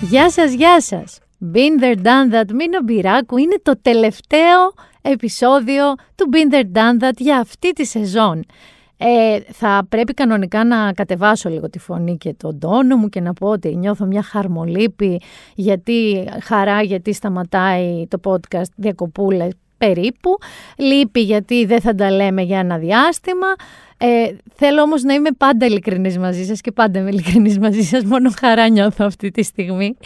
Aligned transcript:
Γεια 0.00 0.30
σας, 0.30 0.52
γεια 0.52 0.80
σας. 0.80 1.18
Been 1.52 1.82
there, 1.82 1.96
done 1.96 2.34
that, 2.34 2.52
Μίνο 2.54 2.82
Μπυράκου 2.84 3.36
είναι 3.36 3.56
το 3.62 3.78
τελευταίο 3.82 4.72
επεισόδιο 5.02 5.94
του 6.14 6.28
Been 6.32 6.54
there, 6.54 6.76
done 6.76 7.04
that 7.04 7.16
για 7.16 7.38
αυτή 7.38 7.72
τη 7.72 7.84
σεζόν. 7.84 8.44
Ε, 8.96 9.40
θα 9.52 9.86
πρέπει 9.88 10.14
κανονικά 10.14 10.64
να 10.64 10.92
κατεβάσω 10.92 11.48
λίγο 11.48 11.70
τη 11.70 11.78
φωνή 11.78 12.16
και 12.16 12.34
τον 12.34 12.58
τόνο 12.58 12.96
μου 12.96 13.08
και 13.08 13.20
να 13.20 13.32
πω 13.32 13.48
ότι 13.48 13.76
νιώθω 13.76 14.04
μια 14.04 14.22
χαρμολύπη 14.22 15.20
γιατί 15.54 16.28
χαρά 16.42 16.82
γιατί 16.82 17.12
σταματάει 17.12 18.06
το 18.08 18.20
podcast 18.24 18.70
διακοπούλες 18.76 19.52
περίπου. 19.78 20.38
Λείπει 20.76 21.20
γιατί 21.20 21.64
δεν 21.64 21.80
θα 21.80 21.94
τα 21.94 22.10
λέμε 22.10 22.42
για 22.42 22.58
ένα 22.58 22.78
διάστημα. 22.78 23.46
Ε, 24.00 24.36
θέλω 24.54 24.82
όμως 24.82 25.02
να 25.02 25.14
είμαι 25.14 25.30
πάντα 25.38 25.66
ειλικρινής 25.66 26.18
μαζί 26.18 26.44
σας 26.44 26.60
και 26.60 26.72
πάντα 26.72 26.98
είμαι 26.98 27.08
ειλικρινής 27.08 27.58
μαζί 27.58 27.82
σας, 27.82 28.04
μόνο 28.04 28.30
χαρά 28.40 28.68
νιώθω 28.68 29.04
αυτή 29.04 29.30
τη 29.30 29.42
στιγμή. 29.42 29.96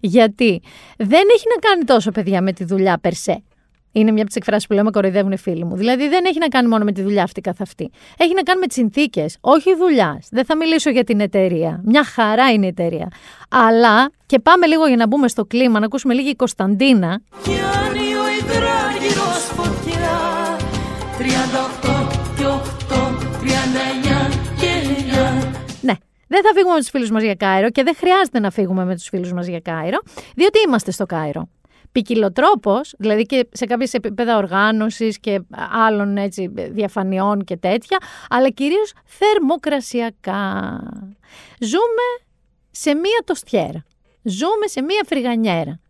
Γιατί 0.00 0.62
δεν 0.96 1.22
έχει 1.34 1.44
να 1.54 1.68
κάνει 1.68 1.84
τόσο 1.84 2.10
παιδιά 2.10 2.42
με 2.42 2.52
τη 2.52 2.64
δουλειά 2.64 2.98
περσέ. 2.98 3.42
Είναι 3.92 4.10
μια 4.10 4.20
από 4.20 4.26
τις 4.26 4.36
εκφράσεις 4.36 4.66
που 4.66 4.74
λέμε 4.74 4.90
κοροϊδεύουν 4.90 5.32
οι 5.32 5.36
φίλοι 5.36 5.64
μου. 5.64 5.76
Δηλαδή 5.76 6.08
δεν 6.08 6.24
έχει 6.24 6.38
να 6.38 6.48
κάνει 6.48 6.68
μόνο 6.68 6.84
με 6.84 6.92
τη 6.92 7.02
δουλειά 7.02 7.22
αυτή 7.22 7.40
καθ' 7.40 7.60
αυτή. 7.60 7.90
Έχει 8.18 8.34
να 8.34 8.42
κάνει 8.42 8.60
με 8.60 8.66
τις 8.66 8.76
συνθήκες, 8.76 9.36
όχι 9.40 9.76
δουλειάς. 9.76 10.28
Δεν 10.30 10.44
θα 10.44 10.56
μιλήσω 10.56 10.90
για 10.90 11.04
την 11.04 11.20
εταιρεία. 11.20 11.80
Μια 11.84 12.04
χαρά 12.04 12.50
είναι 12.50 12.64
η 12.64 12.68
εταιρεία. 12.68 13.08
Αλλά 13.48 14.10
και 14.26 14.38
πάμε 14.38 14.66
λίγο 14.66 14.86
για 14.86 14.96
να 14.96 15.06
μπούμε 15.06 15.28
στο 15.28 15.44
κλίμα, 15.44 15.78
να 15.78 15.84
ακούσουμε 15.84 16.14
λίγη 16.14 16.28
η 16.28 16.34
Κωνσταντίνα. 16.34 17.20
Ναι, 17.46 17.81
δεν 26.32 26.42
θα 26.42 26.52
φύγουμε 26.54 26.74
με 26.74 26.80
τους 26.80 26.90
φίλους 26.90 27.10
μας 27.10 27.22
για 27.22 27.34
Κάιρο 27.34 27.70
και 27.70 27.82
δεν 27.82 27.94
χρειάζεται 27.96 28.40
να 28.40 28.50
φύγουμε 28.50 28.84
με 28.84 28.94
τους 28.94 29.08
φίλους 29.08 29.32
μας 29.32 29.46
για 29.46 29.60
Κάιρο, 29.60 29.98
διότι 30.36 30.58
είμαστε 30.66 30.90
στο 30.90 31.06
Κάιρο. 31.06 31.48
Ποικιλοτρόπος, 31.92 32.94
δηλαδή 32.98 33.22
και 33.22 33.48
σε 33.52 33.66
κάποιε 33.66 33.86
επίπεδα 33.92 34.36
οργάνωσης 34.36 35.18
και 35.18 35.40
άλλων 35.86 36.16
έτσι, 36.16 36.48
διαφανειών 36.70 37.44
και 37.44 37.56
τέτοια, 37.56 37.98
αλλά 38.28 38.48
κυρίως 38.48 38.92
θερμοκρασιακά. 39.04 40.80
Ζούμε 41.60 42.06
σε 42.70 42.94
μία 42.94 43.22
τοστιέρα. 43.24 43.84
Ζούμε 44.22 44.66
σε 44.66 44.82
μία 44.82 45.02
φρυγανιέρα. 45.06 45.80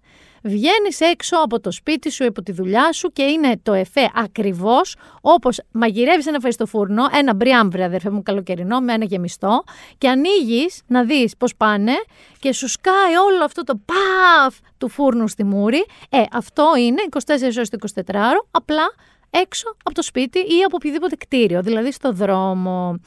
Βγαίνεις 0.42 1.00
έξω 1.00 1.36
από 1.36 1.60
το 1.60 1.70
σπίτι 1.70 2.10
σου, 2.10 2.26
από 2.26 2.42
τη 2.42 2.52
δουλειά 2.52 2.92
σου 2.92 3.12
και 3.12 3.22
είναι 3.22 3.60
το 3.62 3.72
εφέ 3.72 4.10
ακριβώς 4.14 4.96
όπως 5.20 5.60
μαγειρεύεις 5.72 6.26
ένα 6.26 6.38
φαΐ 6.44 6.48
στο 6.50 6.66
φούρνο, 6.66 7.04
ένα 7.12 7.34
μπριάμβρε, 7.34 7.84
αδερφέ 7.84 8.10
μου, 8.10 8.22
καλοκαιρινό, 8.22 8.80
με 8.80 8.92
ένα 8.92 9.04
γεμιστό, 9.04 9.64
και 9.98 10.08
ανοίγεις 10.08 10.82
να 10.86 11.04
δεις 11.04 11.36
πώς 11.36 11.56
πάνε 11.56 11.92
και 12.38 12.52
σου 12.52 12.68
σκάει 12.68 13.14
όλο 13.26 13.44
αυτό 13.44 13.62
το 13.62 13.80
παφ 13.84 14.56
του 14.78 14.88
φούρνου 14.88 15.28
στη 15.28 15.44
μούρη. 15.44 15.86
Ε, 16.08 16.22
αυτό 16.32 16.64
είναι 16.78 17.02
24 17.10 17.18
ώρες 17.42 17.68
το 17.68 17.78
24 17.94 18.14
ώρο, 18.14 18.46
απλά 18.50 18.92
έξω 19.32 19.76
από 19.84 19.94
το 19.94 20.02
σπίτι 20.02 20.38
ή 20.38 20.62
από 20.66 20.76
οποιοδήποτε 20.76 21.16
κτίριο, 21.16 21.62
δηλαδή 21.62 21.92
στο 21.92 22.12
δρόμο. 22.12 23.00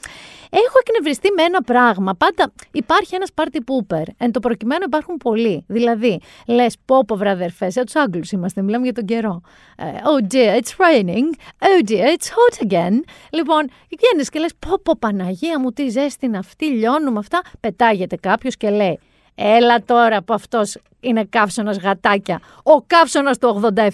Έχω 0.50 0.78
εκνευριστεί 0.86 1.30
με 1.36 1.42
ένα 1.42 1.62
πράγμα. 1.62 2.14
Πάντα 2.14 2.52
υπάρχει 2.72 3.14
ένας 3.14 3.28
party 3.34 3.56
pooper. 3.56 4.02
Εν 4.18 4.32
το 4.32 4.40
προκειμένου 4.40 4.82
υπάρχουν 4.86 5.16
πολλοί. 5.16 5.64
Δηλαδή, 5.66 6.20
λες, 6.46 6.76
πω 6.84 7.04
πω 7.04 7.16
βραδερφέ, 7.16 7.70
ε, 7.74 7.84
τους 7.84 7.94
Άγγλους 7.94 8.32
είμαστε, 8.32 8.62
μιλάμε 8.62 8.84
για 8.84 8.92
τον 8.92 9.04
καιρό. 9.04 9.40
Ε, 9.76 9.84
oh 9.84 10.32
dear, 10.34 10.60
it's 10.60 10.74
raining. 10.84 11.28
Oh 11.58 11.90
dear, 11.90 12.06
it's 12.16 12.28
hot 12.36 12.66
again. 12.68 13.00
Λοιπόν, 13.30 13.70
βγαίνεις 13.90 14.28
και 14.30 14.38
λες, 14.38 14.52
πω 14.58 14.78
πω 14.82 14.96
Παναγία 14.98 15.60
μου, 15.60 15.70
τι 15.70 15.88
ζέστη 15.88 16.26
είναι 16.26 16.38
αυτή, 16.38 16.66
λιώνουμε 16.66 17.18
αυτά. 17.18 17.42
Πετάγεται 17.60 18.16
κάποιος 18.16 18.56
και 18.56 18.70
λέει, 18.70 18.98
Έλα 19.38 19.82
τώρα 19.84 20.22
που 20.22 20.34
αυτός 20.34 20.76
είναι 21.00 21.24
καύσωνας 21.24 21.78
γατάκια. 21.78 22.40
Ο 22.62 22.82
καύσωνας 22.86 23.38
του 23.38 23.60
87. 23.78 23.90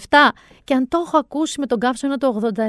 Και 0.63 0.73
αν 0.73 0.87
το 0.87 1.03
έχω 1.05 1.17
ακούσει 1.17 1.59
με 1.59 1.65
τον 1.65 1.79
καύσωνα 1.79 2.17
του 2.17 2.51
87, 2.55 2.59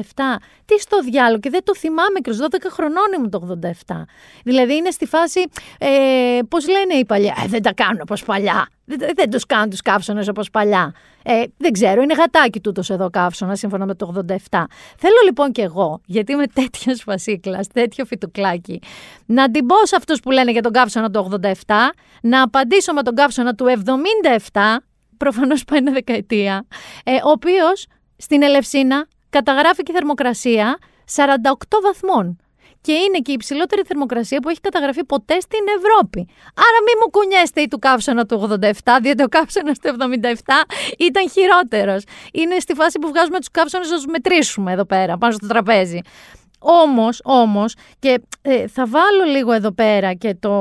τι 0.64 0.80
στο 0.80 1.00
διάλογο 1.00 1.40
και 1.40 1.50
δεν 1.50 1.64
το 1.64 1.74
θυμάμαι 1.74 2.18
και 2.22 2.30
12 2.40 2.56
χρονών 2.70 3.04
ήμουν 3.16 3.30
το 3.30 3.58
87. 3.86 4.04
Δηλαδή 4.44 4.74
είναι 4.74 4.90
στη 4.90 5.06
φάση, 5.06 5.44
ε, 5.78 6.38
πώς 6.48 6.68
λένε 6.68 6.94
οι 6.94 7.04
παλιά, 7.04 7.34
ε, 7.44 7.48
δεν 7.48 7.62
τα 7.62 7.72
κάνουν 7.72 8.00
όπως 8.02 8.24
παλιά. 8.24 8.68
Δεν, 8.84 8.98
δεν 9.14 9.30
τους 9.30 9.46
κάνουν 9.46 9.70
τους 9.70 9.82
καύσωνες 9.82 10.28
όπως 10.28 10.50
παλιά. 10.50 10.94
Ε, 11.26 11.42
δεν 11.56 11.72
ξέρω, 11.72 12.02
είναι 12.02 12.14
γατάκι 12.14 12.60
τούτος 12.60 12.90
εδώ 12.90 13.10
καύσωνα 13.10 13.56
σύμφωνα 13.56 13.86
με 13.86 13.94
το 13.94 14.24
87. 14.50 14.64
Θέλω 14.98 15.16
λοιπόν 15.24 15.52
κι 15.52 15.60
εγώ, 15.60 16.00
γιατί 16.06 16.32
είμαι 16.32 16.46
τέτοιος 16.46 17.02
φασίκλας, 17.02 17.66
τέτοιο 17.66 18.04
φιτουκλάκι, 18.04 18.80
να 19.26 19.50
την 19.50 19.66
πω 19.66 19.74
σε 19.82 19.96
αυτούς 19.96 20.20
που 20.20 20.30
λένε 20.30 20.50
για 20.50 20.62
τον 20.62 20.72
καύσωνα 20.72 21.10
του 21.10 21.40
87, 21.42 21.50
να 22.22 22.42
απαντήσω 22.42 22.92
με 22.92 23.02
τον 23.02 23.14
καύσωνα 23.14 23.54
του 23.54 23.66
77, 24.52 24.60
προφανώς 25.16 25.64
πάει 25.64 25.78
ένα 25.78 25.92
δεκαετία, 25.92 26.66
ε, 27.04 27.14
ο 27.14 27.30
οποίος 27.30 27.86
στην 28.16 28.42
Ελευσίνα 28.42 29.06
καταγράφει 29.30 29.82
και 29.82 29.92
θερμοκρασία 29.92 30.78
48 31.14 31.80
βαθμών 31.82 32.38
και 32.86 32.92
είναι 32.92 33.18
και 33.18 33.30
η 33.30 33.34
υψηλότερη 33.38 33.82
θερμοκρασία 33.86 34.38
που 34.40 34.48
έχει 34.48 34.60
καταγραφεί 34.60 35.04
ποτέ 35.04 35.40
στην 35.40 35.64
Ευρώπη. 35.78 36.20
Άρα 36.66 36.78
μην 36.86 36.96
μου 37.00 37.10
κουνιέστε 37.10 37.60
ή 37.60 37.68
του 37.68 37.78
καύσωνα 37.78 38.24
του 38.26 38.58
87, 38.60 38.70
διότι 39.02 39.22
ο 39.22 39.28
καύσωνας 39.28 39.78
του 39.78 39.96
77 39.98 40.22
ήταν 40.98 41.30
χειρότερος. 41.30 42.02
Είναι 42.32 42.58
στη 42.58 42.74
φάση 42.74 42.98
που 42.98 43.08
βγάζουμε 43.08 43.38
τους 43.38 43.50
καύσωνες 43.50 43.90
να 43.90 43.96
τους 43.96 44.06
μετρήσουμε 44.06 44.72
εδώ 44.72 44.84
πέρα, 44.84 45.18
πάνω 45.18 45.32
στο 45.32 45.46
τραπέζι. 45.46 46.00
Όμως, 46.58 47.20
όμως, 47.24 47.74
και 47.98 48.20
ε, 48.42 48.66
θα 48.68 48.86
βάλω 48.86 49.24
λίγο 49.30 49.52
εδώ 49.52 49.72
πέρα 49.72 50.12
και 50.14 50.36
το 50.40 50.52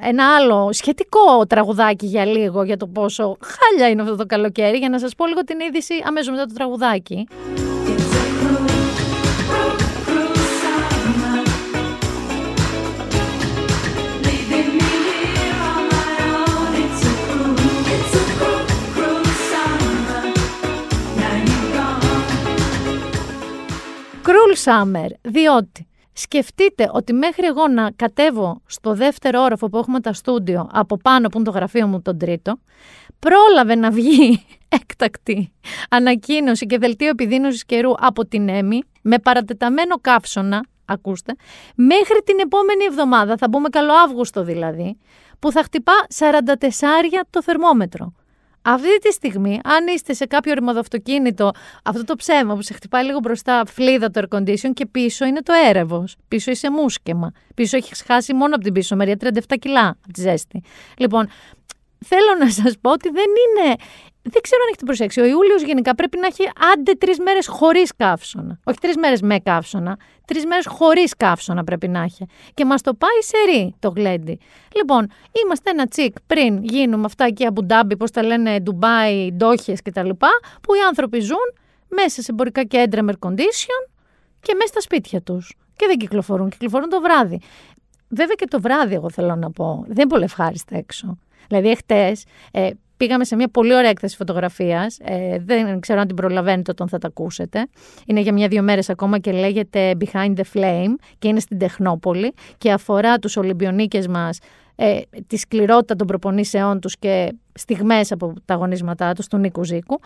ένα 0.00 0.34
άλλο 0.36 0.68
σχετικό 0.72 1.46
τραγουδάκι 1.48 2.06
για 2.06 2.24
λίγο 2.24 2.62
για 2.62 2.76
το 2.76 2.86
πόσο 2.86 3.36
χάλια 3.40 3.88
είναι 3.88 4.02
αυτό 4.02 4.16
το 4.16 4.26
καλοκαίρι, 4.26 4.78
για 4.78 4.88
να 4.88 4.98
σας 4.98 5.14
πω 5.14 5.26
λίγο 5.26 5.40
την 5.40 5.60
είδηση 5.60 5.94
αμέσως 6.06 6.30
μετά 6.30 6.46
το 6.46 6.54
τραγουδάκι. 6.54 7.26
Cruel 24.30 24.56
Summer, 24.64 25.10
διότι 25.20 25.88
σκεφτείτε 26.12 26.90
ότι 26.92 27.12
μέχρι 27.12 27.46
εγώ 27.46 27.68
να 27.68 27.90
κατέβω 27.96 28.60
στο 28.66 28.94
δεύτερο 28.94 29.42
όροφο 29.42 29.68
που 29.68 29.78
έχουμε 29.78 30.00
τα 30.00 30.12
στούντιο 30.12 30.68
από 30.72 30.96
πάνω 30.96 31.28
που 31.28 31.38
είναι 31.38 31.46
το 31.46 31.50
γραφείο 31.50 31.86
μου 31.86 32.02
τον 32.02 32.18
τρίτο, 32.18 32.58
πρόλαβε 33.18 33.74
να 33.74 33.90
βγει 33.90 34.44
έκτακτη 34.80 35.52
ανακοίνωση 35.90 36.66
και 36.66 36.78
δελτίο 36.78 37.08
επιδείνωσης 37.08 37.64
καιρού 37.64 37.90
από 37.98 38.26
την 38.26 38.48
ΕΜΗ 38.48 38.82
με 39.02 39.18
παρατεταμένο 39.18 39.96
καύσωνα, 40.00 40.64
ακούστε, 40.84 41.34
μέχρι 41.74 42.22
την 42.24 42.38
επόμενη 42.38 42.84
εβδομάδα, 42.84 43.36
θα 43.36 43.48
μπούμε 43.48 43.68
καλό 43.68 43.92
Αύγουστο 43.92 44.44
δηλαδή, 44.44 44.98
που 45.38 45.52
θα 45.52 45.62
χτυπά 45.62 45.92
44 46.18 46.34
το 47.30 47.42
θερμόμετρο. 47.42 48.12
Αυτή 48.62 48.98
τη 48.98 49.12
στιγμή, 49.12 49.60
αν 49.64 49.86
είστε 49.86 50.12
σε 50.12 50.26
κάποιο 50.26 50.54
ρημοδοαυτοκίνητο, 50.54 51.50
αυτό 51.84 52.04
το 52.04 52.14
ψέμα 52.14 52.54
που 52.54 52.62
σε 52.62 52.74
χτυπάει 52.74 53.04
λίγο 53.04 53.18
μπροστά, 53.18 53.62
φλίδα 53.66 54.10
το 54.10 54.20
air 54.24 54.38
condition 54.38 54.70
και 54.74 54.86
πίσω 54.86 55.24
είναι 55.24 55.40
το 55.42 55.52
έρευος. 55.68 56.16
Πίσω 56.28 56.50
είσαι 56.50 56.70
μουσκεμα. 56.70 57.32
Πίσω 57.54 57.76
έχεις 57.76 58.02
χάσει 58.06 58.34
μόνο 58.34 58.54
από 58.54 58.64
την 58.64 58.72
πίσω 58.72 58.96
μεριά 58.96 59.16
37 59.20 59.54
κιλά 59.58 59.88
από 59.88 60.12
τη 60.12 60.20
ζέστη. 60.20 60.62
Λοιπόν, 60.96 61.28
θέλω 62.06 62.34
να 62.38 62.50
σας 62.50 62.74
πω 62.80 62.90
ότι 62.90 63.08
δεν 63.10 63.24
είναι 63.24 63.76
δεν 64.22 64.42
ξέρω 64.42 64.62
αν 64.62 64.68
έχετε 64.68 64.84
προσέξει. 64.84 65.20
Ο 65.20 65.24
Ιούλιος 65.24 65.62
γενικά 65.62 65.94
πρέπει 65.94 66.18
να 66.18 66.26
έχει 66.26 66.50
άντε 66.72 66.92
τρεις 66.92 67.18
μέρες 67.18 67.46
χωρίς 67.46 67.96
καύσωνα. 67.96 68.60
Όχι 68.64 68.78
τρεις 68.78 68.96
μέρες 68.96 69.20
με 69.20 69.38
καύσωνα. 69.38 69.96
Τρεις 70.24 70.46
μέρες 70.46 70.66
χωρίς 70.66 71.16
καύσωνα 71.16 71.64
πρέπει 71.64 71.88
να 71.88 72.02
έχει. 72.02 72.26
Και 72.54 72.64
μας 72.64 72.82
το 72.82 72.94
πάει 72.94 73.20
σε 73.20 73.36
ρί 73.50 73.74
το 73.78 73.92
γλέντι. 73.96 74.38
Λοιπόν, 74.76 75.10
είμαστε 75.44 75.70
ένα 75.70 75.86
τσικ 75.86 76.14
πριν 76.26 76.64
γίνουμε 76.64 77.04
αυτά 77.04 77.24
εκεί 77.24 77.46
από 77.46 77.62
Ντάμπι, 77.62 77.96
πώς 77.96 78.10
τα 78.10 78.22
λένε, 78.22 78.60
Ντουμπάι, 78.60 79.32
Ντόχες 79.32 79.82
κτλ. 79.82 80.10
Που 80.62 80.74
οι 80.74 80.80
άνθρωποι 80.88 81.20
ζουν 81.20 81.54
μέσα 81.88 82.22
σε 82.22 82.30
εμπορικά 82.30 82.64
κέντρα 82.64 83.02
με 83.02 83.12
condition 83.20 83.90
και 84.40 84.54
μέσα 84.54 84.66
στα 84.66 84.80
σπίτια 84.80 85.22
τους. 85.22 85.54
Και 85.76 85.86
δεν 85.86 85.96
κυκλοφορούν, 85.96 86.48
κυκλοφορούν 86.48 86.88
το 86.88 87.00
βράδυ. 87.00 87.40
Βέβαια 88.08 88.34
και 88.34 88.46
το 88.46 88.60
βράδυ, 88.60 88.94
εγώ 88.94 89.10
θέλω 89.10 89.34
να 89.34 89.50
πω. 89.50 89.82
Δεν 89.86 89.96
είναι 89.96 90.06
πολύ 90.06 90.24
ευχάριστα 90.24 90.76
έξω. 90.76 91.18
Δηλαδή, 91.50 91.70
εχθέ 91.70 92.16
ε, 92.50 92.70
Πήγαμε 93.00 93.24
σε 93.24 93.36
μια 93.36 93.48
πολύ 93.48 93.74
ωραία 93.74 93.90
έκθεση 93.90 94.16
φωτογραφίας. 94.16 94.98
Ε, 95.02 95.38
δεν 95.44 95.80
ξέρω 95.80 96.00
αν 96.00 96.06
την 96.06 96.16
προλαβαίνετε 96.16 96.70
όταν 96.70 96.88
θα 96.88 96.98
τα 96.98 97.06
ακούσετε. 97.06 97.66
Είναι 98.06 98.20
για 98.20 98.32
μια-δύο 98.32 98.62
μέρες 98.62 98.90
ακόμα 98.90 99.18
και 99.18 99.32
λέγεται 99.32 99.92
Behind 100.00 100.34
the 100.34 100.42
Flame 100.54 100.94
και 101.18 101.28
είναι 101.28 101.40
στην 101.40 101.58
Τεχνόπολη 101.58 102.34
και 102.58 102.72
αφορά 102.72 103.18
τους 103.18 103.36
Ολυμπιονίκες 103.36 104.06
μας, 104.08 104.38
ε, 104.76 105.00
τη 105.26 105.36
σκληρότητα 105.36 105.96
των 105.96 106.06
προπονήσεών 106.06 106.80
τους 106.80 106.98
και 106.98 107.34
στιγμές 107.52 108.12
από 108.12 108.34
τα 108.44 108.54
αγωνίσματά 108.54 109.12
τους, 109.12 109.26
του 109.26 109.36
Νίκου 109.36 109.64
Ζήκου, 109.64 110.00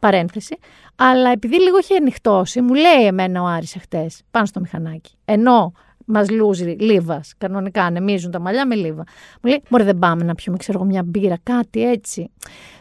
παρένθεση. 0.00 0.58
Αλλά 0.96 1.30
επειδή 1.30 1.60
λίγο 1.60 1.78
είχε 1.78 1.94
ανοιχτώσει, 1.96 2.60
μου 2.60 2.74
λέει 2.74 3.06
εμένα 3.06 3.42
ο 3.42 3.46
Άρης 3.46 3.76
εχθές, 3.76 4.22
πάνω 4.30 4.46
στο 4.46 4.60
μηχανάκι. 4.60 5.14
Ενώ 5.24 5.72
Μας 6.06 6.30
λούζει 6.30 6.64
λίβας. 6.64 7.34
Κανονικά 7.38 7.82
ανεμίζουν 7.82 8.30
τα 8.30 8.40
μαλλιά 8.40 8.66
με 8.66 8.74
λίβα. 8.74 9.04
Μου 9.42 9.50
λέει: 9.50 9.62
Μπορεί 9.70 9.84
δεν 9.84 9.98
πάμε 9.98 10.24
να 10.24 10.34
πιούμε, 10.34 10.58
ξέρω 10.58 10.78
εγώ, 10.78 10.86
μια 10.86 11.02
μπύρα, 11.02 11.38
κάτι 11.42 11.90
έτσι. 11.90 12.30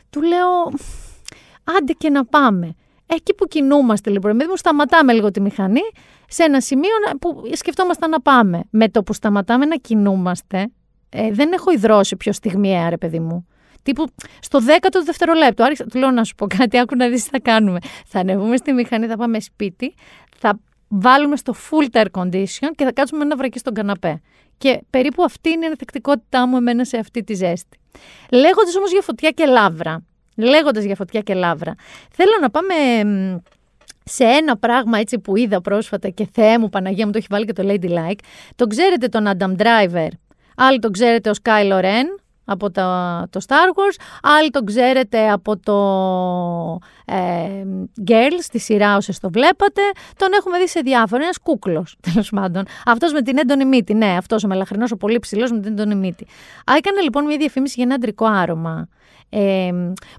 Του 0.10 0.22
λέω: 0.22 0.50
Άντε 1.78 1.94
και 1.94 2.10
να 2.10 2.26
πάμε. 2.26 2.76
Εκεί 3.06 3.34
που 3.34 3.46
κινούμαστε 3.46 4.10
λοιπόν, 4.10 4.32
εμείς 4.32 4.48
μου 4.48 4.58
σταματάμε 4.58 5.14
λίγο 5.14 5.32
τη 5.32 5.42
μηχανή 5.42 5.82
σε 6.28 6.44
ένα 6.44 6.62
σημείο 6.62 6.92
που 7.22 7.44
σκεφτόμασταν 7.52 8.10
να 8.10 8.22
πάμε. 8.22 8.64
Με 8.70 8.90
το 8.90 9.04
που 9.04 9.14
σταματάμε 9.14 9.66
να 9.66 9.76
κινούμαστε, 9.76 10.68
ε, 11.10 11.32
δεν 11.32 11.52
έχω 11.52 11.72
υδρώσει 11.72 12.16
πιο 12.16 12.34
στιγμιαία, 12.34 12.90
ρε 12.90 12.98
παιδί 12.98 13.20
μου. 13.20 13.48
Τύπου 13.84 14.06
στο 14.40 14.60
10ο 14.60 15.04
δευτερολέπτο. 15.06 15.64
Άρχισα, 15.64 15.86
του 15.86 15.98
λέω 15.98 16.12
να 16.12 16.24
σου 16.24 16.36
πω 16.36 16.48
κάτι, 16.58 16.78
άκου 16.78 16.96
να 16.96 17.08
δεις 17.08 17.24
τι 17.24 17.30
θα 17.30 17.40
κάνουμε. 17.40 17.80
Θα 18.06 18.20
ανεβούμε 18.20 18.58
στη 18.58 18.74
μηχανή, 18.74 19.08
θα 19.08 19.18
πάμε 19.18 19.40
σπίτι, 19.40 19.94
θα 20.38 20.60
βάλουμε 20.90 21.36
στο 21.36 21.54
full 21.70 21.98
air 21.98 22.06
condition 22.12 22.70
και 22.76 22.84
θα 22.84 22.92
κάτσουμε 22.92 23.24
ένα 23.24 23.36
βρακί 23.36 23.60
στον 23.60 23.74
καναπέ. 23.74 24.22
Και 24.58 24.82
περίπου 24.90 25.24
αυτή 25.24 25.50
είναι 25.50 25.66
η 25.66 25.70
ενθεκτικότητά 25.70 26.48
μου 26.48 26.58
εμένα 26.58 26.86
σε 26.86 26.98
αυτή 26.98 27.24
τη 27.24 27.34
ζέστη. 27.34 27.80
Λέγοντας 28.32 28.76
όμως 28.76 28.92
για 28.92 29.02
φωτιά 29.02 29.30
και 29.30 29.46
λάβρα, 29.46 30.04
λέγοντας 30.36 30.84
για 30.84 30.96
φωτιά 30.96 31.22
και 31.22 31.34
λάβρα, 31.34 31.76
θέλω 32.12 32.32
να 32.42 32.50
πάμε 32.50 32.74
σε 34.04 34.24
ένα 34.24 34.58
πράγμα 34.58 34.98
έτσι 35.00 35.20
που 35.20 35.38
είδα 35.38 35.62
πρόσφατα 35.62 36.10
και 36.10 36.28
Θεέ 36.32 36.60
μου 36.60 36.70
Παναγία 36.70 37.06
μου 37.06 37.12
το 37.12 37.18
έχει 37.18 37.28
βάλει 37.30 37.46
και 37.46 37.54
το 37.54 37.64
Lady 37.66 37.90
Like. 37.90 38.20
Το 38.56 38.68
ξέρετε 38.68 39.08
τον 39.08 39.26
Adam 39.38 39.56
Driver, 39.56 40.10
άλλοι 40.56 40.80
τον 40.80 40.92
ξέρετε 40.92 41.30
ως 41.30 41.40
Kylo 41.44 41.82
Ren, 41.82 42.20
από 42.50 42.72
το, 42.72 42.82
το 43.30 43.40
Star 43.48 43.78
Wars, 43.78 43.96
άλλοι 44.22 44.50
τον 44.50 44.66
ξέρετε 44.66 45.30
από 45.30 45.58
το 45.58 45.76
ε, 47.06 47.66
Girls, 48.08 48.46
τη 48.52 48.60
σειρά 48.60 48.96
όσες 48.96 49.20
το 49.20 49.30
βλέπατε, 49.30 49.82
τον 50.16 50.30
έχουμε 50.34 50.60
δει 50.60 50.68
σε 50.68 50.80
διάφορα, 50.80 51.24
ένας 51.24 51.38
κούκλος 51.38 51.96
τέλος 52.12 52.30
πάντων. 52.30 52.64
Αυτός 52.86 53.14
με 53.14 53.22
την 53.22 53.38
έντονη 53.38 53.66
μύτη, 53.66 53.94
ναι, 53.94 54.16
αυτός 54.18 54.44
ο 54.44 54.48
μελαχρινός, 54.48 54.92
ο 54.92 54.98
πολύ 54.98 55.20
ψηλός 55.20 55.52
με 55.52 55.60
την 55.60 55.72
έντονη 55.72 55.96
μύτη. 55.96 56.28
Έκανε 56.78 57.02
λοιπόν 57.02 57.26
μια 57.26 57.38
διαφήμιση 57.38 57.74
για 57.76 57.84
ένα 57.84 57.96
αντρικό 57.96 58.26
άρωμα. 58.26 58.88
Ε, 59.30 59.70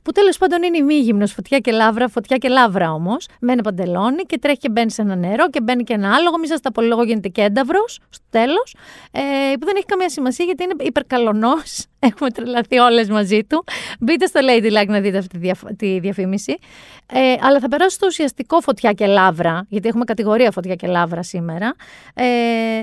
που 0.02 0.12
τέλος 0.12 0.38
πάντων 0.38 0.62
είναι 0.62 0.76
ημίγυμνο, 0.76 1.26
φωτιά 1.26 1.58
και 1.58 1.72
λάβρα, 1.72 2.08
φωτιά 2.08 2.36
και 2.36 2.48
λάβρα 2.48 2.92
όμως. 2.92 3.26
Με 3.40 3.52
ένα 3.52 3.62
παντελόνι 3.62 4.22
και 4.22 4.38
τρέχει 4.38 4.58
και 4.58 4.68
μπαίνει 4.68 4.90
σε 4.90 5.02
ένα 5.02 5.16
νερό 5.16 5.50
και 5.50 5.60
μπαίνει 5.60 5.82
και 5.82 5.92
ένα 5.92 6.14
άλογο. 6.14 6.38
Μη 6.38 6.46
σας 6.46 6.60
τα 6.60 6.72
πω 6.72 6.80
λίγο, 6.80 7.02
γίνεται 7.02 7.28
και 7.28 7.42
ένταυρος 7.42 8.00
στο 8.08 8.24
τέλος. 8.30 8.74
Ε, 9.10 9.20
που 9.58 9.66
δεν 9.66 9.76
έχει 9.76 9.86
καμία 9.86 10.08
σημασία 10.08 10.44
γιατί 10.44 10.62
είναι 10.62 10.74
υπερκαλονός. 10.78 11.84
Έχουμε 12.08 12.30
τρελαθεί 12.30 12.78
όλες 12.78 13.08
μαζί 13.08 13.44
του. 13.44 13.64
Μπείτε 14.00 14.26
στο 14.26 14.40
Ladylike 14.42 14.86
να 14.88 15.00
δείτε 15.00 15.18
αυτή 15.18 15.38
τη 15.76 15.98
διαφήμιση. 15.98 16.58
Ε, 17.12 17.34
αλλά 17.40 17.60
θα 17.60 17.68
περάσω 17.68 17.90
στο 17.90 18.06
ουσιαστικό 18.06 18.60
φωτιά 18.60 18.92
και 18.92 19.06
λάβρα, 19.06 19.66
γιατί 19.68 19.88
έχουμε 19.88 20.04
κατηγορία 20.04 20.50
φωτιά 20.50 20.74
και 20.74 20.86
λάβρα 20.86 21.22
σήμερα. 21.22 21.74
Ε, 22.14 22.24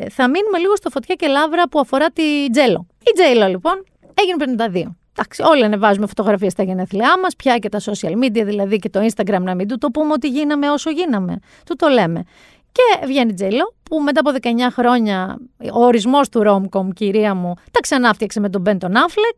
θα 0.09 0.29
μείνουμε 0.29 0.57
λίγο 0.59 0.75
στο 0.75 0.89
φωτιά 0.89 1.15
και 1.15 1.27
λάβρα 1.27 1.67
που 1.69 1.79
αφορά 1.79 2.09
τη 2.09 2.49
Τζέλο. 2.49 2.87
Η 2.99 3.11
Τζέλο 3.15 3.47
λοιπόν 3.47 3.83
έγινε 4.13 4.57
52. 4.73 4.95
Εντάξει, 5.19 5.41
όλοι 5.41 5.63
ανεβάζουμε 5.63 6.07
φωτογραφίες 6.07 6.51
στα 6.51 6.63
γενέθλιά 6.63 7.19
μας, 7.19 7.35
πια 7.35 7.57
και 7.57 7.69
τα 7.69 7.79
social 7.79 8.23
media, 8.23 8.43
δηλαδή 8.45 8.77
και 8.77 8.89
το 8.89 8.99
Instagram 9.05 9.41
να 9.41 9.55
μην 9.55 9.67
του 9.67 9.77
το 9.77 9.89
πούμε 9.89 10.13
ότι 10.13 10.27
γίναμε 10.27 10.69
όσο 10.69 10.89
γίναμε. 10.89 11.39
Του 11.65 11.75
το 11.75 11.87
λέμε. 11.87 12.23
Και 12.71 13.05
βγαίνει 13.05 13.33
Τζέλο, 13.33 13.73
που 13.83 13.99
μετά 14.01 14.19
από 14.19 14.31
19 14.41 14.47
χρόνια 14.71 15.37
ο 15.73 15.85
ορισμός 15.85 16.29
του 16.29 16.43
Ρόμκομ, 16.43 16.89
κυρία 16.89 17.33
μου, 17.33 17.53
τα 17.71 17.79
ξανάφτιαξε 17.79 18.39
με 18.39 18.49
τον 18.49 18.61
Μπέντον 18.61 18.95
Άφλεκ. 18.95 19.37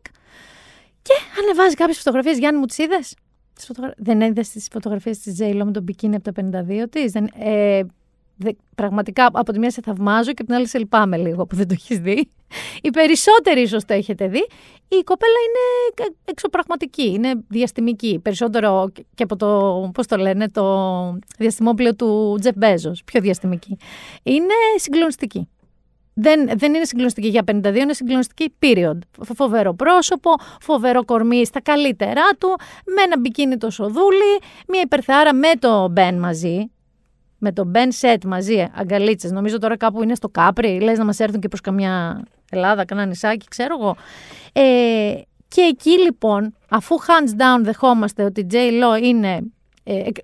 Και 1.02 1.12
ανεβάζει 1.42 1.74
κάποιες 1.74 1.96
φωτογραφίες. 1.96 2.38
Γιάννη, 2.38 2.60
μου 2.60 2.66
τις 2.66 2.78
είδες; 2.78 3.14
Δεν 3.96 4.20
είδες 4.20 4.48
τις 4.48 4.68
φωτογραφίες 4.72 5.18
της 5.18 5.34
Τζέιλο 5.34 5.64
με 5.64 5.70
τον 5.70 5.82
μπικίνι 5.82 6.14
από 6.14 6.24
τα 6.24 6.32
52 6.32 6.88
της; 6.90 7.14
Ε, 7.38 7.82
πραγματικά 8.74 9.28
από 9.32 9.52
τη 9.52 9.58
μία 9.58 9.70
σε 9.70 9.80
θαυμάζω 9.84 10.32
και 10.32 10.42
από 10.42 10.44
την 10.44 10.54
άλλη 10.54 10.68
σε 10.68 10.78
λυπάμαι 10.78 11.16
λίγο 11.16 11.46
που 11.46 11.56
δεν 11.56 11.68
το 11.68 11.74
έχεις 11.76 11.98
δει. 11.98 12.30
Οι 12.82 12.90
περισσότεροι 12.90 13.60
ίσως 13.60 13.84
το 13.84 13.94
έχετε 13.94 14.28
δει. 14.28 14.46
Η 14.88 15.02
κοπέλα 15.04 15.32
είναι 15.46 16.14
εξωπραγματική, 16.24 17.10
είναι 17.10 17.32
διαστημική. 17.48 18.20
Περισσότερο 18.22 18.92
και 19.14 19.22
από 19.22 19.36
το, 19.36 19.90
πώς 19.94 20.06
το 20.06 20.16
λένε, 20.16 20.48
το 20.48 21.18
διαστημόπλαιο 21.38 21.94
του 21.94 22.36
Τζεφ 22.40 22.54
Μπέζος. 22.56 23.02
Πιο 23.04 23.20
διαστημική. 23.20 23.76
Είναι 24.22 24.54
συγκλονιστική. 24.76 25.48
Δεν, 26.14 26.50
δεν 26.56 26.74
είναι 26.74 26.84
συγκλονιστική 26.84 27.28
για 27.28 27.42
52, 27.46 27.76
είναι 27.76 27.92
συγκλονιστική 27.92 28.54
period. 28.60 28.98
Φοβερό 29.34 29.74
πρόσωπο, 29.74 30.30
φοβερό 30.60 31.04
κορμί 31.04 31.46
στα 31.46 31.60
καλύτερά 31.60 32.28
του, 32.38 32.48
με 32.84 33.02
ένα 33.02 33.18
μπικίνι 33.18 33.56
το 33.56 33.70
σοδούλι, 33.70 34.38
μια 34.68 34.80
υπερθεάρα 34.80 35.34
με 35.34 35.48
το 35.58 35.88
Μπεν 35.88 36.18
μαζί 36.18 36.70
με 37.40 37.52
τον 37.52 37.72
Ben 37.74 37.88
Set 38.00 38.18
μαζί, 38.26 38.66
αγκαλίτσες. 38.74 39.30
Νομίζω 39.30 39.58
τώρα 39.58 39.76
κάπου 39.76 40.02
είναι 40.02 40.14
στο 40.14 40.28
Κάπρι. 40.28 40.80
Λες 40.80 40.98
να 40.98 41.04
μας 41.04 41.18
έρθουν 41.20 41.40
και 41.40 41.48
προς 41.48 41.60
καμιά 41.60 42.22
Ελλάδα, 42.50 42.84
κανένα 42.84 43.06
νησάκι, 43.06 43.46
ξέρω 43.48 43.76
εγώ. 43.80 43.96
Ε, 44.52 45.20
και 45.48 45.60
εκεί 45.60 45.90
λοιπόν, 45.90 46.54
αφού 46.68 46.96
hands 47.00 47.40
down 47.40 47.62
δεχόμαστε 47.62 48.22
ότι 48.24 48.40
η 48.40 48.46
J. 48.50 48.54
Lo 48.56 49.02
είναι 49.02 49.34
ε, 49.34 49.40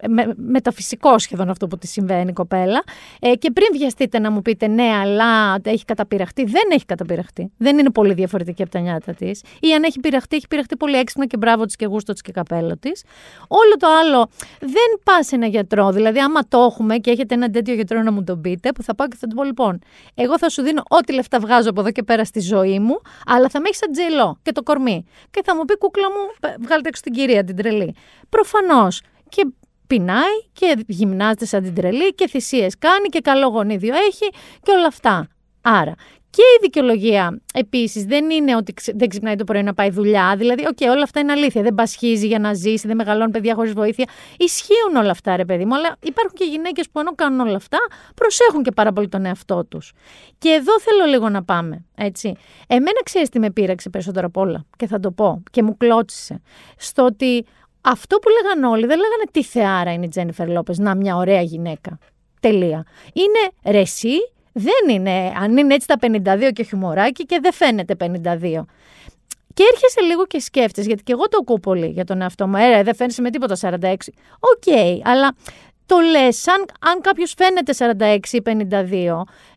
με, 0.09 0.35
μεταφυσικό 0.37 1.19
σχεδόν 1.19 1.51
αυτό 1.51 1.67
που 1.67 1.79
τη 1.79 1.87
συμβαίνει 1.87 2.31
η 2.31 2.33
κοπέλα. 2.33 2.83
Ε, 3.21 3.35
και 3.35 3.51
πριν 3.51 3.67
βιαστείτε 3.73 4.19
να 4.19 4.31
μου 4.31 4.43
πείτε 4.43 4.67
ναι, 4.67 4.91
αλλά 5.01 5.59
έχει 5.63 5.85
καταπειραχτεί. 5.85 6.45
Δεν 6.45 6.63
έχει 6.73 6.85
καταπειραχτεί. 6.85 7.53
Δεν 7.57 7.79
είναι 7.79 7.91
πολύ 7.91 8.15
διαφορετική 8.15 8.63
από 8.63 8.71
τα 8.71 8.79
νιάτα 8.79 9.15
της. 9.15 9.43
Ή 9.61 9.73
αν 9.73 9.83
έχει 9.83 10.01
πειραχτεί, 10.01 10.37
έχει 10.37 10.47
πειραχτεί 10.49 10.77
πολύ 10.77 10.97
έξυπνα 10.97 11.27
και 11.27 11.37
μπράβο 11.37 11.65
της 11.65 11.77
και 11.77 11.87
γούστο 11.87 12.13
της 12.13 12.23
και 12.23 12.33
καπέλο 12.33 12.77
της. 12.79 13.05
Όλο 13.49 13.77
το 13.79 13.87
άλλο 14.01 14.29
δεν 14.61 15.01
πας 15.05 15.27
σε 15.27 15.35
ένα 15.35 15.47
γιατρό. 15.47 15.91
Δηλαδή, 15.91 16.19
άμα 16.19 16.49
το 16.49 16.59
έχουμε 16.59 16.97
και 16.97 17.11
έχετε 17.11 17.35
ένα 17.35 17.51
τέτοιο 17.51 17.75
γιατρό 17.75 18.03
να 18.03 18.13
μου 18.13 18.25
τον 18.25 18.41
πείτε, 18.41 18.73
που 18.73 18.83
θα 18.83 18.95
πάω 18.95 19.09
και 19.09 19.17
θα 19.21 19.27
του 19.27 19.35
πω 19.35 19.45
λοιπόν, 19.45 19.79
εγώ 20.15 20.39
θα 20.39 20.49
σου 20.49 20.63
δίνω 20.63 20.83
ό,τι 20.89 21.13
λεφτά 21.13 21.39
βγάζω 21.39 21.71
από 21.71 21.81
εδώ 21.81 21.91
και 21.91 22.03
πέρα 22.03 22.25
στη 22.25 22.41
ζωή 22.41 22.79
μου, 22.79 23.01
αλλά 23.27 23.49
θα 23.49 23.61
με 23.61 23.65
έχεις 23.69 23.79
σαν 23.79 23.93
τζελό 23.93 24.39
και 24.43 24.53
το 24.53 24.63
κορμί. 24.63 25.05
Και 25.31 25.41
θα 25.45 25.57
μου 25.57 25.65
πει 25.65 25.79
κούκλα 25.79 26.11
μου, 26.11 26.53
βγάλ' 26.61 26.81
τη 26.81 26.89
έξω 26.89 27.03
την 27.03 27.13
κυρία 27.13 27.45
την 27.45 27.57
τρελή. 27.57 27.95
Προφανώς 28.29 29.01
και 29.37 29.47
πεινάει 29.87 30.43
και 30.53 30.77
γυμνάζεται 30.87 31.45
σαν 31.45 31.63
την 31.63 31.75
τρελή 31.75 32.15
και 32.15 32.29
θυσίες 32.29 32.79
κάνει 32.79 33.09
και 33.09 33.21
καλό 33.21 33.47
γονίδιο 33.47 33.95
έχει 33.95 34.29
και 34.63 34.73
όλα 34.73 34.87
αυτά. 34.87 35.29
Άρα 35.61 35.95
και 36.37 36.43
η 36.43 36.59
δικαιολογία 36.61 37.41
επίσης 37.55 38.05
δεν 38.05 38.31
είναι 38.31 38.57
ότι 38.57 38.75
δεν 38.95 39.09
ξυπνάει 39.09 39.37
το 39.37 39.45
πρωί 39.45 39.63
να 39.63 39.75
πάει 39.75 39.91
δουλειά. 39.91 40.35
Δηλαδή, 40.37 40.67
οκ, 40.67 40.91
όλα 40.91 41.03
αυτά 41.03 41.21
είναι 41.21 41.33
αλήθεια. 41.33 41.63
Δεν 41.63 41.75
πασχίζει 41.75 42.27
για 42.27 42.39
να 42.39 42.55
ζήσει, 42.55 42.87
δεν 42.87 42.97
μεγαλώνει 42.97 43.31
παιδιά 43.31 43.55
χωρίς 43.55 43.73
βοήθεια. 43.73 44.09
Ισχύουν 44.39 44.97
όλα 44.97 45.11
αυτά, 45.11 45.37
ρε 45.37 45.45
παιδί 45.45 45.65
μου. 45.65 45.75
Αλλά 45.75 45.97
υπάρχουν 46.03 46.33
και 46.35 46.45
γυναίκες 46.45 46.89
που 46.91 47.01
ενώ 47.01 47.15
κάνουν 47.15 47.41
όλα 47.41 47.57
αυτά, 47.57 47.79
προσέχουν 48.15 48.63
και 48.63 48.71
πάρα 48.71 48.93
πολύ 48.93 49.09
τον 49.09 49.25
εαυτό 49.25 49.65
τους. 49.65 49.93
Και 50.39 50.49
εδώ 50.49 50.81
θέλω 50.81 51.05
λίγο 51.11 51.29
να 51.29 51.45
πάμε. 51.45 51.85
Έτσι. 51.95 52.37
Εμένα 52.67 53.01
ξέρεις 53.05 53.29
τι 53.29 53.39
με 53.39 53.51
πείραξε 53.51 53.91
περισσότερο 53.91 54.27
απ' 54.27 54.37
όλα. 54.37 54.65
Και 54.77 54.87
θα 54.87 55.01
το 55.01 55.11
πω. 55.11 55.43
Και 55.51 55.63
μου 55.63 55.77
κλώτσισε. 55.77 56.41
Στο 56.77 57.05
ότι 57.05 57.47
αυτό 57.89 58.19
που 58.19 58.29
λέγαν 58.29 58.65
όλοι, 58.65 58.87
δεν 58.87 58.99
λέγανε 58.99 59.25
τι 59.31 59.43
θεάρα 59.43 59.93
είναι 59.93 60.05
η 60.05 60.09
Τζένιφερ 60.09 60.49
Λόπες, 60.49 60.79
νά 60.79 60.95
μια 60.95 61.17
ωραία 61.17 61.41
γυναίκα. 61.41 61.99
Τελεία. 62.41 62.87
Είναι, 63.13 63.73
ρε 63.79 63.94
συ, 63.94 64.17
δεν 64.53 64.95
είναι, 64.97 65.33
αν 65.41 65.57
είναι 65.57 65.75
έτσι 65.75 65.87
τα 65.87 65.97
52 66.01 66.51
και 66.53 66.63
χιουμοράκι 66.63 67.25
και 67.25 67.39
δεν 67.43 67.53
φαίνεται 67.53 67.95
52. 68.01 68.07
Και 69.55 69.65
έρχεσαι 69.73 70.01
λίγο 70.01 70.27
και 70.27 70.41
σκέφτεσαι, 70.41 70.87
γιατί 70.87 71.03
και 71.03 71.13
εγώ 71.13 71.29
το 71.29 71.39
ακούω 71.41 71.59
πολύ 71.59 71.87
για 71.87 72.05
τον 72.05 72.21
εαυτό 72.21 72.47
μου. 72.47 72.57
Ε, 72.57 72.83
δεν 72.83 72.95
φαίνεσαι 72.95 73.23
με 73.23 73.31
τίποτα 73.31 73.57
46. 73.61 73.95
Οκ, 74.39 74.63
okay, 74.67 75.01
αλλά 75.03 75.35
το 75.87 75.97
λες, 75.99 76.37
σαν 76.37 76.65
αν 76.81 77.01
κάποιος 77.01 77.35
φαίνεται 77.37 77.73
46 77.73 78.33
ή 78.33 78.43
52, 78.43 78.53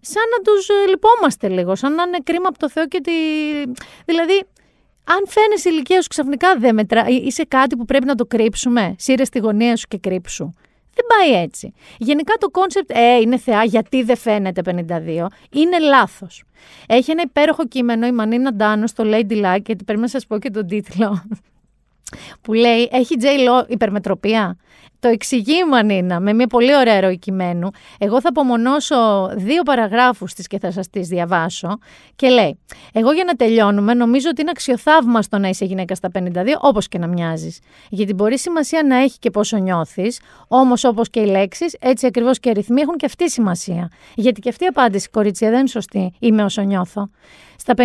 σαν 0.01 0.23
να 0.31 0.41
τους 0.43 0.69
ε, 0.69 0.87
λυπόμαστε 0.89 1.47
λίγο, 1.47 1.75
σαν 1.75 1.93
να 1.93 2.03
είναι 2.03 2.17
κρίμα 2.23 2.47
από 2.47 2.59
το 2.59 2.69
Θεό 2.69 2.87
και 2.87 3.01
τη. 3.01 3.11
Δηλαδή, 4.05 4.45
αν 5.03 5.23
φαίνεσαι 5.27 5.69
η 5.69 5.74
ηλικία 5.74 6.01
σου 6.01 6.07
ξαφνικά 6.07 6.57
δεν 6.57 6.73
μετρά, 6.73 7.05
είσαι 7.07 7.43
κάτι 7.43 7.75
που 7.75 7.85
πρέπει 7.85 8.05
να 8.05 8.15
το 8.15 8.25
κρύψουμε. 8.25 8.95
Σύρε 8.97 9.27
στη 9.27 9.39
γωνία 9.39 9.75
σου 9.75 9.87
και 9.87 9.97
κρύψου. 9.97 10.53
Δεν 10.93 11.05
πάει 11.07 11.41
έτσι. 11.41 11.73
Γενικά 11.97 12.33
το 12.39 12.49
concept, 12.49 12.91
ε, 12.93 13.15
είναι 13.15 13.37
θεά, 13.37 13.63
γιατί 13.63 14.03
δεν 14.03 14.17
φαίνεται 14.17 14.61
52, 14.61 15.27
είναι 15.51 15.79
λάθος. 15.79 16.43
Έχει 16.87 17.11
ένα 17.11 17.21
υπέροχο 17.25 17.67
κείμενο 17.67 18.07
η 18.07 18.11
Μανίνα 18.11 18.53
Ντάνου 18.53 18.89
στο 18.89 19.03
Lady 19.07 19.31
Like, 19.31 19.65
γιατί 19.65 19.83
πρέπει 19.83 19.99
να 19.99 20.07
σας 20.07 20.25
πω 20.27 20.39
και 20.39 20.49
τον 20.49 20.67
τίτλο. 20.67 21.23
Που 22.41 22.53
λέει, 22.53 22.89
έχει 22.91 23.15
J. 23.19 23.25
Lo 23.25 23.69
υπερμετροπία; 23.69 24.57
Το 24.99 25.07
εξηγεί 25.07 25.57
η 25.57 25.69
Μανίνα 25.69 26.19
με 26.19 26.33
μια 26.33 26.47
πολύ 26.47 26.75
ωραία 26.75 27.01
ροή 27.01 27.17
κειμένου. 27.17 27.69
Εγώ 27.97 28.21
θα 28.21 28.29
απομονώσω 28.29 29.29
δύο 29.35 29.63
παραγράφους 29.63 30.33
της 30.33 30.47
και 30.47 30.59
θα 30.59 30.71
σας 30.71 30.89
τις 30.89 31.07
διαβάσω. 31.07 31.77
Και 32.15 32.29
λέει, 32.29 32.59
εγώ 32.93 33.11
για 33.11 33.23
να 33.23 33.33
τελειώνουμε 33.33 33.93
νομίζω 33.93 34.29
ότι 34.29 34.41
είναι 34.41 34.49
αξιοθαύμαστο 34.49 35.37
να 35.37 35.47
είσαι 35.47 35.65
γυναίκα 35.65 35.95
στα 35.95 36.09
52 36.13 36.57
όπως 36.59 36.87
και 36.87 36.97
να 36.97 37.07
μοιάζεις. 37.07 37.59
Γιατί 37.89 38.13
μπορεί 38.13 38.39
σημασία 38.39 38.83
να 38.83 38.95
έχει 38.95 39.19
και 39.19 39.29
πόσο 39.29 39.57
νιώθεις, 39.57 40.19
όμως 40.47 40.83
όπως 40.83 41.09
και 41.09 41.19
οι 41.19 41.25
λέξεις, 41.25 41.75
έτσι 41.79 42.05
ακριβώς 42.05 42.39
και 42.39 42.49
οι 42.49 42.53
ρυθμοί 42.53 42.81
έχουν 42.81 42.95
και 42.95 43.05
αυτή 43.05 43.29
σημασία. 43.29 43.91
Γιατί 44.15 44.41
και 44.41 44.49
αυτή 44.49 44.63
η 44.63 44.67
απάντηση, 44.67 45.09
κορίτσια, 45.09 45.49
δεν 45.49 45.59
είναι 45.59 45.67
σωστή, 45.67 46.13
είμαι 46.19 46.43
όσο 46.43 46.61
νιώθω. 46.61 47.09
Στα 47.61 47.73
52 47.77 47.81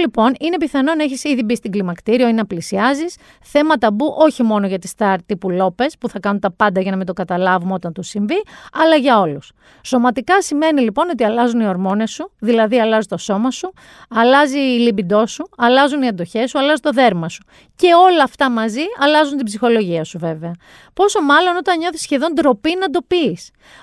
λοιπόν 0.00 0.34
είναι 0.40 0.56
πιθανό 0.56 0.94
να 0.94 1.02
έχεις 1.02 1.24
ήδη 1.24 1.42
μπει 1.42 1.56
στην 1.56 1.70
κλιμακτήριο 1.70 2.28
ή 2.28 2.32
να 2.32 2.46
πλησιάζεις. 2.46 3.16
Θέμα 3.42 3.76
ταμπού 3.76 4.14
όχι 4.18 4.42
μόνο 4.42 4.66
για 4.66 4.78
τη 4.78 4.88
στάρ 4.88 5.22
τύπου 5.22 5.50
Λόπες 5.50 5.98
που 5.98 6.08
θα 6.08 6.20
κάνουν 6.20 6.40
τα 6.40 6.52
πάντα 6.52 6.80
για 6.80 6.90
να 6.90 6.96
μην 6.96 7.06
το 7.06 7.12
καταλάβουμε 7.12 7.72
όταν 7.72 7.92
του 7.92 8.02
συμβεί, 8.02 8.42
αλλά 8.72 8.96
για 8.96 9.20
όλους. 9.20 9.52
Σωματικά 9.82 10.42
σημαίνει 10.42 10.80
λοιπόν 10.80 11.08
ότι 11.08 11.24
αλλάζουν 11.24 11.60
οι 11.60 11.66
ορμόνες 11.66 12.10
σου, 12.10 12.30
δηλαδή 12.38 12.80
αλλάζει 12.80 13.06
το 13.06 13.16
σώμα 13.16 13.50
σου, 13.50 13.72
αλλάζει 14.08 14.58
η 14.58 14.78
λιμπιντό 14.78 15.26
σου, 15.26 15.48
αλλάζουν 15.56 16.02
οι 16.02 16.08
αντοχές 16.08 16.50
σου, 16.50 16.58
αλλάζει 16.58 16.80
το 16.80 16.90
δέρμα 16.90 17.28
σου. 17.28 17.42
Και 17.76 17.88
όλα 17.94 18.22
αυτά 18.22 18.50
μαζί 18.50 18.82
αλλάζουν 18.98 19.36
την 19.36 19.46
ψυχολογία 19.46 20.04
σου 20.04 20.18
βέβαια. 20.18 20.52
Πόσο 20.92 21.22
μάλλον 21.22 21.56
όταν 21.56 21.78
νιώθεις 21.78 22.00
σχεδόν 22.00 22.32
ντροπή 22.32 22.76
να 22.80 22.90
το 22.90 23.00
πει. 23.06 23.38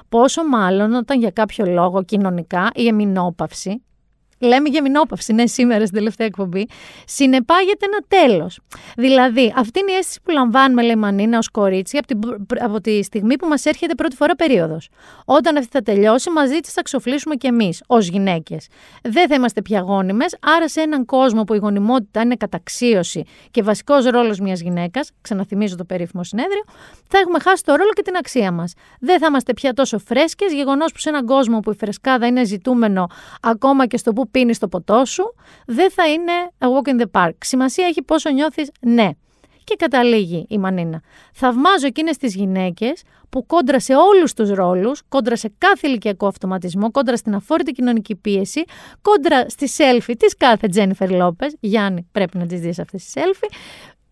Πόσο 0.09 0.43
μάλλον 0.43 0.93
όταν 0.93 1.19
για 1.19 1.31
κάποιο 1.31 1.65
λόγο 1.65 2.03
κοινωνικά 2.03 2.69
η 2.75 2.87
εμεινόπαυση 2.87 3.84
λέμε 4.39 4.69
για 4.69 4.81
μηνόπαυση, 4.81 5.33
ναι, 5.33 5.47
σήμερα 5.47 5.85
στην 5.85 5.97
τελευταία 5.97 6.27
εκπομπή, 6.27 6.67
συνεπάγεται 7.05 7.85
ένα 7.85 7.99
τέλος. 8.07 8.59
Δηλαδή, 8.97 9.53
αυτή 9.55 9.79
είναι 9.79 9.91
η 9.91 9.95
αίσθηση 9.95 10.21
που 10.21 10.31
λαμβάνουμε, 10.31 10.81
λέει 10.81 10.95
Μανίνα, 10.95 11.37
ως 11.37 11.49
κορίτσι, 11.49 11.97
από, 11.97 12.07
την, 12.07 12.45
από 12.59 12.81
τη 12.81 13.03
στιγμή 13.03 13.35
που 13.35 13.47
μας 13.47 13.65
έρχεται 13.65 13.95
πρώτη 13.95 14.15
φορά 14.15 14.35
περίοδος. 14.35 14.89
Όταν 15.25 15.57
αυτή 15.57 15.69
θα 15.71 15.81
τελειώσει, 15.81 16.29
μαζί 16.29 16.59
της 16.59 16.73
θα 16.73 16.81
ξοφλήσουμε 16.81 17.35
κι 17.35 17.47
εμείς, 17.47 17.83
ως 17.87 18.07
γυναίκες. 18.07 18.67
Δεν 19.01 19.27
θα 19.27 19.35
είμαστε 19.35 19.61
πια 19.61 19.79
γόνιμες, 19.79 20.37
άρα 20.41 20.69
σε 20.69 20.81
έναν 20.81 21.05
κόσμο 21.05 21.43
που 21.43 21.53
η 21.53 21.57
γονιμότητα 21.57 22.21
είναι 22.21 22.35
καταξίωση 22.35 23.23
και 23.51 23.63
βασικός 23.63 24.05
ρόλος 24.05 24.39
μιας 24.39 24.59
γυναίκας, 24.59 25.11
ξαναθυμίζω 25.21 25.75
το 25.75 25.85
περίφημο 25.85 26.23
συνέδριο, 26.23 26.63
θα 27.07 27.17
έχουμε 27.17 27.39
χάσει 27.39 27.63
το 27.63 27.75
ρόλο 27.75 27.89
και 27.89 28.01
την 28.01 28.15
αξία 28.15 28.51
μας. 28.51 28.73
Δεν 28.99 29.19
θα 29.19 29.25
είμαστε 29.25 29.53
πια 29.53 29.73
τόσο 29.73 29.99
φρέσκες, 29.99 30.53
γεγονός 30.53 30.91
που 30.91 30.99
σε 30.99 31.09
έναν 31.09 31.25
κόσμο 31.25 31.59
που 31.59 31.71
η 31.71 31.75
φρεσκάδα 31.75 32.27
είναι 32.27 32.43
ζητούμενο 32.43 33.07
ακόμα 33.41 33.87
και 33.87 33.97
στο 33.97 34.13
που 34.13 34.24
πίνει 34.25 34.55
το 34.55 34.67
ποτό 34.67 35.05
σου, 35.05 35.35
δεν 35.65 35.91
θα 35.91 36.07
είναι 36.07 36.31
a 36.57 36.65
walk 36.65 36.89
in 36.89 37.01
the 37.01 37.21
park. 37.21 37.33
Σημασία 37.39 37.87
έχει 37.87 38.01
πόσο 38.01 38.29
νιώθεις 38.29 38.71
ναι. 38.79 39.09
Και 39.63 39.75
καταλήγει 39.75 40.45
η 40.49 40.57
Μανίνα. 40.57 41.01
Θαυμάζω 41.33 41.85
εκείνες 41.85 42.17
τις 42.17 42.35
γυναίκες 42.35 43.03
που 43.29 43.45
κόντρα 43.45 43.79
σε 43.79 43.95
όλους 43.95 44.33
τους 44.33 44.49
ρόλους, 44.49 45.01
κόντρα 45.09 45.35
σε 45.35 45.53
κάθε 45.57 45.87
ηλικιακό 45.87 46.27
αυτοματισμό, 46.27 46.91
κόντρα 46.91 47.17
στην 47.17 47.35
αφόρητη 47.35 47.71
κοινωνική 47.71 48.15
πίεση, 48.15 48.63
κόντρα 49.01 49.49
στη 49.49 49.69
selfie 49.77 50.13
της 50.19 50.37
κάθε 50.37 50.67
Τζένιφερ 50.67 51.11
Λόπες. 51.11 51.55
Γιάννη, 51.59 52.07
πρέπει 52.11 52.37
να 52.37 52.45
τις 52.45 52.59
δεις 52.59 52.79
αυτές 52.79 53.05
τι 53.05 53.21
selfie 53.21 53.49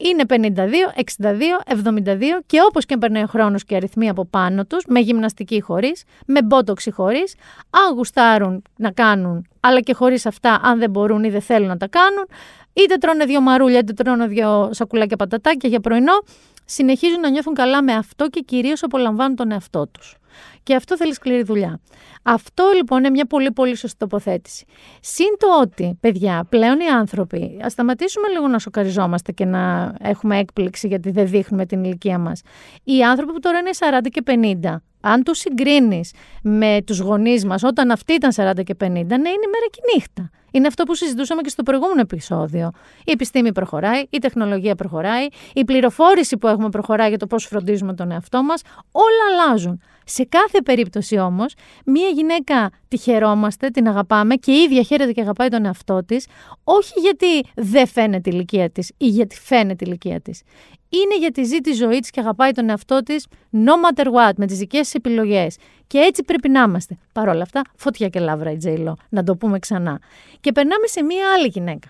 είναι 0.03 0.23
52, 0.29 1.03
62, 1.21 1.31
72 1.67 2.41
και 2.45 2.59
όπως 2.67 2.85
και 2.85 2.97
περνάει 2.97 3.23
ο 3.23 3.27
χρόνος 3.27 3.63
και 3.63 3.75
αριθμοί 3.75 4.09
από 4.09 4.25
πάνω 4.25 4.65
τους, 4.65 4.85
με 4.87 4.99
γυμναστική 4.99 5.61
χωρίς, 5.61 6.03
με 6.25 6.41
μπότοξη 6.43 6.91
χωρίς, 6.91 7.35
αν 7.69 7.95
γουστάρουν 7.95 8.61
να 8.75 8.91
κάνουν, 8.91 9.47
αλλά 9.59 9.79
και 9.79 9.93
χωρίς 9.93 10.25
αυτά, 10.25 10.59
αν 10.63 10.79
δεν 10.79 10.89
μπορούν 10.89 11.23
ή 11.23 11.29
δεν 11.29 11.41
θέλουν 11.41 11.67
να 11.67 11.77
τα 11.77 11.87
κάνουν, 11.87 12.27
είτε 12.73 12.95
τρώνε 12.95 13.25
δύο 13.25 13.41
μαρούλια, 13.41 13.79
είτε 13.79 13.93
τρώνε 13.93 14.27
δύο 14.27 14.69
σακουλάκια 14.73 15.17
πατατάκια 15.17 15.69
για 15.69 15.79
πρωινό, 15.79 16.23
συνεχίζουν 16.65 17.19
να 17.19 17.29
νιώθουν 17.29 17.53
καλά 17.53 17.83
με 17.83 17.93
αυτό 17.93 18.27
και 18.27 18.39
κυρίως 18.39 18.83
απολαμβάνουν 18.83 19.35
τον 19.35 19.51
εαυτό 19.51 19.87
τους. 19.87 20.17
Και 20.63 20.75
αυτό 20.75 20.97
θέλει 20.97 21.13
σκληρή 21.13 21.43
δουλειά. 21.43 21.79
Αυτό 22.23 22.63
λοιπόν 22.75 22.99
είναι 22.99 23.09
μια 23.09 23.25
πολύ 23.25 23.51
πολύ 23.51 23.75
σωστή 23.75 23.97
τοποθέτηση. 23.97 24.65
Συν 25.01 25.35
το 25.37 25.59
ότι, 25.61 25.97
παιδιά, 25.99 26.45
πλέον 26.49 26.79
οι 26.79 26.87
άνθρωποι, 26.87 27.59
ας 27.63 27.71
σταματήσουμε 27.71 28.27
λίγο 28.27 28.47
να 28.47 28.59
σοκαριζόμαστε 28.59 29.31
και 29.31 29.45
να 29.45 29.93
έχουμε 29.99 30.39
έκπληξη 30.39 30.87
γιατί 30.87 31.11
δεν 31.11 31.27
δείχνουμε 31.27 31.65
την 31.65 31.83
ηλικία 31.83 32.17
μας. 32.17 32.41
Οι 32.83 33.03
άνθρωποι 33.03 33.33
που 33.33 33.39
τώρα 33.39 33.57
είναι 33.57 33.69
40 33.79 34.09
και 34.09 34.23
50, 34.61 34.75
αν 35.03 35.23
του 35.23 35.35
συγκρίνεις 35.35 36.11
με 36.43 36.81
τους 36.85 36.99
γονείς 36.99 37.45
μας 37.45 37.63
όταν 37.63 37.91
αυτοί 37.91 38.13
ήταν 38.13 38.31
40 38.35 38.63
και 38.63 38.75
50, 38.79 38.87
ναι, 38.87 38.93
είναι 38.93 39.47
μέρα 39.51 39.67
και 39.71 39.81
νύχτα. 39.93 40.29
Είναι 40.51 40.67
αυτό 40.67 40.83
που 40.83 40.95
συζητούσαμε 40.95 41.41
και 41.41 41.49
στο 41.49 41.63
προηγούμενο 41.63 41.99
επεισόδιο. 42.01 42.71
Η 43.05 43.11
επιστήμη 43.11 43.51
προχωράει, 43.51 44.03
η 44.09 44.17
τεχνολογία 44.17 44.75
προχωράει, 44.75 45.27
η 45.53 45.63
πληροφόρηση 45.65 46.37
που 46.37 46.47
έχουμε 46.47 46.69
προχωράει 46.69 47.09
για 47.09 47.17
το 47.17 47.27
πώς 47.27 47.45
φροντίζουμε 47.45 47.93
τον 47.93 48.11
εαυτό 48.11 48.43
μας. 48.43 48.61
Όλα 48.91 49.45
αλλάζουν. 49.47 49.81
Σε 50.05 50.23
κάθε 50.23 50.61
περίπτωση 50.61 51.17
όμως, 51.17 51.53
μία 51.85 52.07
γυναίκα 52.07 52.71
τη 52.87 52.97
χαιρόμαστε, 52.97 53.69
την 53.69 53.87
αγαπάμε 53.87 54.35
και 54.35 54.51
η 54.51 54.55
ίδια 54.55 54.83
χαίρεται 54.83 55.11
και 55.11 55.21
αγαπάει 55.21 55.49
τον 55.49 55.65
εαυτό 55.65 56.05
της, 56.05 56.27
όχι 56.63 56.99
γιατί 56.99 57.49
δεν 57.55 57.87
φαίνεται 57.87 58.29
η 58.29 58.33
ηλικία 58.35 58.69
της 58.69 58.91
ή 58.97 59.07
γιατί 59.07 59.35
φαίνεται 59.35 59.83
η 59.83 59.87
ηλικία 59.89 60.21
της. 60.21 60.41
Είναι 60.89 61.17
γιατί 61.19 61.43
ζει 61.43 61.57
τη 61.57 61.73
ζωή 61.73 61.99
της 61.99 62.09
και 62.09 62.19
αγαπάει 62.19 62.51
τον 62.51 62.69
εαυτό 62.69 63.03
της, 63.03 63.27
no 63.51 63.57
matter 63.57 64.05
what, 64.05 64.31
με 64.37 64.45
τις 64.45 64.57
δικές 64.57 64.81
της 64.81 64.93
επιλογές. 64.93 65.57
Και 65.87 65.97
έτσι 65.97 66.23
πρέπει 66.23 66.49
να 66.49 66.61
είμαστε. 66.61 66.97
Παρ' 67.11 67.27
όλα 67.27 67.41
αυτά, 67.41 67.61
φωτιά 67.75 68.09
και 68.09 68.19
λάβρα 68.19 68.51
η 68.51 68.57
Τζέιλο, 68.57 68.97
να 69.09 69.23
το 69.23 69.35
πούμε 69.35 69.59
ξανά. 69.59 69.99
Και 70.39 70.51
περνάμε 70.51 70.87
σε 70.87 71.03
μία 71.03 71.33
άλλη 71.33 71.47
γυναίκα. 71.47 71.87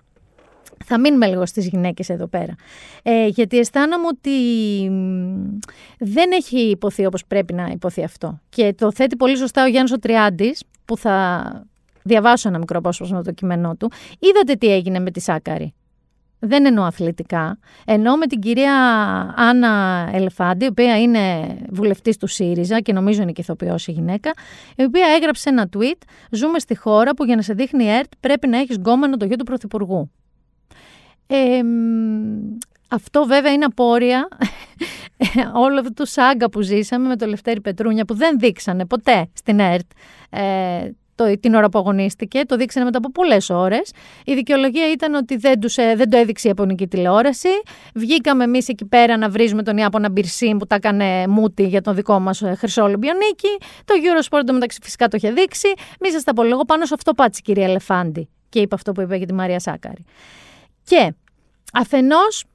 Θα 0.85 0.99
μείνουμε 0.99 1.27
λίγο 1.27 1.45
στις 1.45 1.67
γυναίκες 1.67 2.09
εδώ 2.09 2.27
πέρα. 2.27 2.55
Ε, 3.03 3.27
γιατί 3.27 3.57
αισθάνομαι 3.57 4.07
ότι 4.07 4.29
δεν 5.99 6.31
έχει 6.31 6.59
υποθεί 6.59 7.05
όπως 7.05 7.25
πρέπει 7.25 7.53
να 7.53 7.67
υποθεί 7.71 8.03
αυτό. 8.03 8.39
Και 8.49 8.73
το 8.77 8.91
θέτει 8.91 9.15
πολύ 9.15 9.37
σωστά 9.37 9.63
ο 9.63 9.67
Γιάννης 9.67 9.91
ο 9.91 9.99
Τριάντης, 9.99 10.63
που 10.85 10.97
θα 10.97 11.43
διαβάσω 12.03 12.49
ένα 12.49 12.57
μικρό 12.57 12.77
απόσπασμα 12.77 13.21
το 13.21 13.31
κείμενό 13.31 13.75
του. 13.75 13.91
Είδατε 14.19 14.53
τι 14.53 14.67
έγινε 14.67 14.99
με 14.99 15.11
τη 15.11 15.19
Σάκαρη. 15.19 15.73
Δεν 16.45 16.65
εννοώ 16.65 16.83
αθλητικά. 16.83 17.57
Εννοώ 17.85 18.17
με 18.17 18.25
την 18.25 18.39
κυρία 18.39 18.73
Άννα 19.35 20.09
Ελεφάντη, 20.13 20.65
η 20.65 20.67
οποία 20.67 21.01
είναι 21.01 21.55
βουλευτής 21.69 22.17
του 22.17 22.27
ΣΥΡΙΖΑ 22.27 22.79
και 22.79 22.93
νομίζω 22.93 23.21
είναι 23.21 23.31
και 23.31 23.41
ηθοποιός 23.41 23.87
η 23.87 23.91
γυναίκα, 23.91 24.31
η 24.75 24.83
οποία 24.83 25.05
έγραψε 25.17 25.49
ένα 25.49 25.69
tweet. 25.77 26.01
Ζούμε 26.31 26.59
στη 26.59 26.77
χώρα 26.77 27.13
που 27.13 27.25
για 27.25 27.35
να 27.35 27.41
σε 27.41 27.53
δείχνει 27.53 27.83
η 27.83 27.89
ΕΡΤ 27.89 28.11
πρέπει 28.19 28.47
να 28.47 28.57
έχεις 28.57 28.75
γκόμενο 28.75 29.17
το 29.17 29.25
γιο 29.25 29.35
του 29.35 29.43
Πρωθυπουργού. 29.43 30.11
Ε, 31.27 31.61
αυτό 32.87 33.25
βέβαια 33.25 33.51
είναι 33.51 33.65
απόρρια 33.65 34.27
όλο 35.65 35.79
αυτό 35.79 35.93
το 35.93 36.05
σάγκα 36.05 36.49
που 36.49 36.61
ζήσαμε 36.61 37.07
με 37.07 37.15
το 37.15 37.25
Λευτέρη 37.25 37.61
Πετρούνια 37.61 38.05
που 38.05 38.15
δεν 38.15 38.39
δείξανε 38.39 38.85
ποτέ 38.85 39.29
στην 39.33 39.59
ΕΡΤ 39.59 39.91
ε, 40.29 40.89
το, 41.15 41.39
την 41.39 41.53
ώρα 41.53 41.69
που 41.69 41.79
αγωνίστηκε, 41.79 42.45
το 42.45 42.55
δείξανε 42.55 42.85
μετά 42.85 42.97
από 42.97 43.11
πολλές 43.11 43.49
ώρες. 43.49 43.91
Η 44.25 44.33
δικαιολογία 44.33 44.91
ήταν 44.91 45.13
ότι 45.13 45.37
δεν, 45.37 45.59
τους, 45.59 45.77
ε, 45.77 45.93
δεν 45.95 46.09
το 46.09 46.17
έδειξε 46.17 46.47
η 46.47 46.49
Ιαπωνική 46.49 46.87
τηλεόραση. 46.87 47.49
Βγήκαμε 47.93 48.43
εμείς 48.43 48.67
εκεί 48.67 48.85
πέρα 48.85 49.17
να 49.17 49.29
βρίζουμε 49.29 49.63
τον 49.63 49.77
Ιάπωνα 49.77 50.09
Μπυρσίν 50.09 50.57
που 50.57 50.67
τα 50.67 50.75
έκανε 50.75 51.27
μούτι 51.27 51.63
για 51.67 51.81
τον 51.81 51.95
δικό 51.95 52.19
μας 52.19 52.41
ε, 52.41 52.55
Χρυσό 52.55 52.83
Ολυμπιονίκη. 52.83 53.57
Το 53.85 53.93
Eurosport 54.03 54.51
μεταξύ 54.51 54.79
φυσικά 54.83 55.07
το 55.07 55.17
είχε 55.17 55.31
δείξει. 55.31 55.67
Μη 55.99 56.11
σας 56.11 56.23
τα 56.23 56.33
πω 56.33 56.43
λίγο 56.43 56.61
πάνω 56.61 56.85
σε 56.85 56.93
αυτό 56.93 57.13
πάτησε 57.13 57.39
η 57.43 57.45
κυρία 57.45 57.65
Ελεφάντη 57.65 58.29
και 58.49 58.59
είπε 58.59 58.75
αυτό 58.75 58.91
που 58.91 59.01
είπε 59.01 59.15
για 59.15 59.25
τη 59.25 59.33
Μαρία 59.33 59.59
Σάκαρη. 59.59 60.05
Και 60.83 61.13
αφενός 61.73 62.45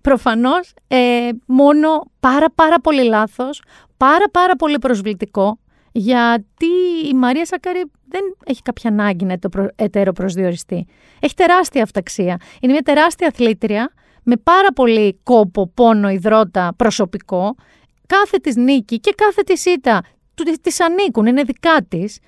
προφανώς 0.00 0.72
ε, 0.88 1.28
μόνο 1.46 2.10
πάρα 2.20 2.50
πάρα 2.54 2.80
πολύ 2.80 3.02
λάθος, 3.02 3.62
πάρα 3.96 4.28
πάρα 4.30 4.56
πολύ 4.56 4.78
προσβλητικό, 4.78 5.58
γιατί 5.92 6.66
η 7.10 7.14
Μαρία 7.14 7.46
Σάκαρη 7.46 7.82
δεν 8.08 8.20
έχει 8.46 8.62
κάποια 8.62 8.90
ανάγκη 8.90 9.24
να 9.24 9.36
εταίρο 9.76 10.12
προσδιοριστεί. 10.12 10.86
Έχει 11.20 11.34
τεράστια 11.34 11.82
αυταξία. 11.82 12.36
Είναι 12.60 12.72
μια 12.72 12.82
τεράστια 12.82 13.26
αθλήτρια 13.26 13.92
με 14.22 14.36
πάρα 14.36 14.72
πολύ 14.74 15.20
κόπο, 15.22 15.68
πόνο, 15.68 16.08
υδρότα, 16.08 16.74
προσωπικό. 16.76 17.54
Κάθε 18.06 18.36
της 18.36 18.56
νίκη 18.56 19.00
και 19.00 19.14
κάθε 19.16 19.42
της 19.42 19.64
ήττα 19.64 20.02
της 20.60 20.80
ανήκουν, 20.80 21.26
είναι 21.26 21.42
δικά 21.42 21.76
της. 21.88 22.18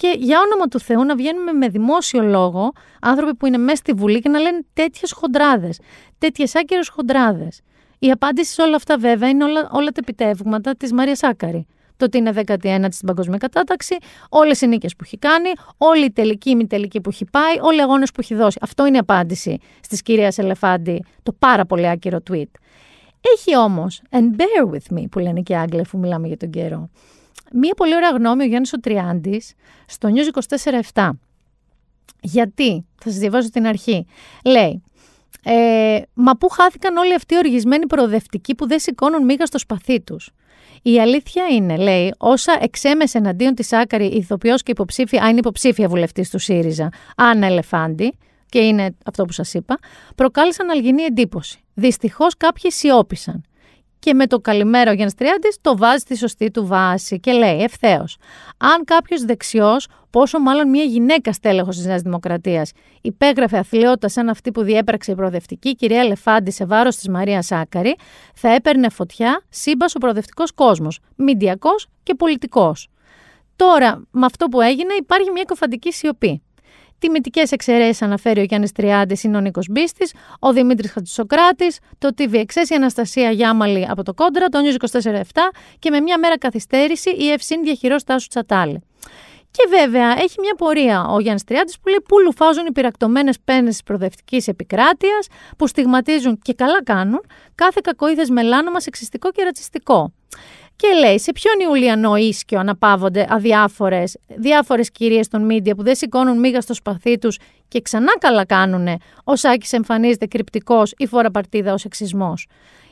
Και 0.00 0.14
για 0.18 0.38
όνομα 0.40 0.66
του 0.66 0.80
Θεού 0.80 1.04
να 1.04 1.16
βγαίνουμε 1.16 1.52
με 1.52 1.68
δημόσιο 1.68 2.22
λόγο 2.22 2.72
άνθρωποι 3.00 3.34
που 3.34 3.46
είναι 3.46 3.56
μέσα 3.56 3.76
στη 3.76 3.92
Βουλή 3.92 4.20
και 4.20 4.28
να 4.28 4.38
λένε 4.38 4.60
τέτοιες 4.72 5.12
χοντράδες, 5.12 5.78
τέτοιες 6.18 6.54
άκυρες 6.54 6.88
χοντράδες. 6.88 7.60
Η 7.98 8.10
απάντηση 8.10 8.52
σε 8.52 8.62
όλα 8.62 8.76
αυτά, 8.76 8.98
βέβαια, 8.98 9.28
είναι 9.28 9.44
όλα, 9.44 9.68
όλα 9.72 9.86
τα 9.86 10.00
επιτεύγματα 10.00 10.74
της 10.76 10.92
Μαρία 10.92 11.16
Σάκαρη. 11.16 11.66
Το 11.96 12.04
ότι 12.04 12.18
είναι 12.18 12.32
19η 12.34 12.86
στην 12.90 13.06
παγκοσμία 13.06 13.38
κατάταξη, 13.38 13.96
όλες 14.28 14.60
οι 14.60 14.66
νίκες 14.66 14.96
που 14.96 15.02
έχει 15.04 15.18
κάνει, 15.18 15.48
όλη 15.76 16.04
η 16.04 16.12
τελική 16.12 16.54
μη 16.54 16.66
τελική 16.66 17.00
που 17.00 17.10
έχει 17.10 17.24
πάει, 17.24 17.54
όλοι 17.60 17.78
οι 17.78 17.82
αγώνες 17.82 18.10
που 18.10 18.20
έχει 18.20 18.34
δώσει. 18.34 18.58
Αυτό 18.60 18.86
είναι 18.86 18.96
η 18.96 19.00
απάντηση 19.00 19.58
τη 19.88 20.02
κυρίας 20.02 20.38
Ελεφάντη, 20.38 21.04
το 21.22 21.32
πάρα 21.38 21.66
πολύ 21.66 21.88
άκυρο 21.88 22.18
tweet. 22.30 22.50
Έχει 23.36 23.56
όμως, 23.56 24.02
and 24.10 24.36
bear 24.36 24.70
with 24.72 24.98
me, 24.98 25.04
που 25.10 25.18
λένε 25.18 25.40
και 25.40 25.52
οι 25.52 25.56
Άγγλοι, 25.56 25.80
αφού 25.80 25.98
μιλάμε 25.98 26.26
για 26.26 26.36
τον 26.36 26.50
καιρό. 26.50 26.90
Μία 27.52 27.74
πολύ 27.74 27.94
ωραία 27.94 28.10
γνώμη 28.10 28.42
ο 28.42 28.46
Γιάννης 28.46 28.72
ο 28.72 28.80
Τριάντης 28.80 29.52
στο 29.86 30.08
News 30.08 30.40
24-7. 30.92 31.10
Γιατί, 32.20 32.86
θα 33.02 33.10
σας 33.10 33.18
διαβάσω 33.18 33.50
την 33.50 33.66
αρχή. 33.66 34.06
Λέει, 34.44 34.82
ε, 35.44 36.00
μα 36.14 36.36
πού 36.36 36.48
χάθηκαν 36.48 36.96
όλοι 36.96 37.14
αυτοί 37.14 37.34
οι 37.34 37.36
οργισμένοι 37.36 37.86
προοδευτικοί 37.86 38.54
που 38.54 38.66
δεν 38.66 38.78
σηκώνουν 38.78 39.24
μίγα 39.24 39.46
στο 39.46 39.58
σπαθί 39.58 40.00
τους. 40.00 40.30
Η 40.82 41.00
αλήθεια 41.00 41.46
είναι, 41.46 41.76
λέει, 41.76 42.14
όσα 42.18 42.58
εξέμεσε 42.60 43.18
εναντίον 43.18 43.54
της 43.54 43.72
Άκαρη 43.72 44.06
ηθοποιός 44.06 44.62
και 44.62 44.70
υποψήφια, 44.70 45.22
αν 45.22 45.28
είναι 45.28 45.38
υποψήφια 45.38 45.88
βουλευτής 45.88 46.30
του 46.30 46.38
ΣΥΡΙΖΑ, 46.38 46.88
Άννα 47.16 47.46
Ελεφάντη, 47.46 48.18
και 48.48 48.58
είναι 48.58 48.96
αυτό 49.04 49.24
που 49.24 49.32
σας 49.32 49.54
είπα, 49.54 49.78
προκάλεσαν 50.14 50.70
αλγινή 50.70 51.02
εντύπωση. 51.02 51.60
Δυστυχώς 51.74 52.36
κάποιοι 52.36 52.70
σιώπησαν. 52.70 53.44
Και 54.00 54.14
με 54.14 54.26
το 54.26 54.38
καλημέρα 54.38 54.90
ο 54.90 54.94
Γιάννης 54.94 55.14
Τριάντης 55.14 55.58
το 55.60 55.76
βάζει 55.76 55.98
στη 55.98 56.16
σωστή 56.16 56.50
του 56.50 56.66
βάση 56.66 57.20
και 57.20 57.32
λέει 57.32 57.62
ευθέως: 57.62 58.16
Αν 58.56 58.84
κάποιος 58.84 59.24
δεξιός, 59.24 59.86
πόσο 60.10 60.38
μάλλον 60.38 60.68
μια 60.68 60.84
γυναίκα 60.84 61.32
στέλεχος 61.32 61.76
της 61.76 61.84
Νέας 61.84 62.02
Δημοκρατίας, 62.02 62.72
υπέγραφε 63.00 63.58
αθλειότητα 63.58 64.08
σαν 64.08 64.28
αυτή 64.28 64.50
που 64.50 64.62
διέπραξε 64.62 65.12
η 65.12 65.14
προοδευτική 65.14 65.74
κυρία 65.74 66.04
Λεφάντη 66.04 66.50
σε 66.50 66.64
βάρος 66.64 66.96
της 66.96 67.08
Μαρίας 67.08 67.46
Σάκαρη, 67.46 67.96
θα 68.34 68.48
έπαιρνε 68.48 68.88
φωτιά 68.88 69.42
σύμπας 69.48 69.94
ο 69.94 69.98
προοδευτικός 69.98 70.52
κόσμος, 70.52 71.00
μηντιακός 71.16 71.86
και 72.02 72.14
πολιτικός. 72.14 72.88
Τώρα, 73.56 74.02
με 74.10 74.24
αυτό 74.24 74.46
που 74.46 74.60
έγινε, 74.60 74.94
υπάρχει 74.94 75.30
μια 75.30 75.44
κοφαντική 75.46 75.92
σιωπή. 75.92 76.42
Τιμητικές 77.00 77.52
εξαιρέσεις 77.52 78.02
αναφέρει 78.02 78.40
ο 78.40 78.42
Γιάννης 78.42 78.72
Τριάντης, 78.72 79.22
είναι 79.22 79.36
ο 79.36 79.40
Νίκος 79.40 79.66
Μπίστης, 79.70 80.14
ο 80.38 80.52
Δημήτρης 80.52 80.92
Χατζησοκράτης, 80.92 81.78
το 81.98 82.08
TVXS, 82.18 82.70
η 82.70 82.74
Αναστασία 82.74 83.30
Γιάμαλη 83.30 83.86
από 83.90 84.02
το 84.02 84.14
Κόντρα, 84.14 84.48
το 84.48 84.58
News 84.58 85.00
24-7 85.02 85.20
και 85.78 85.90
με 85.90 86.00
μια 86.00 86.18
μέρα 86.18 86.38
καθυστέρηση 86.38 87.10
η 87.10 87.30
Ευσύν 87.30 87.62
διαχειρό 87.62 87.96
Τάσου 88.06 88.28
Τσατάλη. 88.28 88.82
Και 89.50 89.66
βέβαια 89.68 90.20
έχει 90.20 90.40
μια 90.40 90.54
πορεία 90.54 91.06
ο 91.08 91.20
Γιάννης 91.20 91.44
Τριάντης 91.44 91.78
που 91.80 91.88
λέει 91.88 92.00
πού 92.08 92.20
λουφάζουν 92.20 92.66
οι 92.66 92.72
πυρακτωμένε 92.72 93.32
πένες 93.44 93.72
της 93.72 93.82
προοδευτικής 93.82 94.48
επικράτειας, 94.48 95.26
που 95.56 95.66
στιγματίζουν 95.66 96.38
και 96.42 96.54
καλά 96.54 96.82
κάνουν 96.82 97.20
κάθε 97.54 97.80
κακοήθες 97.82 98.30
μελάνωμα 98.30 98.80
σεξιστικό 98.80 99.30
και 99.30 99.44
ρατσιστικό. 99.44 100.12
Και 100.80 100.88
λέει, 100.98 101.18
σε 101.18 101.32
ποιον 101.32 101.60
Ιουλιανό 101.60 102.16
ίσκιο 102.16 102.58
αναπαύονται 102.58 103.26
αδιάφορες, 103.28 104.18
διάφορες 104.26 104.90
κυρίες 104.90 105.28
των 105.28 105.44
μίντια 105.44 105.74
που 105.74 105.82
δεν 105.82 105.94
σηκώνουν 105.94 106.38
μίγα 106.38 106.60
στο 106.60 106.74
σπαθί 106.74 107.18
τους 107.18 107.38
και 107.68 107.80
ξανά 107.80 108.18
καλά 108.18 108.44
κάνουν 108.44 108.88
ο 109.24 109.36
Σάκη 109.36 109.76
εμφανίζεται 109.76 110.26
κρυπτικός 110.26 110.92
ή 110.96 111.06
φορά 111.06 111.30
παρτίδα 111.30 111.72
ως 111.72 111.84
εξισμός. 111.84 112.46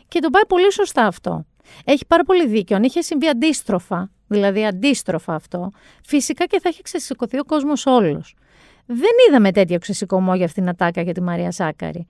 Και 0.09 0.21
το 0.21 0.31
πάει 0.31 0.47
πολύ 0.47 0.73
σωστά 0.73 1.07
αυτό. 1.07 1.45
Έχει 1.85 2.07
πάρα 2.07 2.25
πολύ 2.25 2.47
δίκιο. 2.47 2.77
Αν 2.77 2.83
είχε 2.83 3.01
συμβεί 3.01 3.29
αντίστροφα, 3.29 4.11
δηλαδή 4.27 4.67
αντίστροφα 4.67 5.35
αυτό, 5.35 5.71
φυσικά 6.05 6.45
και 6.45 6.61
θα 6.61 6.69
έχει 6.69 6.83
ξεσηκωθεί 6.83 7.39
ο 7.39 7.45
κόσμος 7.45 7.87
όλος. 7.87 8.35
Δεν 8.91 9.11
είδαμε 9.29 9.53
τέτοιο 9.53 9.79
ξεσηκωμό 9.79 10.35
για 10.35 10.45
αυτήν 10.45 10.63
την 10.63 10.73
ατάκα 10.73 11.03
για 11.03 11.13
τη 11.13 11.23
Μαρία 11.23 11.51
Σάκαρη. 11.51 12.07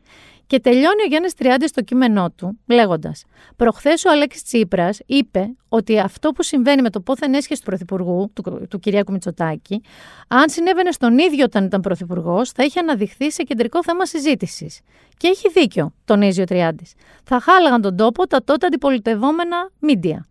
Και 0.47 0.61
τελειώνει 0.61 1.03
ο 1.05 1.07
Γιάννης 1.09 1.35
Τριάντης 1.35 1.71
στο 1.71 1.83
κείμενό 1.83 2.31
του, 2.31 2.59
λέγοντας: 2.67 3.25
Προχθές 3.57 4.05
ο 4.05 4.11
Αλέξης 4.11 4.43
Τσίπρας 4.43 4.99
είπε 5.07 5.57
ότι 5.69 5.99
αυτό 5.99 6.31
που 6.31 6.43
συμβαίνει 6.43 6.83
με 6.83 6.91
το 6.91 7.01
πόθεν 7.01 7.35
έσχεση 7.35 7.61
του 7.61 7.67
Πρωθυπουργού, 7.67 8.33
του, 8.33 8.67
του 8.71 8.79
Κυριάκου 8.79 9.13
Μητσοτάκη, 9.13 9.83
αν 10.29 10.49
συνέβαινε 10.49 10.91
στον 10.91 11.19
ίδιο 11.19 11.45
όταν 11.45 11.65
ήταν 11.65 11.81
Πρωθυπουργός, 11.81 12.51
θα 12.51 12.65
είχε 12.65 12.81
αναδειχθεί 12.81 13.31
σε 13.33 13.43
κεντρικό 13.43 13.83
θέμα 13.83 14.07
συζήτησης. 14.07 14.81
Και 15.17 15.29
έχει 15.29 15.49
δίκιο, 15.49 15.95
τονίζει 16.05 16.41
ο 16.41 16.45
Τριάντης. 16.45 16.93
Θα 17.25 17.41
χάλαγαν 17.41 17.81
τον 17.81 17.97
τόπο 17.97 18.27
τα 18.27 18.45
τότε 18.45 18.67
αντιπολιτευόμενα 18.67 19.71
μίντια. 19.79 20.27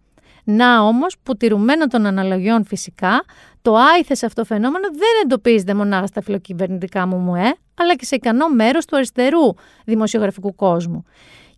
Να 0.50 0.82
όμως 0.82 1.16
που 1.24 1.38
τηρουμένο 1.38 1.88
των 1.88 2.06
αναλογιών 2.06 2.66
φυσικά, 2.66 3.24
το 3.62 3.76
άιθες 3.76 4.24
αυτό 4.24 4.46
φαινόμενο 4.46 4.88
δεν 4.92 5.10
εντοπίζεται 5.24 5.74
μονάχα 5.74 6.06
στα 6.06 6.22
φιλοκυβερνητικά 6.22 7.06
μου 7.06 7.18
μουέ, 7.18 7.56
αλλά 7.76 7.96
και 7.96 8.06
σε 8.06 8.16
ικανό 8.16 8.50
μέρος 8.50 8.86
του 8.86 8.96
αριστερού 8.96 9.54
δημοσιογραφικού 9.86 10.56
κόσμου. 10.56 11.04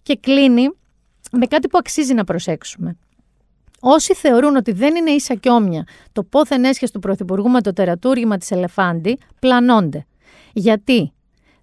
Και 0.01 0.17
κλείνει 0.21 0.69
με 1.31 1.45
κάτι 1.45 1.67
που 1.67 1.77
αξίζει 1.77 2.13
να 2.13 2.23
προσέξουμε. 2.23 2.97
Όσοι 3.79 4.13
θεωρούν 4.13 4.55
ότι 4.55 4.71
δεν 4.71 4.95
είναι 4.95 5.11
ίσα 5.11 5.35
κι 5.35 5.49
όμοια 5.49 5.83
το 6.11 6.23
πόθεν 6.23 6.63
έσχεση 6.63 6.93
του 6.93 6.99
Πρωθυπουργού 6.99 7.49
με 7.49 7.61
το 7.61 7.73
τερατούργημα 7.73 8.37
της 8.37 8.51
Ελεφάντη, 8.51 9.17
πλανώνται. 9.39 10.05
Γιατί 10.53 11.13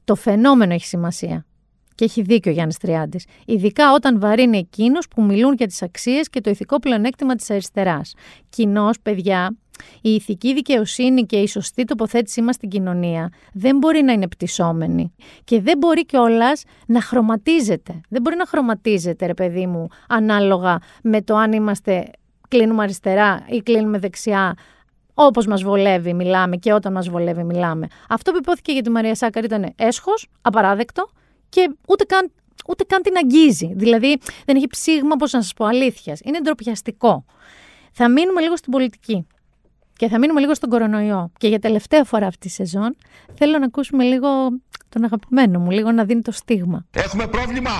το 0.04 0.14
φαινόμενο 0.14 0.72
έχει 0.72 0.86
σημασία. 0.86 1.46
Και 1.96 2.04
έχει 2.04 2.22
δίκιο 2.22 2.50
ο 2.50 2.54
Γιάννης 2.54 2.76
Τριάντης. 2.76 3.26
Ειδικά 3.46 3.92
όταν 3.92 4.20
βαρύνει 4.20 4.58
εκείνους 4.58 5.08
που 5.08 5.22
μιλούν 5.22 5.54
για 5.54 5.66
τις 5.66 5.82
αξίες 5.82 6.28
και 6.28 6.40
το 6.40 6.50
ηθικό 6.50 6.78
πλεονέκτημα 6.78 7.34
της 7.34 7.50
αριστεράς. 7.50 8.14
Κοινώ, 8.48 8.90
παιδιά, 9.02 9.56
η 10.00 10.10
ηθική 10.10 10.54
δικαιοσύνη 10.54 11.22
και 11.22 11.36
η 11.36 11.46
σωστή 11.46 11.84
τοποθέτησή 11.84 12.42
μας 12.42 12.54
στην 12.54 12.68
κοινωνία 12.68 13.32
δεν 13.52 13.76
μπορεί 13.76 14.02
να 14.02 14.12
είναι 14.12 14.28
πτυσσόμενη. 14.28 15.14
Και 15.44 15.60
δεν 15.60 15.78
μπορεί 15.78 16.06
κιόλας 16.06 16.62
να 16.86 17.00
χρωματίζεται. 17.00 18.00
Δεν 18.08 18.22
μπορεί 18.22 18.36
να 18.36 18.46
χρωματίζεται, 18.46 19.26
ρε 19.26 19.34
παιδί 19.34 19.66
μου, 19.66 19.86
ανάλογα 20.08 20.78
με 21.02 21.22
το 21.22 21.36
αν 21.36 21.52
είμαστε 21.52 22.10
κλείνουμε 22.48 22.82
αριστερά 22.82 23.44
ή 23.48 23.58
κλείνουμε 23.58 23.98
δεξιά, 23.98 24.54
Όπως 25.18 25.46
μας 25.46 25.62
βολεύει, 25.62 26.14
μιλάμε 26.14 26.56
και 26.56 26.72
όταν 26.72 26.92
μας 26.92 27.08
βολεύει, 27.08 27.44
μιλάμε. 27.44 27.86
Αυτό 28.08 28.32
που 28.32 28.36
υπόθηκε 28.36 28.72
για 28.72 28.82
τη 28.82 28.90
Μαρία 28.90 29.14
Σάκαρη 29.14 29.46
ήταν 29.46 29.72
έσχος, 29.76 30.28
απαράδεκτο 30.42 31.10
και 31.48 31.70
ούτε 31.88 32.04
καν, 32.04 32.32
ούτε 32.68 32.84
καν 32.84 33.02
την 33.02 33.16
αγγίζει. 33.16 33.72
Δηλαδή 33.74 34.18
δεν 34.44 34.56
έχει 34.56 34.66
ψήγμα, 34.66 35.16
πώς 35.16 35.32
να 35.32 35.42
σας 35.42 35.52
πω, 35.52 35.64
αλήθειας. 35.64 36.20
Είναι 36.24 36.40
ντροπιαστικό. 36.40 37.24
Θα 37.92 38.08
μείνουμε 38.08 38.40
λίγο 38.40 38.56
στην 38.56 38.72
πολιτική. 38.72 39.26
Και 39.96 40.08
θα 40.08 40.18
μείνουμε 40.18 40.40
λίγο 40.40 40.54
στον 40.54 40.68
κορονοϊό. 40.68 41.30
Και 41.38 41.48
για 41.48 41.58
τελευταία 41.58 42.04
φορά 42.04 42.26
αυτή 42.26 42.46
τη 42.46 42.52
σεζόν 42.52 42.96
θέλω 43.34 43.58
να 43.58 43.64
ακούσουμε 43.64 44.04
λίγο 44.04 44.28
τον 44.88 45.04
αγαπημένο 45.04 45.58
μου, 45.58 45.70
λίγο 45.70 45.92
να 45.92 46.04
δίνει 46.04 46.22
το 46.22 46.32
στίγμα. 46.32 46.86
Έχουμε 46.90 47.26
πρόβλημα. 47.26 47.70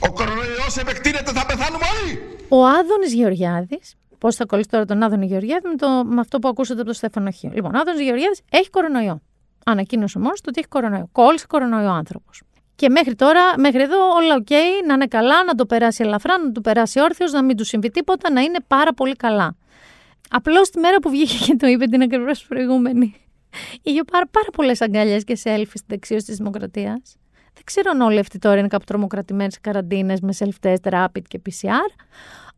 Ο 0.00 0.12
κορονοϊός 0.12 0.76
επεκτείνεται, 0.76 1.32
θα 1.32 1.46
πεθάνουμε 1.46 1.84
όλοι. 2.02 2.20
Ο 2.48 2.66
Άδωνης 2.66 3.14
Γεωργιάδης. 3.14 3.94
Πώς 4.18 4.36
θα 4.36 4.44
κολλήσει 4.44 4.68
τώρα 4.68 4.84
τον 4.84 5.02
Άδωνη 5.02 5.26
Γεωργιάδη 5.26 5.68
με, 5.68 5.76
το, 5.76 5.88
με 6.04 6.20
αυτό 6.20 6.38
που 6.38 6.48
ακούσατε 6.48 6.80
από 6.80 6.88
το 6.88 6.94
Στέφανο 6.94 7.30
Χίο. 7.30 7.50
Λοιπόν, 7.54 7.74
ο 7.74 7.78
Άδωνης 7.78 8.00
Γεωργιάδης 8.00 8.40
έχει 8.50 8.70
κορονοϊό. 8.70 9.20
Ανακοίνωσε 9.64 10.18
μόνος 10.18 10.40
του 10.40 10.46
ότι 10.48 10.58
έχει 10.58 10.68
κορονοϊό. 10.68 11.08
Κόλλησε 11.12 11.46
κορονοϊό 11.48 11.90
άνθρωπος. 11.90 12.42
Και 12.76 12.88
μέχρι 12.88 13.14
τώρα, 13.14 13.58
μέχρι 13.58 13.82
εδώ, 13.82 14.08
όλα 14.08 14.34
οκ, 14.34 14.50
να 14.86 14.94
είναι 14.94 15.06
καλά, 15.06 15.44
να 15.44 15.54
το 15.54 15.66
περάσει 15.66 16.02
ελαφρά, 16.04 16.38
να 16.38 16.52
το 16.52 16.60
περάσει 16.60 17.00
όρθιος, 17.00 17.32
να 17.32 17.42
μην 17.42 17.56
του 17.56 17.64
συμβεί 17.64 17.90
τίποτα, 17.90 18.30
να 18.30 18.40
είναι 18.40 18.58
πάρα 18.66 18.94
πολύ 18.94 19.14
καλά. 19.16 19.56
Απλώς 20.30 20.70
τη 20.70 20.78
μέρα 20.78 20.98
που 20.98 21.10
βγήκε 21.10 21.36
και 21.44 21.56
το 21.56 21.66
είπε 21.66 21.86
την 21.86 22.02
ακριβώς 22.02 22.46
προηγούμενη. 22.46 23.14
Είχε 23.82 24.04
πάρα, 24.12 24.26
πάρα 24.30 24.48
πολλές 24.52 24.80
αγκαλιές 24.80 25.24
και 25.24 25.38
selfies 25.42 25.66
στην 25.66 25.86
δεξίωση 25.86 26.26
της 26.26 26.36
Δημοκρατίας. 26.36 27.16
Δεν 27.54 27.64
ξέρω 27.64 27.90
αν 27.90 28.00
όλοι 28.00 28.18
αυτοί 28.18 28.38
τώρα 28.38 28.58
είναι 28.58 28.68
κάπου 28.68 28.84
τρομοκρατημένοι 28.84 29.52
σε 29.52 29.58
καραντίνες 29.62 30.20
με 30.20 30.32
self-test, 30.38 30.90
rapid 30.90 31.22
και 31.28 31.40
PCR. 31.46 32.04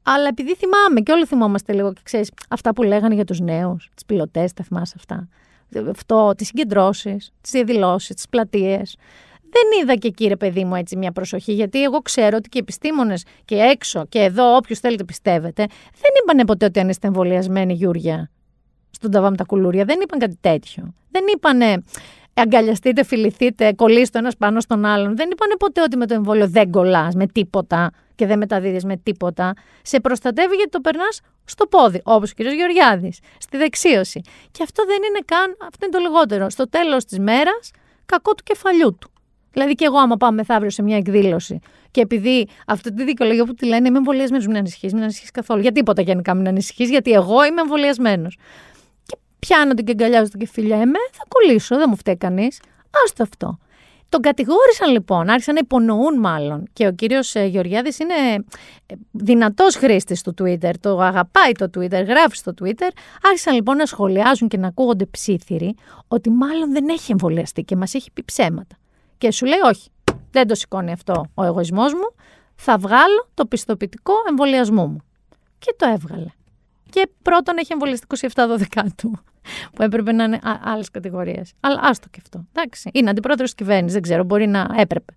Αλλά 0.03 0.29
επειδή 0.29 0.55
θυμάμαι 0.55 1.01
και 1.01 1.13
όλοι 1.13 1.25
θυμόμαστε 1.25 1.73
λίγο 1.73 1.93
και 1.93 2.01
ξέρεις 2.03 2.31
αυτά 2.49 2.73
που 2.73 2.83
λέγανε 2.83 3.15
για 3.15 3.25
τους 3.25 3.41
νέους, 3.41 3.91
τις 3.95 4.05
πιλωτές, 4.05 4.53
τα 4.53 4.65
θυμάσαι 4.65 4.95
αυτά. 4.99 5.29
Αυτό, 5.91 6.35
τις 6.37 6.47
συγκεντρώσεις, 6.47 7.33
τις 7.41 7.51
διαδηλώσεις, 7.51 8.15
τις 8.15 8.29
πλατείες 8.29 8.97
δεν 9.57 9.83
είδα 9.83 9.95
και 9.95 10.11
κύριε 10.11 10.37
παιδί 10.37 10.65
μου 10.65 10.75
έτσι 10.75 10.97
μια 10.97 11.13
προσοχή, 11.13 11.53
γιατί 11.53 11.83
εγώ 11.83 11.99
ξέρω 11.99 12.37
ότι 12.37 12.49
και 12.49 12.59
οι 12.59 12.61
επιστήμονες 12.61 13.25
και 13.45 13.57
έξω 13.57 14.07
και 14.09 14.19
εδώ, 14.19 14.57
όποιος 14.57 14.79
θέλετε 14.79 15.05
πιστεύετε, 15.05 15.67
δεν 15.93 16.11
είπαν 16.23 16.47
ποτέ 16.47 16.65
ότι 16.65 16.81
αν 16.81 16.89
είστε 16.89 17.07
εμβολιασμένοι, 17.07 17.73
Γιούρια, 17.73 18.31
στον 18.91 19.11
ταβάμ 19.11 19.35
τα 19.35 19.45
κουλούρια. 19.45 19.85
Δεν 19.85 20.01
είπαν 20.03 20.19
κάτι 20.19 20.39
τέτοιο. 20.41 20.95
Δεν 21.11 21.25
είπανε 21.35 21.83
αγκαλιαστείτε, 22.35 23.05
φιληθείτε, 23.05 23.73
κολλήστε 23.73 24.19
ένας 24.19 24.37
πάνω 24.37 24.61
στον 24.61 24.85
άλλον. 24.85 25.17
Δεν 25.17 25.31
είπανε 25.33 25.57
ποτέ 25.59 25.83
ότι 25.83 25.97
με 25.97 26.07
το 26.07 26.15
εμβόλιο 26.15 26.49
δεν 26.49 26.71
κολλάς 26.71 27.15
με 27.15 27.27
τίποτα 27.27 27.91
και 28.15 28.27
δεν 28.27 28.39
μεταδίδεις 28.39 28.85
με 28.85 28.97
τίποτα. 28.97 29.53
Σε 29.83 30.01
προστατεύει 30.01 30.55
γιατί 30.55 30.71
το 30.71 30.81
περνάς 30.81 31.21
στο 31.45 31.67
πόδι, 31.67 32.01
όπως 32.05 32.31
ο 32.31 32.35
κ. 32.35 32.41
Γεωργιάδης, 32.41 33.19
στη 33.39 33.57
δεξίωση. 33.57 34.21
Και 34.51 34.63
αυτό 34.63 34.85
δεν 34.85 34.97
είναι 34.97 35.21
καν, 35.25 35.57
αυτό 35.69 35.87
είναι 35.87 35.97
το 35.97 35.99
λιγότερο. 35.99 36.51
Στο 36.51 36.69
τέλος 36.69 37.05
της 37.05 37.19
μέρας, 37.19 37.71
κακό 38.07 38.35
του 38.35 38.43
κεφαλιού 38.43 38.97
του. 39.01 39.11
Δηλαδή 39.57 39.75
και 39.75 39.85
εγώ, 39.85 39.99
άμα 39.99 40.17
πάμε 40.17 40.37
μεθαύριο 40.37 40.71
σε 40.71 40.83
μια 40.83 40.97
εκδήλωση 40.97 41.59
και 41.91 42.01
επειδή 42.01 42.49
αυτή 42.67 42.93
τη 42.93 43.05
δικαιολογία 43.05 43.45
που 43.45 43.55
τη 43.55 43.67
λένε 43.67 43.89
είμαι 43.89 43.99
εμβολιασμένος, 43.99 44.47
μην 44.47 44.57
ανησυχείς, 44.57 44.93
μην 44.93 45.03
ανησυχείς 45.03 45.31
καθόλου. 45.31 45.61
Για 45.61 45.73
τίποτα 45.73 46.03
γενικά 46.03 46.35
μην 46.35 46.49
ανησυχείς, 46.49 46.91
γιατί 46.91 47.13
εγώ 47.13 47.45
είμαι 47.45 47.61
εμβολιασμένος. 47.61 48.39
Και 49.07 49.17
πιάνω 49.39 49.75
την 49.75 49.85
και 49.85 49.93
αγκαλιάζω 49.93 50.31
και 50.39 50.47
φιλιά, 50.47 50.77
εμέ 50.77 50.99
θα 51.13 51.25
κολλήσω, 51.29 51.77
δεν 51.77 51.87
μου 51.89 51.97
φταίει 51.97 52.17
κανείς. 52.17 52.61
Άστο 53.05 53.23
αυτό. 53.23 53.59
Τον 54.09 54.21
κατηγόρησαν 54.21 54.91
λοιπόν, 54.91 55.29
άρχισαν 55.29 55.55
να 55.55 55.61
υπονοούν 55.63 56.19
μάλλον. 56.19 56.65
Και 56.73 56.87
ο 56.87 56.93
κύριος 56.93 57.35
ε, 57.35 57.45
Γεωργιάδης 57.45 57.99
είναι 57.99 58.15
ε, 58.87 58.95
δυνατός 59.11 59.77
χρήστης 59.77 60.23
του 60.23 60.35
Twitter, 60.43 60.71
το 60.81 61.01
αγαπάει 61.01 61.53
το 61.53 61.71
Twitter, 61.77 62.05
γράφει 62.07 62.37
στο 62.37 62.53
Twitter. 62.63 62.89
Άρχισαν 63.23 63.55
λοιπόν 63.55 63.77
να 63.77 63.87
σχολιάζουν 63.87 64.49
και 64.49 64.57
να 64.57 64.67
ακούγονται 64.67 65.07
ψήθυροι 65.07 65.75
ότι 66.09 66.31
μάλλον 66.31 66.73
δεν 66.73 66.89
έχει 66.89 67.13
εμβολιαστεί 67.13 67.63
και 67.63 67.77
μας 67.77 67.95
έχει 67.95 68.11
πει 68.13 68.23
ψέματα. 68.25 68.77
Και 69.19 69.31
σου 69.31 69.47
λέει 69.47 69.59
όχι, 69.65 69.91
δεν 70.31 70.47
το 70.47 70.55
σηκώνει 70.55 70.93
αυτό 70.93 71.27
ο 71.35 71.45
εγωισμός 71.45 71.93
μου, 71.93 72.15
θα 72.55 72.79
βγάλω 72.79 73.29
το 73.35 73.47
πιστοποιητικό 73.47 74.13
εμβολιασμού 74.29 74.87
μου. 74.87 74.99
Και 75.59 75.75
το 75.79 75.87
έβγαλε. 75.89 76.31
Και 76.91 77.09
πρώτον 77.23 77.57
έχει 77.59 77.73
εμβολιαστεί 77.73 78.07
27-12 78.35 78.83
του, 78.97 79.19
που 79.75 79.83
έπρεπε 79.83 80.13
να 80.13 80.25
είναι 80.25 80.39
άλλες 80.63 80.91
κατηγορίες. 80.91 81.53
Αλλά 81.61 81.81
άστο 81.83 82.09
και 82.11 82.19
αυτό. 82.23 82.45
Εντάξει. 82.53 82.91
Είναι 82.93 83.11
αντιπρόεδρος 83.11 83.55
της 83.55 83.59
κυβέρνησης, 83.59 83.93
δεν 83.93 84.03
ξέρω, 84.03 84.25
μπορεί 84.25 84.47
να 84.47 84.69
έπρεπε. 84.77 85.15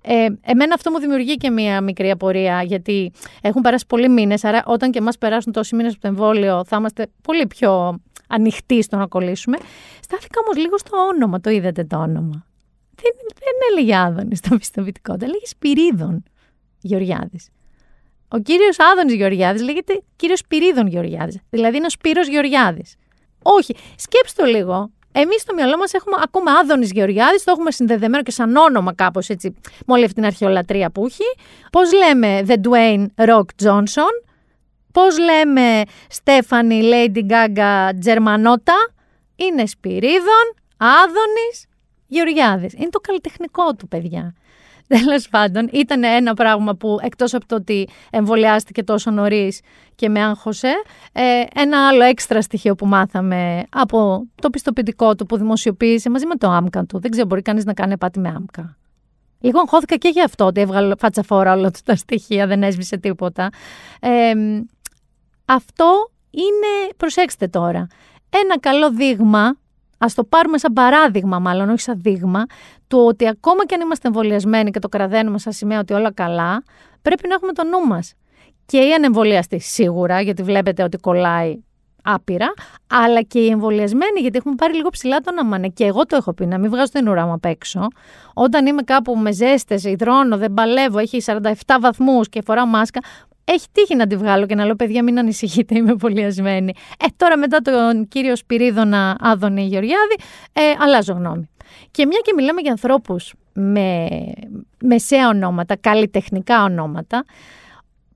Ε, 0.00 0.26
εμένα 0.42 0.74
αυτό 0.74 0.90
μου 0.90 0.98
δημιουργεί 0.98 1.36
και 1.36 1.50
μία 1.50 1.80
μικρή 1.80 2.10
απορία, 2.10 2.62
γιατί 2.62 3.12
έχουν 3.40 3.62
περάσει 3.62 3.86
πολλοί 3.86 4.08
μήνες. 4.08 4.44
Άρα, 4.44 4.62
όταν 4.66 4.90
και 4.90 4.98
εμάς 4.98 5.18
περάσουν 5.18 5.52
τόσοι 5.52 5.74
μήνες 5.74 5.92
από 5.92 6.00
το 6.00 6.08
εμβόλιο, 6.08 6.64
θα 6.64 6.76
είμαστε 6.76 7.06
πολύ 7.22 7.46
πιο 7.46 8.00
ανοιχτοί 8.28 8.82
στο 8.82 8.96
να 8.96 9.06
κολλήσουμε. 9.06 9.58
Στάθηκα 10.00 10.40
όμως 10.44 10.56
λίγο 10.56 10.78
στο 10.78 10.96
όνομα. 10.96 11.40
Το 11.40 11.50
είδατε 11.50 11.84
το 11.84 11.96
όνομα 11.96 12.45
δεν, 13.02 13.12
δεν 13.34 13.54
έλεγε 13.70 13.96
Άδωνης 13.96 14.38
στο 14.38 14.56
πιστοποιητικό, 14.56 15.16
το 15.16 15.24
έλεγε 15.24 15.46
Σπυρίδων 15.46 16.22
Γεωργιάδης. 16.80 17.48
Ο 18.28 18.38
κύριος 18.38 18.76
Άδωνης 18.78 19.14
Γεωργιάδης 19.14 19.62
λέγεται 19.62 20.02
κύριος 20.16 20.38
Σπυρίδων 20.38 20.86
Γεωργιάδης. 20.86 21.38
Δηλαδή 21.50 21.76
είναι 21.76 21.86
ο 21.86 21.90
Σπύρος 21.90 22.28
Γεωργιάδης. 22.28 22.94
Όχι. 23.42 23.76
Σκέψτε 23.96 24.42
το 24.42 24.48
λίγο. 24.48 24.90
Εμείς 25.12 25.40
στο 25.40 25.54
μυαλό 25.54 25.76
μας 25.76 25.92
έχουμε 25.92 26.16
ακόμα 26.22 26.52
Άδωνης 26.52 26.90
Γεωργιάδης, 26.92 27.44
το 27.44 27.50
έχουμε 27.50 27.70
συνδεδεμένο 27.70 28.22
και 28.22 28.30
σαν 28.30 28.56
όνομα 28.56 28.94
κάπως 28.94 29.28
έτσι, 29.28 29.54
με 29.86 29.94
όλη 29.94 30.02
αυτή 30.02 30.14
την 30.14 30.24
αρχαιολατρεία 30.24 30.90
που 30.90 31.06
έχει. 31.06 31.24
Πώς 31.72 31.92
λέμε 31.92 32.42
The 32.46 32.56
Dwayne 32.68 33.06
Rock 33.28 33.44
Johnson, 33.62 34.24
πώς 34.92 35.18
λέμε 35.18 35.82
Στέφανη 36.08 36.80
Lady 36.82 37.30
Gaga 37.30 37.90
Τζερμανότα, 38.00 38.74
είναι 39.36 39.66
Σπυρίδων, 39.66 40.54
Άδωνης 40.76 41.66
Γεωργιάδης. 42.06 42.72
Είναι 42.72 42.88
το 42.88 42.98
καλλιτεχνικό 43.00 43.74
του, 43.74 43.88
παιδιά. 43.88 44.34
Τέλος 44.88 45.28
πάντων, 45.28 45.68
ήταν 45.72 46.04
ένα 46.04 46.34
πράγμα 46.34 46.74
που 46.74 46.98
εκτός 47.02 47.34
από 47.34 47.46
το 47.46 47.54
ότι 47.54 47.88
εμβολιάστηκε 48.10 48.82
τόσο 48.82 49.10
νωρίς 49.10 49.60
και 49.94 50.08
με 50.08 50.22
άγχωσε, 50.24 50.72
ε, 51.12 51.42
ένα 51.54 51.88
άλλο 51.88 52.02
έξτρα 52.02 52.42
στοιχείο 52.42 52.74
που 52.74 52.86
μάθαμε 52.86 53.64
από 53.68 54.26
το 54.34 54.50
πιστοποιητικό 54.50 55.14
του 55.14 55.26
που 55.26 55.36
δημοσιοποίησε 55.36 56.10
μαζί 56.10 56.26
με 56.26 56.34
το 56.34 56.50
άμκα 56.50 56.84
του. 56.84 56.98
Δεν 56.98 57.10
ξέρω, 57.10 57.26
μπορεί 57.26 57.42
κανείς 57.42 57.64
να 57.64 57.74
κάνει 57.74 57.98
πάτη 57.98 58.18
με 58.18 58.28
άμκα. 58.28 58.76
Λίγο 59.40 59.60
αγχώθηκα 59.60 59.96
και 59.96 60.08
γι' 60.08 60.22
αυτό 60.22 60.44
ότι 60.44 60.60
έβγαλε 60.60 60.94
φατσαφόρα 60.98 61.52
όλα 61.52 61.70
του 61.70 61.80
τα 61.84 61.96
στοιχεία, 61.96 62.46
δεν 62.46 62.62
έσβησε 62.62 62.96
τίποτα. 62.96 63.50
Ε, 64.00 64.32
αυτό 65.44 66.10
είναι, 66.30 66.92
προσέξτε 66.96 67.48
τώρα, 67.48 67.86
ένα 68.30 68.58
καλό 68.60 68.90
δείγμα 68.90 69.56
Α 69.98 70.06
το 70.14 70.24
πάρουμε 70.24 70.58
σαν 70.58 70.72
παράδειγμα, 70.72 71.38
μάλλον 71.38 71.68
όχι 71.68 71.80
σαν 71.80 72.00
δείγμα, 72.00 72.44
του 72.88 72.98
ότι 72.98 73.28
ακόμα 73.28 73.66
και 73.66 73.74
αν 73.74 73.80
είμαστε 73.80 74.08
εμβολιασμένοι 74.08 74.70
και 74.70 74.78
το 74.78 74.88
κραδένουμε 74.88 75.38
σαν 75.38 75.52
σημαία 75.52 75.78
ότι 75.78 75.92
όλα 75.92 76.12
καλά, 76.12 76.62
πρέπει 77.02 77.28
να 77.28 77.34
έχουμε 77.34 77.52
το 77.52 77.64
νου 77.64 77.86
μας. 77.86 78.14
Και 78.66 78.78
οι 78.78 78.92
ανεμβολιαστοί 78.92 79.58
σίγουρα, 79.58 80.20
γιατί 80.20 80.42
βλέπετε 80.42 80.82
ότι 80.82 80.96
κολλάει 80.96 81.58
άπειρα, 82.06 82.52
αλλά 82.86 83.22
και 83.22 83.38
οι 83.38 83.46
εμβολιασμένοι, 83.46 84.20
γιατί 84.20 84.36
έχουμε 84.36 84.54
πάρει 84.54 84.74
λίγο 84.74 84.88
ψηλά 84.88 85.20
τον 85.20 85.38
αμάνε. 85.38 85.68
Και 85.68 85.84
εγώ 85.84 86.06
το 86.06 86.16
έχω 86.16 86.32
πει, 86.32 86.46
να 86.46 86.58
μην 86.58 86.70
βγάζω 86.70 86.90
την 86.92 87.08
ουρά 87.08 87.26
μου 87.26 87.32
απ' 87.32 87.44
έξω. 87.44 87.86
Όταν 88.34 88.66
είμαι 88.66 88.82
κάπου 88.82 89.16
με 89.16 89.32
ζέστες, 89.32 89.84
υδρώνω, 89.84 90.36
δεν 90.36 90.54
παλεύω, 90.54 90.98
έχει 90.98 91.22
47 91.26 91.42
βαθμούς 91.80 92.28
και 92.28 92.42
φοράω 92.44 92.66
μάσκα, 92.66 93.00
έχει 93.44 93.66
τύχει 93.72 93.96
να 93.96 94.06
τη 94.06 94.16
βγάλω 94.16 94.46
και 94.46 94.54
να 94.54 94.64
λέω: 94.64 94.74
Παιδιά, 94.74 95.02
μην 95.02 95.18
ανησυχείτε, 95.18 95.76
είμαι 95.78 95.94
πολιασμένη. 95.94 96.72
Ε, 96.98 97.06
τώρα 97.16 97.38
μετά 97.38 97.60
τον 97.60 98.08
κύριο 98.08 98.36
Σπυρίδωνα 98.36 99.16
Άδωνη 99.20 99.62
Γεωργιάδη, 99.62 100.16
ε, 100.52 100.60
αλλάζω 100.78 101.12
γνώμη. 101.12 101.48
Και 101.90 102.06
μια 102.06 102.18
και 102.24 102.32
μιλάμε 102.36 102.60
για 102.60 102.70
ανθρώπους 102.70 103.34
με 103.52 104.08
μεσαία 104.80 105.28
ονόματα, 105.28 105.76
καλλιτεχνικά 105.76 106.62
ονόματα, 106.62 107.24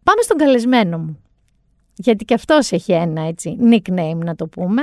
πάμε 0.03 0.23
στον 0.23 0.37
καλεσμένο 0.37 0.99
μου. 0.99 1.23
Γιατί 1.95 2.25
και 2.25 2.35
αυτός 2.35 2.73
έχει 2.73 2.93
ένα 2.93 3.23
έτσι 3.23 3.57
nickname 3.71 4.19
να 4.25 4.35
το 4.35 4.47
πούμε. 4.47 4.83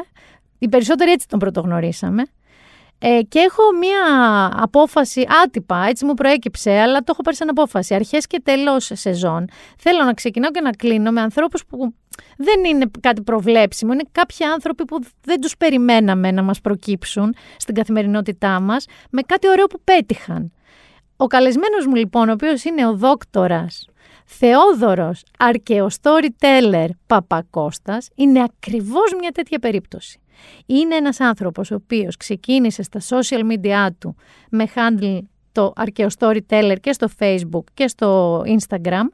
Οι 0.59 0.67
περισσότεροι 0.67 1.11
έτσι 1.11 1.27
τον 1.27 1.39
πρωτογνωρίσαμε. 1.39 2.23
Ε, 2.99 3.21
και 3.27 3.39
έχω 3.39 3.63
μία 3.79 3.99
απόφαση 4.53 5.25
άτυπα, 5.43 5.85
έτσι 5.89 6.05
μου 6.05 6.13
προέκυψε, 6.13 6.71
αλλά 6.71 6.99
το 6.99 7.05
έχω 7.07 7.21
πάρει 7.21 7.35
σαν 7.35 7.49
απόφαση. 7.49 7.93
Αρχές 7.95 8.27
και 8.27 8.41
τέλος 8.43 8.91
σεζόν. 8.93 9.47
Θέλω 9.77 10.03
να 10.03 10.13
ξεκινάω 10.13 10.51
και 10.51 10.61
να 10.61 10.71
κλείνω 10.71 11.11
με 11.11 11.21
ανθρώπους 11.21 11.65
που 11.65 11.93
δεν 12.37 12.63
είναι 12.63 12.85
κάτι 12.99 13.21
προβλέψιμο. 13.21 13.93
Είναι 13.93 14.03
κάποιοι 14.11 14.45
άνθρωποι 14.45 14.85
που 14.85 14.99
δεν 15.23 15.41
τους 15.41 15.57
περιμέναμε 15.57 16.31
να 16.31 16.43
μας 16.43 16.61
προκύψουν 16.61 17.35
στην 17.57 17.75
καθημερινότητά 17.75 18.59
μας 18.59 18.85
με 19.09 19.21
κάτι 19.21 19.49
ωραίο 19.49 19.65
που 19.65 19.79
πέτυχαν. 19.83 20.51
Ο 21.17 21.27
καλεσμένος 21.27 21.85
μου 21.85 21.95
λοιπόν, 21.95 22.29
ο 22.29 22.31
οποίος 22.31 22.63
είναι 22.63 22.87
ο 22.87 22.95
δόκτορας 22.95 23.85
Θεόδωρος 24.29 25.23
Αρκεοστόρι 25.39 26.35
Παπακώστας, 27.07 28.07
είναι 28.15 28.43
ακριβώς 28.43 29.13
μια 29.19 29.31
τέτοια 29.31 29.59
περίπτωση. 29.59 30.19
Είναι 30.65 30.95
ένας 30.95 31.19
άνθρωπος 31.19 31.71
ο 31.71 31.75
οποίος 31.75 32.17
ξεκίνησε 32.17 32.83
στα 32.83 32.99
social 33.09 33.41
media 33.51 33.87
του 33.99 34.15
με 34.49 34.67
handle 34.75 35.19
το 35.51 35.73
αρχαίο 35.75 36.07
storyteller 36.19 36.75
και 36.81 36.91
στο 36.91 37.07
facebook 37.19 37.63
και 37.73 37.87
στο 37.87 38.41
instagram, 38.41 39.05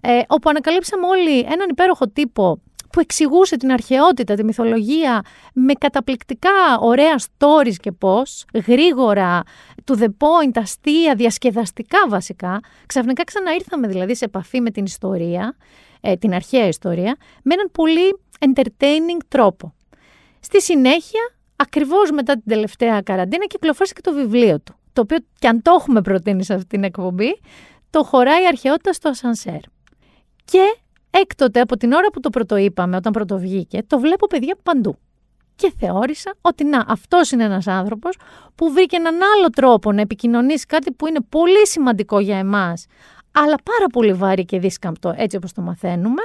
ε, 0.00 0.20
όπου 0.28 0.50
ανακαλύψαμε 0.50 1.06
όλοι 1.06 1.38
έναν 1.38 1.66
υπέροχο 1.70 2.08
τύπο 2.08 2.60
που 2.92 3.00
εξηγούσε 3.00 3.56
την 3.56 3.72
αρχαιότητα, 3.72 4.34
τη 4.34 4.44
μυθολογία 4.44 5.22
με 5.52 5.72
καταπληκτικά 5.72 6.78
ωραία 6.80 7.14
stories 7.18 7.74
και 7.80 7.92
πώς, 7.92 8.44
γρήγορα, 8.66 9.42
to 9.88 9.96
the 9.96 10.06
point, 10.06 10.50
αστεία, 10.54 11.14
διασκεδαστικά 11.14 11.98
βασικά. 12.08 12.60
Ξαφνικά 12.86 13.24
ξαναήρθαμε 13.24 13.88
δηλαδή 13.88 14.16
σε 14.16 14.24
επαφή 14.24 14.60
με 14.60 14.70
την 14.70 14.84
ιστορία, 14.84 15.56
ε, 16.00 16.16
την 16.16 16.34
αρχαία 16.34 16.66
ιστορία, 16.66 17.16
με 17.42 17.54
έναν 17.54 17.70
πολύ 17.72 18.18
entertaining 18.38 19.20
τρόπο. 19.28 19.74
Στη 20.40 20.62
συνέχεια, 20.62 21.20
ακριβώς 21.56 22.10
μετά 22.10 22.32
την 22.32 22.44
τελευταία 22.46 23.00
καραντίνα, 23.00 23.46
κυκλοφόρησε 23.46 23.94
και 23.94 24.00
το 24.00 24.12
βιβλίο 24.12 24.60
του, 24.60 24.74
το 24.92 25.00
οποίο 25.00 25.16
και 25.38 25.48
αν 25.48 25.62
το 25.62 25.76
έχουμε 25.78 26.00
προτείνει 26.00 26.44
σε 26.44 26.54
αυτή 26.54 26.66
την 26.66 26.84
εκπομπή, 26.84 27.40
το 27.90 28.04
χωράει 28.04 28.42
η 28.42 28.46
αρχαιότητα 28.46 28.92
στο 28.92 29.08
ασανσέρ. 29.08 29.60
Και 30.44 30.76
έκτοτε 31.10 31.60
από 31.60 31.76
την 31.76 31.92
ώρα 31.92 32.10
που 32.10 32.20
το 32.20 32.30
πρωτοείπαμε, 32.30 32.96
όταν 32.96 33.12
πρωτοβγήκε, 33.12 33.82
το 33.86 33.98
βλέπω 33.98 34.26
παιδιά 34.26 34.56
παντού. 34.62 34.98
Και 35.58 35.72
θεώρησα 35.78 36.34
ότι 36.40 36.64
να, 36.64 36.84
αυτός 36.88 37.30
είναι 37.30 37.44
ένας 37.44 37.66
άνθρωπος 37.66 38.16
που 38.54 38.72
βρήκε 38.72 38.96
έναν 38.96 39.14
άλλο 39.14 39.48
τρόπο 39.50 39.92
να 39.92 40.00
επικοινωνήσει 40.00 40.66
κάτι 40.66 40.92
που 40.92 41.06
είναι 41.06 41.20
πολύ 41.28 41.66
σημαντικό 41.66 42.20
για 42.20 42.38
εμάς, 42.38 42.86
αλλά 43.32 43.54
πάρα 43.62 43.86
πολύ 43.92 44.12
βάρη 44.12 44.44
και 44.44 44.58
δίσκαμπτο 44.58 45.14
έτσι 45.16 45.36
όπως 45.36 45.52
το 45.52 45.62
μαθαίνουμε, 45.62 46.22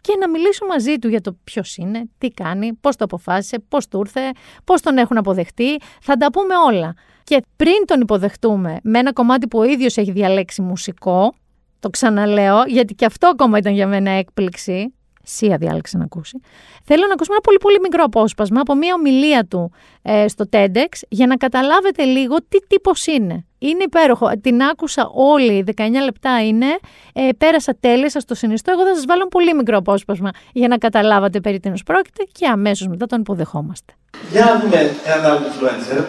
και 0.00 0.16
να 0.20 0.28
μιλήσω 0.28 0.66
μαζί 0.66 0.98
του 0.98 1.08
για 1.08 1.20
το 1.20 1.36
ποιος 1.44 1.76
είναι, 1.76 2.08
τι 2.18 2.28
κάνει, 2.28 2.74
πώς 2.74 2.96
το 2.96 3.04
αποφάσισε, 3.04 3.58
πώς 3.68 3.88
του 3.88 3.98
ήρθε, 3.98 4.20
πώς 4.64 4.80
τον 4.80 4.98
έχουν 4.98 5.16
αποδεχτεί. 5.16 5.80
Θα 6.00 6.16
τα 6.16 6.30
πούμε 6.30 6.54
όλα. 6.66 6.94
Και 7.24 7.42
πριν 7.56 7.84
τον 7.84 8.00
υποδεχτούμε 8.00 8.78
με 8.82 8.98
ένα 8.98 9.12
κομμάτι 9.12 9.48
που 9.48 9.58
ο 9.58 9.64
ίδιος 9.64 9.96
έχει 9.96 10.10
διαλέξει 10.10 10.62
μουσικό, 10.62 11.34
το 11.78 11.90
ξαναλέω, 11.90 12.64
γιατί 12.66 12.94
και 12.94 13.04
αυτό 13.04 13.26
ακόμα 13.28 13.58
ήταν 13.58 13.72
για 13.72 13.86
μένα 13.86 14.10
έκπληξη. 14.10 14.94
Σία 15.30 15.56
διάλεξε 15.56 15.98
να 15.98 16.04
ακούσει. 16.04 16.40
Θέλω 16.84 17.06
να 17.06 17.12
ακούσουμε 17.12 17.36
ένα 17.36 17.40
πολύ 17.40 17.58
πολύ 17.58 17.78
μικρό 17.80 18.02
απόσπασμα 18.04 18.60
από 18.60 18.74
μια 18.74 18.94
ομιλία 18.94 19.44
του 19.44 19.72
ε, 20.02 20.28
στο 20.28 20.44
TEDx 20.52 20.92
για 21.08 21.26
να 21.26 21.36
καταλάβετε 21.36 22.04
λίγο 22.04 22.36
τι 22.48 22.58
τύπος 22.66 23.06
είναι. 23.06 23.44
Είναι 23.58 23.82
υπέροχο. 23.84 24.30
Την 24.40 24.62
άκουσα 24.62 25.10
όλη, 25.14 25.64
19 25.76 25.82
λεπτά 26.04 26.44
είναι. 26.44 26.66
Ε, 27.12 27.28
πέρασα 27.38 27.76
τέλεια, 27.80 28.10
σας 28.10 28.24
το 28.24 28.34
συνιστώ. 28.34 28.72
Εγώ 28.72 28.86
θα 28.86 28.94
σας 28.94 29.04
βάλω 29.04 29.20
ένα 29.20 29.28
πολύ 29.28 29.54
μικρό 29.54 29.76
απόσπασμα 29.76 30.30
για 30.52 30.68
να 30.68 30.78
καταλάβατε 30.78 31.40
περί 31.40 31.60
τίνος 31.60 31.82
πρόκειται 31.82 32.22
και 32.32 32.46
αμέσως 32.46 32.86
μετά 32.86 33.06
τον 33.06 33.20
υποδεχόμαστε. 33.20 33.92
Για 34.32 34.44
να 34.44 34.60
δούμε 34.60 34.90
έναν 35.04 35.24
άλλο 35.24 35.38
influencer 35.38 36.04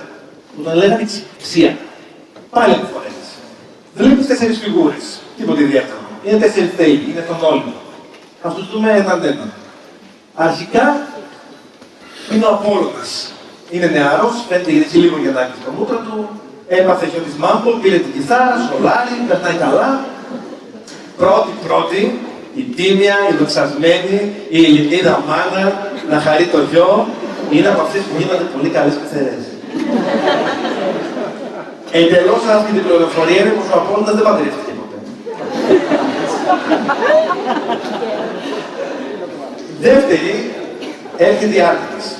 που 0.55 0.61
τον 0.63 0.75
λέγανε 0.75 1.07
Ξία. 1.41 1.77
Πάλι 2.49 2.73
φορές. 2.73 3.13
Βλέπεις 3.95 4.27
τέσσερις 4.27 4.59
φιγούρες. 4.59 5.19
Τίποτε 5.37 5.61
ιδιαίτερο. 5.63 5.97
Είναι 6.25 6.37
τέσσερις 6.37 6.71
θέοι, 6.77 6.93
είναι 7.09 7.21
τον 7.27 7.37
όλο. 7.51 7.73
Θα 8.41 8.49
τους 8.49 8.71
δούμε 8.71 8.91
έναν 8.91 9.23
έναν. 9.23 9.51
Αρχικά 10.35 11.07
είναι 12.33 12.45
ο 12.45 12.49
Απόλλωνας. 12.49 13.31
Είναι 13.69 13.85
νεαρός, 13.85 14.33
φαίνεται 14.49 14.71
γιατί 14.71 14.97
λίγο 14.97 15.17
για 15.17 15.31
να 15.31 15.49
το 15.65 15.71
μούτρα 15.77 15.95
του, 15.95 16.29
Έπαθε 16.77 17.05
χιονισμά 17.11 17.51
του, 17.63 17.79
πήρε 17.81 17.97
την 18.05 18.11
κιθάρα, 18.15 18.55
σχολάρι, 18.65 19.15
περνάει 19.27 19.57
καλά. 19.65 19.89
Πρώτη, 21.17 21.51
πρώτη, 21.65 22.01
η 22.61 22.63
τίμια, 22.75 23.15
η 23.31 23.33
δοξασμένη, 23.39 24.17
η 24.55 24.57
Ελληνίδα 24.65 25.13
μάνα, 25.27 25.65
να 26.11 26.17
χαρεί 26.25 26.45
το 26.53 26.59
γιο, 26.69 27.07
είναι 27.51 27.67
από 27.73 27.81
αυτές 27.85 28.01
που 28.07 28.15
γίνονται 28.19 28.47
πολύ 28.55 28.69
καλές 28.75 28.95
πιθερές. 29.01 29.43
Εντελώς 31.99 32.41
άσχητη 32.53 32.79
πληροφορία 32.87 33.39
είναι 33.41 33.53
πως 33.57 33.67
ο 33.73 33.75
Απόλλωνας 33.81 34.15
δεν 34.17 34.23
παντρεύτηκε 34.27 34.71
ποτέ. 34.79 34.97
Δεύτερη, 39.79 40.53
έρχεται 41.17 41.55
η 41.55 41.61
Άρτης. 41.61 42.15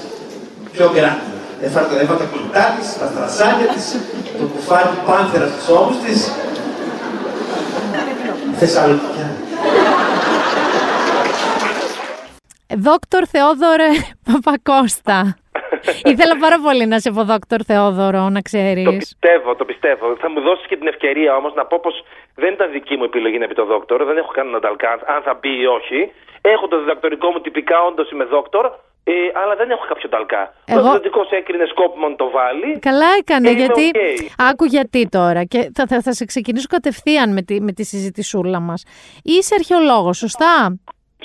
Πιο 0.71 0.91
γκράτη. 0.93 1.29
Έφαγε 1.61 2.05
τα 2.05 2.25
κουλτά 2.31 2.75
της, 2.79 2.97
τα 2.97 3.07
στρασάκια 3.13 3.67
της, 3.67 3.97
το 4.39 4.45
κουφάρι 4.45 4.87
του 4.87 5.01
πάνθερα 5.05 5.47
στους 5.47 5.75
ώμους 5.77 5.97
της. 6.05 6.31
Θεσσαλονίκια. 8.59 9.35
Δόκτωρ 12.77 13.23
Θεόδωρε 13.31 13.87
Παπακώστα. 14.31 15.35
Ήθελα 16.03 16.37
πάρα 16.37 16.59
πολύ 16.65 16.85
να 16.85 16.99
σε 16.99 17.11
πω 17.11 17.23
δόκτωρ 17.23 17.59
Θεόδωρο, 17.65 18.29
να 18.29 18.41
ξέρεις. 18.41 18.83
Το 18.85 18.91
πιστεύω, 18.91 19.55
το 19.55 19.65
πιστεύω. 19.65 20.15
Θα 20.21 20.29
μου 20.29 20.41
δώσεις 20.41 20.65
και 20.67 20.77
την 20.77 20.87
ευκαιρία 20.87 21.35
όμως 21.35 21.53
να 21.53 21.65
πω 21.65 21.79
πως 21.79 22.03
δεν 22.35 22.53
ήταν 22.53 22.71
δική 22.71 22.95
μου 22.97 23.03
επιλογή 23.03 23.37
να 23.37 23.47
πει 23.47 23.53
το 23.53 23.65
δόκτωρ. 23.65 24.03
Δεν 24.03 24.17
έχω 24.17 24.31
κανένα 24.31 24.59
ταλκάν 24.59 24.99
αν 25.05 25.21
θα 25.21 25.33
μπει 25.39 25.59
ή 25.61 25.65
όχι. 25.65 26.11
Έχω 26.41 26.67
το 26.67 26.79
διδακτορικό 26.79 27.31
μου 27.31 27.39
τυπικά, 27.41 27.81
όντως 27.81 28.11
είμαι 28.11 28.23
δόκτωρ 28.25 28.65
Ε, 29.03 29.11
αλλά 29.43 29.55
δεν 29.55 29.69
έχω 29.69 29.85
κάποιο 29.87 30.09
ταλκά. 30.09 30.53
Εγώ- 30.65 30.79
Ο 30.81 30.85
εκδοτικό 30.85 31.21
έκρινε 31.29 31.65
σκόπιμο 31.65 32.07
να 32.07 32.15
το 32.15 32.29
βάλει. 32.29 32.79
Καλά 32.79 33.05
έκανε, 33.19 33.47
Ε, 33.47 33.51
είμαι 33.51 33.59
γιατί. 33.59 33.85
οκ. 33.87 34.29
Άκου 34.49 34.65
γιατί 34.65 35.07
τώρα. 35.09 35.43
Και 35.43 35.71
θα, 35.73 35.85
θα, 35.87 36.01
θα 36.01 36.13
σε 36.13 36.25
ξεκινήσω 36.25 36.67
κατευθείαν 36.69 37.33
με 37.33 37.41
τη, 37.41 37.61
με 37.61 37.71
τη 37.71 37.83
συζητησούλα 37.83 38.59
μας. 38.59 38.83
Είσαι 39.23 39.55
αρχαιολόγος, 39.55 40.17
σωστά; 40.17 40.79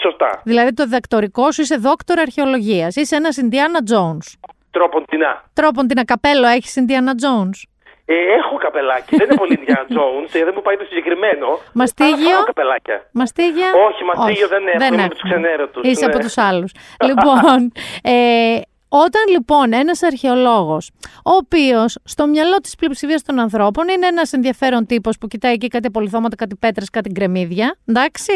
Σωστά. 0.06 0.40
Δηλαδή 0.44 0.72
το 0.74 0.84
διδακτορικό 0.84 1.52
σου 1.52 1.60
είσαι 1.62 1.76
δόκτωρα 1.76 2.20
αρχαιολογίας. 2.20 2.96
Είσαι 2.96 3.16
ένας 3.16 3.36
Ιντιάνα 3.36 3.78
Jones. 3.90 4.26
Τρόποντινά. 4.70 5.44
Τρόπον 5.52 5.86
την 5.86 5.98
ακαπέλο 5.98 6.46
έχεις 6.46 6.76
Ιντιάνα 6.76 7.12
Jones. 7.22 7.58
Ε, 8.06 8.14
έχω 8.38 8.56
καπελάκι. 8.56 9.16
δεν 9.16 9.26
είναι 9.26 9.36
πολύ 9.36 9.58
Indiana 9.62 9.86
Jones. 9.96 10.28
ε, 10.32 10.44
δεν 10.44 10.52
μου 10.56 10.62
πάει 10.62 10.76
το 10.76 10.84
συγκεκριμένο. 10.84 11.46
Μαστίγιο; 11.72 12.14
Αλλά 12.14 12.30
έχω 12.36 12.44
καπελάκια. 12.44 13.08
Μαστίγια; 13.12 13.68
Όχι, 13.88 14.04
μαστίγιο 14.04 14.48
δεν 14.48 14.62
έχω, 14.66 14.94
είμαι 14.94 15.02
από 15.04 15.12
τους 15.14 15.22
ξενέρωτους, 15.22 15.82
Είσαι 15.88 16.06
ναι. 16.06 16.12
από 16.12 16.24
τους 16.24 16.38
άλλους. 16.38 16.72
λοιπόν, 17.04 17.72
ε, 18.12 18.60
όταν 18.96 19.22
λοιπόν 19.30 19.72
ένας 19.72 20.02
αρχαιολόγος, 20.02 20.90
ο 21.24 21.30
οποίος 21.30 21.98
στο 22.04 22.26
μυαλό 22.26 22.56
της 22.56 22.74
πλειοψηφίας 22.74 23.22
των 23.22 23.38
ανθρώπων 23.38 23.88
είναι 23.88 24.06
ένας 24.06 24.32
ενδιαφέρον 24.32 24.86
τύπος 24.86 25.18
που 25.18 25.26
κοιτάει 25.26 25.52
εκεί 25.52 25.68
κάτι 25.68 25.90
πολυθώματα, 25.90 26.36
κάτι 26.36 26.56
πέτρες, 26.56 26.90
κάτι 26.90 27.10
γκρεμίδια, 27.10 27.76
εντάξει, 27.84 28.32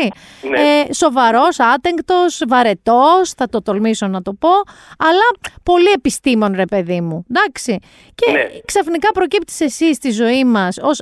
Ναι. 0.50 0.60
ε, 0.60 0.92
σοβαρός, 0.92 1.60
άτεγκτος, 1.60 2.42
βαρετός, 2.48 3.30
θα 3.36 3.48
το 3.48 3.62
τολμήσω 3.62 4.06
να 4.06 4.22
το 4.22 4.32
πω, 4.32 4.48
αλλά 4.98 5.52
πολύ 5.62 5.90
επιστήμον 5.94 6.52
ρε 6.54 6.64
παιδί 6.64 7.00
μου, 7.00 7.24
εντάξει. 7.30 7.78
Και 8.14 8.30
Ναι. 8.32 8.48
ξαφνικά 8.64 9.12
προκύπτεις 9.12 9.60
εσύ 9.60 9.94
στη 9.94 10.10
ζωή 10.10 10.44
μας 10.44 10.78
ως 10.82 11.00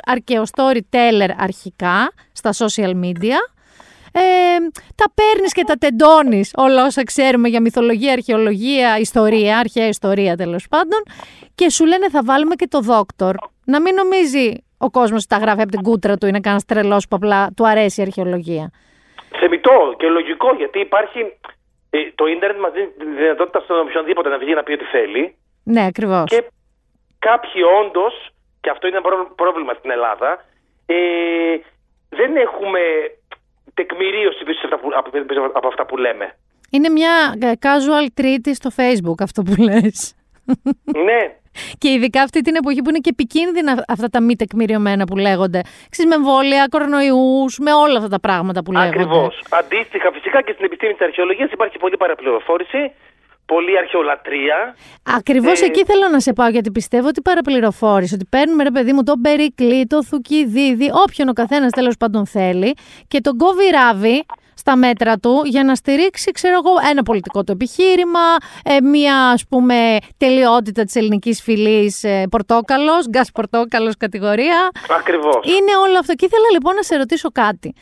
storyteller 0.54 1.30
αρχικά, 1.38 2.12
στα 2.32 2.52
social 2.52 2.94
media, 3.04 3.55
ε, 4.18 4.56
τα 4.94 5.04
παίρνεις 5.14 5.52
και 5.52 5.64
τα 5.64 5.74
τεντώνεις 5.74 6.52
όλα 6.56 6.84
όσα 6.84 7.02
ξέρουμε 7.04 7.48
για 7.48 7.60
μυθολογία, 7.60 8.12
αρχαιολογία, 8.12 8.98
ιστορία, 8.98 9.58
αρχαία 9.58 9.88
ιστορία 9.88 10.36
τέλος 10.36 10.66
πάντων 10.70 11.02
και 11.54 11.70
σου 11.70 11.84
λένε 11.86 12.10
θα 12.10 12.20
βάλουμε 12.24 12.54
και 12.54 12.66
το 12.70 12.80
δόκτορ. 12.80 13.34
Να 13.64 13.80
μην 13.80 13.94
νομίζει 13.94 14.64
ο 14.78 14.90
κόσμος 14.90 15.18
ότι 15.24 15.34
τα 15.34 15.36
γράφει 15.36 15.60
από 15.62 15.70
την 15.70 15.82
κούτρα 15.82 16.16
του, 16.16 16.26
είναι 16.26 16.40
κανένας 16.40 16.64
τρελός 16.64 17.08
που 17.08 17.16
απλά 17.16 17.50
του 17.56 17.66
αρέσει 17.68 18.00
η 18.00 18.04
αρχαιολογία. 18.04 18.70
Θεμητό 19.40 19.94
και 19.98 20.06
λογικό 20.08 20.54
γιατί 20.54 20.78
υπάρχει. 20.80 21.18
ε, 21.90 21.98
το 22.14 22.26
ίντερνετ 22.26 22.60
μας 22.60 22.72
δίνει 22.72 22.86
τη 22.98 23.04
δυνατότητα 23.22 23.60
στον 23.60 23.78
οποιονδήποτε 23.80 24.28
να 24.28 24.38
βγει 24.38 24.54
να 24.54 24.62
πει 24.62 24.72
ό,τι 24.72 24.84
θέλει. 24.84 25.34
Ναι, 25.62 25.84
ακριβώς. 25.86 26.24
Και 26.30 26.44
κάποιοι 27.18 27.62
όντως, 27.80 28.28
και 28.60 28.70
αυτό 28.70 28.86
είναι 28.86 28.96
ένα 28.96 29.08
πρό- 29.08 29.34
πρόβλημα 29.34 29.72
στην 29.78 29.90
Ελλάδα, 29.90 30.44
ε, 30.86 30.96
δεν 32.08 32.36
έχουμε 32.36 32.80
τεκμηρίωση 33.80 34.40
πίσω 34.44 34.58
σε 34.58 34.64
αυτά 34.68 34.78
που- 34.78 34.92
από, 35.00 35.08
πίσω 35.30 35.40
από 35.60 35.68
αυτά 35.68 35.86
που 35.86 35.96
λέμε. 35.96 36.26
Είναι 36.70 36.88
μια 36.88 37.14
ε, 37.40 37.50
casual 37.66 38.06
τρίτη 38.14 38.54
στο 38.54 38.70
facebook 38.78 39.18
αυτό 39.22 39.42
που 39.42 39.54
λες. 39.62 40.14
ναι, 41.08 41.20
Και 41.80 41.88
ειδικά 41.90 42.22
αυτή 42.22 42.40
την 42.40 42.54
εποχή 42.56 42.82
που 42.82 42.88
είναι 42.90 42.98
και 42.98 43.10
επικίνδυνα 43.12 43.84
αυτά 43.88 44.08
τα 44.08 44.20
μη 44.22 44.36
τεκμηριωμένα 44.36 45.04
που 45.04 45.16
λέγονται. 45.16 45.60
Ξέρεις, 45.90 46.10
με 46.10 46.16
εμβόλια, 46.16 46.66
κορονοϊούς, 46.70 47.58
με 47.58 47.72
όλα 47.72 47.96
αυτά 47.96 48.08
τα 48.08 48.20
πράγματα 48.20 48.62
που 48.62 48.72
λέγονται. 48.72 48.88
ακριβώς. 48.88 49.42
Αντίστοιχα, 49.50 50.10
φυσικά 50.12 50.42
και 50.42 50.52
στην 50.52 50.64
επιστήμη 50.64 50.92
της 50.92 51.00
αρχαιολογίας 51.06 51.50
υπάρχει 51.52 51.78
πολλή 51.78 51.96
παραπληροφόρηση, 51.96 52.92
πολλή 53.46 53.78
αρχαιολατρία. 53.78 54.76
Ακριβώς 55.02 55.60
Ε, 55.60 55.64
εκεί 55.64 55.84
θέλω 55.84 56.08
να 56.08 56.20
σε 56.20 56.32
πάω, 56.32 56.48
γιατί 56.48 56.70
πιστεύω 56.70 57.08
ότι 57.08 57.20
παραπληροφόρησε. 57.20 58.14
Ότι 58.14 58.24
παίρνουμε 58.30 58.62
ρε 58.62 58.70
παιδί 58.70 58.92
μου 58.92 59.02
τον 59.02 59.20
Περικλή, 59.20 59.86
το 59.86 60.04
Θουκυδίδη, 60.04 60.90
όποιον 61.04 61.28
ο 61.28 61.32
καθένας 61.32 61.70
τέλος 61.72 61.96
πάντων 61.96 62.26
θέλει, 62.26 62.74
και 63.08 63.20
τον 63.20 63.36
κόβει 63.36 63.70
ράβει 63.70 64.24
στα 64.54 64.76
μέτρα 64.76 65.18
του 65.18 65.42
για 65.44 65.64
να 65.64 65.74
στηρίξει, 65.74 66.30
ξέρω 66.30 66.54
εγώ, 66.64 66.74
ένα 66.90 67.02
πολιτικό 67.02 67.44
του 67.44 67.52
επιχείρημα, 67.52 68.36
ε, 68.64 68.80
μία 68.80 69.16
ας 69.30 69.46
πούμε 69.48 69.96
τελειότητα 70.16 70.84
της 70.84 70.94
ελληνικής 70.94 71.42
φυλής 71.42 72.04
ε, 72.04 72.26
πορτόκαλος, 72.30 73.08
γκάς 73.08 73.30
πορτόκαλος 73.32 73.96
κατηγορία. 73.96 74.70
Ακριβώς. 74.98 75.40
Είναι 75.44 75.76
όλο 75.88 75.98
αυτό. 75.98 76.14
Και 76.14 76.24
ήθελα 76.24 76.46
λοιπόν 76.52 76.74
να 76.74 76.82
σε 76.82 76.96
ρωτήσω 76.96 77.30
κάτι. 77.32 77.74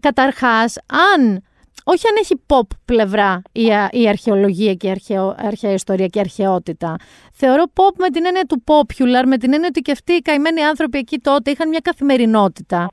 Καταρχάς, 0.00 0.74
αν, 1.14 1.42
όχι 1.88 2.06
αν 2.08 2.14
έχει 2.20 2.34
pop 2.46 2.66
πλευρά 2.84 3.42
η, 3.52 3.72
α- 3.72 3.88
η 3.92 4.08
αρχαιολογία 4.08 4.74
και 4.74 4.86
η 4.86 4.90
αρχαιο, 4.90 5.34
αρχαία 5.38 5.72
ιστορία 5.72 6.06
και 6.06 6.18
η 6.18 6.20
αρχαιότητα, 6.20 6.96
θεωρώ 7.32 7.64
pop 7.74 7.94
με 7.98 8.08
την 8.10 8.24
έννοια 8.26 8.44
του 8.44 8.64
popular, 8.66 9.24
με 9.26 9.36
την 9.38 9.52
έννοια 9.52 9.68
ότι 9.68 9.80
και 9.80 9.92
αυτοί 9.92 10.12
οι 10.12 10.20
καημένοι 10.20 10.62
άνθρωποι 10.62 10.98
εκεί 10.98 11.18
τότε 11.18 11.50
είχαν 11.50 11.68
μια 11.68 11.80
καθημερινότητα. 11.82 12.88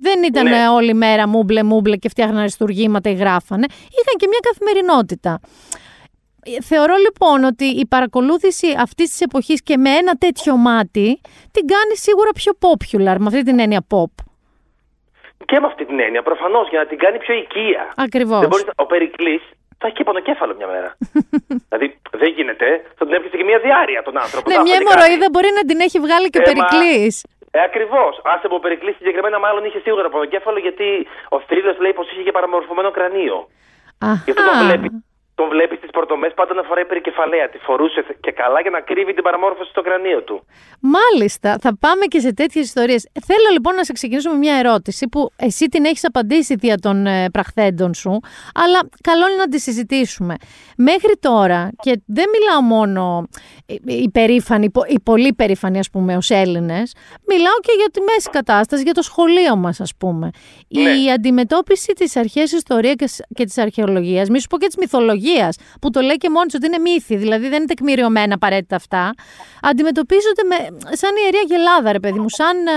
Δεν 0.00 0.22
ήταν 0.22 0.44
Ναι. 0.48 0.68
όλη 0.68 0.94
μέρα 0.94 1.28
μούμπλε 1.28 1.62
μούμπλε 1.62 1.96
και 1.96 2.08
φτιάχναν 2.08 2.38
αριστουργήματα 2.38 3.10
ή 3.10 3.14
γράφανε. 3.14 3.66
Είχαν 3.70 4.14
και 4.16 4.26
μια 4.28 4.38
καθημερινότητα. 4.42 5.40
Ε, 6.42 6.62
Θεωρώ 6.62 6.94
λοιπόν 6.96 7.44
ότι 7.44 7.64
η 7.64 7.86
παρακολούθηση 7.86 8.66
αυτής 8.78 9.10
της 9.10 9.20
εποχής 9.20 9.62
και 9.62 9.76
με 9.76 9.90
ένα 9.90 10.12
τέτοιο 10.14 10.56
μάτι 10.56 11.20
την 11.50 11.66
κάνει 11.66 11.96
σίγουρα 11.96 12.30
πιο 12.34 12.52
popular, 12.58 13.16
με 13.18 13.26
αυτή 13.26 13.42
την 13.42 13.58
έννοια 13.58 13.86
pop. 13.88 14.24
Και 15.48 15.56
με 15.60 15.66
αυτή 15.66 15.84
την 15.90 15.98
έννοια, 16.06 16.22
προφανώς, 16.22 16.68
για 16.72 16.78
να 16.82 16.86
την 16.90 16.98
κάνει 17.04 17.18
πιο 17.24 17.34
οικία. 17.42 17.82
Ακριβώς. 18.06 18.40
Δεν 18.40 18.48
μπορείς 18.48 18.66
να- 18.66 18.72
Ο 18.84 18.86
Περικλής 18.92 19.42
θα 19.78 19.86
έχει 19.86 19.96
και 19.96 20.04
πονοκέφαλο 20.04 20.52
μια 20.60 20.66
μέρα. 20.74 20.90
δηλαδή 21.68 21.86
δεν 22.20 22.30
γίνεται. 22.36 22.66
Θα 22.98 23.02
τον 23.04 23.14
έπιασε 23.16 23.36
και 23.40 23.44
μια 23.50 23.58
διάρκεια 23.66 24.02
τον 24.08 24.16
άνθρωπο. 24.24 24.46
Ναι, 24.50 24.54
θα 24.56 24.62
μια 24.62 24.72
έφαγε 24.72 24.88
κάτι. 24.88 24.96
αιμορροίδα 25.02 25.26
μπορεί 25.32 25.50
να 25.58 25.62
την 25.68 25.78
έχει 25.86 25.98
βγάλει 26.06 26.26
και 26.32 26.38
ο 26.38 26.42
Ε, 26.42 26.44
μα- 26.44 26.52
Περικλής. 26.52 27.14
Ε, 27.56 27.60
ακριβώς. 27.68 28.12
Άσε 28.32 28.46
από 28.50 28.58
Περικλής 28.64 28.94
συγκεκριμένα, 29.00 29.38
μάλλον 29.44 29.62
είχε 29.68 29.80
σίγουρα 29.86 30.08
πονοκέφαλο 30.14 30.58
γιατί 30.66 30.88
ο 31.34 31.36
Στρίλο 31.44 31.72
λέει 31.84 31.92
πως 31.98 32.06
είχε 32.10 32.22
και 32.26 32.32
παραμορφωμένο 32.38 32.90
κρανίο. 32.96 33.38
Γιατί 34.24 34.40
τον 34.42 34.54
Αχα. 34.54 34.64
βλέπει, 34.64 34.88
τον 35.38 35.48
βλέπει 35.48 35.76
στις 35.76 35.90
πορτομές 35.90 36.32
πάντα 36.34 36.54
να 36.54 36.62
φοράει 36.62 36.84
περικεφαλαία. 36.84 37.48
Τη 37.48 37.58
φορούσε 37.58 38.00
και 38.20 38.32
καλά 38.32 38.60
για 38.60 38.70
να 38.70 38.80
κρύβει 38.80 39.12
την 39.14 39.22
παραμόρφωση 39.22 39.70
στο 39.70 39.82
κρανίο 39.82 40.22
του. 40.22 40.46
Μάλιστα, 40.80 41.56
θα 41.60 41.76
πάμε 41.84 42.04
και 42.12 42.20
σε 42.20 42.32
τέτοιες 42.34 42.64
ιστορίες. 42.64 43.08
Θέλω 43.26 43.48
λοιπόν 43.52 43.74
να 43.74 43.84
σε 43.84 43.92
ξεκινήσω 43.92 44.30
με 44.30 44.36
μια 44.36 44.54
ερώτηση 44.56 45.08
που 45.08 45.30
εσύ 45.36 45.66
την 45.68 45.84
έχεις 45.84 46.04
απαντήσει 46.04 46.54
δια 46.54 46.76
των 46.78 47.06
ε, 47.06 47.30
πραχθέντων 47.30 47.94
σου, 47.94 48.20
αλλά 48.54 48.78
καλό 49.02 49.26
είναι 49.28 49.36
να 49.36 49.48
τη 49.48 49.58
συζητήσουμε. 49.60 50.34
Μέχρι 50.76 51.16
τώρα, 51.20 51.70
και 51.82 52.00
δεν 52.06 52.24
μιλάω 52.34 52.60
μόνο 52.60 53.26
ε, 53.66 53.74
οι 53.84 54.10
περήφανοι, 54.10 54.70
πο- 54.70 54.84
οι 54.86 55.00
πολύ 55.00 55.32
περήφανοι 55.34 55.78
ας 55.78 55.90
πούμε 55.90 56.16
ως 56.16 56.30
Έλληνες, 56.30 56.94
μιλάω 57.28 57.58
και 57.60 57.72
για 57.76 57.88
τη 57.92 58.00
μέση 58.00 58.30
κατάσταση, 58.30 58.82
για 58.82 58.92
το 58.94 59.02
σχολείο 59.02 59.56
μας 59.56 59.80
ας 59.80 59.92
πούμε. 59.98 60.30
Ναι. 60.68 60.90
Η 60.90 61.10
αντιμετώπιση 61.12 61.92
της 61.92 62.16
αρχαίας 62.16 62.52
ιστορίας 62.52 62.94
και 62.96 63.06
σ- 63.06 63.24
και 63.34 63.44
της 63.44 63.58
αρχαιολογίας, 63.58 64.28
μη 64.28 64.40
σου 64.40 64.46
πω 64.46 64.58
και 64.58 64.66
της 64.66 64.76
μυθολογίας, 65.26 65.56
που 65.80 65.90
το 65.90 66.00
λέει 66.00 66.16
και 66.16 66.30
μόνη 66.30 66.46
της 66.46 66.54
ότι 66.54 66.66
είναι 66.66 66.78
μύθι, 66.78 67.16
δηλαδή 67.16 67.48
δεν 67.48 67.56
είναι 67.56 67.66
τεκμηριωμένα 67.66 68.34
απαραίτητα 68.34 68.76
αυτά, 68.76 69.14
αντιμετωπίζονται 69.62 70.42
με, 70.50 70.56
σαν 70.96 71.10
ιερία 71.22 71.44
γελάδα 71.46 71.92
ρε 71.92 72.00
παιδί 72.00 72.18
μου, 72.18 72.28
σαν 72.28 72.56
ε, 72.66 72.70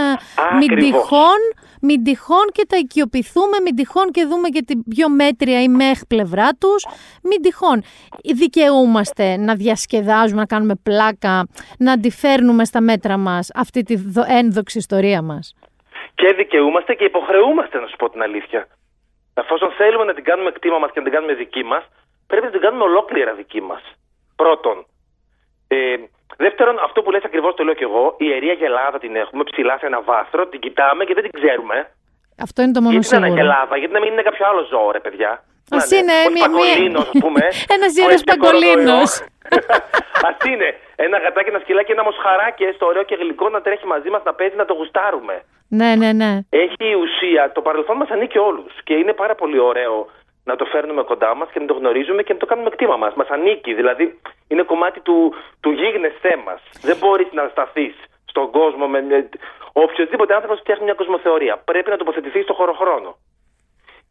μην 0.60 0.72
Ακριβώς. 0.72 1.02
τυχόν, 1.02 1.40
μην 1.82 2.04
τυχόν 2.04 2.46
και 2.52 2.66
τα 2.68 2.78
οικειοποιηθούμε, 2.78 3.58
μην 3.64 3.76
τυχόν 3.76 4.12
και 4.12 4.26
δούμε 4.26 4.50
και 4.50 4.64
την 4.68 4.84
πιο 4.84 5.10
μέτρια 5.10 5.62
ή 5.62 5.68
μεχ 5.68 6.00
πλευρά 6.08 6.50
τους, 6.60 6.86
μην 7.24 7.42
τυχόν. 7.42 7.84
Δικαιούμαστε 8.36 9.38
να 9.38 9.56
διασκεδάζουμε, 9.56 10.40
να 10.40 10.46
κάνουμε 10.46 10.76
πλάκα, 10.84 11.48
να 11.80 11.92
αντιφέρνουμε 11.92 12.66
στα 12.66 12.82
μέτρα 12.82 13.18
μας 13.18 13.50
αυτή 13.56 13.84
τη 13.84 13.96
δο- 13.96 14.26
ένδοξη 14.28 14.78
ιστορία 14.78 15.22
μας. 15.22 15.54
Και 16.16 16.34
δικαιούμαστε 16.34 16.94
και 16.94 17.04
υποχρεούμαστε, 17.04 17.80
να 17.80 17.88
σου 17.88 17.96
πω 17.96 18.10
την 18.10 18.22
αλήθεια. 18.22 18.68
Εφόσον 19.34 19.72
θέλουμε 19.78 20.04
να 20.04 20.14
την 20.14 20.24
κάνουμε 20.24 20.52
κτήμα 20.52 20.78
μας 20.78 20.90
και 20.92 21.00
να 21.00 21.04
την 21.06 21.14
κάνουμε 21.14 21.34
δική 21.34 21.64
μας, 21.64 21.84
πρέπει 22.30 22.46
να 22.46 22.52
την 22.52 22.62
κάνουμε 22.62 22.84
ολόκληρα 22.84 23.34
δική 23.34 23.62
μας. 23.62 23.82
Πρώτον. 24.36 24.78
Ε, 25.68 25.78
δεύτερον, 26.38 26.76
αυτό 26.88 27.02
που 27.02 27.12
λες 27.12 27.24
ακριβώς 27.24 27.54
το 27.56 27.64
λέω 27.64 27.74
και 27.80 27.84
εγώ. 27.84 28.16
Η 28.18 28.26
ιερία 28.30 28.54
γελάδα 28.54 28.98
την 29.00 29.16
έχουμε 29.16 29.44
ψηλά 29.44 29.78
σε 29.78 29.86
ένα 29.86 30.02
βάθρο, 30.02 30.48
την 30.48 30.60
κοιτάμε 30.60 31.04
και 31.06 31.14
δεν 31.14 31.24
την 31.24 31.32
ξέρουμε. 31.42 31.78
Αυτό 32.46 32.62
είναι 32.62 32.72
το 32.72 32.82
μόνο 32.82 32.94
γιατί 32.94 33.10
να 33.12 33.18
είναι 33.18 33.26
σίγουρο. 33.28 33.42
γελάδα, 33.44 33.78
γιατί 33.78 33.94
να 33.94 34.00
μην 34.00 34.12
είναι 34.12 34.22
κάποιο 34.22 34.44
άλλο 34.50 34.62
ζώο, 34.72 34.92
ρε 34.92 35.00
παιδιά. 35.00 35.32
Ας 35.72 35.90
Να 35.92 35.98
είναι 35.98 36.14
ο 36.28 36.32
μια- 36.32 36.50
μια- 36.50 36.64
Σπακολίνος, 36.66 37.08
ας 37.14 37.20
πούμε. 37.24 37.42
Ένας 37.76 37.92
ο 37.98 38.00
ιερός 38.02 38.14
Ευτυχώς 38.20 38.20
Σπακολίνος. 38.50 39.12
Α 40.28 40.32
είναι 40.52 40.68
ένα 40.96 41.18
γατάκι, 41.24 41.50
ένα 41.50 41.60
σκυλάκι, 41.60 41.92
ένα 41.92 42.04
μοσχαράκι, 42.04 42.64
έστω 42.64 42.86
ωραίο 42.86 43.04
και 43.04 43.16
γλυκό 43.16 43.50
να 43.50 43.62
τρέχει 43.62 43.86
μαζί 43.86 44.10
μας 44.10 44.22
να 44.24 44.34
παίζει 44.34 44.56
να 44.56 44.66
το 44.66 44.74
γουστάρουμε. 44.74 45.36
Ναι, 45.70 45.96
ναι, 45.96 46.12
ναι. 46.22 46.32
Έχει 46.50 46.86
ουσία. 47.04 47.52
Το 47.52 47.62
παρελθόν 47.62 47.98
μας 47.98 48.10
ανήκει 48.10 48.38
όλους. 48.38 48.74
Και 48.84 48.94
είναι 48.94 49.14
πάρα 49.14 49.36
πολύ 49.36 49.60
ωραίο 49.60 50.10
να 50.52 50.56
το 50.56 50.66
φέρνουμε 50.74 51.04
κοντά 51.12 51.32
μας 51.36 51.48
και 51.52 51.60
να 51.60 51.66
το 51.66 51.74
γνωρίζουμε 51.80 52.22
και 52.24 52.34
να 52.34 52.40
το 52.40 52.46
κάνουμε 52.52 52.70
κτήμα 52.70 52.98
μας. 53.04 53.14
Μας 53.20 53.30
ανήκει. 53.36 53.72
Δηλαδή 53.74 54.04
είναι 54.52 54.64
κομμάτι 54.72 55.00
του, 55.08 55.18
του 55.62 55.70
γίγνεσθέ 55.80 56.34
μας. 56.46 56.62
Δεν 56.88 56.98
μπορείς 57.00 57.30
να 57.32 57.48
σταθείς 57.54 57.96
στον 58.32 58.46
κόσμο 58.58 58.86
με. 58.88 59.02
με... 59.02 59.30
Οποιοδήποτε 59.74 60.34
άνθρωπος 60.34 60.60
φτιάχνει 60.60 60.84
μια 60.84 60.94
κοσμοθεωρία. 60.94 61.56
Πρέπει 61.70 61.90
να 61.90 61.98
τοποθετηθείς 61.98 62.44
στο 62.44 62.54
χωροχρόνο. 62.54 63.10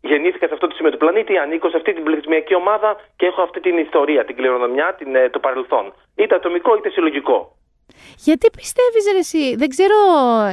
Γεννήθηκα 0.00 0.46
σε 0.46 0.54
αυτό 0.54 0.66
το 0.66 0.74
σημείο 0.74 0.90
του 0.90 0.96
πλανήτη, 0.96 1.38
ανήκω 1.38 1.68
σε 1.70 1.76
αυτή 1.76 1.92
την 1.92 2.02
πληθυσμιακή 2.04 2.54
ομάδα 2.54 2.96
και 3.16 3.26
έχω 3.26 3.42
αυτή 3.42 3.60
την 3.60 3.78
ιστορία, 3.78 4.24
την 4.24 4.36
κληρονομιά, 4.36 4.94
την, 4.98 5.14
ε, 5.14 5.28
το 5.28 5.38
παρελθόν. 5.38 5.92
Είτε 6.16 6.34
ατομικό 6.34 6.76
είτε 6.76 6.88
συλλογικό. 6.90 7.38
Γιατί 8.18 8.50
πιστεύεις 8.56 9.04
ρε 9.12 9.18
εσύ, 9.18 9.56
δεν 9.56 9.68
ξέρω 9.68 9.96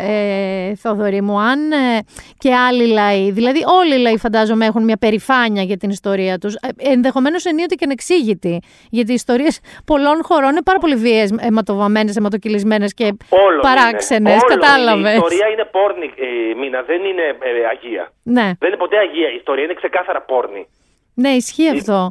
ε, 0.01 0.75
Θοδωρή 0.75 1.21
μου, 1.21 1.39
αν 1.39 1.71
ε, 1.71 1.99
και 2.37 2.55
άλλοι 2.55 2.87
λαοί, 2.87 3.31
δηλαδή 3.31 3.63
όλοι 3.79 3.95
οι 3.95 3.97
λαοί 3.97 4.17
φαντάζομαι 4.17 4.65
έχουν 4.65 4.83
μια 4.83 4.97
περηφάνεια 4.97 5.63
για 5.63 5.77
την 5.77 5.89
ιστορία 5.89 6.37
τους, 6.37 6.53
ε, 6.53 6.67
ενδεχομένως 6.77 7.45
ενίοτε 7.45 7.75
και 7.75 7.83
ανεξήγητη, 7.85 8.61
γιατί 8.89 9.11
οι 9.11 9.13
ιστορίες 9.13 9.59
πολλών 9.85 10.23
χωρών 10.23 10.49
είναι 10.49 10.61
πάρα 10.61 10.79
πολύ 10.79 10.95
βίαιες, 10.95 11.31
αιματοβαμμένες, 11.39 12.15
αιματοκυλισμένες 12.15 12.93
και 12.93 13.03
Όλο 13.29 13.59
παράξενες, 13.61 14.33
είναι. 14.33 14.41
Όλο 14.43 14.59
κατάλαβες. 14.59 14.99
Είναι. 14.99 15.09
Η 15.09 15.15
ιστορία 15.15 15.47
είναι 15.47 15.65
πόρνη, 15.71 16.05
ε, 16.05 16.53
Μίνα, 16.59 16.81
δεν 16.81 17.03
είναι 17.03 17.21
ε, 17.21 17.65
αγία. 17.71 18.11
Ναι, 18.23 18.51
Δεν 18.59 18.67
είναι 18.69 18.77
ποτέ 18.77 18.97
αγία 18.97 19.31
η 19.31 19.35
ιστορία, 19.35 19.63
είναι 19.63 19.73
ξεκάθαρα 19.73 20.21
πόρνη. 20.21 20.67
ναι, 21.13 21.29
ισχύει 21.29 21.69
αυτό. 21.69 22.07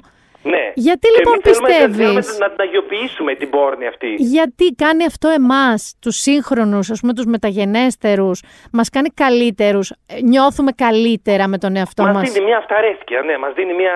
Ναι. 0.52 0.64
Γιατί 0.74 1.08
Και 1.08 1.14
λοιπόν 1.18 1.32
εμείς 1.44 1.58
θέλουμε- 1.58 1.68
πιστεύεις- 1.68 2.26
θέλουμε 2.26 2.44
να 2.46 2.50
την 2.50 2.60
αγιοποιήσουμε 2.66 3.34
την 3.34 3.50
πόρνη 3.50 3.86
αυτή. 3.86 4.14
Γιατί 4.18 4.64
κάνει 4.84 5.04
αυτό 5.04 5.28
εμάς, 5.28 5.96
τους 6.00 6.16
σύγχρονους, 6.16 6.90
ας 6.90 7.00
πούμε 7.00 7.12
τους 7.14 7.24
μεταγενέστερους, 7.24 8.42
μας 8.72 8.88
κάνει 8.90 9.08
καλύτερους, 9.08 9.90
ε, 9.90 9.96
νιώθουμε 10.32 10.72
καλύτερα 10.72 11.44
με 11.48 11.58
τον 11.58 11.76
εαυτό 11.76 12.02
Μας 12.02 12.14
μας; 12.14 12.32
δίνει 12.32 12.44
μια 12.44 12.56
αυταρέσκεια, 12.58 13.20
ναι, 13.22 13.38
μας 13.38 13.52
δίνει 13.54 13.74
μια. 13.74 13.94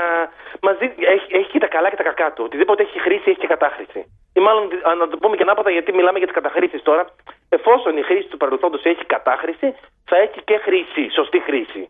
Μας 0.62 0.76
δίνει... 0.78 0.92
Έχει, 0.98 1.26
έχει 1.38 1.50
και 1.50 1.58
τα 1.58 1.66
καλά 1.66 1.88
και 1.90 1.96
τα 1.96 2.02
κακά 2.02 2.32
του. 2.32 2.42
Οτιδήποτε 2.46 2.82
έχει 2.82 2.98
χρήση 3.00 3.24
έχει 3.30 3.38
και 3.38 3.46
κατάχρηση. 3.46 4.00
Ή 4.38 4.40
μάλλον 4.40 4.64
α, 4.88 4.94
να 4.94 5.08
το 5.08 5.16
πούμε 5.16 5.36
και 5.36 5.42
ανάποδα 5.42 5.70
γιατί 5.70 5.92
μιλάμε 5.92 6.18
για 6.18 6.26
τις 6.26 6.36
καταχρήσεις 6.36 6.82
τώρα. 6.82 7.04
Εφόσον 7.48 7.96
η 7.96 8.02
χρήση 8.02 8.28
του 8.28 8.36
παρελθόντος 8.36 8.82
έχει 8.84 9.04
κατάχρηση, 9.04 9.74
θα 10.04 10.16
έχει 10.16 10.40
και 10.44 10.56
χρήση, 10.66 11.10
σωστή 11.14 11.40
χρήση. 11.40 11.82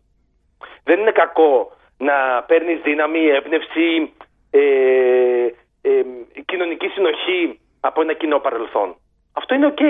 Δεν 0.84 0.98
είναι 1.00 1.10
κακό 1.10 1.72
να 1.98 2.42
παίρνεις 2.46 2.80
δύναμη, 2.82 3.26
έμπνευση, 3.38 4.12
ε, 4.50 4.60
ε, 5.82 6.02
κοινωνική 6.46 6.88
συνοχή 6.88 7.60
από 7.80 8.00
ένα 8.00 8.12
κοινό 8.12 8.38
παρελθόν. 8.38 8.96
Αυτό 9.32 9.54
είναι 9.54 9.66
οκ. 9.66 9.80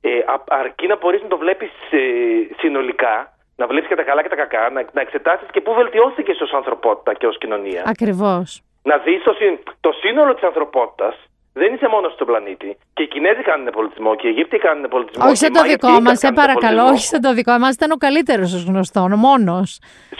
Ε, 0.00 0.18
α- 0.26 0.44
αρκεί 0.46 0.86
να 0.86 0.96
μπορείς 0.96 1.22
να 1.22 1.28
το 1.28 1.36
βλέπεις 1.38 1.70
συνολικά, 2.58 3.36
να 3.56 3.66
βλέπεις 3.66 3.88
και 3.88 3.94
τα 3.94 4.02
καλά 4.02 4.22
και 4.22 4.28
τα 4.28 4.36
κακά, 4.36 4.70
να, 4.70 4.84
να 4.92 5.00
εξετάσεις 5.00 5.48
και 5.50 5.60
πού 5.60 5.74
βελτιώθηκες 5.74 6.40
ως 6.40 6.52
ανθρωπότητα 6.52 7.14
και 7.14 7.26
ως 7.26 7.38
κοινωνία. 7.38 7.82
Ακριβώς. 7.86 8.62
Να 8.82 8.96
δεις 8.98 9.22
το, 9.22 9.32
συν- 9.32 9.62
το 9.80 9.92
σύνολο 9.92 10.34
της 10.34 10.42
ανθρωπότητας. 10.42 11.14
Δεν 11.60 11.68
είσαι 11.74 11.88
μόνος 11.94 12.12
στον 12.16 12.26
πλανήτη. 12.30 12.68
Και 12.94 13.02
οι 13.02 13.08
Κινέζοι 13.12 13.42
κάνουν 13.50 13.68
πολιτισμό 13.78 14.10
και 14.16 14.26
οι 14.26 14.30
Αιγύπτιοι 14.30 14.58
κάνουν 14.66 14.84
πολιτισμό. 14.94 15.24
Όχι 15.24 15.32
και 15.32 15.38
σαν 15.44 15.50
οι 15.50 15.54
το 15.56 15.60
Μάγια 15.60 15.74
δικό 15.76 15.88
τι 15.96 16.02
μας, 16.06 16.18
σε 16.18 16.26
κάνουν 16.26 16.36
παρακαλώ. 16.42 16.64
πολιτισμό. 16.66 16.94
Όχι 16.96 17.06
σαν 17.12 17.20
το 17.26 17.32
δικό 17.38 17.54
μας. 17.62 17.72
Ήταν 17.78 17.90
ο 17.96 17.98
καλύτερος 18.06 18.48
ως 18.58 18.62
γνωστόν, 18.70 19.08
ο 19.16 19.18
μόνος. 19.26 19.68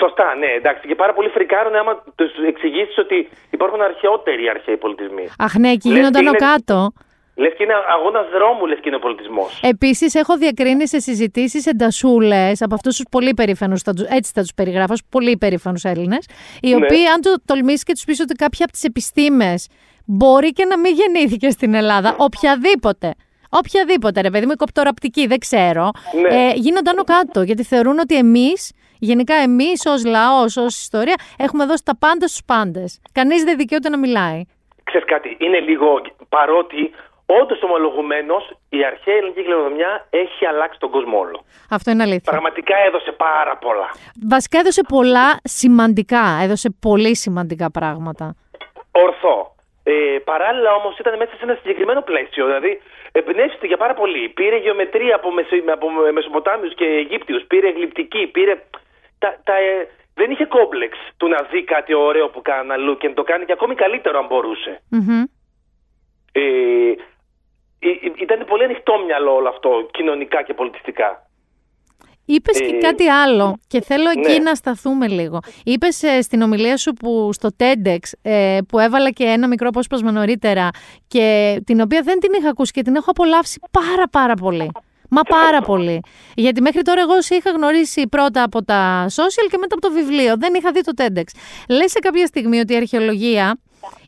Σωστά, 0.02 0.26
ναι, 0.40 0.46
εντάξει. 0.60 0.82
Και 0.88 0.94
πάρα 1.02 1.12
πολύ 1.16 1.28
φρικάρουν 1.36 1.74
άμα 1.80 1.92
τους 2.18 2.30
εξηγήσεις 2.52 2.96
ότι 3.04 3.18
υπάρχουν 3.56 3.80
αρχαιότεροι 3.90 4.48
αρχαίοι 4.54 4.76
πολιτισμοί. 4.84 5.24
Αχ, 5.46 5.52
ναι, 5.62 5.70
εκεί 5.76 5.88
Λες 5.88 5.96
γίνονταν 5.96 6.22
και 6.22 6.28
ο 6.28 6.34
είναι- 6.34 6.46
κάτω. 6.52 6.78
Λες 7.42 7.52
και 7.56 7.62
είναι 7.62 7.74
αγώνας 7.96 8.26
δρόμου, 8.36 8.66
λες 8.66 8.78
και 8.80 8.88
είναι 8.88 8.96
ο 8.96 9.04
πολιτισμός. 9.06 9.60
Επίσης, 9.62 10.14
έχω 10.14 10.36
διακρίνει 10.36 10.88
σε 10.88 10.98
συζητήσεις 11.00 11.66
εντασούλες 11.66 12.62
από 12.62 12.74
αυτούς 12.74 12.96
τους 12.96 13.04
πολύ 13.10 13.34
περήφανους, 13.34 13.80
έτσι 14.08 14.30
θα 14.34 14.40
τους 14.40 14.54
περιγράφω, 14.54 14.92
ως 14.92 15.02
πολύ 15.10 15.36
περήφανους 15.36 15.84
Έλληνες, 15.84 16.28
οι 16.60 16.68
Ναι. 16.68 16.74
οποίοι, 16.74 17.06
αν 17.06 17.20
το 17.20 17.34
τολμήσεις 17.44 17.82
και 17.82 17.92
τους 17.92 18.04
πεις 18.04 18.20
ότι 18.20 18.34
κάποια 18.34 18.64
από 18.64 18.72
τις 18.72 18.84
επιστήμες 18.84 19.68
μπορεί 20.06 20.52
και 20.52 20.64
να 20.64 20.78
μην 20.78 20.94
γεννήθηκε 20.94 21.50
στην 21.50 21.74
Ελλάδα, 21.74 22.16
οποιαδήποτε. 22.18 23.14
Οποιαδήποτε, 23.50 24.20
ρε 24.20 24.30
παιδί 24.30 24.46
μου, 24.46 24.52
η 24.52 24.56
κοπτοραπτική, 24.56 25.26
δεν 25.26 25.38
ξέρω. 25.38 25.90
Ναι. 26.20 26.34
Ε, 26.34 26.52
γίνονταν 26.54 26.98
ο 26.98 27.04
κάτω, 27.04 27.42
γιατί 27.42 27.62
θεωρούν 27.64 27.98
ότι 27.98 28.16
εμείς, 28.16 28.72
γενικά 28.98 29.34
εμείς 29.34 29.86
ως 29.86 30.04
λαός, 30.04 30.56
ως 30.56 30.80
ιστορία, 30.80 31.14
έχουμε 31.38 31.66
δώσει 31.66 31.84
τα 31.84 31.96
πάντα 31.98 32.26
στους 32.28 32.44
πάντες. 32.46 33.00
Κανείς 33.12 33.44
δεν 33.44 33.56
δικαιούται 33.56 33.88
να 33.88 33.98
μιλάει. 33.98 34.42
Ξέρεις 34.84 35.06
κάτι, 35.06 35.36
είναι 35.40 35.60
λίγο 35.60 36.00
παρότι 36.28 36.90
όντως 37.26 37.62
ομολογουμένως 37.62 38.56
η 38.68 38.84
αρχαία 38.84 39.14
ελληνική 39.14 39.42
κληρονομιά 39.42 40.06
έχει 40.10 40.46
αλλάξει 40.46 40.78
τον 40.78 40.90
κόσμο 40.90 41.18
όλο. 41.18 41.44
Αυτό 41.70 41.90
είναι 41.90 42.02
αλήθεια. 42.02 42.32
Πραγματικά 42.32 42.74
έδωσε 42.86 43.12
πάρα 43.12 43.56
πολλά. 43.56 43.90
Βασικά 44.28 44.58
έδωσε 44.58 44.82
πολλά 44.88 45.38
σημαντικά. 45.42 46.38
Έδωσε 46.42 46.76
πολύ 46.80 47.16
σημαντικά 47.16 47.70
πράγματα. 47.70 48.34
Ορθό. 48.90 49.45
Ε, 49.88 50.18
παράλληλα 50.24 50.74
όμως 50.74 50.98
ήταν 50.98 51.16
μέσα 51.16 51.32
σε 51.36 51.44
ένα 51.44 51.54
συγκεκριμένο 51.54 52.02
πλαίσιο. 52.02 52.44
Δηλαδή 52.46 52.80
εμπνεύστηκε 53.12 53.66
για 53.66 53.76
πάρα 53.76 53.94
πολύ. 53.94 54.28
Πήρε 54.28 54.56
γεωμετρία 54.56 55.14
από, 55.14 55.30
Μεσο, 55.32 55.56
από 55.72 55.86
Μεσοποτάμιους 56.12 56.74
και 56.74 56.84
Αιγύπτιους. 56.84 57.42
Πήρε 57.46 57.70
γλυπτική. 57.70 58.26
Πήρε. 58.26 58.54
Τα, 59.18 59.40
τα, 59.44 59.54
ε, 59.56 59.88
δεν 60.14 60.30
είχε 60.30 60.44
κόμπλεξ 60.44 60.98
του 61.16 61.28
να 61.28 61.42
δει 61.50 61.64
κάτι 61.64 61.94
ωραίο 61.94 62.28
που 62.28 62.42
κάνανε 62.42 62.72
αλλού 62.72 62.96
και 62.96 63.08
να 63.08 63.14
το 63.14 63.22
κάνει 63.22 63.44
και 63.44 63.52
ακόμη 63.52 63.74
καλύτερο 63.74 64.18
αν 64.18 64.26
μπορούσε. 64.26 64.82
Μμμ. 64.90 65.22
Ε, 66.32 66.40
ε, 67.78 67.90
ε, 67.90 68.12
ήταν 68.16 68.44
πολύ 68.46 68.64
ανοιχτό 68.64 68.98
μυαλό 69.04 69.34
όλο 69.34 69.48
αυτό, 69.48 69.88
κοινωνικά 69.90 70.42
και 70.42 70.54
πολιτιστικά. 70.54 71.25
Είπες 72.26 72.58
και 72.58 72.76
Ε, 72.76 72.78
κάτι 72.78 73.08
άλλο 73.08 73.58
και 73.66 73.82
θέλω 73.82 74.10
εκεί 74.10 74.32
ναι. 74.32 74.38
να 74.38 74.54
σταθούμε 74.54 75.08
λίγο. 75.08 75.38
Είπες 75.64 76.02
στην 76.20 76.42
ομιλία 76.42 76.76
σου 76.76 76.92
που 76.92 77.30
στο 77.32 77.48
TEDx 77.58 77.98
ε, 78.22 78.58
που 78.68 78.78
έβαλα 78.78 79.10
και 79.10 79.24
ένα 79.24 79.48
μικρό 79.48 79.68
απόσπασμα 79.68 80.10
νωρίτερα 80.10 80.68
και 81.08 81.56
την 81.66 81.80
οποία 81.80 82.00
δεν 82.02 82.18
την 82.18 82.32
είχα 82.38 82.48
ακούσει 82.48 82.72
και 82.72 82.82
την 82.82 82.96
έχω 82.96 83.10
απολαύσει 83.10 83.60
πάρα 83.70 84.08
πάρα 84.10 84.34
πολύ. 84.34 84.70
Μα 85.10 85.22
πάρα 85.22 85.60
πολύ. 85.60 86.00
Γιατί 86.34 86.60
μέχρι 86.60 86.82
τώρα 86.82 87.00
εγώ 87.00 87.22
σε 87.22 87.34
είχα 87.34 87.50
γνωρίσει 87.50 88.08
πρώτα 88.08 88.42
από 88.42 88.64
τα 88.64 89.06
social 89.08 89.46
και 89.50 89.58
μετά 89.60 89.74
από 89.74 89.88
το 89.88 89.92
βιβλίο. 89.92 90.34
Δεν 90.38 90.54
είχα 90.54 90.72
δει 90.72 90.80
το 90.80 90.92
TEDx. 90.96 91.24
Λες 91.68 91.90
σε 91.90 91.98
κάποια 91.98 92.26
στιγμή 92.26 92.58
ότι 92.58 92.72
η 92.72 92.76
αρχαιολογία 92.76 93.58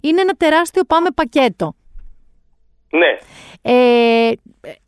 είναι 0.01 0.21
ένα 0.21 0.33
τεράστιο 0.33 0.85
πάμε 0.85 1.09
πακέτο. 1.15 1.75
Ναι, 2.91 3.19
Ε, 3.63 4.31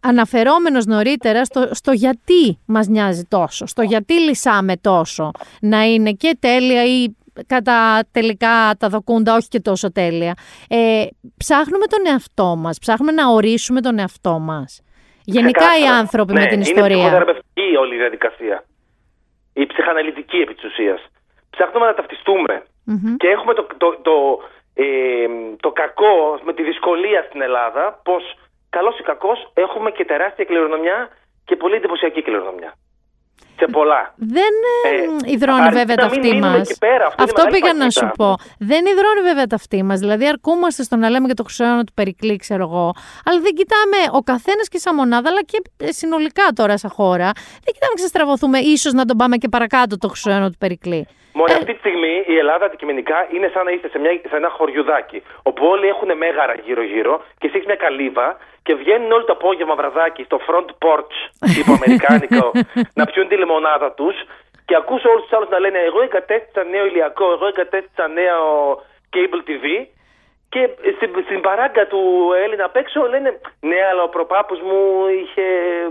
αναφερόμενος 0.00 0.86
νωρίτερα 0.86 1.44
στο, 1.44 1.68
στο 1.70 1.92
γιατί 1.92 2.58
μας 2.66 2.86
νοιάζει 2.86 3.24
τόσο, 3.28 3.66
στο 3.66 3.82
γιατί 3.82 4.14
λυσάμε 4.14 4.76
τόσο, 4.76 5.30
να 5.60 5.82
είναι 5.82 6.12
και 6.12 6.36
τέλεια 6.40 6.84
ή 6.84 7.06
κατά 7.46 8.00
τελικά 8.12 8.74
τα 8.78 8.88
δοκούντα 8.88 9.34
όχι 9.34 9.48
και 9.48 9.60
τόσο 9.60 9.92
τέλεια. 9.92 10.34
Ε, 10.68 11.04
ψάχνουμε 11.36 11.86
τον 11.86 11.98
εαυτό 12.06 12.56
μας, 12.56 12.78
ψάχνουμε 12.78 13.12
να 13.12 13.28
ορίσουμε 13.28 13.80
τον 13.80 13.98
εαυτό 13.98 14.38
μας. 14.38 14.80
Γενικά 15.24 15.64
οι 15.64 15.70
Ξεκάθαρα. 15.70 15.98
άνθρωποι 15.98 16.32
Ναι, 16.32 16.40
με 16.40 16.46
την 16.46 16.60
Είναι 16.60 16.68
ιστορία. 16.70 16.96
ψυχοθεραπευτική 16.96 17.76
όλη 17.80 17.94
η 17.94 17.98
διαδικασία. 17.98 18.64
Η 19.52 19.66
ψυχαναλυτική 19.66 20.36
επί 20.36 20.54
της 20.54 20.64
ουσίας. 20.64 21.00
Ψάχνουμε 21.50 21.86
να 21.86 21.94
ταυτιστούμε. 21.94 22.62
Μμμ. 22.84 23.16
Και 23.16 23.28
έχουμε 23.28 23.54
το, 23.54 23.66
το, 23.76 23.98
το, 24.02 24.12
ε, 24.82 25.26
το 25.60 25.70
κακό 25.70 26.14
με 26.42 26.52
τη 26.52 26.62
δυσκολία 26.62 27.20
στην 27.28 27.40
Ελλάδα 27.42 28.00
πως 28.04 28.22
καλός 28.70 28.98
ή 28.98 29.02
κακός 29.02 29.50
έχουμε 29.54 29.90
και 29.90 30.04
τεράστια 30.04 30.44
κληρονομιά 30.44 31.08
και 31.44 31.56
πολύ 31.56 31.74
εντυπωσιακή 31.74 32.22
κληρονομιά. 32.22 32.72
Σε 33.58 33.66
πολλά. 33.72 34.14
Δεν 34.16 34.52
ε, 34.84 34.88
Ε, 35.28 35.32
υδρώνει 35.32 35.60
αρκεί 35.60 35.74
βέβαια 35.76 35.94
να 35.96 36.02
τα 36.02 36.08
μην 36.10 36.18
αυτή 36.18 36.28
μείνουμε 36.34 36.58
μας. 36.58 36.70
εκεί 36.70 36.78
πέρα. 36.78 37.06
Αυτό 37.06 37.22
είναι 37.22 37.30
Αυτό 37.32 37.42
μεγάλη 37.42 37.54
πήγα 37.60 37.72
να 37.72 37.78
παγίδα. 37.78 38.00
σου 38.06 38.10
πω. 38.16 38.34
Δεν 38.58 38.86
υδρώνει 38.86 39.20
βέβαια 39.20 39.46
τα 39.46 39.54
αυτή 39.56 39.82
μας. 39.82 39.98
Δηλαδή, 40.00 40.26
αρκούμαστε 40.28 40.82
στο 40.82 40.96
να 40.96 41.10
λέμε 41.10 41.26
για 41.26 41.34
το 41.34 41.42
χρυσόενο 41.42 41.84
του 41.84 41.92
Περικλή, 41.94 42.36
ξέρω 42.36 42.62
εγώ. 42.62 42.92
Αλλά 43.24 43.40
δεν 43.40 43.52
κοιτάμε 43.54 43.96
ο 44.12 44.20
καθένας 44.20 44.68
και 44.68 44.78
σαν 44.78 44.94
μονάδα, 44.94 45.28
αλλά 45.30 45.42
και 45.42 45.62
ε, 45.76 45.92
συνολικά 45.92 46.42
τώρα 46.54 46.76
σαν 46.78 46.90
χώρα. 46.90 47.30
Δεν 47.64 47.72
κοιτάμε 47.74 47.92
να 47.94 47.94
ξεστραβωθούμε, 47.94 48.58
ίσως 48.58 48.92
να 48.92 49.04
τον 49.04 49.16
πάμε 49.16 49.36
και 49.36 49.48
παρακάτω 49.48 49.96
το 49.98 50.08
χρυσόενο 50.08 50.48
του 50.50 50.58
Περικλή. 50.58 51.06
Μωρέ, 51.32 51.52
Ε. 51.52 51.56
αυτή 51.56 51.72
τη 51.72 51.78
στιγμή 51.78 52.24
η 52.26 52.36
Ελλάδα 52.38 52.64
αντικειμενικά 52.64 53.26
είναι 53.34 53.50
σαν 53.54 53.64
να 53.64 53.70
είστε 53.70 53.88
σε, 53.88 53.98
μια, 53.98 54.10
σε 54.28 54.36
ένα 54.36 54.48
χωριουδάκι. 54.48 55.22
Όπου 55.42 55.66
όλοι 55.66 55.86
έχουν 55.86 56.16
μέγαρα 56.16 56.54
γύρω-γύρω 56.54 57.24
και 57.38 57.46
εσύ 57.46 57.56
έχεις 57.56 57.66
μια 57.66 57.76
καλύβα 57.76 58.38
και 58.62 58.74
βγαίνουν 58.74 59.12
όλο 59.12 59.24
το 59.24 59.32
απόγευμα 59.32 59.74
βραδάκι 59.74 60.22
στο 60.22 60.38
front 60.46 60.68
porch, 60.84 61.14
τύπου 61.54 61.72
αμερικάνικο, 61.72 62.50
να 62.94 63.04
πιούν 63.04 63.28
τη 63.28 63.36
λεμονάδα 63.36 63.92
τους 63.92 64.16
και 64.64 64.76
ακούς 64.76 65.04
όλους 65.04 65.22
τους 65.22 65.32
άλλους 65.32 65.48
να 65.48 65.58
λένε 65.58 65.78
Εγώ 65.78 66.00
εγκατέστησα 66.02 66.64
νέο 66.64 66.86
ηλιακό, 66.86 67.32
εγώ 67.32 67.46
εγκατέστησα 67.46 68.08
νέο 68.08 68.42
cable 69.14 69.42
TV. 69.48 69.64
Και 70.54 70.68
στην, 70.96 71.10
στην 71.24 71.40
παράγκα 71.40 71.86
του 71.86 72.00
Έλληνα 72.44 72.64
απ' 72.64 72.76
έξω 72.76 73.06
λένε 73.06 73.40
Ναι, 73.60 73.76
αλλά 73.90 74.02
ο 74.02 74.08
προπάπους 74.08 74.58
μου 74.60 74.78
είχε 75.22 75.42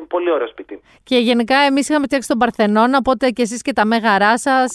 πολύ 0.08 0.32
ωραίο 0.32 0.48
σπίτι. 0.48 0.82
Και 1.04 1.17
γενικά 1.17 1.56
εμείς 1.58 1.89
είχαμε 1.89 2.06
φτιάξει 2.06 2.28
τον 2.28 2.38
Παρθενώνα, 2.38 2.98
οπότε 2.98 3.30
και 3.30 3.41
εσείς 3.41 3.62
και 3.62 3.74
τα 3.74 3.86
μέγαρά 3.86 4.38
σας. 4.38 4.72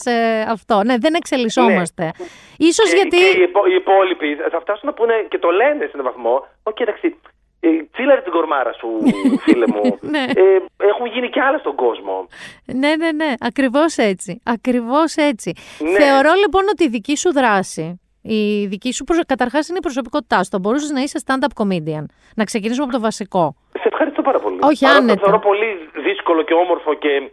αυτό. 0.49 0.83
Ναι, 0.85 0.94
δεν 0.99 1.14
εξελισσόμαστε. 1.14 2.11
Ίσως 2.59 2.90
Και- 2.90 2.97
γιατί. 2.97 3.16
Και 3.16 3.38
οι, 3.38 3.42
υπο- 3.42 3.66
οι 3.66 3.75
υπόλοιποι 3.75 4.35
θα 4.51 4.61
φτάσουν 4.61 4.88
να 4.88 4.92
πούνε 4.94 5.14
και 5.29 5.38
το 5.38 5.51
λένε 5.51 5.85
σε 5.85 5.90
έναν 5.94 6.05
βαθμό. 6.05 6.47
Όχι, 6.62 6.83
εντάξει. 6.83 7.18
ε, 7.61 7.68
Τσίλαρε 7.92 8.20
την 8.20 8.33
κορμάρα 8.33 8.73
σου, 8.73 8.88
φίλε 9.44 9.66
μου. 9.66 9.99
Ναι. 10.01 10.25
ε, 10.35 10.42
έχουν 10.77 11.07
γίνει 11.07 11.29
και 11.29 11.40
άλλα 11.40 11.59
στον 11.59 11.75
κόσμο. 11.75 12.27
Ναι, 12.64 12.97
ναι, 12.97 13.12
ναι. 13.12 13.33
Ακριβώς 13.40 13.97
έτσι. 13.97 14.40
Ακριβώς 14.44 15.14
έτσι. 15.16 15.53
Ναι. 15.79 15.90
Θεωρώ 15.99 16.33
λοιπόν 16.42 16.62
ότι 16.73 16.85
η 16.85 16.88
δική 16.88 17.16
σου 17.16 17.33
δράση, 17.33 18.01
η 18.25 18.67
δική 18.67 18.93
σου 18.93 19.05
προσ... 19.05 19.19
καταρχάς 19.27 19.69
είναι 19.69 19.79
η 19.79 19.87
προσωπικότητά 19.89 20.43
σου. 20.43 20.51
Θα 20.51 20.59
μπορούσες 20.59 20.91
να 20.91 21.01
είσαι 21.01 21.19
stand-up 21.27 21.53
comedian. 21.61 22.05
Να 22.37 22.45
ξεκινήσουμε 22.45 22.85
από 22.85 22.93
το 22.93 23.01
βασικό. 23.01 23.57
Σε 23.83 23.89
ευχαριστώ 23.93 24.23
πάρα 24.23 24.39
πολύ. 24.39 24.59
Όχι, 24.61 24.85
Παρότι 24.85 25.01
άνετα. 25.01 25.21
Το 25.21 25.25
θεωρώ 25.25 25.39
πολύ 25.39 25.71
δύσκολο 26.07 26.43
και 26.43 26.55
όμορφο 26.55 26.95
και 26.95 27.31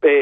ε, 0.00 0.12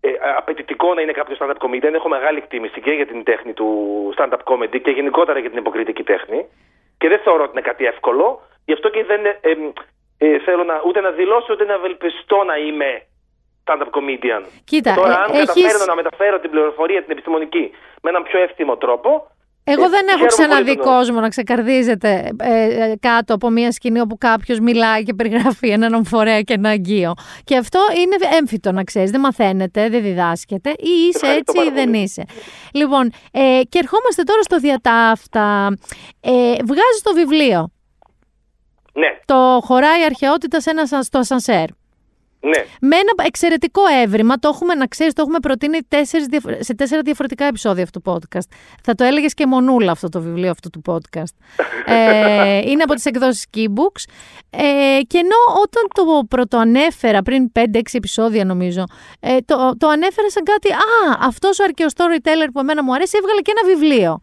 ε, 0.00 0.10
απαιτητικό 0.36 0.94
να 0.94 1.00
είναι 1.00 1.12
κάποιος 1.12 1.38
stand-up 1.40 1.58
comedian. 1.64 1.92
Έχω 1.94 2.08
μεγάλη 2.08 2.38
εκτίμηση 2.38 2.80
και 2.80 2.90
για 2.90 3.06
την 3.06 3.24
τέχνη 3.24 3.52
του 3.52 3.68
stand-up 4.16 4.42
comedy 4.50 4.78
και 4.82 4.90
γενικότερα 4.90 5.38
για 5.38 5.50
την 5.50 5.58
υποκριτική 5.58 6.02
τέχνη. 6.02 6.46
Και 6.98 7.08
δεν 7.08 7.20
θεωρώ 7.24 7.42
ότι 7.42 7.52
είναι 7.52 7.68
κάτι 7.70 7.84
εύκολο. 7.84 8.40
Γι' 8.64 8.72
αυτό 8.72 8.88
και 8.88 9.04
δεν 9.04 9.24
ε, 9.24 9.38
ε, 9.40 9.52
ε, 10.18 10.38
θέλω 10.38 10.64
να, 10.64 10.82
ούτε 10.86 11.00
να 11.00 11.10
δηλώσω 11.10 11.52
ούτε 11.52 11.64
να 11.64 11.74
ευελπιστώ 11.74 12.44
να 12.44 12.56
είμαι 12.56 13.02
stand-up 13.70 13.90
comedian. 13.98 14.42
Κοίτα, 14.64 14.94
Τώρα, 14.94 15.10
ε, 15.12 15.14
αν 15.14 15.30
έχεις- 15.34 15.46
καταφέρω 15.46 15.84
να 15.84 15.94
μεταφέρω 15.94 16.40
την 16.40 16.50
πληροφορία 16.50 17.02
την 17.02 17.10
επιστημονική 17.10 17.70
με 18.02 18.10
έναν 18.10 18.22
πιο 18.22 18.40
εύθυμο 18.42 18.76
τρόπο. 18.76 19.30
Εγώ 19.64 19.84
ε, 19.84 19.88
δεν 19.88 20.00
έχω 20.08 20.10
χαίρομαι 20.18 20.26
ξαναδεί 20.26 20.62
πολύ 20.64 20.76
τον- 20.76 20.86
κόσμο 20.86 21.20
να 21.20 21.28
ξεκαρδίζεται 21.28 22.30
ε, 22.40 22.64
ε, 22.64 22.96
κάτω 23.00 23.34
από 23.34 23.50
μια 23.50 23.72
σκηνή 23.72 24.00
όπου 24.00 24.18
κάποιος 24.18 24.58
μιλάει 24.58 25.02
και 25.02 25.14
περιγράφει 25.14 25.68
έναν 25.68 26.04
φορέα 26.04 26.40
και 26.40 26.52
ένα 26.52 26.68
αγγείο. 26.68 27.12
Και 27.44 27.56
αυτό 27.56 27.80
είναι 27.96 28.36
έμφυτο 28.38 28.72
να 28.72 28.84
ξέρεις. 28.84 29.10
Δεν 29.10 29.20
μαθαίνετε, 29.20 29.88
δεν 29.88 30.02
διδάσκεται. 30.02 30.70
Ή 30.70 30.88
είσαι 31.08 31.18
Ευχαριστώ 31.26 31.52
έτσι 31.52 31.52
ή 31.52 31.64
πάρα 31.64 31.70
δεν 31.76 31.84
πολύ. 31.90 31.98
είσαι. 32.02 32.24
Λοιπόν, 32.72 33.10
ε, 33.32 33.60
και 33.68 33.78
ερχόμαστε 33.78 34.22
τώρα 34.22 34.42
στο 34.42 34.58
διατάφτα. 34.58 35.76
Ε, 36.20 36.30
Βγάζει 36.64 37.00
το 37.02 37.12
βιβλίο. 37.14 37.70
Ναι, 38.92 39.08
Το 39.24 39.60
χωράει 39.64 40.00
η 40.00 40.04
αρχαιότητα 40.04 40.60
σε 40.60 40.70
ένα, 40.70 40.86
σαν- 40.86 41.02
στο 41.02 41.18
ασανσέρ. 41.18 41.64
Ναι. 42.40 42.64
Με 42.80 42.96
ένα 42.96 43.12
εξαιρετικό 43.26 43.82
έβριμα, 44.02 44.36
το 44.36 44.48
έχουμε 44.48 44.74
να 44.74 44.86
ξέρεις, 44.86 45.12
το 45.12 45.22
έχουμε 45.22 45.38
προτείνει 45.38 45.78
τέσσερις, 45.88 46.26
διαφο- 46.26 46.56
σε 46.58 46.74
τέσσερα 46.74 47.02
διαφορετικά 47.02 47.44
επεισόδια 47.44 47.82
αυτού 47.82 48.00
του 48.00 48.12
podcast. 48.12 48.48
Θα 48.82 48.94
το 48.94 49.04
έλεγες 49.04 49.34
και 49.34 49.46
μονούλα 49.46 49.92
αυτό 49.92 50.08
το 50.08 50.20
βιβλίο 50.20 50.50
αυτού 50.50 50.70
του 50.70 50.82
podcast. 50.86 51.34
ε, 51.94 52.58
είναι 52.70 52.82
από 52.82 52.94
τις 52.94 53.04
εκδόσεις 53.04 53.46
Keybooks. 53.56 54.04
Ε, 54.50 55.00
και 55.06 55.18
ενώ 55.18 55.36
όταν 55.62 55.82
το 55.94 56.24
πρωτοανέφερα 56.28 57.22
πριν 57.22 57.52
5-6 57.58 57.62
επεισόδια 57.92 58.44
νομίζω, 58.44 58.84
ε, 59.20 59.36
το, 59.44 59.76
το 59.78 59.88
ανέφερα 59.88 60.30
σαν 60.30 60.42
κάτι. 60.42 60.72
Α, 60.72 61.18
αυτός 61.20 61.58
ο 61.58 61.64
αρκεο 61.64 61.86
storyteller 61.96 62.48
που 62.52 62.60
εμένα 62.60 62.82
μου 62.82 62.94
αρέσει, 62.94 63.18
έβγαλε 63.20 63.40
και 63.40 63.52
ένα 63.60 63.74
βιβλίο. 63.74 64.20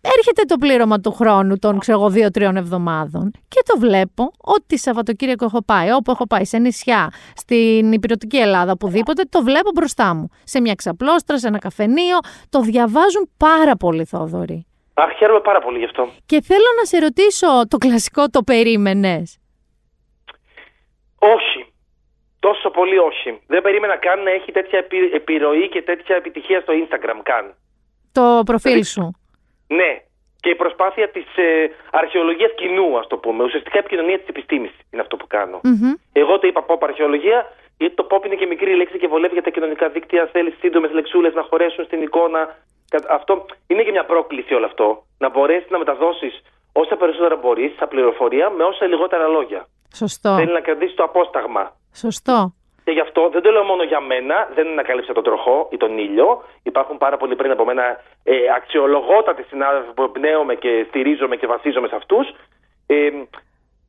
Έρχεται 0.00 0.42
το 0.42 0.56
πλήρωμα 0.56 1.00
του 1.00 1.12
χρόνου 1.12 1.58
των 1.58 1.78
ξέρω 1.78 1.98
εγώ 1.98 2.10
δύο-τριών 2.10 2.56
εβδομάδων 2.56 3.30
και 3.48 3.62
το 3.64 3.78
βλέπω 3.78 4.30
ότι 4.38 4.78
Σαββατοκύριακο 4.78 5.44
έχω 5.44 5.62
πάει, 5.64 5.92
όπου 5.92 6.10
έχω 6.10 6.26
πάει, 6.26 6.44
σε 6.44 6.58
νησιά, 6.58 7.12
στην 7.36 7.92
υπηρετική 7.92 8.36
Ελλάδα, 8.36 8.72
οπουδήποτε, 8.72 9.22
το 9.22 9.42
βλέπω 9.42 9.70
μπροστά 9.74 10.14
μου. 10.14 10.28
Σε 10.44 10.60
μια 10.60 10.74
ξαπλώστρα, 10.74 11.38
σε 11.38 11.46
ένα 11.46 11.58
καφενείο. 11.58 12.18
Το 12.48 12.60
διαβάζουν 12.60 13.30
πάρα 13.36 13.76
πολύ, 13.76 14.04
Θόδωρη. 14.04 14.66
Αχ, 14.94 15.16
χαίρομαι 15.16 15.40
πάρα 15.40 15.60
πολύ 15.60 15.78
γι' 15.78 15.84
αυτό. 15.84 16.08
Και 16.26 16.42
θέλω 16.42 16.70
να 16.78 16.84
σε 16.84 16.98
ρωτήσω 16.98 17.46
το 17.68 17.76
κλασικό 17.76 18.28
το 18.28 18.42
περίμενες; 18.42 19.38
Όχι. 21.18 21.72
Τόσο 22.40 22.70
πολύ 22.70 22.98
όχι. 22.98 23.40
Δεν 23.46 23.62
περίμενα 23.62 23.96
καν 23.96 24.22
να 24.22 24.30
έχει 24.30 24.52
τέτοια 24.52 24.78
επι- 24.78 25.14
επιρροή 25.14 25.68
και 25.68 25.82
τέτοια 25.82 26.16
επιτυχία 26.16 26.60
στο 26.60 26.72
Instagram 26.72 27.20
καν. 27.22 27.54
Το 28.12 28.42
προφίλ 28.44 28.84
σου. 28.84 29.17
Ναι. 29.68 29.90
Και 30.40 30.50
η 30.50 30.54
προσπάθεια 30.54 31.08
της 31.10 31.26
ε, 31.36 31.70
αρχαιολογίας 31.90 32.50
κοινού, 32.56 32.98
ας 32.98 33.06
το 33.06 33.16
πούμε. 33.16 33.44
Ουσιαστικά 33.44 33.78
επικοινωνία 33.78 34.18
της 34.18 34.28
επιστήμης 34.28 34.70
είναι 34.90 35.02
αυτό 35.02 35.16
που 35.16 35.26
κάνω. 35.26 35.60
Μμμ. 35.62 35.92
Εγώ 36.12 36.38
το 36.38 36.46
είπα 36.46 36.64
pop 36.68 36.78
αρχαιολογία, 36.80 37.52
γιατί 37.78 37.94
το 37.94 38.06
pop 38.10 38.26
είναι 38.26 38.34
και 38.34 38.46
μικρή 38.46 38.74
λέξη 38.76 38.98
και 38.98 39.06
βολεύει 39.06 39.32
για 39.32 39.42
τα 39.42 39.50
κοινωνικά 39.50 39.88
δίκτυα. 39.88 40.28
Θέλεις 40.32 40.54
σύντομες 40.60 40.90
λεξούλες 40.90 41.34
να 41.34 41.42
χωρέσουν 41.42 41.84
στην 41.84 42.02
εικόνα. 42.02 42.56
Κα- 42.88 43.04
Αυτό 43.08 43.46
είναι 43.66 43.82
και 43.82 43.90
μια 43.90 44.04
πρόκληση 44.04 44.54
όλο 44.54 44.66
αυτό. 44.66 45.02
Να 45.18 45.28
μπορέσεις 45.30 45.70
να 45.70 45.78
μεταδώσεις 45.78 46.42
όσα 46.72 46.96
περισσότερα 46.96 47.36
μπορείς 47.36 47.72
στα 47.72 47.86
πληροφορία 47.88 48.50
με 48.50 48.64
όσα 48.64 48.86
λιγότερα 48.86 49.26
λόγια. 49.26 49.66
Σωστό. 49.94 50.34
Θέλει 50.36 50.52
να 50.52 50.60
κρατήσεις 50.60 50.94
το 50.94 51.02
απόσταγμα. 51.02 51.72
Σωστό. 51.94 52.52
Και 52.88 52.94
γι' 52.94 53.06
αυτό 53.08 53.28
δεν 53.28 53.42
το 53.42 53.50
λέω 53.50 53.64
μόνο 53.64 53.82
για 53.82 54.00
μένα, 54.00 54.48
δεν 54.54 54.66
ανακάλυψα 54.66 55.12
τον 55.12 55.22
τροχό 55.22 55.68
ή 55.72 55.76
τον 55.76 55.98
ήλιο. 55.98 56.44
Υπάρχουν 56.62 56.98
πάρα 56.98 57.16
πολλοί 57.16 57.36
πριν 57.36 57.50
από 57.50 57.64
μένα 57.64 57.84
ε, 58.24 58.34
αξιολογότατοι 58.56 59.42
συνάδελφοι 59.42 59.92
που 59.94 60.02
εμπνέομαι 60.02 60.54
και 60.54 60.84
στηρίζομαι 60.88 61.36
και 61.36 61.46
βασίζομαι 61.46 61.88
σε 61.88 61.96
αυτούς. 61.96 62.26
Ε, 62.86 63.10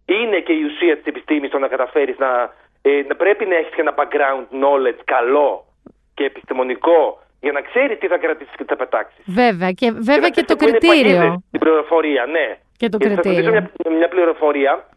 είναι 0.06 0.40
και 0.40 0.54
η 0.54 0.64
ουσία 0.64 0.98
της 0.98 1.06
επιστήμης 1.06 1.50
το 1.50 1.60
να 1.60 1.68
καταφέρεις 1.68 2.18
να, 2.18 2.54
ε, 2.82 3.02
να 3.08 3.16
πρέπει 3.16 3.46
να 3.46 3.56
έχεις 3.56 3.78
ένα 3.78 3.94
background 3.98 4.44
knowledge 4.62 5.02
καλό 5.04 5.66
και 6.14 6.24
επιστημονικό 6.24 7.20
για 7.40 7.52
να 7.52 7.62
ξέρεις 7.62 7.98
τι 7.98 8.08
θα 8.08 8.18
κρατήσεις 8.18 8.56
και 8.56 8.64
τι 8.64 8.70
θα 8.70 8.76
πετάξεις. 8.76 9.24
Βέβαια. 9.26 9.72
Και 9.72 9.92
βέβαια 9.92 10.18
να 10.18 10.30
και 10.30 10.44
το 10.44 10.56
ξέρεις 10.56 10.78
που 10.78 10.86
είναι 10.86 10.94
κριτήριο. 10.94 11.18
παγίδες 11.18 11.50
Την 11.52 11.60
πληροφορία, 11.60 12.26
ναι. 12.26 12.58
Και 12.78 12.90
το 12.90 12.98
Γιατί 12.98 13.16
θα 13.16 13.24
σου 13.24 13.30
κριτήριο. 13.30 13.52
δείξω 13.52 13.90
μια, 13.90 13.98
μια 13.98 14.08
πληροφορία 14.08 14.88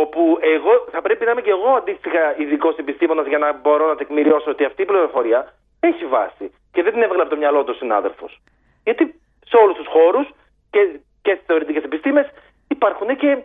όπου 0.00 0.38
εγώ 0.40 0.72
θα 0.90 1.02
πρέπει 1.02 1.24
να 1.24 1.30
είμαι 1.30 1.40
και 1.40 1.50
εγώ 1.50 1.70
αντίστοιχα 1.80 2.38
ειδικός 2.38 2.76
επιστήμονας 2.76 3.26
για 3.26 3.38
να 3.38 3.52
μπορώ 3.52 3.86
να 3.88 3.96
τεκμηριώσω 3.96 4.50
ότι 4.50 4.64
αυτή 4.64 4.82
η 4.82 4.84
πληροφορία 4.84 5.54
έχει 5.80 6.04
βάση. 6.06 6.52
Και 6.72 6.82
δεν 6.82 6.92
την 6.92 7.02
έβγαλε 7.02 7.22
από 7.22 7.30
το 7.30 7.36
μυαλό 7.36 7.64
του 7.64 7.74
συνάδελφος. 7.74 8.40
Γιατί 8.84 9.20
σε 9.46 9.56
όλους 9.56 9.76
τους 9.76 9.86
χώρους 9.86 10.26
και, 10.70 10.80
και 11.22 11.32
στις 11.34 11.46
θεωρητικές 11.46 11.82
επιστήμες 11.82 12.26
υπάρχουν 12.68 13.16
και 13.16 13.38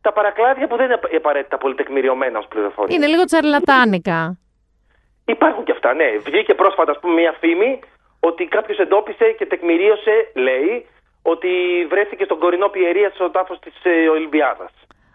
τα 0.00 0.12
παρακλάδια 0.12 0.66
που 0.66 0.76
δεν 0.76 0.84
είναι 0.86 1.00
απαραίτητα 1.16 1.58
πολύ 1.58 1.74
τεκμηριωμένα 1.74 2.38
ως 2.38 2.46
πληροφορία. 2.48 2.96
Είναι 2.96 3.06
λίγο 3.06 3.24
τσαρλατάνικα. 3.24 4.38
Υπάρχουν 5.24 5.64
και 5.64 5.72
αυτά, 5.72 5.94
ναι. 5.94 6.08
Βγήκε 6.24 6.54
πρόσφατα, 6.54 6.90
ας 6.90 6.98
πούμε, 6.98 7.14
μια 7.14 7.32
φήμη 7.40 7.80
ότι 8.20 8.46
κάποιος 8.46 8.78
εντόπισε 8.78 9.34
και 9.38 9.46
τεκμηρίωσε, 9.46 10.30
λέει, 10.34 10.86
ότι 11.22 11.48
βρέθηκε 11.88 12.24
στον 12.24 12.38
κορινό 12.38 12.68
Πιερία 12.68 13.10
στο 13.14 13.30
τάφος 13.30 13.58
της 13.58 13.74
ε, 13.82 14.08
Ολυμπιάδας. 14.08 14.72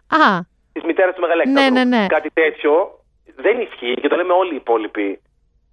Α, 0.10 0.40
Της 0.74 0.84
μητέρας 0.84 1.15
του 1.15 1.22
Μεγαλέκτρου. 1.22 1.53
Ναι, 1.53 1.70
ναι, 1.70 1.84
ναι. 1.84 2.05
Κάτι 2.07 2.30
τέτοιο 2.34 2.99
δεν 3.36 3.59
ισχύει 3.59 3.93
και 4.01 4.07
το 4.07 4.15
λέμε 4.15 4.34
όλοι 4.34 4.53
οι 4.53 4.55
υπόλοιποι. 4.55 5.22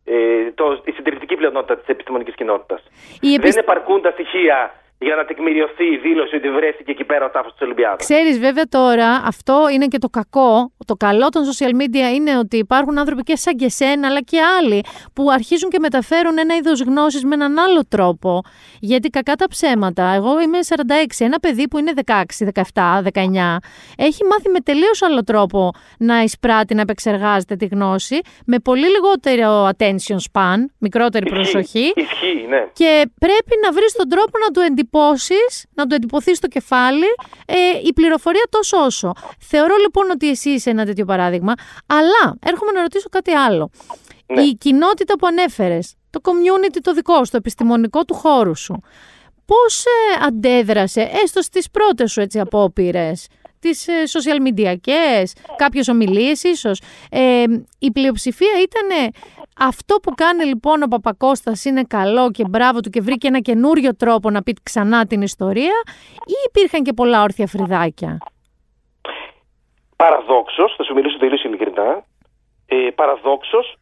Ε, 0.05 0.51
το, 0.55 0.83
η 0.85 0.91
συντηρητική 0.91 1.37
πλειονότητα 1.37 1.77
της 1.79 1.87
επιστημονικής 1.87 2.35
κοινότητας. 2.35 2.83
η 3.21 3.35
επισ... 3.35 3.55
Δεν 3.55 3.63
επαρκούν 3.63 4.03
τα 4.03 4.11
στοιχεία 4.11 4.75
για 4.99 5.15
να 5.15 5.25
τεκμηριωθεί 5.25 5.85
η 5.85 5.97
δήλωση 5.97 6.37
ότι 6.37 6.51
βρέθηκε 6.51 6.91
εκεί 6.91 7.05
πέρα 7.05 7.25
ο 7.25 7.31
τάφος 7.31 7.53
της 7.53 7.61
Ολυμπιάδας. 7.61 7.99
Ξέρεις 7.99 8.39
βέβαια 8.39 8.65
τώρα, 8.69 9.23
αυτό 9.25 9.67
είναι 9.73 9.87
και 9.87 9.99
το 9.99 10.09
κακό. 10.09 10.73
Το 10.87 10.95
καλό 10.95 11.29
των 11.29 11.43
social 11.51 11.75
media 11.83 12.15
είναι 12.15 12.39
ότι 12.39 12.57
υπάρχουν 12.57 12.99
άνθρωποι 12.99 13.23
και 13.23 13.37
σαν 13.37 13.55
και 13.57 13.69
σένα, 13.69 14.09
αλλά 14.09 14.21
και 14.21 14.39
άλλοι, 14.59 14.85
που 15.13 15.31
αρχίζουν 15.31 15.71
και 15.71 15.79
μεταφέρουν 15.79 16.39
ένα 16.39 16.55
είδος 16.55 16.81
γνώσης 16.81 17.25
με 17.25 17.35
έναν 17.35 17.59
άλλο 17.59 17.87
τρόπο. 17.89 18.43
Γιατί 18.81 19.09
κακά 19.09 19.35
τα 19.35 19.49
ψέματα. 19.49 20.13
Εγώ 20.15 20.41
είμαι 20.41 20.59
46, 20.69 20.75
ένα 21.19 21.39
παιδί 21.39 21.69
που 21.69 21.79
είναι 21.79 21.93
16, 22.05 22.23
17, 22.55 23.03
19, 23.03 23.57
έχει 23.97 24.25
μάθει 24.25 24.49
με 24.53 24.61
τελείως 24.65 25.03
άλλο 25.03 25.25
τρόπο 25.25 25.71
να 25.99 26.23
εισπράττει, 26.23 26.75
να 26.75 26.81
επεξεργάζεται 26.81 27.57
τη 27.57 27.67
γνώση, 27.67 28.21
με 28.47 28.59
πολύ 28.59 28.87
λιγότερο 28.87 29.69
attention 29.77 30.17
span, 30.33 30.57
μικρότερη 30.79 31.27
προσοχή. 31.31 31.93
Ισχύει, 31.95 32.47
ναι. 32.49 32.69
Και 32.73 33.11
πρέπει 33.21 33.55
να 33.65 33.73
βρεις 33.73 33.93
τον 33.93 34.09
τρόπο 34.09 34.39
να 34.45 34.51
του 34.53 34.61
εντυπώσεις, 34.87 35.67
να 35.75 35.87
του 35.87 35.95
εντυπωθείς 35.95 36.37
στο 36.37 36.47
κεφάλι 36.47 37.07
ε, 37.47 37.57
η 37.85 37.93
πληροφορία 37.93 38.47
τόσο 38.49 38.77
όσο. 38.77 39.13
Θεωρώ 39.41 39.77
λοιπόν 39.77 40.11
ότι 40.11 40.31
εσύ 40.31 40.51
είσαι 40.51 40.71
ένα 40.71 40.85
τέτοιο 40.85 41.05
παράδειγμα, 41.05 41.53
αλλά 41.87 42.37
έρχομαι 42.43 42.73
να 42.73 42.81
ρωτήσω 42.81 43.09
κάτι 43.09 43.31
άλλο. 43.31 43.71
Ναι. 44.27 44.43
Η 44.43 44.55
κοινότητα 44.55 45.19
που 45.19 45.27
ανέφερες, 45.27 45.95
το 46.11 46.21
community 46.23 46.79
το 46.83 46.93
δικό 46.93 47.25
σου, 47.25 47.31
το 47.31 47.37
επιστημονικό 47.37 48.05
του 48.05 48.15
χώρου 48.15 48.57
σου, 48.57 48.81
πώς 49.45 49.85
ε, 49.85 50.25
αντέδρασε 50.27 51.11
έστω 51.23 51.43
στις 51.43 51.71
πρώτες 51.71 52.13
σου 52.13 52.21
έτσι 52.21 52.41
απόπειρες, 52.41 53.27
τις 53.61 53.89
ε, 53.89 53.93
social 54.07 54.49
media, 54.49 54.75
κάποιες 55.57 55.89
ομιλίες 55.89 56.43
ίσως. 56.43 56.81
Ε, 57.11 57.45
η 57.79 57.91
πλειοψηφία 57.93 58.53
ήταν 58.61 59.13
αυτό 59.59 59.97
που 60.03 60.15
κάνει 60.15 60.45
λοιπόν 60.45 60.83
ο 60.83 60.87
Παπακώστας 60.87 61.65
είναι 61.65 61.83
καλό 61.83 62.31
και 62.31 62.45
μπράβο 62.49 62.81
του 62.81 62.91
και 62.91 63.01
βρήκε 63.01 63.27
ένα 63.27 63.41
καινούριο 63.41 63.97
τρόπο 63.97 64.31
να 64.31 64.43
πει 64.43 64.57
ξανά 64.63 65.07
την 65.07 65.23
ιστορία 65.23 65.75
ή 66.27 66.35
υπήρχαν 66.47 66.83
και 66.83 66.93
πολλά 66.93 67.23
όρθια 67.23 67.47
φρυδάκια; 67.47 68.19
Παραδόξως, 69.97 70.75
θα 70.77 70.85
σου 70.85 70.95
μιλήσω 70.95 71.19
τελείως 71.19 71.45
ειλικρινά, 71.45 72.05
ε, 72.67 72.77
παραδόξως 72.95 73.77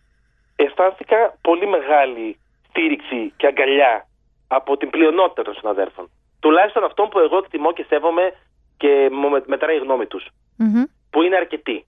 αισθάνθηκα 0.56 1.38
πολύ 1.40 1.66
μεγάλη 1.66 2.38
στήριξη 2.68 3.32
και 3.36 3.46
αγκαλιά 3.46 4.06
από 4.48 4.76
την 4.76 4.90
πλειονότητα 4.90 5.42
των 5.42 5.54
συναδέλφων. 5.54 6.10
Τουλάχιστον 6.40 6.84
αυτών 6.84 7.08
που 7.08 7.18
εγώ 7.18 7.36
εκτιμώ 7.36 7.72
και 7.72 7.84
σέβομαι 7.88 8.32
και 8.76 9.08
μου 9.12 9.28
με- 9.28 9.42
μετράει 9.46 9.76
η 9.76 9.78
γνώμη 9.78 10.06
τους. 10.06 10.26
Μμμ. 10.56 10.82
Που 11.10 11.22
είναι 11.22 11.36
αρκετοί. 11.36 11.86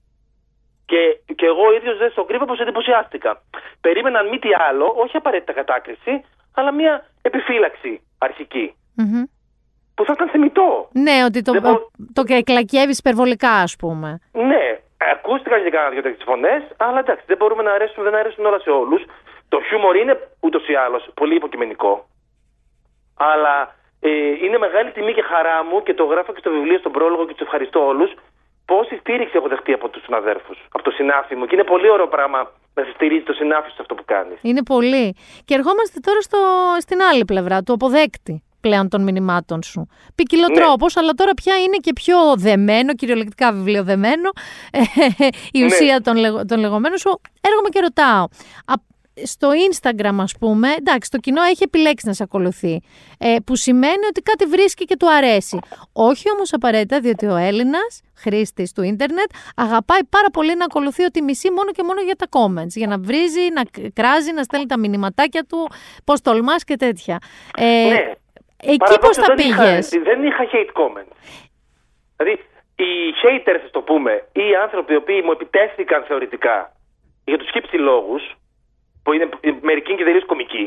Και, 0.85 1.19
και 1.35 1.45
εγώ 1.45 1.65
ο 1.67 1.73
ίδιος 1.73 1.97
δεν 1.97 2.11
στον 2.11 2.25
κρύβω 2.27 2.45
πως 2.45 2.59
εντυπωσιάστηκα. 2.59 3.41
Περίμενα 3.81 4.19
αν 4.19 4.27
μη 4.27 4.39
τι 4.39 4.49
άλλο, 4.69 4.93
όχι 4.97 5.17
απαραίτητα 5.17 5.53
κατάκριση, 5.53 6.23
αλλά 6.53 6.71
μια 6.73 7.05
επιφύλαξη 7.21 8.01
αρχική. 8.17 8.75
Μμμ. 8.95 9.23
Που 9.95 10.05
θα 10.05 10.13
ήταν 10.15 10.29
θεμητό. 10.29 10.89
Ναι, 10.91 11.23
ότι 11.25 11.41
το, 11.41 11.51
Δεν 11.51 11.61
μπορώ- 11.61 11.91
το 12.13 12.23
εκλακεύεις 12.27 12.97
υπερβολικά 12.99 13.51
ας 13.51 13.75
πούμε. 13.75 14.19
Ναι, 14.31 14.79
ακούστηκαν 15.13 15.63
και 15.63 15.69
κάνα 15.69 15.89
δύο 15.89 16.01
τέτοιες 16.01 16.23
φωνές, 16.25 16.63
αλλά 16.77 16.99
εντάξει, 16.99 17.23
δεν 17.27 17.37
μπορούμε 17.37 17.63
να 17.63 17.71
αρέσουν, 17.73 18.03
δεν 18.03 18.15
αρέσουν 18.15 18.45
όλα 18.45 18.59
σε 18.59 18.69
όλους. 18.69 19.03
Το 19.49 19.61
χιούμορ 19.61 19.95
είναι 19.95 20.29
ούτως 20.39 20.67
ή 20.67 20.75
άλλως 20.75 21.09
πολύ 21.13 21.35
υποκειμενικό. 21.35 22.07
Αλλά 23.15 23.75
ε, 23.99 24.09
είναι 24.45 24.57
μεγάλη 24.57 24.91
τιμή 24.91 25.13
και 25.13 25.21
χαρά 25.21 25.63
μου 25.63 25.83
και 25.83 25.93
το 25.93 26.03
γράφω 26.03 26.33
και 26.33 26.39
στο 26.39 26.51
βιβλίο 26.51 26.77
στον 26.77 26.91
πρόλογο 26.91 27.25
και 27.25 27.33
τους 27.33 27.41
ευχαριστώ 27.47 27.85
όλους. 27.85 28.11
Πόση 28.65 28.95
στήριξη 28.97 29.33
έχω 29.37 29.47
δεχτεί 29.47 29.73
από 29.73 29.89
τους 29.89 30.03
συναδέρφους, 30.03 30.57
από 30.71 30.83
το 30.83 30.91
συνάφι 30.91 31.35
μου. 31.35 31.45
Και 31.45 31.55
είναι 31.55 31.63
πολύ 31.63 31.89
ωραίο 31.89 32.07
πράγμα 32.07 32.51
να 32.73 32.83
σε 32.83 32.91
στηρίζει 32.95 33.23
το 33.23 33.33
συνάφι 33.33 33.67
σου 33.69 33.75
σε 33.75 33.81
αυτό 33.81 33.95
που 33.95 34.03
κάνεις. 34.05 34.37
Είναι 34.41 34.63
πολύ. 34.63 35.15
Και 35.45 35.53
ερχόμαστε 35.53 35.99
τώρα 35.99 36.21
στο, 36.21 36.37
στην 36.79 37.01
άλλη 37.01 37.25
πλευρά, 37.25 37.63
του 37.63 37.73
αποδέκτη 37.73 38.43
πλέον 38.61 38.89
των 38.89 39.03
μηνυμάτων 39.03 39.63
σου. 39.63 39.87
Ποικιλοτρόπο, 40.15 40.85
Ναι. 40.85 40.91
αλλά 41.01 41.11
τώρα 41.13 41.31
πια 41.33 41.57
είναι 41.57 41.77
και 41.77 41.93
πιο 41.93 42.17
δεμένο, 42.37 42.93
κυριολεκτικά 42.93 43.51
βιβλιοδεμένο, 43.51 44.29
ε, 44.71 44.79
η 45.51 45.59
Ναι. 45.59 45.65
ουσία 45.65 46.01
των, 46.01 46.15
λεγο- 46.17 46.45
των 46.45 46.59
λεγόμενων 46.59 46.97
σου. 46.97 47.21
Έρχομαι 47.41 47.69
και 47.69 47.79
ρωτάω. 47.79 48.25
Α- 49.21 49.25
στο 49.25 49.49
Instagram, 49.71 50.15
ας 50.19 50.35
πούμε, 50.39 50.71
εντάξει, 50.77 51.09
το 51.11 51.17
κοινό 51.17 51.41
έχει 51.41 51.63
επιλέξει 51.63 52.07
να 52.07 52.13
σε 52.13 52.23
ακολουθεί. 52.23 52.81
Ε, 53.19 53.35
που 53.45 53.55
σημαίνει 53.55 54.05
ότι 54.09 54.21
κάτι 54.21 54.45
βρίσκει 54.45 54.85
και 54.85 54.95
του 54.97 55.11
αρέσει. 55.11 55.59
Όχι 55.93 56.31
όμως 56.31 56.53
απαραίτητα, 56.53 56.99
διότι 56.99 57.25
ο 57.25 57.35
Έλληνας 57.35 58.01
χρήστης 58.15 58.71
του 58.73 58.81
ίντερνετ 58.83 59.29
αγαπάει 59.55 60.03
πάρα 60.09 60.29
πολύ 60.33 60.55
να 60.55 60.65
ακολουθεί 60.65 61.03
ότι 61.03 61.21
μισεί 61.21 61.51
μόνο 61.51 61.71
και 61.71 61.83
μόνο 61.83 62.01
για 62.01 62.15
τα 62.15 62.25
comments. 62.29 62.67
Για 62.75 62.87
να 62.87 62.97
βρίζει, 62.99 63.49
να 63.53 63.63
κ- 63.63 63.93
κράζει, 63.93 64.31
να 64.31 64.43
στέλνει 64.43 64.65
τα 64.65 64.79
μηνυματάκια 64.79 65.43
του, 65.43 65.69
πώς 66.03 66.21
τολμάς 66.21 66.63
και 66.63 66.75
τέτοια. 66.75 67.17
Ε, 67.57 67.63
Ναι. 67.89 68.11
Εκεί 68.63 68.77
Παραδόξως 68.77 69.15
πώς 69.17 69.25
τα 69.27 69.35
δεν 69.35 69.47
είχα- 69.49 69.63
πήγες; 69.63 69.89
δεν 69.89 70.23
είχα 70.23 70.43
hate 70.51 70.71
comments. 70.81 71.15
Δηλαδή, 72.17 72.41
οι 72.75 72.89
haters, 73.23 73.61
ας 73.65 73.71
το 73.71 73.81
πούμε, 73.81 74.11
ή 74.31 74.41
οι 74.49 74.55
άνθρωποι 74.63 74.93
οι 74.93 74.95
οποίοι 74.95 75.21
μου 75.25 75.31
επιτέθηκαν 75.31 76.03
θεωρητικά 76.07 76.75
για 77.25 77.37
τους 77.37 77.49
χύψη 77.51 77.77
λόγους, 77.77 78.23
που 79.07 79.13
είναι 79.13 79.29
μερικοί 79.61 79.95
και 79.95 80.03
τελείως 80.03 80.25
κομικοί, 80.25 80.65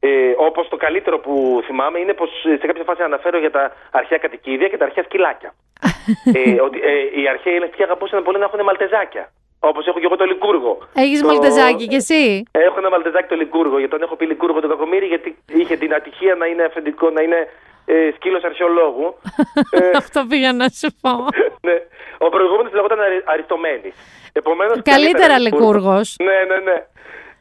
ε, 0.00 0.08
όπως 0.36 0.68
το 0.68 0.76
καλύτερο 0.76 1.18
που 1.18 1.62
θυμάμαι 1.66 1.98
είναι 1.98 2.12
πως 2.12 2.30
ε, 2.44 2.56
σε 2.60 2.66
κάποια 2.66 2.84
φάση 2.84 3.02
αναφέρω 3.02 3.38
για 3.38 3.50
τα 3.50 3.72
αρχαία 3.90 4.18
κατοικίδια 4.18 4.68
και 4.68 4.76
τα 4.76 4.84
αρχαία 4.84 5.04
σκυλάκια. 5.04 5.54
ε, 6.38 6.60
ότι 6.66 6.78
ε, 6.82 7.20
οι 7.20 7.28
αρχαίοι 7.28 7.54
ελευθεροί 7.54 7.82
αγαπούσαν 7.82 8.22
πολύ 8.22 8.38
να 8.38 8.44
έχουν 8.44 8.60
μαλτεζάκια. 8.64 9.32
Όπως 9.60 9.86
έχω 9.86 9.98
και 9.98 10.04
εγώ 10.04 10.16
το 10.16 10.24
Λικούργο. 10.24 10.78
Έχεις 10.94 11.20
Το- 11.20 11.26
μαλτεζάκι 11.26 11.86
κι 11.86 11.94
εσύ; 12.02 12.42
Έχω 12.50 12.78
ένα 12.78 12.90
μαλτεζάκι 12.90 13.28
το 13.28 13.36
Λικούργο, 13.36 13.76
γιατί 13.78 13.92
τον 13.92 14.02
έχω 14.02 14.16
πει 14.16 14.26
Λικούργο 14.26 14.60
τον 14.60 14.70
Κακομήρη, 14.70 15.06
γιατί 15.06 15.36
είχε 15.52 15.76
την 15.76 15.94
ατυχία 15.94 16.34
να 16.34 16.46
είναι 16.46 16.62
αφεντικό, 16.64 17.10
να 17.10 17.20
είναι 17.22 17.48
ε, 17.86 18.10
σκύλος 18.14 18.42
αρχαιολόγου. 18.44 19.14
ε, 19.78 19.90
Αυτό 19.96 20.24
πήγα 20.28 20.52
να 20.52 20.68
σου 20.68 20.88
πω. 21.00 21.10
ναι. 21.68 21.76
Ο 22.18 22.28
προηγούμενος 22.28 22.72
λεγόταν 22.72 23.00
Αρι- 23.00 23.22
Αριστομένη. 23.24 23.92
Επομένως, 24.32 24.78
Καλύτερα 24.82 25.38
Λικούργος. 25.38 26.16
Ναι, 26.22 26.54
ναι, 26.54 26.58
ναι. 26.70 26.86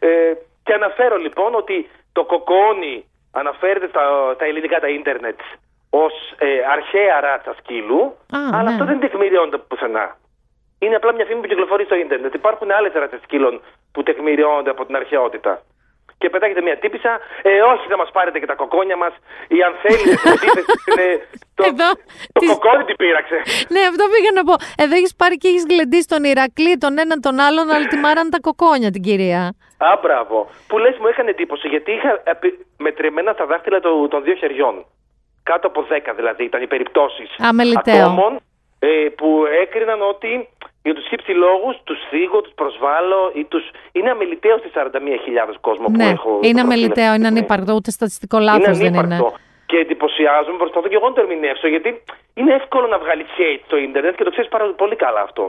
Ε, 0.08 0.34
και 0.64 0.74
αναφέρω 0.74 1.18
λοιπόν 1.18 1.56
ότι 1.56 1.90
το 2.12 2.24
κοκόνι 2.26 3.06
αναφέρεται 3.32 3.88
στα, 3.88 4.34
στα 4.34 4.46
ελληνικά 4.46 4.80
τα 4.80 4.90
ίντερνετ 4.90 5.40
ως 5.90 6.14
ε, 6.38 6.48
αρχαία 6.76 7.20
ράτσα 7.20 7.54
σκύλου, 7.60 8.02
Α, 8.38 8.40
αλλά 8.52 8.64
ναι. 8.64 8.70
αυτό 8.70 8.86
δεν 8.86 9.00
τεκμηριώνεται 9.00 9.58
πουθενά. 9.58 10.18
Είναι 10.80 10.96
απλά 10.96 11.14
μια 11.14 11.26
φήμη 11.26 11.42
που 11.42 11.48
κυκλοφορεί 11.48 11.84
στο 11.86 11.96
ίντερνετ. 11.96 12.34
Υπάρχουν 12.34 12.72
άλλες 12.72 12.94
ράτσε 12.94 13.20
σκύλων 13.24 13.62
που 13.92 14.04
τεκμηριώνονται 14.04 14.70
από 14.70 14.86
την 14.86 14.96
αρχαιότητα. 14.96 15.62
Και 16.24 16.30
πετάγεται 16.34 16.62
μια 16.68 16.78
τύπησα, 16.84 17.12
ε, 17.42 17.62
όχι 17.74 17.86
θα 17.92 17.98
μας 18.02 18.10
πάρετε 18.16 18.38
και 18.42 18.46
τα 18.52 18.56
κοκόνια 18.62 18.98
μας, 19.04 19.14
ή 19.56 19.58
αν 19.68 19.74
θέλετε 19.82 20.16
την 20.22 20.32
επίθεση, 20.38 20.74
είναι, 20.90 21.08
το, 21.58 21.64
Εδώ, 21.72 21.90
το 22.36 22.40
τις- 22.40 22.50
κοκόνι 22.52 22.84
την 22.90 22.96
πείραξε. 23.02 23.38
ναι, 23.74 23.82
αυτό 23.92 24.04
πήγα 24.14 24.32
να 24.40 24.44
πω. 24.50 24.54
Εδώ 24.84 24.94
έχεις 25.00 25.14
πάρει 25.22 25.36
και 25.42 25.48
έχεις 25.52 25.66
γλεντήσει 25.70 26.08
τον 26.14 26.24
Ηρακλή, 26.32 26.74
τον 26.84 26.94
έναν 27.04 27.18
τον 27.26 27.36
άλλον, 27.48 27.66
αλλά 27.74 27.86
τη 27.94 27.98
μάραν 28.06 28.30
τα 28.34 28.40
κοκόνια 28.48 28.90
την 28.96 29.02
κυρία. 29.08 29.42
Α, 29.88 29.90
μπράβο. 30.02 30.38
Που 30.68 30.78
λες 30.84 30.96
μου 31.02 31.08
έκανε 31.08 31.30
εντύπωση 31.30 31.68
γιατί 31.74 31.92
είχα 31.98 32.12
επι- 32.34 32.60
μετρημένα 32.78 33.32
στα 33.34 33.46
δάχτυλα 33.46 33.80
του- 33.80 34.08
των 34.12 34.24
δύο 34.24 34.36
χεριών. 34.42 34.76
Κάτω 35.50 35.68
από 35.68 35.80
10 35.92 36.14
δηλαδή 36.20 36.44
ήταν 36.44 36.62
οι 36.62 36.68
περιπτώσεις 36.68 37.30
Αμεληταίο. 37.50 38.04
ατόμων 38.06 38.34
ε, 38.80 38.88
που 39.18 39.30
έκριναν 39.64 40.02
ότι 40.14 40.32
για 40.84 40.94
τους 40.94 41.06
χύψη 41.08 41.32
λόγους 41.32 41.76
τους 41.84 42.00
θίγω, 42.10 42.42
τους 42.42 42.54
προσβάλλω 42.62 43.32
ή 43.34 43.44
του. 43.52 43.60
Είναι 43.92 44.10
αμεληταίο 44.10 44.58
στις 44.58 44.72
41.000 44.74 45.58
κόσμο 45.68 45.86
που 45.86 46.00
ναι, 46.02 46.10
έχω. 46.18 46.32
είναι 46.32 46.40
στο 46.40 46.52
προφίλ 46.52 46.60
αμεληταίο, 46.66 47.10
αυτή 47.12 47.18
είναι 47.18 47.30
τη 47.30 47.36
στιγμή. 47.36 47.40
ανύπαρκτο, 47.40 47.74
ούτε 47.74 47.90
στατιστικό 47.92 48.38
λάθος 48.40 48.66
είναι 48.66 48.90
δεν 48.90 48.94
είναι. 48.94 48.98
ανύπαρκτο. 48.98 49.38
Και 49.70 49.78
εντυπωσιάζομαι, 49.78 50.58
προσπαθώ 50.58 50.88
και 50.88 50.96
εγώ 51.00 51.08
να 51.10 51.16
το 51.16 51.22
ερμηνεύσω 51.22 51.68
γιατί 51.68 51.90
είναι 52.34 52.54
εύκολο 52.54 52.88
να 52.88 52.98
βγάλει 53.04 53.26
hate 53.36 53.62
στο 53.66 53.78
ίντερνετ 53.78 54.16
και 54.16 54.24
το 54.24 54.32
ξέρεις 54.36 54.50
πάρα 54.50 54.66
πολύ 54.82 54.96
καλά 54.96 55.22
αυτό. 55.22 55.44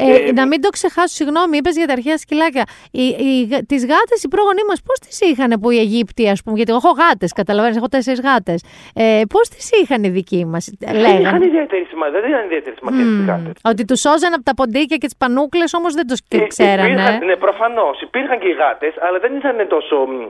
Ε, 0.00 0.14
Ε, 0.28 0.32
να 0.32 0.46
μην 0.46 0.60
το 0.60 0.68
ξεχάσω, 0.68 1.14
συγγνώμη, 1.14 1.56
είπες 1.56 1.76
για 1.76 1.86
τα 1.86 1.92
αρχαία 1.92 2.18
σκυλάκια. 2.18 2.64
Οι, 2.90 3.02
οι, 3.06 3.44
γα- 3.50 3.64
τις 3.66 3.82
γάτες 3.86 4.22
οι 4.22 4.28
πρόγονοί 4.28 4.62
μας 4.68 4.82
πώς 4.82 4.98
τις 4.98 5.20
είχαν 5.20 5.60
που 5.60 5.70
οι 5.70 5.78
Αιγύπτιοι, 5.78 6.28
ας 6.28 6.42
πούμε, 6.42 6.56
γιατί 6.56 6.70
εγώ 6.72 6.80
έχω 6.84 6.94
γάτες, 7.02 7.32
καταλαβαίνεις, 7.32 7.76
έχω 7.76 7.88
τέσσερις 7.88 8.20
γάτες. 8.20 8.64
Ε, 8.94 9.22
πώς 9.28 9.48
τις 9.48 9.70
είχαν 9.70 10.04
οι 10.04 10.08
δικοί 10.08 10.44
μας, 10.46 10.70
Δεν 10.78 10.94
είχαν 10.96 11.14
λέγανε. 11.16 11.44
ιδιαίτερη 11.46 11.84
σημασία, 11.84 12.20
δεν 12.20 12.30
είχαν 12.30 12.44
ιδιαίτερη 12.44 12.76
σημασία 12.78 13.04
στις 13.04 13.24
γάτες. 13.30 13.52
Ότι 13.70 13.84
τους 13.84 14.00
σώζαν 14.00 14.32
από 14.34 14.42
τα 14.42 14.54
ποντίκια 14.54 14.96
και 14.96 15.06
τις 15.06 15.16
πανούκλες, 15.16 15.72
όμως 15.74 15.94
δεν 15.94 16.06
το 16.06 16.14
Ε, 16.28 16.46
ξέρανε. 16.46 16.88
Υπήρχαν, 16.90 17.24
ναι, 17.26 17.36
προφανώς. 17.36 18.00
Υπήρχαν 18.00 18.38
και 18.38 18.48
οι 18.48 18.52
γάτες, 18.62 18.94
αλλά 19.06 19.18
δεν 19.18 19.32
ήταν 19.36 19.56
τόσο 19.68 19.96
μ, 19.96 20.26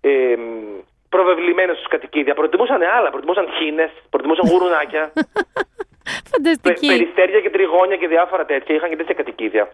ε, 0.00 0.10
προβεβλημένες 1.08 1.76
στους 1.76 1.88
κατοικίδια. 1.88 2.34
Προτιμούσαν 2.34 2.80
άλλα. 2.98 3.10
Προτιμούσαν 3.10 3.46
χίνες, 3.58 3.90
προτιμούσαν 4.10 4.44
γουρουνάκια, 4.50 5.12
πε, 6.06 6.28
Φανταστική. 6.30 6.86
περιστέρια 6.86 7.40
και 7.40 7.50
τριγώνια 7.50 7.96
και 7.96 8.08
διάφορα 8.14 8.44
τέτοια. 8.44 8.74
Είχαν 8.74 8.88
και 8.90 8.96
τέτοια 8.96 9.14
κατοικίδια. 9.14 9.64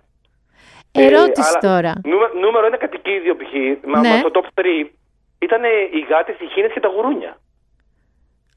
Ερώτηση 0.93 1.49
αλλά 1.51 1.59
τώρα. 1.71 1.93
νούμε- 2.05 2.33
νούμερο 2.45 2.67
ένα 2.67 2.77
κατοικίδιο 2.85 3.35
π.χ. 3.41 3.53
Μα, 3.87 4.01
Ναι. 4.01 4.09
μας 4.09 4.19
στο 4.19 4.31
top 4.37 4.47
3 4.55 4.91
ήταν 5.39 5.63
οι 5.97 6.01
γάτες, 6.11 6.37
οι 6.41 6.47
χίνες 6.55 6.73
και 6.73 6.81
τα 6.81 6.89
γουρούνια. 6.89 7.33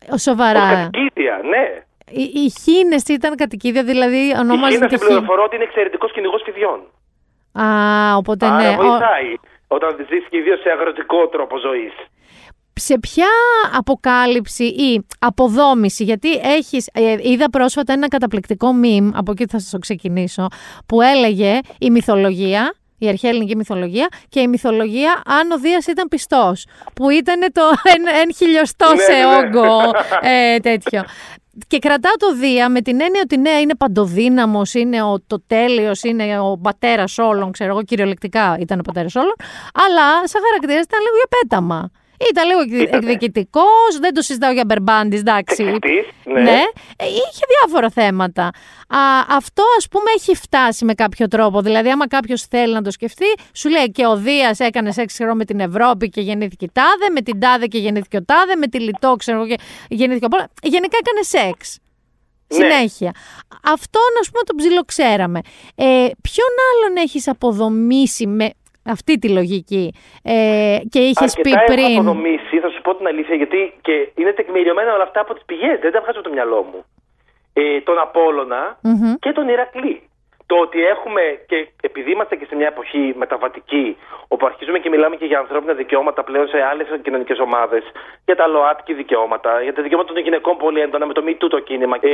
Ο 0.04 0.14
Ως 0.14 0.22
Σοβαρά. 0.22 0.60
κατοικίδια, 0.70 1.42
ναι. 1.54 1.64
Οι, 2.12 2.24
οι 2.42 2.50
χίνες 2.62 3.04
ήταν 3.08 3.36
κατοικίδια, 3.36 3.84
δηλαδή 3.84 4.18
Η 4.28 4.36
ονόμαζαν 4.40 4.72
χίνα 4.72 4.88
και 4.88 4.96
στην 4.96 5.08
χί. 5.08 5.14
πληροφορώ 5.14 5.44
ότι 5.44 5.56
είναι 5.56 5.64
εξαιρετικός 5.64 6.12
κυνηγός 6.12 6.42
φιδιών. 6.46 6.80
Α, 7.64 7.66
οπότε 8.16 8.46
Άρα 8.46 8.56
ναι. 8.62 8.70
Ο- 8.70 8.82
βοηθάει 8.84 9.34
όταν 9.68 9.96
ζεις 10.10 10.24
και 10.30 10.38
ιδίως 10.38 10.60
σε 10.62 10.70
αγροτικό 10.70 11.28
τρόπο 11.28 11.58
ζωής. 11.58 11.94
Σε 12.80 13.00
ποια 13.00 13.28
αποκάλυψη 13.74 14.64
ή 14.64 15.06
αποδόμηση, 15.20 16.04
γιατί 16.04 16.34
έχεις, 16.34 16.88
ε, 16.94 17.16
είδα 17.22 17.50
πρόσφατα 17.50 17.94
ένα 17.94 18.08
καταπληκτικό 18.08 18.70
meme, 18.84 19.10
από 19.14 19.32
εκεί 19.32 19.46
θα 19.50 19.60
σας 19.60 19.70
το 19.70 19.78
ξεκινήσω, 19.78 20.48
που 20.86 21.02
έλεγε 21.02 21.60
η 21.80 21.90
μυθολογία, 21.90 22.76
η 22.98 23.08
αρχαία 23.08 23.30
ελληνική 23.32 23.56
μυθολογία 23.56 24.08
και 24.30 24.40
η 24.40 24.48
μυθολογία 24.48 25.22
αν 25.26 25.52
ο 25.52 25.58
Δίας 25.58 25.86
ήταν 25.88 26.08
πιστός, 26.08 26.66
που 26.94 27.10
ήταν 27.10 27.40
το 27.52 27.62
εν, 27.96 28.04
εν 28.22 28.34
χιλιοστό 28.36 28.94
Ναι, 28.94 29.02
σε 29.02 29.12
ναι, 29.12 29.18
ναι. 29.18 29.26
όγκο 29.26 29.92
ε, 30.22 30.58
τέτοιο. 30.58 31.04
Και 31.68 31.80
κρατάω 31.80 32.14
το 32.14 32.36
Δία 32.36 32.70
με 32.70 32.82
την 32.82 33.02
έννοια 33.02 33.22
ότι 33.24 33.38
ναι, 33.38 33.50
είναι 33.50 33.76
παντοδύναμος, 33.76 34.74
είναι 34.74 35.02
ο, 35.02 35.22
το 35.28 35.44
τέλειος, 35.48 36.04
είναι 36.04 36.40
ο 36.40 36.58
πατέρας 36.62 37.18
όλων, 37.18 37.52
ξέρω 37.52 37.72
εγώ, 37.72 37.84
κυριολεκτικά 37.84 38.58
ήταν 38.60 38.80
ο 38.80 38.82
πατέρας 38.82 39.16
όλων, 39.16 39.36
αλλά 39.74 40.28
σαν 40.28 40.42
χαρακτήρας 40.46 40.84
ήταν 40.84 41.00
λίγο 41.00 41.16
για 41.16 41.38
πέταμα. 41.40 41.92
Ήταν 42.30 42.48
λίγο 42.48 42.88
εκδικητικός, 42.98 44.00
δεν 44.00 44.14
το 44.14 44.22
συζητάω 44.22 44.52
για 44.52 44.64
μπερμπάντης, 44.66 45.20
εντάξει. 45.20 45.56
Τεχνητής, 45.56 46.06
ναι. 46.26 46.42
ναι. 46.42 46.62
Ε, 46.98 47.06
Είχε 47.06 47.46
διάφορα 47.60 47.90
θέματα. 47.90 48.44
Α, 48.88 49.00
αυτό 49.30 49.64
ας 49.78 49.88
πούμε 49.88 50.12
έχει 50.16 50.36
φτάσει 50.36 50.86
με 50.86 50.94
κάποιο 50.94 51.28
τρόπο. 51.28 51.62
Δηλαδή, 51.62 51.90
άμα 51.90 52.08
κάποιος 52.08 52.42
θέλει 52.42 52.74
να 52.74 52.82
το 52.82 52.92
σκεφτεί, 52.92 53.26
σου 53.54 53.70
λέει 53.70 53.92
και 53.92 54.06
ο 54.06 54.18
Δίας 54.18 54.60
έκανε 54.60 54.92
σεξ 54.92 55.14
ξέρω, 55.14 55.36
με 55.36 55.46
την 55.46 55.60
Ευρώπη 55.60 56.10
και 56.10 56.22
γεννήθηκε 56.22 56.66
η 56.66 56.70
τάδε, 56.74 57.10
με 57.14 57.22
την 57.22 57.40
τάδε 57.40 57.66
και 57.66 57.78
γεννήθηκε 57.78 58.18
ο 58.18 58.24
τάδε, 58.26 58.56
με 58.56 58.68
τη 58.68 58.80
Λιτό 58.80 59.16
ξέρω 59.18 59.38
εγώ, 59.38 59.48
και 59.48 59.58
γεννήθηκε 59.90 60.26
ο 60.26 60.28
Πόλα. 60.28 60.50
Γενικά 60.64 60.98
έκανε 61.02 61.22
σεξ. 61.22 61.80
Ναι. 62.48 62.58
Συνέχεια. 62.58 63.12
Αυτό, 63.64 64.00
ας 64.22 64.30
πούμε, 64.30 64.44
το 64.44 64.56
ψιλοξέραμε. 64.56 65.40
Ε, 65.76 66.08
ποιον 66.22 66.54
άλλον 66.72 66.98
έχεις 66.98 67.28
αποδομήσει 67.28 68.28
με 68.28 68.50
αυτή 68.86 69.18
τη 69.20 69.30
λογική 69.30 69.94
ε, 70.24 70.78
και 70.90 71.00
είχες 71.00 71.34
πει 71.42 71.52
Αρκετά 71.52 71.74
πριν. 71.74 71.86
έχω 71.86 71.94
αποδομήσει, 72.00 72.60
θα 72.60 72.70
σου 72.70 72.82
πω 72.82 72.96
την 72.96 73.08
αλήθεια, 73.08 73.36
γιατί 73.36 73.74
και 73.82 74.10
είναι 74.16 74.32
τεκμηριωμένα 74.32 74.94
όλα 74.94 75.04
αυτά 75.04 75.20
από 75.20 75.34
τις 75.34 75.44
πηγές. 75.46 75.80
Δεν 75.80 75.92
τα 75.92 76.00
βγάζω 76.02 76.20
από 76.20 76.28
το 76.28 76.34
μυαλό 76.34 76.62
μου. 76.72 76.86
Ε, 77.54 77.82
τον 77.82 78.00
απολωνα 78.00 78.78
Μμμ. 78.82 79.14
και 79.20 79.32
τον 79.32 79.48
Ηρακλή. 79.50 80.02
Το 80.48 80.56
ότι 80.56 80.86
έχουμε, 80.86 81.22
και 81.48 81.68
επειδή 81.82 82.12
είμαστε 82.12 82.36
και 82.36 82.46
σε 82.46 82.56
μια 82.56 82.68
εποχή 82.68 83.14
μεταβατική, 83.18 83.98
όπου 84.28 84.46
αρχίζουμε 84.46 84.80
και 84.80 84.90
μιλάμε 84.90 85.16
και 85.16 85.26
για 85.26 85.40
ανθρώπινα 85.40 85.74
δικαιώματα 85.74 86.24
πλέον 86.24 86.48
σε 86.48 86.62
άλλες 86.62 86.88
κοινωνικές 87.04 87.40
ομάδες, 87.40 87.84
για 88.26 88.36
τα 88.36 88.48
ΛΟΑΤΚΙ 88.48 88.94
δικαιώματα, 88.94 89.62
για 89.62 89.74
τα 89.74 89.82
δικαιώματα 89.82 90.14
των 90.14 90.22
γυναικών 90.24 90.58
πολύ 90.58 90.80
έντονα 90.80 91.06
με 91.06 91.14
το 91.14 91.24
MeToo 91.28 91.48
το 91.50 91.60
κίνημα. 91.60 91.98
Ε, 92.02 92.10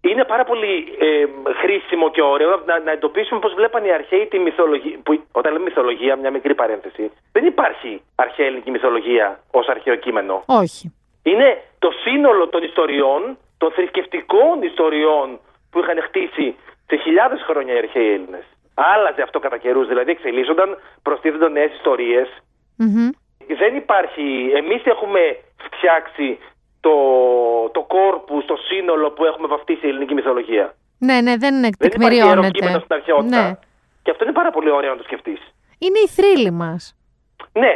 είναι 0.00 0.24
πάρα 0.24 0.44
πολύ 0.44 0.96
ε, 0.98 1.26
χρήσιμο 1.60 2.10
και 2.10 2.22
ωραίο 2.22 2.62
να, 2.66 2.78
να 2.80 2.90
εντοπίσουμε 2.90 3.40
πώς 3.40 3.54
βλέπαν 3.54 3.84
οι 3.84 3.92
αρχαίοι 3.92 4.26
τη 4.26 4.38
μυθολογία. 4.38 4.98
Που, 5.02 5.22
όταν 5.32 5.52
λέμε 5.52 5.64
μυθολογία, 5.64 6.16
μια 6.16 6.30
μικρή 6.30 6.54
παρένθεση, 6.54 7.10
δεν 7.32 7.44
υπάρχει 7.44 8.02
αρχαία 8.14 8.46
ελληνική 8.46 8.70
μυθολογία 8.70 9.40
ως 9.50 9.66
αρχαίο 9.66 9.96
κείμενο. 9.96 10.42
Όχι. 10.46 10.94
Είναι 11.22 11.62
το 11.78 11.90
σύνολο 12.04 12.48
των 12.48 12.62
ιστοριών, 12.62 13.38
των 13.58 13.70
θρησκευτικών 13.72 14.62
ιστοριών 14.62 15.38
που 15.70 15.78
είχαν 15.78 16.02
χτίσει 16.02 16.56
σε 16.86 16.96
χιλιάδες 16.96 17.42
χρόνια 17.46 17.74
οι 17.74 17.78
αρχαίοι 17.78 18.12
Έλληνες. 18.12 18.44
Άλλαζε 18.74 19.22
αυτό 19.22 19.38
κατά 19.38 19.58
καιρούς, 19.58 19.88
δηλαδή 19.88 20.10
εξελίσσονταν, 20.10 20.78
προστίθενταν 21.02 21.52
νέες 21.52 21.72
ιστορίες. 21.72 22.28
Μμμ. 22.76 23.10
Δεν 23.62 23.76
υπάρχει. 23.76 24.52
Εμείς 24.54 24.84
έχουμε 24.84 25.20
φτιάξει 25.56 26.38
το, 26.86 26.94
το 27.76 27.82
κόρπου, 27.94 28.44
το 28.50 28.56
σύνολο 28.68 29.10
που 29.10 29.24
έχουμε 29.24 29.46
βαφτίσει 29.54 29.86
η 29.86 29.88
ελληνική 29.88 30.14
μυθολογία. 30.14 30.66
Ναι, 30.98 31.16
ναι, 31.20 31.34
δεν 31.36 31.54
Δεν 31.60 31.64
υπάρχει 31.64 31.76
τεκμηριώνεται. 31.78 32.36
ιερό 32.36 32.50
κείμενο 32.50 32.78
στην 32.78 32.94
αρχαιότητα. 32.98 33.42
Ναι. 33.42 33.58
Και 34.02 34.10
αυτό 34.10 34.24
είναι 34.24 34.32
πάρα 34.32 34.50
πολύ 34.50 34.70
ωραίο 34.70 34.90
να 34.90 34.96
το 34.96 35.02
σκεφτείς. 35.02 35.40
Είναι 35.78 35.98
η 36.06 36.08
θρύλη 36.16 36.50
μας. 36.50 36.96
Ναι. 37.52 37.74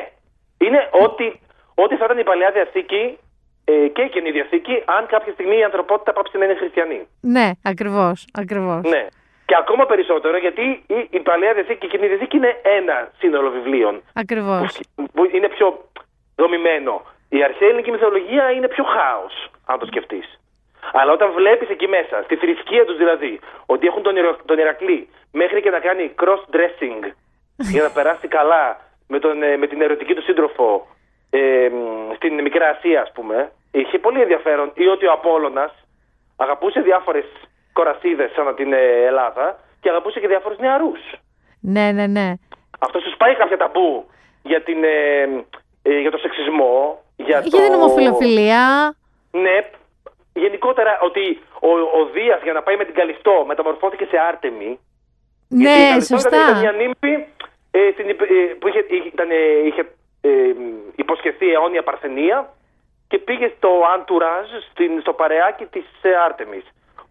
Είναι 0.59 0.89
ότι, 1.07 1.41
ό,τι 1.75 1.97
θα 1.97 2.05
ήταν 2.05 2.19
η 2.19 2.25
παλαιά 2.25 2.51
διαθήκη 2.51 3.19
ε, 3.65 3.73
και 3.95 4.03
η 4.03 4.09
Καινή 4.09 4.31
Διαθήκη, 4.31 4.83
αν 4.85 5.07
κάποια 5.07 5.33
στιγμή 5.33 5.57
η 5.59 5.65
ανθρωπότητα 5.65 6.13
πάψει 6.13 6.39
να 6.39 6.45
είναι 6.45 6.55
χριστιανή. 6.55 7.01
Ναι, 7.21 7.51
ακριβώς. 7.65 8.27
Ακριβώς. 8.43 8.83
Ναι. 8.95 9.07
Και 9.47 9.57
ακόμα 9.59 9.87
περισσότερο 9.87 10.37
γιατί 10.39 10.63
η, 10.87 10.99
η 11.11 11.21
Παλαιά 11.21 11.53
Διαθήκη 11.55 11.79
και 11.79 11.87
η 11.87 11.89
Καινή 11.89 12.07
Διαθήκη 12.07 12.37
είναι 12.37 12.61
ένα 12.79 13.11
σύνολο 13.19 13.51
βιβλίων. 13.51 14.03
Ακριβώς. 14.13 14.81
Που 15.15 15.23
είναι 15.35 15.49
πιο 15.49 15.67
δομημένο. 16.37 17.03
Η 17.31 17.43
αρχαία 17.43 17.69
ελληνική 17.69 17.91
μυθολογία 17.91 18.51
είναι 18.51 18.69
πιο 18.69 18.85
χάος, 18.85 19.51
αν 19.67 19.79
το 19.79 19.87
σκεφτείς. 19.87 20.41
Αλλά 20.93 21.13
όταν 21.13 21.33
βλέπεις 21.33 21.69
εκεί 21.69 21.89
μέσα, 21.89 22.23
στη 22.25 22.37
θρησκεία 22.37 22.85
τους 22.85 22.97
δηλαδή, 22.97 23.41
ότι 23.67 23.87
έχουν 23.87 24.03
τον, 24.03 24.17
Ιερο- 24.17 24.43
τον 24.45 24.59
Ηρακλή 24.59 25.09
μέχρι 25.33 25.63
και 25.63 25.71
να 25.71 25.79
κάνει 25.79 26.15
cross-dressing 26.21 27.03
για 27.57 27.83
να 27.83 27.91
περάσει 27.91 28.29
καλά 28.29 28.81
με, 29.09 29.19
τον, 29.19 29.43
ε, 29.43 29.57
με 29.57 29.67
την 29.67 29.83
ερωτική 29.83 30.15
του 30.15 30.23
σύντροφο 30.23 30.87
ε, 31.31 31.69
μ, 31.73 32.15
στην 32.15 32.41
Μικρά 32.41 32.69
Ασία, 32.69 33.01
ας 33.01 33.13
πούμε, 33.13 33.53
είχε 33.71 33.99
πολύ 33.99 34.21
ενδιαφέρον. 34.21 34.71
Ή 34.75 34.87
ότι 34.87 35.07
ο 35.07 35.13
Απόλλωνας 35.13 35.73
αγαπούσε 36.37 36.81
διάφορες 36.81 37.25
κορασίδες 37.73 38.37
ανά 38.37 38.55
την 38.55 38.73
ε, 38.73 39.05
Ελλάδα 39.07 39.59
και 39.81 39.89
αγαπούσε 39.89 40.21
και 40.21 40.29
διάφορους 40.29 40.59
νεαρούς. 40.59 41.01
Ναι, 41.61 41.93
ναι, 41.93 42.07
ναι. 42.07 42.33
Αυτό 42.81 43.01
σου 43.01 43.11
σπάει 43.11 43.35
κάποια 43.35 43.57
ταμπού 43.57 44.11
για, 44.43 44.63
την, 44.63 44.85
ε, 44.85 45.23
ε, 45.83 45.99
για 45.99 46.11
το 46.11 46.19
σεξισμό; 46.19 47.03
Για, 47.27 47.41
Για 47.41 47.61
την 47.61 47.71
το... 47.71 47.75
ομοφιλοφιλία. 47.75 48.95
Ναι, 49.31 49.57
γενικότερα 50.33 50.99
ότι 51.03 51.41
ο, 51.61 51.71
ο 51.99 52.01
Δίας 52.13 52.41
για 52.43 52.53
να 52.53 52.63
πάει 52.63 52.77
με 52.77 52.85
την 52.85 52.95
Καλιστό 52.95 53.45
μεταμορφώθηκε 53.47 54.05
σε 54.11 54.17
Άρτεμι. 54.29 54.79
Γιατί 55.49 55.71
η 55.71 55.83
Ναι, 55.83 55.89
Καλιστό 55.91 56.17
Ήταν, 56.19 56.33
ήταν 56.33 56.41
σωστά. 56.47 56.61
μια 56.61 56.73
νύμφη 56.73 57.13
ε, 57.71 57.91
στην, 57.93 58.09
υπ- 58.09 58.31
ε, 58.31 58.55
που 58.59 58.69
είχε, 58.69 58.85
ήταν, 59.13 59.31
ε, 59.31 59.67
είχε 59.67 59.83
ε, 60.21 60.31
υποσχεθεί 60.97 61.53
αιώνια 61.53 61.83
παρθενία 61.83 62.53
και 63.09 63.19
πήγε 63.19 63.53
στο 63.57 63.71
Αντουράζ, 63.95 64.47
στην, 64.71 65.01
στο 65.01 65.13
παρεάκι 65.13 65.65
της 65.65 65.85
ε, 66.03 66.15
Άρτεμις. 66.27 66.65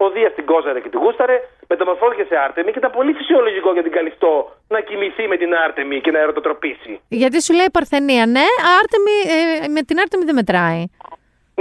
Ο 0.04 0.10
Δίας 0.14 0.32
την 0.34 0.44
κόζαρε 0.50 0.80
και 0.80 0.88
την 0.88 1.00
γούσταρε, 1.02 1.36
μεταμορφώθηκε 1.68 2.24
σε 2.28 2.36
Άρτεμι 2.44 2.70
και 2.72 2.78
ήταν 2.78 2.92
πολύ 2.98 3.12
φυσιολογικό 3.12 3.72
για 3.72 3.82
την 3.82 3.92
Καλιστό 3.92 4.34
να 4.68 4.80
κοιμηθεί 4.80 5.24
με 5.32 5.36
την 5.36 5.50
Άρτεμι 5.64 6.00
και 6.00 6.10
να 6.10 6.18
ερωτοτροπήσει. 6.18 7.00
Γιατί 7.08 7.42
σου 7.42 7.52
λέει 7.58 7.68
η 7.72 7.74
Παρθενία, 7.78 8.26
ναι, 8.26 8.46
Άρτεμι, 8.78 9.16
ε, 9.64 9.68
με 9.68 9.80
την 9.82 9.98
Άρτεμι 10.02 10.24
δεν 10.24 10.34
μετράει. 10.34 10.82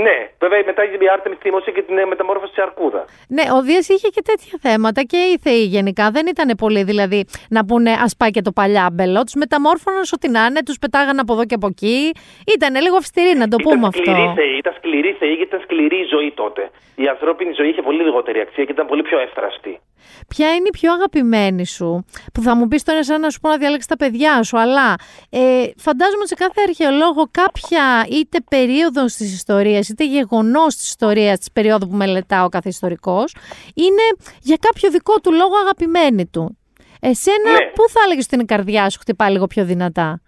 Ναι, 0.06 0.18
βέβαια 0.40 0.62
μετά 0.66 0.84
η 0.84 1.10
Άρτεμι 1.14 1.36
θύμωσε 1.44 1.72
και 1.72 1.82
την 1.82 1.98
ε, 1.98 2.06
μεταμόρφωση 2.06 2.54
σε 2.54 2.62
Αρκούδα. 2.62 3.06
Ναι, 3.28 3.44
ο 3.58 3.62
Δίας 3.62 3.90
είχε 3.90 4.08
και 4.16 4.22
τέτοια 4.22 4.58
θέματα 4.62 5.02
και 5.02 5.18
οι 5.18 5.38
θεοί 5.44 5.64
γενικά. 5.76 6.12
Δεν 6.12 6.26
ήταν 6.28 6.50
πολύ 6.58 6.84
δηλαδή 6.84 7.26
να 7.50 7.66
πούνε 7.66 7.92
ας 8.06 8.16
πάει 8.20 8.32
και 8.32 8.42
το 8.42 8.52
παλιάμπελο. 8.52 9.24
Τους 9.24 9.34
μεταμόρφωναν 9.34 10.04
ό,τι 10.16 10.28
να 10.30 10.46
είναι, 10.46 10.62
τους 10.64 10.78
πετάγαν 10.80 11.20
από 11.20 11.34
εδώ 11.34 11.46
και 11.46 11.56
από 11.60 11.68
εκεί. 11.68 12.12
Ήταν 12.56 12.74
λίγο 12.86 12.96
αυστηρή, 12.96 13.34
να 13.38 13.48
το 13.48 13.58
πούμε 13.64 13.76
ήταν 13.76 13.90
αυτό. 13.92 14.12
Σκληρή 14.12 14.32
θεή, 14.36 14.58
ήταν 14.58 14.74
σκληρή 14.78 15.12
θεή 15.20 15.34
γιατί 15.40 15.50
ήταν 15.52 15.62
σκληρή 15.66 15.98
η 16.06 16.08
ζωή 16.14 16.32
τότε. 16.42 16.70
Η 16.96 17.08
ανθρώπινη 17.08 17.52
ζωή 17.60 17.70
είχε 17.70 17.82
πολύ 17.82 18.04
λιγότερη 18.04 18.40
αξία 18.40 18.64
και 18.66 18.72
ήταν 18.72 18.88
πολύ 18.88 19.02
πιο 19.02 19.20
εύθραστη. 19.20 19.80
Ποια 20.28 20.54
είναι 20.56 20.68
η 20.68 20.78
πιο 20.80 20.94
αγαπημένη 20.94 21.66
σου, 21.66 22.06
που 22.34 22.42
θα 22.42 22.56
μου 22.56 22.68
πεις 22.68 22.84
τώρα 22.84 23.04
σαν 23.04 23.22
να 23.22 23.30
σου 23.30 23.40
πω 23.40 23.50
να 23.50 23.58
διαλέξεις 23.58 23.88
τα 23.88 23.96
παιδιά 23.98 24.44
σου, 24.44 24.60
αλλά 24.60 24.96
ε, 25.30 25.40
φαντάζομαι 25.78 26.18
ότι 26.20 26.28
σε 26.28 26.36
κάθε 26.36 26.62
αρχαιολόγο 26.68 27.24
κάποια 27.32 28.06
είτε 28.10 28.38
περίοδος 28.50 29.14
της 29.14 29.34
ιστορίας, 29.34 29.90
είτε 29.90 30.06
γεγονός 30.06 30.76
της 30.76 30.88
ιστορίας 30.88 31.38
της 31.40 31.52
περίοδου 31.52 31.88
που 31.88 31.96
μελετά 31.96 32.44
ο 32.44 32.50
κάθε 32.50 32.70
ιστορικός, 32.70 33.36
είναι 33.76 34.04
για 34.42 34.58
κάποιο 34.62 34.90
δικό 34.90 35.20
του 35.20 35.34
λόγο 35.34 35.56
αγαπημένη 35.64 36.28
του. 36.28 36.58
Εσένα, 37.02 37.52
Ναι. 37.52 37.72
πού 37.76 37.90
θα 37.90 38.00
έλεγες 38.06 38.26
ότι 38.26 38.34
είναι 38.36 38.44
η 38.44 38.54
καρδιά 38.56 38.90
σου 38.90 39.00
χτυπάει 39.00 39.32
λίγο 39.32 39.48
πιο 39.48 39.64
δυνατά; 39.66 40.22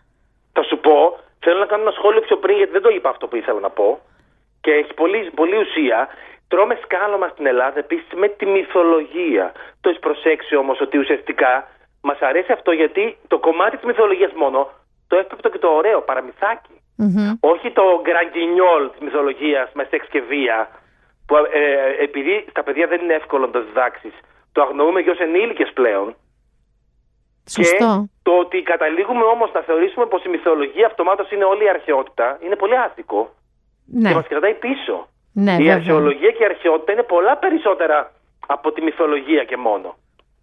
Θα 0.54 0.64
σου 0.64 0.78
πω, 0.80 1.20
θέλω 1.40 1.60
να 1.60 1.66
κάνω 1.66 1.82
ένα 1.82 1.92
σχόλιο 1.92 2.22
πιο 2.22 2.38
πριν 2.38 2.58
γιατί 2.58 2.72
δεν 2.72 2.82
το 2.82 2.90
είπα 2.90 3.10
αυτό 3.10 3.28
που 3.28 3.36
ήθελα 3.36 3.60
να 3.60 3.70
πω 3.70 4.00
και 4.62 4.72
έχει 4.72 4.94
πολύ, 4.94 5.32
πολύ 5.36 5.58
ουσία. 5.58 6.08
Τρώμε 6.52 6.76
σκάλωμα 6.84 7.28
στην 7.28 7.46
Ελλάδα 7.46 7.80
επίσης 7.80 8.12
με 8.22 8.28
τη 8.28 8.46
μυθολογία. 8.46 9.52
Το 9.82 9.90
έχεις 9.90 10.02
προσέξει 10.02 10.56
όμως 10.56 10.82
ότι 10.82 10.98
ουσιαστικά 10.98 11.68
μας 12.02 12.20
αρέσει 12.20 12.52
αυτό 12.52 12.72
γιατί 12.72 13.18
το 13.28 13.40
κομμάτι 13.40 13.76
της 13.78 13.86
μυθολογίας 13.86 14.32
μόνο, 14.34 14.70
το 15.08 15.16
εύπεπτο 15.18 15.50
και 15.50 15.58
το 15.58 15.68
ωραίο, 15.68 16.02
παραμυθάκι. 16.02 16.76
Μμμ. 16.96 17.32
Όχι 17.40 17.72
το 17.72 17.84
γκραγκινιόλ 18.02 18.84
της 18.92 19.00
μυθολογίας 19.06 19.70
με 19.74 19.84
σεξ 19.90 20.08
και 20.08 20.22
βία. 20.22 20.70
Που 21.26 21.36
ε, 21.36 22.04
επειδή 22.04 22.46
στα 22.50 22.64
παιδιά 22.64 22.88
δεν 22.88 23.02
είναι 23.02 23.14
εύκολο 23.14 23.46
να 23.46 23.52
το 23.52 23.64
διδάξεις, 23.64 24.14
το 24.52 24.62
αγνοούμε 24.62 25.02
και 25.02 25.10
ως 25.10 25.20
ενήλικες 25.20 25.72
πλέον. 25.74 26.16
Σωστό. 27.50 27.92
Και 28.02 28.10
το 28.24 28.32
ότι 28.44 28.62
καταλήγουμε 28.62 29.24
όμως 29.24 29.52
να 29.54 29.62
θεωρήσουμε 29.62 30.06
πως 30.06 30.24
η 30.24 30.30
μυθολογία 30.30 30.86
αυτομάτως 30.86 31.32
είναι 31.32 31.44
όλη 31.44 31.64
η 31.64 31.70
αρχαιότητα 31.70 32.38
είναι 32.44 32.56
πολύ 32.56 32.78
άδικο. 32.78 33.30
Ναι, 33.86 34.10
Και 34.10 34.16
μας 34.16 34.28
κρατάει 34.28 34.54
πίσω. 34.54 35.08
Ναι, 35.34 35.54
η 35.54 35.58
βέβαια. 35.58 35.76
αρχαιολογία 35.76 36.32
και 36.32 36.44
η 36.44 36.46
αρχαιότητα 36.46 36.92
είναι 36.92 37.04
πολλά 37.04 37.38
περισσότερα 37.38 38.12
από 38.48 38.72
τη 38.72 38.82
μυθολογία 38.82 39.44
και 39.44 39.58
μόνο. 39.58 39.98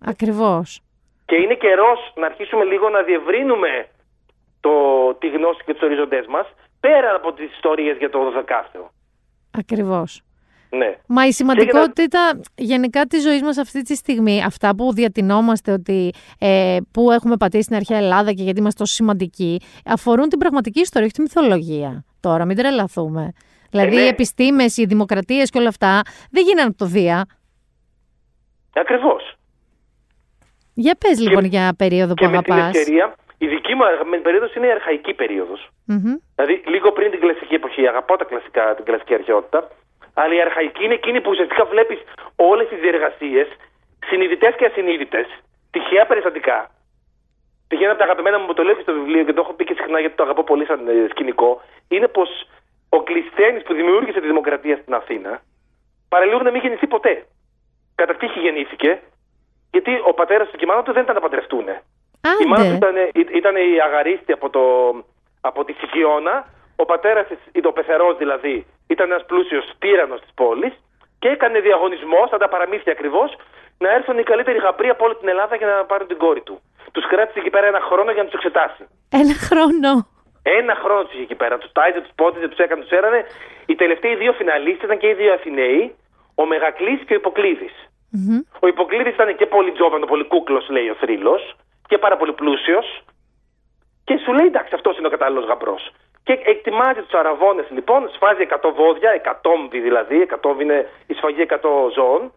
Ακριβώς. 0.05 0.80
Και 1.26 1.36
είναι 1.36 1.55
καιρός 1.55 2.12
να 2.16 2.26
αρχίσουμε 2.26 2.64
λίγο 2.64 2.89
να 2.89 3.03
διευρύνουμε 3.03 3.89
το, 4.61 4.70
τη 5.14 5.28
γνώση 5.28 5.64
και 5.64 5.72
τους 5.72 5.82
οριζοντές 5.82 6.26
μας 6.26 6.47
πέρα 6.80 7.14
από 7.14 7.32
τις 7.32 7.53
ιστορίες 7.55 7.97
για 7.97 8.11
το 8.11 8.18
12 8.74 8.91
Ακριβώς. 9.51 10.22
Ναι. 10.70 10.97
Μα 11.07 11.26
η 11.26 11.32
σημαντικότητα 11.32 12.41
γενικά 12.55 13.05
της 13.05 13.22
ζωής 13.22 13.43
μας 13.43 13.59
αυτή 13.59 13.82
τη 13.82 13.95
στιγμή, 13.95 14.45
αυτά 14.45 14.74
που 14.74 14.93
διατηνόμαστε 14.93 15.72
ότι 15.72 16.12
ε, 16.39 16.76
που 16.91 17.11
έχουμε 17.11 17.36
πατήσει 17.36 17.62
στην 17.62 17.76
αρχαία 17.76 17.99
Ελλάδα 17.99 18.32
και 18.32 18.43
γιατί 18.43 18.59
είμαστε 18.59 18.78
τόσο 18.82 18.95
σημαντικοί, 18.95 19.61
αφορούν 19.84 20.28
την 20.28 20.39
πραγματική 20.39 20.80
ιστορία, 20.80 21.07
όχι 21.07 21.14
τη 21.14 21.20
μυθολογία. 21.20 22.05
Τώρα, 22.20 22.45
μην 22.45 22.57
τρελαθούμε. 22.57 23.32
Δηλαδή, 23.70 23.96
ναι. 23.96 24.02
οι 24.02 24.06
επιστήμες, 24.06 24.76
οι 24.76 24.84
δημοκρατίες 24.84 25.50
και 25.50 25.58
όλα 25.58 25.68
αυτά 25.68 26.00
δεν 26.30 26.42
γίνανε 26.44 26.68
από 26.68 26.76
το 26.76 26.84
Δία. 26.84 27.26
Ακριβώς. 28.74 29.32
Για 30.74 30.94
πες 30.98 31.20
λοιπόν 31.20 31.44
για 31.44 31.74
περίοδο 31.78 32.14
που 32.14 32.22
Και 32.22 32.28
με 32.28 32.42
την 32.42 32.52
αγαπάς. 32.52 32.76
ευκαιρία, 32.76 33.14
η 33.38 33.46
δική 33.46 33.74
μου 33.74 33.84
αγαπημένη 33.84 34.22
περίοδος 34.22 34.54
είναι 34.54 34.66
η 34.66 34.70
αρχαϊκή 34.70 35.14
περίοδος. 35.14 35.68
Μμμ. 35.84 36.14
Δηλαδή, 36.34 36.62
λίγο 36.66 36.92
πριν 36.92 37.10
την 37.10 37.20
κλασική 37.20 37.54
εποχή, 37.54 37.88
αγαπάω 37.88 38.16
τα 38.16 38.24
κλασικά, 38.24 38.74
την 38.74 38.84
κλασική 38.84 39.14
αρχαιότητα. 39.14 39.68
Αλλά 40.14 40.34
η 40.34 40.40
αρχαϊκή 40.40 40.84
είναι 40.84 40.94
εκείνη 40.94 41.20
που 41.20 41.30
ουσιαστικά 41.30 41.64
βλέπεις 41.64 41.98
όλες 42.36 42.68
τις 42.68 42.80
διεργασίες, 42.80 43.48
συνειδητές 44.06 44.54
και 44.58 44.64
ασυνείδητες, 44.64 45.26
τυχαία 45.70 46.06
περιστατικά. 46.06 46.70
Τυχαία 47.68 47.84
ένα 47.84 47.94
από 47.94 48.00
τα 48.02 48.08
αγαπημένα 48.08 48.38
μου 48.38 48.46
που 48.46 48.54
το 48.54 48.62
λέω 48.62 48.74
και 48.74 48.82
στο 48.82 48.92
βιβλίο 48.92 49.24
και 49.24 49.32
το 49.32 49.40
έχω 49.44 49.52
πει 49.52 49.64
και 49.64 49.74
συχνά 49.78 50.00
γιατί 50.00 50.16
το 50.16 50.22
αγαπώ 50.22 50.44
πολύ 50.44 50.64
σαν 50.64 50.88
ε, 50.88 51.06
σκηνικό, 51.10 51.62
είναι 51.88 52.08
πως 52.08 52.28
ο 52.89 53.03
Κλεισθένη 53.03 53.61
που 53.62 53.74
δημιούργησε 53.74 54.20
τη 54.20 54.26
δημοκρατία 54.26 54.76
στην 54.76 54.95
Αθήνα 54.95 55.41
παραλίγο 56.09 56.43
να 56.43 56.51
μην 56.51 56.61
γεννηθεί 56.61 56.86
ποτέ. 56.86 57.26
Κατά 57.95 58.14
τύχη 58.14 58.41
γεννήθηκε, 58.41 59.01
γιατί 59.70 59.93
ο 60.11 60.14
πατέρας 60.14 60.49
του 60.49 60.57
και 60.57 60.64
η 60.64 60.68
μάνα 60.68 60.82
του 60.82 60.93
δεν 60.93 61.03
ήταν 61.03 61.14
να 61.14 61.20
παντρευτούν. 61.20 61.68
Η 62.45 62.47
μάνα 62.47 62.64
του 62.64 62.86
Άντε. 62.86 63.11
ήταν, 63.14 63.26
ήταν 63.34 63.57
η 63.57 63.80
αγαρίστη 63.86 64.32
από, 64.32 64.51
το, 64.51 64.62
από 65.41 65.64
τη 65.64 65.72
Σικιώνα. 65.72 66.47
Ο 66.76 66.84
πατέρας 66.84 67.26
της, 67.26 67.64
ο 67.64 67.72
πεθερό 67.72 68.14
δηλαδή, 68.14 68.66
ήταν 68.86 69.11
ένας 69.11 69.24
πλούσιος 69.26 69.72
τύρανο 69.78 70.14
της 70.14 70.30
πόλης 70.34 70.72
και 71.18 71.28
έκανε 71.28 71.61
διαγωνισμό, 71.61 72.26
σαν 72.30 72.39
τα 72.39 72.49
παραμύθια 72.49 72.93
ακριβώς, 72.93 73.36
να 73.78 73.89
έρθουν 73.93 74.18
οι 74.18 74.22
καλύτεροι 74.22 74.59
γαμπροί 74.59 74.89
από 74.89 75.05
όλη 75.05 75.14
την 75.14 75.28
Ελλάδα 75.28 75.57
για 75.57 75.66
να 75.66 75.84
πάρουν 75.84 76.07
την 76.07 76.18
κόρη 76.18 76.41
του. 76.41 76.61
Τους 76.93 77.07
κράτησε 77.07 77.39
εκεί 77.39 77.51
πέρα 77.51 77.66
ένα 77.66 77.80
χρόνο 77.80 78.11
για 78.11 78.22
να 78.22 78.28
τους 78.28 78.39
εξετάσει. 78.39 78.89
Ένα 79.11 79.34
χρόνο. 79.34 80.07
Ένα 80.43 80.74
χρόνο 80.82 81.03
τους 81.05 81.12
είχε 81.12 81.22
εκεί 81.22 81.34
πέρα. 81.34 81.59
Τους 81.59 81.72
τάιζε, 81.72 82.01
τους 82.01 82.11
πότιζε, 82.14 82.49
τους 82.49 82.59
έκανε, 82.59 82.82
τους 82.82 82.91
έρανε. 82.91 83.24
Οι 83.66 83.74
τελευταίοι 83.74 84.14
δύο 84.16 84.32
φιναλίστες 84.32 84.84
ήταν 84.84 84.99
και 84.99 85.09
οι 85.09 85.14
δύο 85.14 85.32
Αθηναίοι, 85.32 85.95
ο 86.34 86.45
Μεγακλής 86.47 87.01
και 87.07 87.12
ο 87.12 87.16
Υποκλήδης. 87.16 87.72
Μμμ. 88.11 88.41
Ο 88.61 88.66
Υποκλήδης 88.66 89.14
ήταν 89.14 89.36
και 89.36 89.47
πολύ 89.47 89.72
τζόβανο, 89.72 90.07
πολύ 90.07 90.24
κούκλος, 90.24 90.68
λέει 90.68 90.89
ο 90.89 90.95
θρύλος, 90.95 91.57
και 91.89 91.99
πάρα 91.99 92.16
πολύ 92.16 92.32
πλούσιος. 92.32 93.03
Και 94.05 94.16
σου 94.24 94.32
λέει 94.32 94.47
εντάξει, 94.47 94.74
αυτός 94.74 94.99
είναι 94.99 95.07
ο 95.07 95.11
κατάλληλος 95.11 95.45
γαμπρός. 95.47 95.91
Και 96.24 96.39
ετοιμάζει 96.45 97.01
τους 97.01 97.12
αραβώνες 97.12 97.66
λοιπόν, 97.70 98.11
σφάζει 98.14 98.43
100 98.43 98.72
βόδια, 98.74 99.11
100 99.14 99.68
δηλαδή, 99.70 100.16
100 100.20 100.61
είναι 100.61 100.89
η 101.07 101.14
σφαγή 101.14 101.41
100 101.41 101.91
ζώων, 101.95 102.32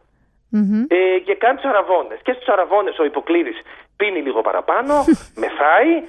Μμμ. 0.49 0.85
ε, 0.87 1.19
και 1.25 1.35
κάνει 1.35 1.55
τους 1.55 1.69
αραβώνες. 1.69 2.19
Και 2.23 2.33
στους 2.33 2.47
αραβώνες 2.47 2.99
ο 2.99 3.03
Υποκλήδης 3.03 3.61
πίνει 3.97 4.21
λίγο 4.21 4.41
παραπάνω, 4.41 4.93
μεθάει, 5.41 6.03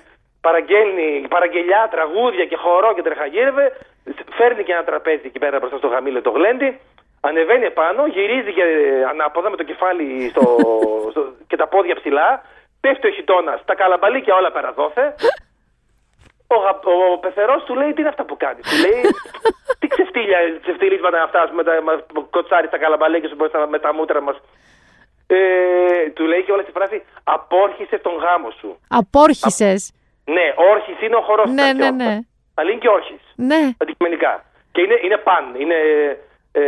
παραγγέλνει 0.46 1.08
παραγγελιά, 1.34 1.88
τραγούδια 1.90 2.44
και 2.50 2.56
χορό 2.56 2.94
και 2.94 3.02
τρεχαγύρευε, 3.02 3.64
φέρνει 4.38 4.62
και 4.64 4.72
ένα 4.72 4.84
τραπέζι 4.84 5.22
εκεί 5.24 5.38
πέρα 5.38 5.58
μπροστά 5.58 5.76
στο 5.78 5.86
γαμήλο 5.88 6.20
το 6.22 6.30
γλέντι, 6.30 6.70
ανεβαίνει 7.20 7.64
επάνω, 7.64 8.06
γυρίζει 8.06 8.52
και 8.52 8.62
ε, 8.62 9.04
ανάποδα 9.12 9.50
με 9.50 9.56
το 9.56 9.62
κεφάλι 9.70 10.28
στο, 10.32 10.42
στο- 11.12 11.32
και 11.46 11.56
τα 11.56 11.66
πόδια 11.68 11.94
ψηλά, 11.94 12.42
πέφτει 12.80 13.06
ο 13.06 13.10
χιτώνας, 13.10 13.64
τα 13.64 13.74
καλαμπαλίκια 13.74 14.34
όλα 14.34 14.50
παραδόθε. 14.52 15.14
Ο, 16.46 16.56
γα- 16.64 16.84
ο 17.14 17.18
πεθερός 17.18 17.62
του 17.64 17.74
λέει: 17.74 17.92
Τι 17.92 18.00
είναι 18.00 18.08
αυτά 18.08 18.24
που 18.24 18.36
κάνεις; 18.36 18.64
Του 18.70 18.76
λέει: 18.88 19.00
Τι 19.78 19.86
ξεφτύλια, 19.86 20.38
ξεφτυλίσματα 20.62 21.16
είναι 21.16 21.24
αυτά 21.24 21.52
με 21.52 21.62
τα 21.64 21.82
με- 21.82 22.04
που 22.14 22.26
κοτσάρει 22.30 22.66
στα 22.66 22.78
καλαμπαλίκια 22.78 23.28
σου 23.28 23.34
μπροστά 23.34 23.66
με 23.66 23.78
τα 23.78 23.94
μούτρα 23.94 24.20
μας. 24.20 24.36
Ε, 25.26 26.10
του 26.14 26.24
λέει 26.24 26.42
και 26.42 26.52
όλα 26.52 26.62
στη 26.62 26.70
φράση: 26.72 27.02
Απόρχισες 27.24 28.00
τον 28.00 28.14
γάμο 28.16 28.50
σου. 28.50 28.78
Απόρχησες. 28.88 29.92
Ναι, 30.24 30.46
όρχης 30.72 31.00
είναι 31.02 31.16
ο 31.16 31.20
χορός 31.20 31.50
Ναι, 31.50 31.72
ναι, 31.72 31.90
ναι. 31.90 32.18
Αλλά 32.54 32.70
είναι 32.70 32.80
και 32.80 32.88
όρχης. 32.88 33.20
Ναι. 33.36 33.62
Αντικειμενικά. 33.82 34.44
Και 34.72 34.80
είναι, 34.80 34.96
είναι 35.04 35.16
παν. 35.16 35.44
Είναι 35.62 35.74
ε, 36.52 36.62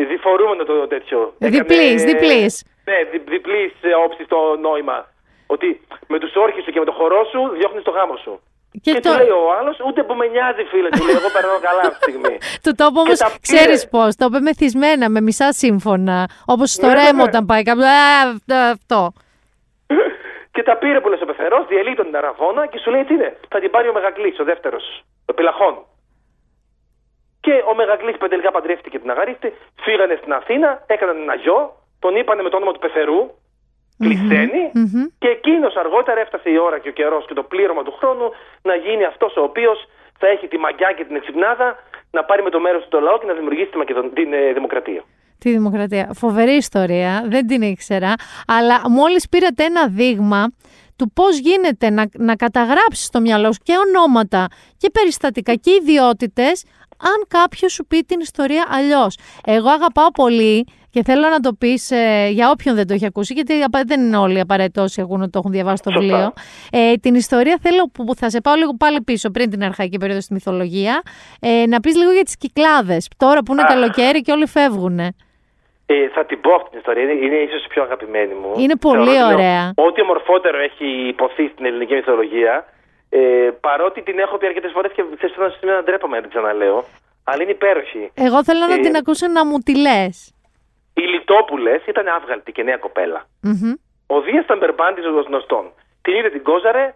ε, 0.00 0.04
διφορούμενο 0.12 0.64
το 0.64 0.86
τέτοιο. 0.86 1.34
Διπλής, 1.38 2.02
Έκανε- 2.02 2.10
διπλής. 2.10 2.64
Ναι, 2.84 2.96
δι, 3.10 3.18
διπλής 3.18 3.72
ε, 3.80 3.94
όψη 4.06 4.24
το 4.26 4.56
νόημα. 4.60 4.98
Ότι 5.46 5.80
με 6.06 6.18
τους 6.18 6.34
όρχες 6.36 6.64
σου 6.64 6.70
και 6.72 6.78
με 6.78 6.84
το 6.84 6.92
χορό 6.92 7.24
σου 7.30 7.40
διώχνεις 7.58 7.82
το 7.82 7.90
γάμο 7.90 8.16
σου. 8.16 8.40
Και 8.82 8.92
Και, 8.92 9.00
το- 9.00 9.10
του 9.10 9.16
λέει 9.16 9.28
ο 9.28 9.52
άλλος, 9.58 9.76
ούτε 9.86 10.02
που 10.04 10.14
με 10.14 10.26
νοιάζει 10.26 10.64
φίλε, 10.64 10.88
του 10.88 11.04
λέει, 11.04 11.14
εγώ 11.14 11.28
περνάω 11.32 11.58
καλά 11.60 11.80
αυτή 11.80 11.98
τη 12.04 12.10
στιγμή. 12.10 12.36
Του 12.62 12.74
το 12.78 12.84
είπε 12.90 12.98
όμως, 13.00 13.18
τα 13.18 13.26
πήρε. 13.26 13.38
ξέρει 13.40 13.88
πώς, 13.90 14.16
το 14.16 14.24
είπε 14.28 14.40
μεθυσμένα, 14.40 15.08
με 15.08 15.20
μισά 15.20 15.52
σύμφωνα. 15.52 16.28
Όπως 16.46 16.70
στο 16.70 16.86
Ναι, 16.86 16.94
ρέμο 16.94 17.16
ναι. 17.22 17.22
όταν 17.22 17.46
πάει 17.46 17.62
κάποιος. 17.62 17.84
«Α, 17.86 18.20
αυτό, 18.34 18.54
Αυτό. 18.54 19.12
Και 20.52 20.62
τα 20.62 20.76
πήρε 20.76 21.00
που 21.00 21.08
λες 21.08 21.20
ο 21.20 21.26
πεθερός, 21.26 21.66
διαλύει 21.66 21.94
τον 21.94 22.14
αραβόνα 22.14 22.66
και 22.66 22.78
σου 22.78 22.90
λέει 22.90 23.04
τι 23.04 23.14
είναι, 23.14 23.36
θα 23.48 23.60
την 23.60 23.70
πάρει 23.70 23.88
ο 23.88 23.92
Μεγακλής, 23.92 24.38
ο 24.38 24.44
δεύτερος, 24.44 25.04
ο 25.26 25.32
Πυλαχών. 25.34 25.74
Και 27.40 27.54
ο 27.70 27.74
Μεγακλής 27.74 28.16
που 28.16 28.28
τελικά 28.28 28.50
παντρεύτηκε 28.50 28.98
την 28.98 29.10
Αγαρίστη, 29.10 29.52
φύγανε 29.84 30.14
στην 30.20 30.32
Αθήνα, 30.32 30.82
έκαναν 30.86 31.16
ένα 31.16 31.34
γιο, 31.34 31.72
τον 31.98 32.16
είπανε 32.16 32.42
με 32.42 32.48
το 32.48 32.56
όνομα 32.56 32.72
του 32.72 32.78
πεθερού, 32.78 33.30
Κλεισθένη, 33.98 34.70
μμμ. 34.74 35.04
και 35.18 35.28
εκείνος 35.28 35.74
αργότερα 35.76 36.20
έφτασε 36.20 36.50
η 36.50 36.58
ώρα 36.58 36.78
και 36.78 36.88
ο 36.88 36.92
καιρός 36.92 37.26
και 37.26 37.34
το 37.34 37.42
πλήρωμα 37.42 37.82
του 37.82 37.92
χρόνου 37.98 38.30
να 38.62 38.74
γίνει 38.74 39.04
αυτός 39.04 39.36
ο 39.36 39.42
οποίος 39.42 39.88
θα 40.18 40.26
έχει 40.26 40.48
τη 40.48 40.58
μαγιά 40.58 40.92
και 40.92 41.04
την 41.04 41.16
εξυπνάδα 41.16 41.76
να 42.10 42.24
πάρει 42.24 42.42
με 42.42 42.50
το 42.50 42.60
μέρος 42.60 42.82
του 42.82 42.88
το 42.88 43.00
λαό 43.00 43.18
και 43.18 43.26
να 43.26 43.32
δημιουργήσει 43.32 43.70
τη 43.70 43.76
Μακεδον... 43.76 44.12
την 44.12 44.32
ε, 44.32 44.52
δημοκρατία. 44.52 45.02
Τη 45.42 45.50
δημοκρατία. 45.50 46.10
Φοβερή 46.14 46.52
ιστορία, 46.52 47.24
δεν 47.28 47.46
την 47.46 47.62
ήξερα. 47.62 48.14
Αλλά 48.46 48.90
μόλις 48.90 49.28
πήρατε 49.28 49.64
ένα 49.64 49.86
δείγμα 49.88 50.46
του 50.96 51.12
πώς 51.12 51.38
γίνεται 51.38 51.90
να, 51.90 52.04
να 52.18 52.36
καταγράψεις 52.36 53.04
στο 53.04 53.20
μυαλό 53.20 53.52
σου 53.52 53.58
και 53.62 53.72
ονόματα 53.86 54.46
και 54.76 54.90
περιστατικά 54.90 55.54
και 55.54 55.70
ιδιότητες, 55.82 56.62
αν 56.98 57.26
κάποιος 57.28 57.72
σου 57.72 57.86
πει 57.86 58.00
την 58.00 58.20
ιστορία 58.20 58.66
αλλιώς. 58.70 59.16
Εγώ 59.44 59.68
αγαπάω 59.70 60.10
πολύ 60.10 60.66
και 60.90 61.02
θέλω 61.02 61.28
να 61.28 61.40
το 61.40 61.52
πεις 61.52 61.90
για 62.30 62.50
όποιον 62.50 62.74
δεν 62.74 62.86
το 62.86 62.94
έχει 62.94 63.06
ακούσει, 63.06 63.32
γιατί 63.34 63.62
απα- 63.62 63.82
δεν 63.86 64.00
είναι 64.00 64.16
όλοι 64.16 64.40
απαραίτητο 64.40 64.82
όσοι 64.82 65.00
έχουν, 65.00 65.30
το 65.30 65.38
έχουν 65.38 65.50
διαβάσει 65.50 65.82
το 65.82 65.90
Σωστά. 65.90 66.06
βιβλίο. 66.06 66.32
Ε, 66.70 66.94
την 66.94 67.14
ιστορία 67.14 67.58
θέλω 67.62 67.84
που 67.92 68.04
που 68.04 68.14
θα 68.14 68.30
σε 68.30 68.40
πάω 68.40 68.54
λίγο 68.54 68.74
πάλι 68.76 69.00
πίσω, 69.02 69.30
πριν 69.30 69.50
την 69.50 69.62
αρχαϊκή 69.64 69.96
περίοδο 69.98 70.20
στη 70.20 70.32
μυθολογία, 70.32 71.02
ε, 71.40 71.66
να 71.66 71.80
πεις 71.80 71.96
λίγο 71.96 72.12
για 72.12 72.22
τις 72.22 72.36
κυκλάδες. 72.36 73.08
Τώρα 73.16 73.42
που 73.42 73.52
είναι 73.52 73.62
Αχ. 73.62 73.68
καλοκαίρι 73.68 74.20
και 74.20 74.32
όλοι 74.32 74.46
φεύγουν. 74.46 75.00
Ε, 75.86 76.08
θα 76.08 76.24
την 76.24 76.40
πω 76.40 76.54
αυτή 76.54 76.68
την 76.70 76.78
ιστορία, 76.78 77.02
είναι, 77.02 77.12
είναι 77.24 77.36
ίσως 77.36 77.64
η 77.64 77.68
πιο 77.68 77.82
αγαπημένη 77.82 78.34
μου. 78.34 78.52
Είναι 78.56 78.76
πολύ 78.76 79.10
Θεωρώ 79.10 79.24
ότι 79.26 79.34
ωραία. 79.34 79.72
Ό,τι 79.76 80.00
ομορφότερο 80.00 80.58
έχει 80.58 80.86
υποθεί 81.08 81.48
στην 81.52 81.64
ελληνική 81.64 81.94
μυθολογία, 81.94 82.64
ε, 83.08 83.18
παρότι 83.60 84.02
την 84.02 84.18
έχω 84.18 84.36
πει 84.38 84.46
αρκετές 84.46 84.70
φορές 84.72 84.92
και 84.92 85.02
σε 85.20 85.34
ένα 85.38 85.48
σημείο 85.58 85.74
να 85.74 85.82
ντρέπομαι 85.82 86.16
να 86.16 86.22
την 86.22 86.30
ξαναλέω, 86.30 86.84
αλλά 87.24 87.42
είναι 87.42 87.50
υπέροχη. 87.52 88.10
Εγώ 88.14 88.44
θέλω 88.44 88.66
να 88.66 88.74
Ε, 88.74 88.78
την 88.78 88.96
ακούσω 88.96 89.26
να 89.28 89.44
μου 89.46 89.58
τη 89.58 89.76
λες. 89.76 90.34
Οι 90.94 91.00
Λιτόπουλες 91.02 91.86
ήταν 91.86 92.08
άβγαλτη 92.08 92.52
και 92.52 92.62
νέα 92.62 92.76
κοπέλα. 92.76 93.24
Ο 94.06 94.20
Δίας 94.20 94.44
ήταν 94.44 94.58
μπερμπάντη 94.58 95.00
των 95.00 95.20
γνωστών. 95.28 95.72
Την 96.02 96.14
είδε 96.14 96.28
την 96.30 96.42
κόζαρε, 96.42 96.94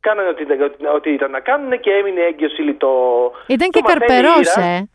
κάνανε 0.00 0.28
ό,τι, 0.28 0.42
ό,τι- 0.62 0.86
ό,τι 0.86 1.10
ήταν 1.12 1.30
να 1.30 1.40
κάνουν 1.40 1.80
και 1.80 1.90
έμεινε 1.90 2.20
έγκυος 2.20 2.58
η 2.58 2.62
λιτό. 2.62 2.92
Ήταν 3.46 3.70
Το 3.70 3.78
και 3.78 3.84
μαθαίνει 3.84 4.04
η 4.04 4.08
καρπερός, 4.08 4.54
Ήρα. 4.56 4.64
ε. 4.64 4.88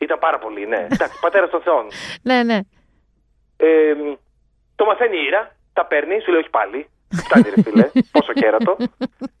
Ήταν 0.00 0.18
πάρα 0.18 0.38
πολύ, 0.38 0.66
ναι. 0.66 0.86
Εντάξει, 0.94 1.18
πατέρα 1.20 1.48
των 1.48 1.60
Θεών. 1.60 1.84
Ναι, 2.22 2.42
ναι. 2.42 2.58
Ε, 3.56 3.94
το 4.76 4.84
μαθαίνει 4.84 5.16
η 5.16 5.24
Ήρα, 5.28 5.56
τα 5.72 5.84
παίρνει, 5.86 6.20
σου 6.20 6.30
λέει 6.30 6.40
όχι 6.40 6.50
πάλι. 6.50 6.88
Φτάνει 7.24 7.48
ρε 7.54 7.62
φίλε, 7.62 7.90
πόσο 8.14 8.32
κέρατο. 8.32 8.76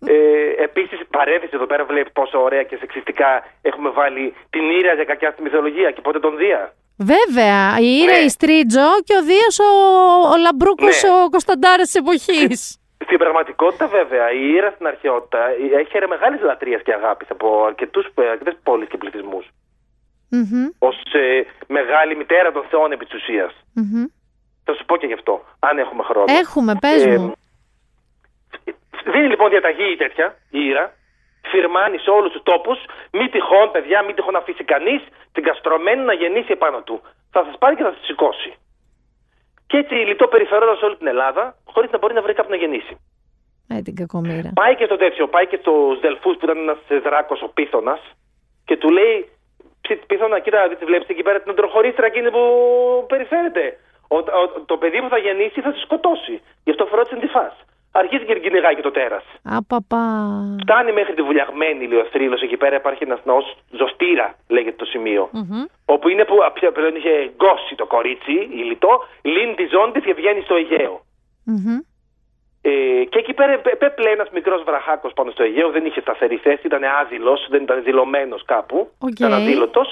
Ε, 0.06 0.62
Επίσης, 0.62 0.98
παρένθεση 1.10 1.52
εδώ 1.54 1.66
πέρα 1.66 1.84
βλέπεις 1.84 2.12
πόσο 2.12 2.42
ωραία 2.42 2.62
και 2.62 2.76
σεξιστικά 2.76 3.44
έχουμε 3.62 3.90
βάλει 3.90 4.34
την 4.50 4.70
Ήρα 4.70 4.92
για 4.94 5.04
κακιά 5.04 5.30
στη 5.30 5.42
μυθολογία 5.42 5.90
και 5.90 6.00
πότε 6.00 6.18
τον 6.20 6.36
Δία. 6.36 6.74
Βέβαια, 6.98 7.78
η 7.78 7.96
Ήρα 8.02 8.12
Ναι. 8.12 8.18
η 8.18 8.28
Στρίτζο 8.28 8.88
και 9.04 9.14
ο 9.16 9.22
Δίας 9.22 9.58
ο, 9.58 9.70
ο 10.32 10.36
Λαμπρούκος 10.36 11.02
Ναι. 11.02 11.10
ο 11.10 11.28
Κωνσταντάρας 11.30 11.86
της 11.86 11.94
εποχής. 11.94 12.78
Στην 13.04 13.18
πραγματικότητα, 13.18 13.86
βέβαια, 13.86 14.32
η 14.32 14.50
Ήρα 14.56 14.70
στην 14.74 14.86
αρχαιότητα 14.86 15.38
έχει 15.80 16.06
μεγάλης 16.08 16.40
λατρείας 16.40 16.82
και 16.82 16.92
αγάπης 16.92 17.30
από 17.30 17.64
αρκετές 17.64 18.56
πόλεις 18.62 18.88
και 18.88 18.96
πληθυσμούς. 18.96 19.46
Μμμ, 20.30 20.66
Ω 20.78 20.88
ε, 21.18 21.42
μεγάλη 21.66 22.16
μητέρα 22.16 22.52
των 22.52 22.64
θεών 22.70 22.92
επί 22.92 23.04
της 23.04 23.14
ουσίας. 23.14 23.52
μμμ. 23.74 24.04
Θα 24.64 24.72
σου 24.74 24.84
πω 24.84 24.96
και 24.96 25.06
γι' 25.06 25.12
αυτό, 25.20 25.44
αν 25.58 25.78
έχουμε 25.78 26.02
χρόνο. 26.02 26.24
Έχουμε, 26.42 26.72
πες 26.80 27.04
Ε, 27.04 27.18
μου. 27.18 27.32
Δίνει 29.12 29.28
λοιπόν 29.28 29.48
διαταγή 29.50 29.86
η 29.92 29.96
τέτοια, 29.96 30.26
η 30.50 30.60
Ήρα, 30.70 30.84
φυρμάνει 31.50 31.98
σε 31.98 32.10
όλους 32.10 32.32
τους 32.32 32.42
τόπους, 32.42 32.78
μη 33.12 33.28
τυχόν, 33.28 33.70
παιδιά, 33.70 34.02
μη 34.02 34.12
τυχόν 34.14 34.36
αφήσει 34.36 34.64
κανείς 34.64 35.00
την 35.32 35.42
καστρωμένη 35.42 36.02
να 36.04 36.12
γεννήσει 36.12 36.52
επάνω 36.58 36.82
του. 36.82 37.00
Θα 37.30 37.44
σας 37.46 37.54
πάρει 37.58 37.74
και 37.76 37.82
θα 37.82 37.92
σας 37.96 38.04
σηκώσει. 38.06 38.50
Και 39.66 39.76
έτσι 39.76 39.94
λιτό 39.94 40.26
περιφερόντα 40.26 40.76
σε 40.76 40.84
όλη 40.84 40.96
την 40.96 41.06
Ελλάδα, 41.06 41.56
χωρίς 41.64 41.90
να 41.90 41.98
μπορεί 41.98 42.14
να 42.14 42.22
βρει 42.22 42.34
κάποιον 42.34 42.54
να 42.58 42.62
γεννήσει. 42.64 42.94
Ε, 43.68 43.82
την 43.82 43.94
κακομήρα. 43.94 44.50
Πάει 44.54 44.74
και 44.76 44.84
στο 44.84 44.96
τέτοιο, 44.96 45.28
πάει 45.28 45.46
και 45.46 45.58
στους 45.62 46.00
Δελφούς 46.00 46.36
που 46.36 46.44
ήταν 46.44 46.58
ένας 46.58 46.78
δράκος 47.02 47.42
ο 47.42 47.48
πίθονα 47.48 47.98
και 48.64 48.76
του 48.76 48.90
λέει: 48.90 49.28
«Ψ- 49.80 50.06
Πίθωνα, 50.06 50.38
κοίτα, 50.38 50.68
δεν 50.68 50.78
τη 50.78 50.84
βλέπεις 50.84 51.08
εκεί 51.08 51.22
πέρα 51.22 51.40
την 51.40 51.50
οντροχωρίστρα 51.50 52.06
εκείνη 52.06 52.30
που 52.30 52.42
περιφέρεται. 53.08 53.78
Ο, 54.08 54.16
ο- 54.16 54.60
το 54.66 54.76
παιδί 54.76 55.00
που 55.02 55.08
θα 55.08 55.18
γεννήσει 55.18 55.60
θα 55.60 55.72
σε 55.72 55.80
σκοτώσει. 55.80 56.40
Γι' 56.64 56.70
αυτό 56.70 56.86
φορά 56.86 57.02
τη 57.04 57.10
αντιφά. 57.16 57.56
Αρχίζει 57.92 58.24
και 58.24 58.32
την 58.32 58.42
κυνηγάει 58.42 58.74
και 58.74 58.82
το 58.82 58.90
τέρας. 58.90 59.24
Απαπα. 59.44 60.04
Φτάνει 60.60 60.92
μέχρι 60.92 61.14
τη 61.14 61.22
βουλιαγμένη 61.22 61.86
Λιοθρύλο. 61.86 62.38
Εκεί 62.42 62.56
πέρα 62.56 62.76
υπάρχει 62.76 63.02
ένας 63.04 63.20
ναός 63.24 63.56
Ζωστήρα, 63.70 64.34
λέγεται 64.48 64.76
το 64.76 64.84
σημείο. 64.84 65.28
Όπου 65.84 66.08
είναι 66.08 66.24
που 66.24 66.34
πια- 66.54 66.72
πλέον 66.72 66.94
είχε 66.96 67.32
γκώσει 67.36 67.74
το 67.74 67.86
κορίτσι, 67.86 68.32
η 68.32 68.62
λιτό, 68.68 69.04
λύνει 69.22 69.54
τη 69.54 69.66
ζώνη 69.66 69.92
της 69.92 70.04
και 70.04 70.14
βγαίνει 70.14 70.40
στο 70.40 70.54
Αιγαίο. 70.54 71.00
Μμμ. 71.44 71.78
Ε, 72.62 73.04
και 73.04 73.18
εκεί 73.18 73.32
πέρα 73.32 73.52
επέ- 73.52 73.72
επέπλεε 73.72 74.10
ένας 74.10 74.28
μικρός 74.30 74.62
βραχάκος 74.62 75.12
πάνω 75.12 75.30
στο 75.30 75.42
Αιγαίο, 75.42 75.70
δεν 75.70 75.84
είχε 75.86 76.00
σταθερή 76.00 76.36
θέση, 76.36 76.66
ήταν 76.66 76.82
άδηλος, 77.00 77.46
δεν 77.50 77.62
ήταν 77.62 77.82
δηλωμένος 77.82 78.44
κάπου. 78.44 78.90
Οκ. 78.98 79.18
Ήταν 79.18 79.32
αδήλωτος. 79.32 79.90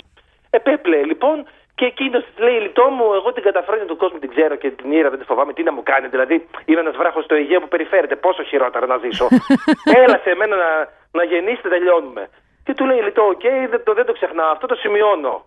Επέπλεε 0.50 1.04
λοιπόν 1.04 1.46
και 1.74 1.84
εκείνος 1.84 2.24
τη 2.24 2.42
λέει: 2.42 2.58
Λητώ 2.60 2.86
μου, 2.96 3.06
εγώ 3.14 3.32
την 3.32 3.42
καταφρόνια 3.42 3.84
του 3.84 3.96
κόσμου 3.96 4.18
την 4.18 4.30
ξέρω 4.34 4.54
και 4.56 4.70
την 4.70 4.92
Ήρα 4.92 5.10
δεν 5.10 5.18
τη 5.18 5.24
φοβάμαι. 5.24 5.52
Τι 5.52 5.62
να 5.62 5.72
μου 5.72 5.82
κάνει, 5.82 6.06
δηλαδή 6.08 6.48
είναι 6.64 6.80
ένας 6.80 6.96
βράχος 6.96 7.24
στο 7.24 7.34
Αιγαίο 7.34 7.60
που 7.60 7.68
περιφέρεται. 7.68 8.16
Πόσο 8.16 8.42
χειρότερα 8.42 8.86
να 8.86 8.96
ζήσω. 8.96 9.26
Έλα 10.02 10.20
σε 10.24 10.34
μένα 10.34 10.56
να, 10.56 10.70
να 11.12 11.24
γεννήσετε, 11.24 11.68
τελειώνουμε. 11.68 12.28
Και 12.64 12.74
του 12.74 12.84
λέει: 12.84 13.00
Λητώ, 13.00 13.22
οκ, 13.22 13.46
δεν, 13.70 13.82
το, 13.84 13.92
δεν 13.94 14.06
το 14.06 14.12
ξεχνάω, 14.12 14.50
αυτό 14.50 14.66
το 14.66 14.74
σημειώνω. 14.74 15.44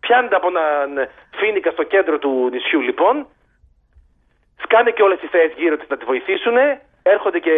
Πιάνεται 0.00 0.36
από 0.36 0.48
έναν 0.48 1.08
φίνικα 1.38 1.70
στο 1.70 1.82
κέντρο 1.82 2.18
του 2.18 2.48
νησιού 2.52 2.80
λοιπόν 2.80 3.26
σκάνε 4.62 4.90
και 4.90 5.02
όλες 5.02 5.22
οι 5.22 5.26
θέες 5.26 5.52
γύρω 5.56 5.76
της 5.76 5.88
να 5.88 5.96
τη 5.96 6.04
βοηθήσουν. 6.04 6.56
Έρχονται 7.02 7.38
και 7.38 7.54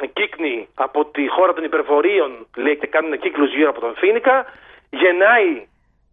ε, 0.00 0.06
κύκνοι 0.06 0.68
από 0.74 1.04
τη 1.04 1.28
χώρα 1.28 1.52
των 1.52 1.64
υπερβορείων, 1.64 2.46
λέει, 2.56 2.76
και 2.76 2.86
κάνουν 2.86 3.18
κύκλους 3.18 3.54
γύρω 3.54 3.70
από 3.70 3.80
τον 3.80 3.94
Φίνικα. 3.94 4.46
Γεννάει 4.90 5.66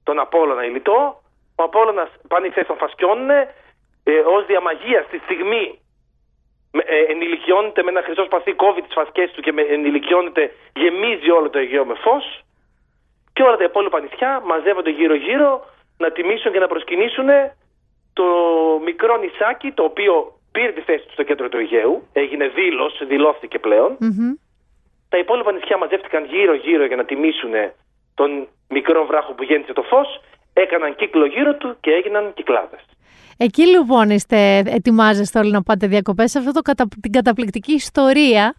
τον 0.04 0.20
Απόλλωνα 0.20 0.66
ηλιτό. 0.66 1.22
Ο 1.56 1.64
Απόλλωνας 1.64 2.10
πάνε 2.28 2.48
οι 2.48 2.50
θέσεις 2.50 2.68
τον 2.68 2.78
φασκιώνουν. 2.78 3.30
Ε, 3.30 4.20
ως 4.26 4.46
διαμαγείας 4.46 5.06
στη 5.06 5.18
στιγμή 5.24 5.80
με- 6.72 6.84
ε, 6.88 7.00
ενηλικιώνεται 7.00 7.84
με 7.84 7.90
ένα 7.90 8.02
χρυσό 8.02 8.24
σπαθί, 8.26 8.52
κόβει 8.54 8.82
τις 8.82 8.94
φασκές 8.94 9.32
του 9.32 9.42
και 9.42 9.52
με, 9.52 9.62
ενηλικιώνεται, 9.62 10.52
γεμίζει 10.76 11.30
όλο 11.30 11.50
το 11.50 11.58
Αιγαίο 11.58 11.86
με 11.86 11.94
φως. 11.94 12.44
Και 13.34 13.44
όλα 13.44 13.58
τα 13.58 13.64
υπόλοιπα 13.64 14.00
νησιά 14.00 14.42
μαζεύονται 14.46 14.90
γύρω-γύρω 14.90 15.66
να 15.98 16.12
τιμήσουν 16.12 16.52
και 16.52 16.60
να 16.60 16.68
προσκυνήσουν 16.68 17.28
το 18.20 18.30
μικρό 18.90 19.14
νησάκι 19.18 19.70
το 19.72 19.84
οποίο 19.84 20.14
πήρε 20.52 20.72
τη 20.72 20.82
θέση 20.82 21.04
του 21.06 21.14
στο 21.18 21.24
κέντρο 21.24 21.50
του 21.50 21.58
Αιγαίου, 21.58 21.96
έγινε 22.14 22.48
δήλος, 22.48 22.94
δηλώθηκε 23.08 23.60
πλέον. 23.60 23.92
Μμμ. 24.00 24.34
Τα 25.10 25.18
υπόλοιπα 25.18 25.52
νησιά 25.52 25.78
μαζεύτηκαν 25.78 26.26
γύρω-γύρω 26.26 26.86
για 26.86 26.96
να 26.96 27.06
τιμήσουν 27.06 27.54
τον 28.20 28.48
μικρό 28.70 29.06
βράχο 29.06 29.32
που 29.34 29.44
γέννησε 29.44 29.74
το 29.74 29.82
φως, 29.82 30.10
έκαναν 30.54 30.96
κύκλο 30.96 31.26
γύρω 31.26 31.54
του 31.56 31.78
και 31.80 31.92
έγιναν 31.92 32.34
κυκλάδες. 32.34 32.84
Εκεί 33.38 33.66
λοιπόν 33.68 34.10
είστε, 34.10 34.58
ετοιμάζεστε 34.58 35.40
όλοι 35.40 35.52
να 35.52 35.64
πάτε 35.64 35.88
διακοπές 35.88 36.32
σε 36.32 36.38
αυτό 36.40 36.52
το 36.52 36.62
κατα... 36.62 36.88
την 37.02 37.12
καταπληκτική 37.12 37.74
ιστορία. 37.74 38.56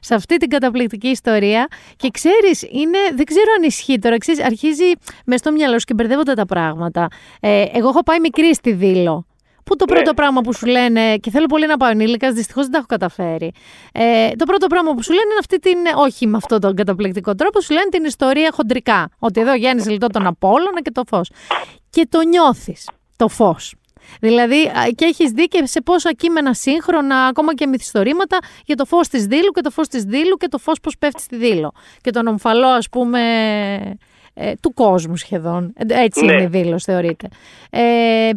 Σε 0.00 0.14
αυτή 0.14 0.36
την 0.36 0.48
καταπληκτική 0.48 1.08
ιστορία 1.08 1.68
και 1.96 2.08
ξέρεις, 2.12 2.62
είναι, 2.62 2.98
δεν 3.14 3.24
ξέρω 3.24 3.46
αν 3.58 3.62
ισχύει 3.62 3.98
τώρα, 3.98 4.18
ξέρεις, 4.18 4.44
αρχίζει 4.44 4.90
με 5.24 5.36
στο 5.36 5.52
μυαλό 5.52 5.78
σου 5.78 5.84
και 5.84 5.94
μπερδεύονται 5.94 6.34
τα 6.34 6.46
πράγματα. 6.46 7.08
Ε, 7.40 7.64
εγώ 7.72 7.88
έχω 7.88 8.02
πάει 8.02 8.20
μικρή 8.20 8.54
στη 8.54 8.72
Δήλο, 8.72 9.26
που 9.64 9.76
το 9.76 9.84
Ναι. 9.88 9.94
πρώτο 9.94 10.14
πράγμα 10.14 10.40
που 10.40 10.52
σου 10.54 10.66
λένε, 10.66 11.16
και 11.16 11.30
θέλω 11.30 11.46
πολύ 11.46 11.66
να 11.66 11.76
πάω 11.76 11.90
ενήλικας, 11.90 12.32
δυστυχώς 12.32 12.62
δεν 12.62 12.72
τα 12.72 12.78
έχω 12.78 12.86
καταφέρει. 12.86 13.52
Ε, 13.92 14.30
το 14.36 14.44
πρώτο 14.44 14.66
πράγμα 14.66 14.94
που 14.94 15.02
σου 15.02 15.12
λένε 15.12 15.24
είναι 15.24 15.38
αυτή 15.40 15.58
την, 15.58 15.78
όχι 15.96 16.26
με 16.26 16.36
αυτόν 16.36 16.60
τον 16.60 16.74
καταπληκτικό 16.74 17.34
τρόπο, 17.34 17.60
σου 17.60 17.72
λένε 17.72 17.88
την 17.90 18.04
ιστορία 18.04 18.50
χοντρικά. 18.54 19.08
Ότι 19.18 19.40
εδώ 19.40 19.54
γέννησε 19.54 19.90
λιτό 19.90 20.06
τον 20.06 20.26
Απόλλωνα 20.26 20.82
και 20.82 20.90
το 20.90 21.02
φως. 21.08 21.30
Και 21.90 22.06
το 22.10 22.20
νιώθεις, 22.20 22.88
το 23.16 23.28
φως. 23.28 23.74
Δηλαδή, 24.20 24.64
α, 24.66 24.88
και 24.94 25.04
έχεις 25.04 25.30
δει 25.30 25.44
και 25.44 25.66
σε 25.66 25.80
πόσα 25.80 26.12
κείμενα 26.12 26.54
σύγχρονα, 26.54 27.16
ακόμα 27.26 27.54
και 27.54 27.66
μυθιστορήματα, 27.66 28.38
για 28.64 28.76
το 28.76 28.84
φως 28.84 29.08
της 29.08 29.26
Δήλου 29.26 29.50
και 29.50 29.60
το 29.60 29.70
φως 29.70 29.88
της 29.88 30.02
Δήλου 30.02 30.36
και 30.36 30.48
το 30.48 30.58
φως 30.58 30.80
πώς 30.80 30.98
πέφτει 30.98 31.22
στη 31.22 31.36
Δήλο. 31.36 31.72
Και 32.00 32.10
τον 32.10 32.26
ομφαλό, 32.26 32.66
ας 32.66 32.88
πούμε, 32.88 33.20
ε, 34.40 34.52
του 34.62 34.74
κόσμου 34.74 35.16
σχεδόν. 35.16 35.72
Ε, 35.76 36.02
Έτσι 36.02 36.24
Ναι. 36.24 36.32
είναι 36.32 36.42
η 36.42 36.46
δήλωση, 36.46 36.90
θεωρείται. 36.90 37.28
Ε, 37.70 38.30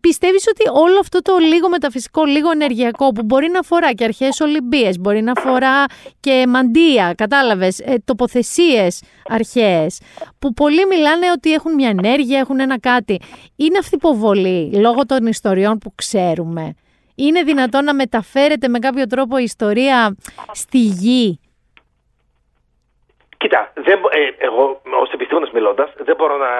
πιστεύεις 0.00 0.44
ότι 0.48 0.80
όλο 0.80 0.98
αυτό 1.00 1.22
το 1.22 1.36
λίγο 1.36 1.68
μεταφυσικό, 1.68 2.24
λίγο 2.24 2.50
ενεργειακό 2.50 3.08
που 3.08 3.22
μπορεί 3.24 3.48
να 3.52 3.58
αφορά 3.58 3.92
και 3.92 4.04
αρχαίες 4.04 4.40
Ολυμπίες, 4.40 4.98
μπορεί 4.98 5.22
να 5.22 5.32
αφορά 5.36 5.84
και 6.20 6.44
μαντεία, 6.48 7.14
κατάλαβες, 7.16 7.78
ε, 7.78 7.94
τοποθεσίες 8.04 9.02
αρχαίες, 9.28 10.00
που 10.38 10.52
πολλοί 10.52 10.86
μιλάνε 10.86 11.30
ότι 11.36 11.52
έχουν 11.52 11.74
μια 11.74 11.88
ενέργεια, 11.88 12.38
έχουν 12.38 12.60
ένα 12.60 12.78
κάτι. 12.80 13.20
Είναι 13.56 13.78
αυθυποβολή 13.78 14.70
λόγω 14.72 15.06
των 15.06 15.26
ιστοριών 15.26 15.78
που 15.78 15.92
ξέρουμε. 15.94 16.74
Είναι 17.14 17.42
δυνατόν 17.42 17.84
να 17.84 17.94
μεταφέρεται 17.94 18.68
με 18.68 18.78
κάποιο 18.78 19.06
τρόπο 19.06 19.38
η 19.38 19.42
ιστορία 19.42 20.16
στη 20.52 20.78
γη. 20.78 21.40
Κοίτα, 23.40 23.72
δεν, 23.74 23.98
μπο- 23.98 24.08
ε, 24.12 24.34
εγώ 24.38 24.80
ως 25.02 25.10
επιστήμονας 25.12 25.50
μιλώντας, 25.50 25.90
δεν 25.96 26.16
μπορώ 26.16 26.36
να 26.36 26.50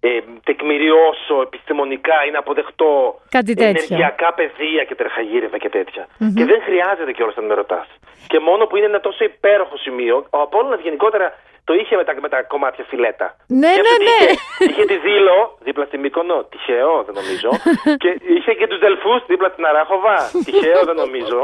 ε, 0.00 0.20
τεκμηριώσω 0.44 1.40
επιστημονικά 1.42 2.16
ή 2.26 2.30
να 2.30 2.38
αποδεχτώ 2.38 3.20
Κάτι 3.28 3.54
τέτοιο. 3.54 3.68
ενεργειακά 3.68 4.32
πεδία 4.34 4.84
και 4.84 4.94
τρεχαγύρευα 4.94 5.58
και 5.58 5.68
τετοια 5.68 6.06
Και 6.36 6.44
δεν 6.44 6.60
χρειάζεται 6.62 7.12
κιόλα 7.12 7.32
να 7.36 7.42
με 7.42 7.54
ρωτά. 7.54 7.86
Και 8.26 8.38
μόνο 8.38 8.66
που 8.66 8.76
είναι 8.76 8.86
ένα 8.86 9.00
τόσο 9.00 9.24
υπέροχο 9.24 9.76
σημείο, 9.76 10.26
ο 10.30 10.38
Απόλλωνας 10.40 10.80
γενικότερα 10.80 11.34
το 11.64 11.74
είχε 11.74 11.96
με 11.96 12.04
τα, 12.04 12.14
με 12.20 12.28
τα 12.28 12.42
κομμάτια 12.42 12.84
φιλέτα. 12.88 13.36
Ναι, 13.46 13.72
Και 13.74 13.80
ναι, 13.80 13.88
αυτή 13.88 14.04
ναι. 14.04 14.32
Είχε, 14.32 14.70
είχε 14.70 14.84
τη 14.84 14.96
Δήλο 14.96 15.58
δίπλα 15.62 15.84
στη 15.84 15.98
Μύκονο, 15.98 16.44
τυχαίο 16.44 17.02
δεν 17.06 17.14
νομίζω. 17.20 17.48
και 18.02 18.10
είχε 18.34 18.52
και 18.54 18.66
τους 18.66 18.78
Δελφούς 18.78 19.26
δίπλα 19.26 19.48
στην 19.48 19.64
Αράχοβα, 19.66 20.16
τυχαίο 20.44 20.84
δεν 20.84 20.96
νομίζω. 20.96 21.40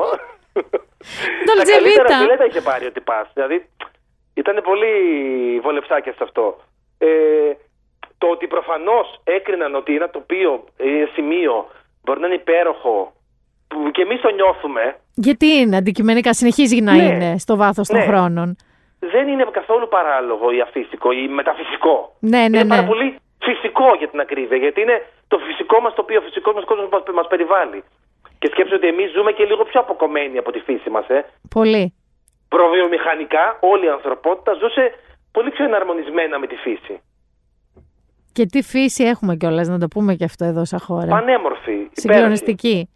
τα 1.46 1.52
Dolce 1.56 1.70
καλύτερα 1.70 2.08
Vita. 2.08 2.20
φιλέτα 2.20 2.44
είχε 2.44 2.60
πάρει 2.60 2.86
ο 2.86 2.92
τυπάς. 2.92 3.26
Δηλαδή 3.34 3.68
ήταν 4.40 4.60
πολύ 4.64 4.92
βολεψάκια 5.62 6.12
σε 6.12 6.22
αυτό. 6.22 6.60
Ε, 6.98 7.08
το 8.18 8.26
ότι 8.26 8.46
προφανώς 8.46 9.20
έκριναν 9.24 9.74
ότι 9.74 9.94
ένα 9.94 10.10
τοπίο, 10.10 10.64
ένα 10.76 11.08
σημείο 11.14 11.66
μπορεί 12.04 12.20
να 12.20 12.26
είναι 12.26 12.34
υπέροχο 12.36 13.12
που 13.68 13.90
και 13.90 14.02
εμείς 14.02 14.20
το 14.20 14.30
νιώθουμε 14.30 14.96
Γιατί 15.14 15.46
είναι 15.46 15.76
αντικειμενικά, 15.76 16.34
συνεχίζει 16.34 16.80
να 16.80 16.92
Ναι. 16.94 17.02
είναι 17.02 17.38
στο 17.38 17.56
βάθος 17.56 17.88
των 17.88 17.98
Ναι. 17.98 18.04
χρόνων. 18.06 18.56
δεν 19.12 19.28
είναι 19.28 19.46
καθόλου 19.50 19.88
παράλογο 19.88 20.50
ή 20.50 20.60
αφύσικο 20.60 21.12
ή 21.12 21.28
μεταφυσικό. 21.28 22.16
Ναι, 22.20 22.38
ναι, 22.38 22.44
είναι 22.58 22.64
πάρα 22.64 22.82
ναι. 22.82 22.88
πολύ 22.88 23.16
φυσικό 23.42 23.94
για 23.98 24.08
την 24.08 24.20
ακρίβεια, 24.20 24.56
γιατί 24.56 24.80
είναι 24.80 25.06
το 25.28 25.38
φυσικό 25.38 25.80
μας 25.80 25.94
τοπίο, 25.94 26.18
ο 26.18 26.22
φυσικός 26.22 26.54
μας 26.54 26.64
κόσμος 26.64 26.88
μας, 26.92 27.02
μας 27.14 27.26
περιβάλλει. 27.26 27.84
Και 28.38 28.48
σκέψτε 28.52 28.74
ότι 28.74 28.86
εμείς 28.86 29.10
ζούμε 29.12 29.32
και 29.32 29.44
λίγο 29.44 29.64
πιο 29.64 29.80
αποκομμένοι 29.80 30.38
από 30.38 30.50
τη 30.52 30.58
φύση 30.58 30.90
μας, 30.90 31.08
ε. 31.08 31.24
Πολύ. 31.50 31.94
Προβιομηχανικά 32.54 33.44
όλη 33.60 33.84
η 33.86 33.88
ανθρωπότητα 33.88 34.52
ζούσε 34.62 34.82
πολύ 35.32 35.50
πιο 35.50 35.64
εναρμονισμένα 35.64 36.38
με 36.38 36.46
τη 36.46 36.56
φύση. 36.64 36.94
Και 38.32 38.46
τι 38.46 38.62
φύση 38.62 39.04
έχουμε 39.04 39.36
κιόλας, 39.36 39.68
να 39.68 39.78
το 39.78 39.88
πούμε 39.88 40.14
και 40.14 40.24
αυτό 40.24 40.44
εδώ 40.44 40.64
σαν 40.64 40.80
χώρα. 40.80 41.06
Πανέμορφη. 41.06 41.70
υπέροχη. 41.70 41.90
Συγκλονιστική. 42.00 42.88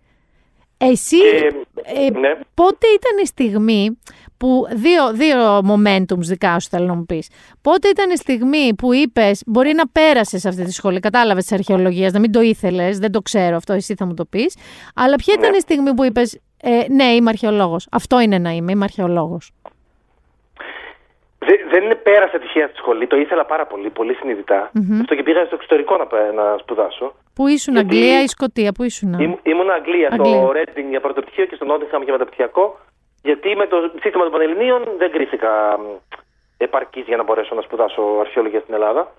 Εσύ, 0.78 1.16
Και- 1.16 1.52
ε, 1.82 2.10
ναι. 2.18 2.38
πότε 2.54 2.86
ήταν 2.86 3.18
η 3.22 3.26
στιγμή 3.26 3.98
που, 4.36 4.66
δύο, 4.74 5.12
δύο 5.12 5.58
momentums 5.58 6.18
δικά 6.18 6.60
σου 6.60 6.68
θέλω 6.68 6.86
να 6.86 6.94
μου 6.94 7.04
πεις, 7.04 7.30
πότε 7.62 7.88
ήταν 7.88 8.10
η 8.10 8.16
στιγμή 8.16 8.74
που 8.74 8.92
είπες, 8.92 9.42
μπορεί 9.46 9.72
να 9.74 9.88
πέρασες 9.88 10.44
αυτή 10.44 10.64
τη 10.64 10.72
σχολή, 10.72 11.00
κατάλαβες 11.00 11.42
της 11.44 11.52
αρχαιολογίας, 11.52 12.12
να 12.12 12.18
μην 12.18 12.32
το 12.32 12.40
ήθελες, 12.40 12.98
δεν 12.98 13.12
το 13.12 13.20
ξέρω 13.22 13.56
αυτό, 13.56 13.72
εσύ 13.72 13.94
θα 13.94 14.06
μου 14.06 14.14
το 14.14 14.24
πεις, 14.24 14.56
αλλά 14.94 15.16
ποια 15.16 15.34
ήταν 15.38 15.50
Ναι. 15.50 15.56
η 15.56 15.60
στιγμή 15.60 15.94
που 15.94 16.04
είπες, 16.04 16.40
ε, 16.64 16.84
ναι 16.88 17.04
είμαι 17.04 17.28
αρχαιολόγος, 17.30 17.86
αυτό 17.90 18.20
είναι 18.20 18.38
να 18.38 18.50
είμαι, 18.50 18.72
είμαι 18.72 18.84
αρχαιολόγος. 18.84 19.50
Δε- 21.38 21.64
δεν 21.70 21.82
είναι 21.84 21.94
πέρασα 21.94 22.38
τυχαία 22.38 22.66
στη 22.66 22.76
σχολή, 22.76 23.06
το 23.06 23.16
ήθελα 23.16 23.44
πάρα 23.44 23.66
πολύ, 23.66 23.90
πολύ 23.90 24.14
συνειδητά. 24.14 24.70
Αυτό 25.00 25.14
και 25.14 25.22
πήγα 25.22 25.44
στο 25.44 25.54
εξωτερικό 25.54 25.96
να, 25.96 26.06
πα- 26.06 26.32
να 26.34 26.56
σπουδάσω. 26.58 27.14
Πού 27.34 27.46
ήσουν, 27.46 27.74
Γιατί- 27.74 27.94
Αγγλία 27.96 28.22
ή 28.22 28.26
Σκοτία, 28.26 28.72
πού 28.72 28.82
ήσουν. 28.82 29.12
Ήμ, 29.12 29.32
ήμουν 29.42 29.70
Αγγλία, 29.70 30.08
Αγγλία. 30.12 30.34
στο 30.40 30.52
Reading 30.56 30.86
για 30.90 31.00
πρωτοπτυχίο 31.00 31.44
και 31.46 31.54
στο 31.54 31.66
Nottingham 31.70 32.02
για 32.04 32.12
μεταπτυχιακό. 32.12 32.78
Γιατί 33.22 33.56
με 33.56 33.66
το 33.66 33.76
σύστημα 34.02 34.22
των 34.22 34.32
Πανελληνίων 34.32 34.82
δεν 34.98 35.10
κρίθηκα 35.10 35.78
επαρκής 36.56 37.04
για 37.06 37.16
να 37.16 37.22
μπορέσω 37.24 37.54
να 37.54 37.60
σπουδάσω 37.62 38.02
αρχαιολογία 38.20 38.60
στην 38.60 38.74
ελλαδα 38.74 39.12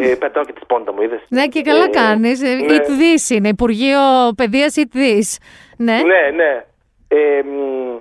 Ε, 0.00 0.14
πετάω 0.14 0.44
και 0.44 0.52
τη 0.52 0.60
σπόντα 0.62 0.92
μου, 0.92 1.02
είδες. 1.02 1.20
Ναι, 1.28 1.46
και 1.46 1.60
καλά 1.62 1.88
κάνεις. 1.88 2.42
Ε, 2.42 2.54
ναι. 2.54 2.76
Eat 2.76 2.86
this 2.86 3.34
είναι, 3.34 3.48
Υπουργείο 3.48 3.98
Παιδείας 4.36 4.74
Eat 4.78 4.96
this. 4.96 5.28
Ναι. 5.76 5.92
Ναι, 6.02 6.30
ναι. 6.36 6.64
Ε, 7.16 7.42
μ, 7.42 7.98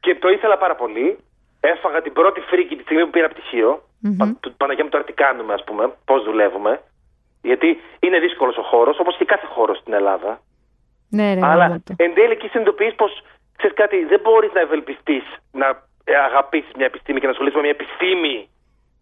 και 0.00 0.14
το 0.14 0.28
ήθελα 0.28 0.56
πάρα 0.58 0.74
πολύ. 0.74 1.18
Έφαγα 1.60 2.02
την 2.02 2.12
πρώτη 2.12 2.40
φρίκη 2.40 2.76
τη 2.76 2.82
στιγμή 2.82 3.04
που 3.04 3.10
πήρα 3.10 3.28
πτυχίο. 3.28 3.82
Πα- 4.18 4.36
του- 4.40 4.54
Παναγία 4.56 4.84
μου 4.84 4.90
τώρα 4.90 5.04
τι 5.04 5.12
κάνουμε, 5.12 5.52
ας 5.54 5.64
πούμε, 5.64 5.92
πώς 6.04 6.24
δουλεύουμε. 6.24 6.82
Γιατί 7.42 7.80
είναι 8.00 8.18
δύσκολος 8.18 8.56
ο 8.56 8.62
χώρος, 8.62 8.98
όπως 8.98 9.16
και 9.16 9.24
κάθε 9.24 9.46
χώρος 9.46 9.78
στην 9.78 9.92
Ελλάδα. 9.92 10.40
Ναι, 11.10 11.34
ρε, 11.34 11.40
Αλλά 11.46 11.66
γάμο 11.66 11.82
το. 11.84 11.94
εν 11.96 12.14
τέλει 12.14 12.32
εκεί 12.32 12.48
συνειδητοποιείς 12.48 12.94
πως 12.94 13.22
ξέρεις 13.56 13.76
κάτι, 13.76 14.04
δεν 14.04 14.20
μπορείς 14.20 14.52
να 14.52 14.60
ευελπιστείς 14.60 15.24
να 15.52 15.66
αγαπήσεις 16.26 16.72
μια 16.76 16.86
επιστήμη 16.86 17.18
και 17.20 17.26
να 17.26 17.32
ασχολείσαι 17.32 17.56
με 17.56 17.62
μια 17.62 17.70
επιστήμη 17.78 18.48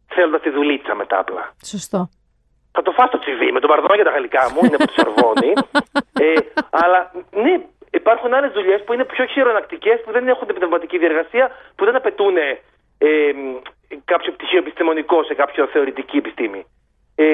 θέλοντας 0.06 0.40
τη 0.40 0.50
δουλίτσα 0.50 0.94
μετά 0.94 1.18
απλά. 1.18 1.52
Σωστό. 1.64 2.08
Θα 2.72 2.82
το 2.82 2.90
φας 2.92 3.10
το 3.10 3.18
τσιβί 3.18 3.52
με 3.52 3.60
τον 3.60 3.70
παρδόν 3.70 3.94
για 3.94 4.04
τα 4.04 4.10
γαλλικά 4.10 4.50
μου, 4.52 4.60
είναι 4.64 4.74
από 4.74 4.86
τη 4.86 4.92
Σορβόνη. 5.00 5.52
ε, 6.26 6.32
αλλά 6.70 7.12
ναι, 7.42 7.54
υπάρχουν 8.04 8.34
άλλες 8.34 8.52
δουλειές 8.52 8.80
που 8.84 8.92
είναι 8.92 9.04
πιο 9.14 9.24
χειρονακτικές, 9.24 9.96
που 10.04 10.12
δεν 10.16 10.28
έχουν 10.28 10.46
την 10.46 10.56
πνευματική 10.58 10.98
διεργασία, 10.98 11.46
που 11.76 11.84
δεν 11.84 11.96
απαιτούν 12.00 12.36
ε, 12.36 12.52
μ, 13.32 13.56
κάποιο 14.04 14.32
πτυχίο 14.32 14.58
επιστημονικό 14.58 15.18
σε 15.28 15.34
κάποιο 15.34 15.66
θεωρητική 15.66 16.16
επιστήμη. 16.16 16.60
Ε, 17.14 17.26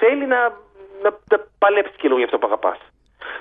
θέλει 0.00 0.26
να, 0.26 0.40
να, 1.02 1.10
να 1.30 1.36
παλέψει 1.58 1.96
και 1.96 2.06
λίγο 2.08 2.16
για 2.16 2.28
αυτό 2.28 2.38
που 2.38 2.46
αγαπάς. 2.46 2.78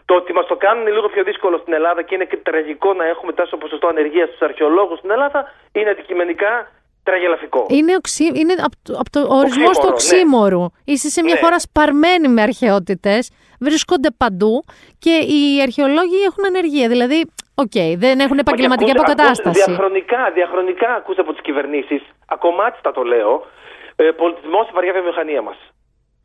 Το 0.05 0.13
ότι 0.15 0.33
μας 0.33 0.45
το 0.47 0.55
κάνουν 0.55 0.87
λίγο 0.87 1.07
πιο 1.09 1.23
δύσκολο 1.23 1.57
στην 1.57 1.73
Ελλάδα 1.73 2.01
και 2.01 2.15
είναι 2.15 2.25
και 2.25 2.37
τραγικό 2.37 2.93
να 2.93 3.05
έχουμε 3.05 3.31
τόσο 3.33 3.57
ποσοστό 3.57 3.87
ανεργίας 3.87 4.27
στους 4.27 4.41
αρχαιολόγους 4.41 4.97
στην 4.97 5.11
Ελλάδα 5.11 5.39
είναι 5.71 5.89
αντικειμενικά 5.89 6.71
τραγελαφικό. 7.03 7.65
Είναι, 7.69 7.95
οξύ-, 7.95 8.23
είναι 8.33 8.53
από 8.67 8.75
το, 8.83 8.93
απ' 8.99 9.09
το 9.09 9.19
ορισμός 9.39 9.77
του 9.79 9.87
οξύμωρου, 9.91 10.57
ναι. 10.57 10.63
οξύμωρου. 10.63 10.65
Είσαι 10.85 11.09
σε 11.09 11.23
μια 11.23 11.33
Ναι. 11.33 11.39
χώρα 11.39 11.59
σπαρμένη 11.59 12.27
με 12.27 12.41
αρχαιότητες, 12.41 13.31
βρίσκονται 13.59 14.09
παντού 14.17 14.63
και 14.99 15.09
οι 15.33 15.61
αρχαιολόγοι 15.61 16.17
έχουν 16.29 16.45
ανεργία. 16.45 16.87
Δηλαδή, 16.87 17.19
οκ, 17.55 17.77
δεν 18.03 18.19
έχουν 18.19 18.37
επαγγελματική 18.37 18.89
Μα 18.89 18.95
και 18.95 18.99
ακούς- 18.99 19.11
αποκατάσταση. 19.11 19.61
ακούς 19.61 19.65
Διαχρονικά, 19.75 20.31
διαχρονικά 20.33 20.89
ακούς 20.93 21.17
από 21.17 21.31
τις 21.31 21.41
κυβερνήσεις, 21.41 22.01
ακομάτιστα 22.27 22.91
το 22.91 23.01
λέω, 23.03 23.45
ε, 23.95 24.03
πολιτισμός 24.03 24.67
η 24.69 24.71
βαριά 24.73 24.93
βιομηχανία 24.93 25.41
μας. 25.41 25.57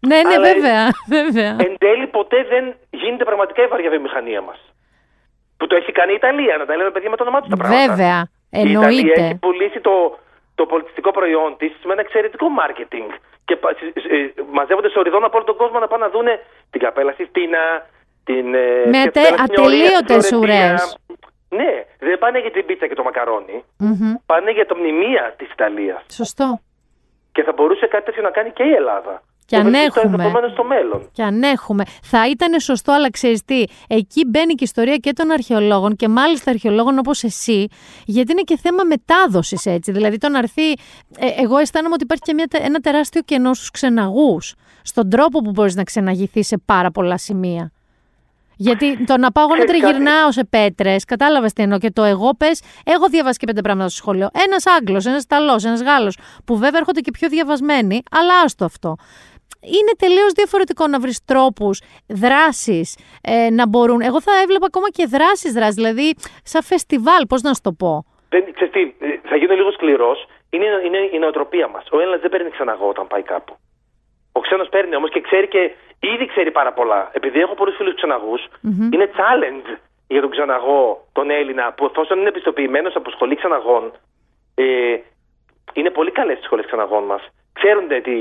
Ναι, 0.07 0.17
ναι, 0.23 0.35
Αλλά- 0.35 0.53
βέβαια. 0.53 0.83
βέβαια. 1.19 1.57
Εν 1.67 1.75
τέλει, 1.79 2.07
ποτέ 2.07 2.39
δεν 2.53 2.65
γίνεται 2.91 3.25
πραγματικά 3.25 3.63
η 3.63 3.67
βαριά 3.67 3.91
βιομηχανία 3.91 4.41
μας. 4.41 4.59
Που 5.57 5.67
το 5.67 5.77
έχει 5.77 5.93
κάνει 5.93 6.13
η 6.13 6.15
Ιταλία, 6.15 6.57
να 6.57 6.65
τα 6.67 6.77
λέμε 6.77 6.91
παιδιά 6.91 7.11
με 7.11 7.17
το 7.17 7.23
όνομά 7.23 7.41
τους 7.41 7.49
τα 7.49 7.57
πράγματα. 7.57 7.87
βέβαια. 7.95 8.19
Η 8.51 8.59
Ιταλία 8.71 8.81
Εννοείται. 8.81 9.23
έχει 9.23 9.35
πουλήσει 9.35 9.81
το, 9.81 10.19
το 10.59 10.67
πολιτιστικό 10.67 11.11
προϊόν 11.11 11.57
της 11.61 11.73
με 11.85 11.93
ένα 11.93 12.01
εξαιρετικό 12.01 12.47
marketing. 12.61 13.09
Και 13.45 13.57
πα- 13.57 13.71
ε, 13.71 14.17
ε, 14.17 14.33
μαζεύονται 14.59 14.89
σε 14.91 14.99
οριδόν 14.99 15.25
από 15.25 15.37
όλο 15.37 15.47
τον 15.47 15.57
κόσμο 15.57 15.79
να 15.79 15.89
πάνε 15.89 16.05
να 16.05 16.11
δούνε 16.11 16.35
την 16.71 16.81
καπέλα 16.81 17.15
Sistina, 17.19 17.63
την. 18.25 18.55
ε, 18.55 18.83
Με 18.95 19.01
και 19.03 19.11
την 19.11 19.23
ατε- 19.23 19.29
Bella 19.31 19.41
Signoria, 19.41 19.43
ατελείωτες 19.43 20.27
την 20.27 20.39
Florentina. 20.39 20.43
ουρές. 20.43 20.99
Ναι, 21.49 21.73
δεν 21.99 22.19
πάνε 22.19 22.39
για 22.41 22.51
την 22.51 22.65
πίτσα 22.67 22.87
και 22.87 22.95
το 22.95 23.03
μακαρόνι. 23.03 23.65
Μμμ. 23.79 24.15
Πάνε 24.27 24.51
για 24.51 24.67
το 24.67 24.77
μνημεία 24.77 25.35
της 25.39 25.51
Ιταλίας. 25.51 26.05
Σωστό. 26.11 26.61
Και 27.33 27.43
θα 27.43 27.53
μπορούσε 27.53 27.87
κάτι 27.87 28.05
τέτοιο 28.05 28.23
να 28.23 28.31
κάνει 28.31 28.51
και 28.51 28.63
η 28.63 28.73
Ελλάδα. 28.73 29.23
Και 29.47 29.57
Το 29.57 29.63
αν 29.63 29.69
βρίσκω 29.71 30.01
έχουμε. 30.01 30.13
ενδεχομένως 30.15 30.53
στο 30.53 30.65
μέλλον. 30.65 31.09
Και 31.13 31.23
αν 31.23 31.43
έχουμε. 31.43 31.85
Θα 32.03 32.29
ήταν 32.29 32.61
σωστό, 32.61 32.93
αλλά 32.93 33.11
ξέρεις 33.11 33.45
τι, 33.45 33.65
εκεί 33.89 34.25
μπαίνει 34.27 34.47
και 34.55 34.55
η 34.61 34.65
ιστορία 34.65 34.97
και 34.97 35.13
των 35.13 35.31
αρχαιολόγων 35.31 35.97
και 35.97 36.09
μάλιστα 36.09 36.51
αρχαιολόγων 36.51 36.99
όπως 36.99 37.23
εσύ, 37.23 37.67
γιατί 38.07 38.33
είναι 38.33 38.41
και 38.43 38.59
θέμα 38.63 38.83
μετάδοσης 38.85 39.67
έτσι. 39.67 39.93
Δηλαδή, 39.93 40.19
το 40.19 40.29
να 40.29 40.39
έρθει. 40.39 40.71
ε, 40.73 40.77
εγώ 41.43 41.59
αισθάνομαι 41.59 41.95
ότι 41.95 42.03
υπάρχει 42.03 42.23
και 42.23 42.35
μια, 42.35 42.47
τε- 42.47 42.65
ένα 42.65 42.79
τεράστιο 42.81 43.21
κενό 43.25 43.55
στους 43.55 43.71
ξεναγούς, 43.71 44.55
στον 44.83 45.11
τρόπο 45.11 45.41
που 45.41 45.51
μπορείς 45.51 45.75
να 45.75 45.83
ξεναγηθεί 45.83 46.43
σε 46.43 46.59
πάρα 46.65 46.91
πολλά 46.91 47.19
σημεία. 47.19 47.71
Γιατί 48.59 49.05
το 49.05 49.17
να 49.19 49.33
πάω 49.33 49.45
εγώ 49.45 49.55
να 49.57 49.65
Ξέρεις 49.65 49.83
κάτι; 49.83 49.93
τριγυρνάω 49.95 50.33
σε 50.33 50.45
πέτρες, 50.45 51.05
κατάλαβες 51.05 51.53
τι 51.53 51.63
εννοώ. 51.63 51.79
Και 51.79 51.91
το 51.91 52.03
εγώ 52.03 52.31
πες, 52.37 52.61
έχω 52.85 53.07
διαβάσει 53.09 53.39
και 53.39 53.47
πέντε 53.47 53.61
πράγματα 53.61 53.89
στο 53.89 53.97
σχολείο. 53.99 54.29
Ένας 54.47 54.65
Άγγλος, 54.67 55.07
ένας 55.07 55.23
Ιταλός, 55.23 55.65
ένας 55.65 55.83
Γάλλος, 55.83 56.19
που 56.45 56.57
βέβαια 56.57 56.79
έρχονται 56.79 57.01
και 57.01 57.11
πιο 57.11 57.29
διαβασμένοι, 57.29 58.03
αλλά 58.11 58.33
άστο 58.45 58.65
αυτό. 58.65 58.97
Είναι 59.77 59.93
τελείως 59.99 60.33
διαφορετικό 60.33 60.87
να 60.87 60.99
βρεις 61.01 61.25
τρόπους, 61.25 61.83
δράσει 62.07 62.81
ε, 63.23 63.51
να 63.51 63.69
μπορούν. 63.69 64.01
Εγώ 64.01 64.21
θα 64.21 64.33
έβλεπα 64.43 64.67
ακόμα 64.67 64.89
και 64.91 65.07
δράσεις, 65.07 65.53
δράσει, 65.53 65.75
δηλαδή 65.75 66.15
σαν 66.43 66.63
φεστιβάλ, 66.63 67.23
πώς 67.29 67.43
να 67.43 67.55
σου 67.55 67.61
το 67.63 67.73
πω. 67.73 68.05
Δεν, 68.29 68.45
ξέρεις 68.55 68.73
τι, 68.73 68.83
ε, 69.07 69.19
θα 69.23 69.37
γίνω 69.37 69.55
λίγο 69.55 69.71
σκληρός. 69.71 70.27
Είναι, 70.51 70.67
είναι 70.87 70.99
η 71.13 71.19
νοοτροπία 71.19 71.69
μας. 71.69 71.85
Ο 71.91 72.01
Έλληνα 72.01 72.17
δεν 72.17 72.31
παίρνει 72.31 72.51
ξαναγώ 72.51 72.89
όταν 72.89 73.07
πάει 73.07 73.23
κάπου. 73.23 73.57
Ο 74.33 74.41
ξένος 74.41 74.69
παίρνει 74.69 74.97
όμως 74.97 75.11
και 75.11 75.21
ξέρει 75.21 75.49
και 75.49 75.71
ήδη 76.01 76.27
ξέρει 76.27 76.51
πάρα 76.51 76.73
πολλά. 76.73 77.11
Επειδή 77.13 77.41
έχω 77.41 77.55
πολλούς 77.55 77.77
φίλους 77.77 77.95
είναι 78.93 79.11
challenge 79.17 79.77
για 80.09 80.21
τον 80.21 80.31
ξεναγώ 80.31 81.07
τον 81.13 81.31
Έλληνα 81.31 81.73
που 81.73 81.85
εφόσον 81.85 82.19
είναι 82.19 82.29
επιστοποιημένο 82.29 82.91
από 82.95 83.11
σχολή 83.11 83.37
ξεναγών, 83.37 83.93
ε, 84.55 84.97
είναι 85.73 85.91
πολύ 85.91 86.11
καλές 86.11 86.39
τι 86.39 86.45
σχολές 86.45 86.67
ξεναγών 86.67 87.05
μας. 87.05 87.29
ξέρουν 87.53 87.89
τι, 87.89 88.17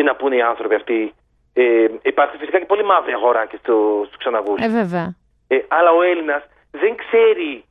τι 0.00 0.06
να 0.06 0.14
πούνε 0.16 0.36
οι 0.36 0.42
άνθρωποι 0.42 0.74
αυτοί. 0.74 1.14
Ε, 1.52 1.86
υπάρχει 2.02 2.36
φυσικά 2.36 2.58
και 2.58 2.64
πολύ 2.64 2.84
μαύρη 2.84 3.12
αγορά 3.12 3.46
και 3.46 3.58
στο, 3.62 4.02
στους 4.06 4.18
ξεναγούς. 4.18 4.60
Ε, 4.64 4.68
βέβαια. 4.68 5.14
Ε, 5.48 5.58
αλλά 5.68 5.90
ο 5.90 6.02
Έλληνας 6.02 6.42
δεν 6.70 6.96
ξέρει, 7.02 7.64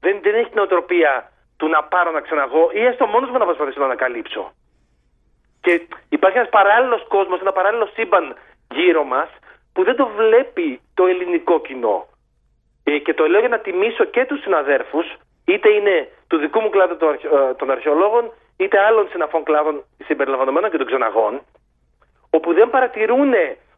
δεν, 0.00 0.18
δεν 0.22 0.34
έχει 0.34 0.50
την 0.50 0.58
οτροπία 0.60 1.32
του 1.56 1.68
να 1.68 1.82
πάρω 1.82 2.10
να 2.10 2.20
ξαναγώ 2.20 2.70
ή 2.72 2.84
έστω 2.84 3.06
μόνος 3.06 3.30
μου 3.30 3.38
να 3.38 3.44
προσπαθήσω 3.44 3.78
να 3.78 3.84
ανακαλύψω. 3.84 4.52
Και 5.60 5.86
υπάρχει 6.08 6.38
ένας 6.38 6.48
παράλληλος 6.48 7.06
κόσμος, 7.08 7.40
ένα 7.40 7.52
παράλληλο 7.52 7.86
σύμπαν 7.94 8.36
γύρω 8.74 9.04
μας 9.04 9.28
που 9.72 9.84
δεν 9.84 9.96
το 9.96 10.06
βλέπει 10.16 10.80
το 10.94 11.06
ελληνικό 11.06 11.60
κοινό. 11.60 12.06
Ε, 12.84 12.98
και 12.98 13.14
το 13.14 13.26
λέω 13.26 13.40
για 13.40 13.48
να 13.48 13.58
τιμήσω 13.58 14.04
και 14.04 14.24
τους 14.24 14.40
συναδέρφους, 14.40 15.06
είτε 15.44 15.68
είναι 15.68 16.08
του 16.28 16.36
δικού 16.38 16.60
μου 16.60 16.70
κλάδου 16.70 16.96
των, 16.96 17.08
αρχαι- 17.08 17.32
ε, 17.32 17.54
των 17.54 17.70
αρχαιολόγων, 17.70 18.32
είτε 18.56 18.78
άλλων 18.78 19.08
συναφών 19.10 19.42
κλάδων 19.42 19.84
συμπεριλαμβανομένων 20.06 20.70
και 20.70 20.76
των 20.76 20.86
ξεναγών, 20.86 21.40
όπου 22.36 22.52
δεν 22.58 22.70
παρατηρούν 22.70 23.32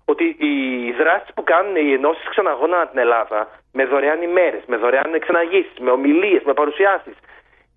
ότι 0.05 0.25
οι 0.25 0.53
δράσεις 1.01 1.31
που 1.35 1.43
κάνουν 1.53 1.77
οι 1.77 1.93
ενώσεις 1.99 2.29
ξεναγών 2.33 2.75
ανά 2.75 2.87
την 2.91 2.99
Ελλάδα, 2.99 3.41
με 3.73 3.85
δωρεάν 3.85 4.23
ημέρες, 4.23 4.63
με 4.67 4.77
δωρεάν 4.77 5.15
εξαναγήσεις, 5.15 5.77
με 5.81 5.91
ομιλίες, 5.91 6.43
με 6.45 6.53
παρουσιάσεις, 6.61 7.17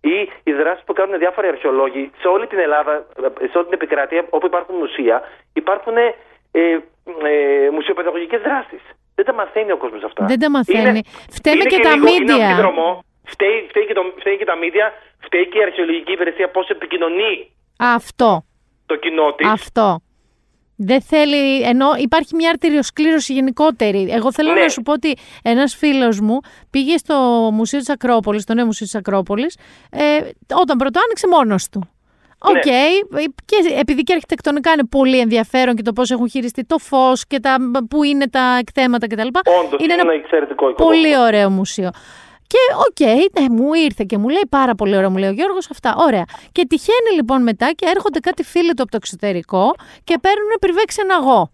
ή 0.01 0.17
οι 0.43 0.51
δράσεις 0.59 0.83
που 0.85 0.93
κάνουν 0.93 1.17
διάφοροι 1.19 1.47
αρχαιολόγοι 1.47 2.11
σε 2.21 2.27
όλη 2.27 2.47
την 2.47 2.59
Ελλάδα, 2.59 3.05
σε 3.51 3.55
όλη 3.57 3.65
την 3.69 3.73
επικράτεια 3.79 4.25
όπου 4.29 4.45
υπάρχουν 4.45 4.75
μουσεία, 4.75 5.21
υπάρχουν 5.53 5.97
ε, 5.97 6.15
ε, 6.61 7.69
μουσιοπαιδαγωγικές 7.71 8.41
δράσεις. 8.41 8.81
Δεν 9.15 9.25
τα 9.25 9.33
μαθαίνει 9.33 9.71
ο 9.71 9.77
κόσμος 9.77 10.03
αυτά. 10.03 10.25
Δεν 10.25 10.39
τα 10.39 10.49
μαθαίνει. 10.49 10.89
Είναι- 10.89 11.01
Φταίμε 11.37 11.55
είναι 11.55 11.69
και 11.69 11.79
τα 11.79 11.95
λίγο- 11.95 12.07
είναι 12.07 12.33
media. 12.35 12.41
αμφιδρομό. 12.41 13.03
Φταίει, 13.25 13.65
φταίει, 13.69 13.85
και 13.85 13.93
το, 13.93 14.03
φταίει 14.19 14.37
και 14.37 14.45
τα 14.45 14.55
μίδια, 14.55 14.93
φταίει 15.25 15.47
και 15.47 15.57
η 15.59 15.63
αρχαιολογική 15.63 16.11
υπηρεσία 16.11 16.49
πώς 16.49 16.69
επικοινωνεί 16.69 17.51
Αυτό. 17.79 18.43
το 18.85 18.95
κοινό 18.95 19.33
της. 19.33 19.47
Αυτό. 19.51 19.99
Δεν 20.79 21.01
θέλει, 21.01 21.61
ενώ 21.61 21.85
υπάρχει 21.97 22.35
μια 22.35 22.49
αρτηριοσκλήρωση 22.49 23.33
γενικότερη. 23.33 24.07
Εγώ 24.11 24.31
θέλω 24.31 24.53
Ναι. 24.53 24.61
να 24.61 24.69
σου 24.69 24.81
πω 24.81 24.91
ότι 24.91 25.15
ένας 25.43 25.75
φίλος 25.75 26.19
μου 26.19 26.39
πήγε 26.69 26.97
στο 26.97 27.15
Μουσείο 27.53 27.79
της 27.79 27.89
Ακρόπολης, 27.89 28.41
στο 28.41 28.53
νέο 28.53 28.65
Μουσείο 28.65 28.85
της 28.85 28.95
Ακρόπολης, 28.95 29.57
ε, 29.91 29.99
όταν 30.53 30.77
πρωτοάνοιξε 30.77 31.27
μόνος 31.27 31.69
του. 31.69 31.89
Οκ, 32.39 32.53
Ναι. 32.53 32.59
και 32.59 33.69
επειδή 33.79 34.03
και 34.03 34.13
αρχιτεκτονικά 34.13 34.71
είναι 34.71 34.85
πολύ 34.85 35.19
ενδιαφέρον 35.19 35.75
και 35.75 35.81
το 35.81 35.93
πώς 35.93 36.11
έχουν 36.11 36.29
χειριστεί 36.29 36.65
το 36.65 36.77
φως 36.77 37.27
και 37.27 37.39
τα, 37.39 37.55
που 37.89 38.03
είναι 38.03 38.27
τα 38.29 38.57
εκθέματα 38.59 39.07
κτλ. 39.07 39.21
Όντως, 39.27 39.43
είναι 39.71 39.83
είναι 39.83 39.93
ένα 39.93 40.01
ένα 40.01 40.13
εξαιρετικό 40.13 40.69
οικοδόμημα. 40.69 41.01
Πολύ 41.01 41.17
ωραίο 41.17 41.49
μουσείο. 41.49 41.89
Και 42.47 42.57
οκ, 42.87 43.09
ναι, 43.39 43.55
μου 43.55 43.73
ήρθε 43.73 44.03
και 44.07 44.17
μου 44.17 44.29
λέει 44.29 44.45
πάρα 44.49 44.75
πολύ 44.75 44.97
ωραίο, 44.97 45.09
μου 45.09 45.17
λέει 45.17 45.29
ο 45.29 45.33
Γιώργος 45.33 45.69
αυτά. 45.71 45.95
Ωραία. 45.97 46.23
Και 46.51 46.65
τυχαίνει 46.65 47.15
λοιπόν 47.15 47.43
μετά 47.43 47.71
και 47.71 47.85
έρχονται 47.95 48.19
κάτι 48.19 48.43
φίλοι 48.43 48.73
του 48.73 48.81
από 48.81 48.91
το 48.91 48.97
εξωτερικό 48.97 49.73
και 50.03 50.17
παίρνουν 50.21 50.51
πριβέ 50.59 50.81
ξεναγό. 50.87 51.51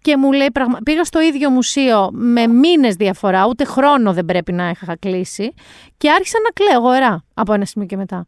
Και 0.00 0.16
μου 0.16 0.32
λέει, 0.32 0.50
πραγμα... 0.52 0.78
πήγα 0.84 1.04
στο 1.04 1.20
ίδιο 1.20 1.50
μουσείο 1.50 2.08
με 2.12 2.46
μήνες 2.46 2.94
διαφορά, 2.94 3.46
ούτε 3.46 3.64
χρόνο 3.64 4.12
δεν 4.12 4.24
πρέπει 4.24 4.52
να 4.52 4.68
είχα 4.68 4.96
κλείσει. 4.96 5.54
Και 5.96 6.10
άρχισα 6.10 6.38
να 6.42 6.50
κλαίω 6.50 6.80
γορά 6.80 7.24
από 7.34 7.52
ένα 7.52 7.64
σημείο 7.64 7.86
και 7.88 7.96
μετά. 7.96 8.26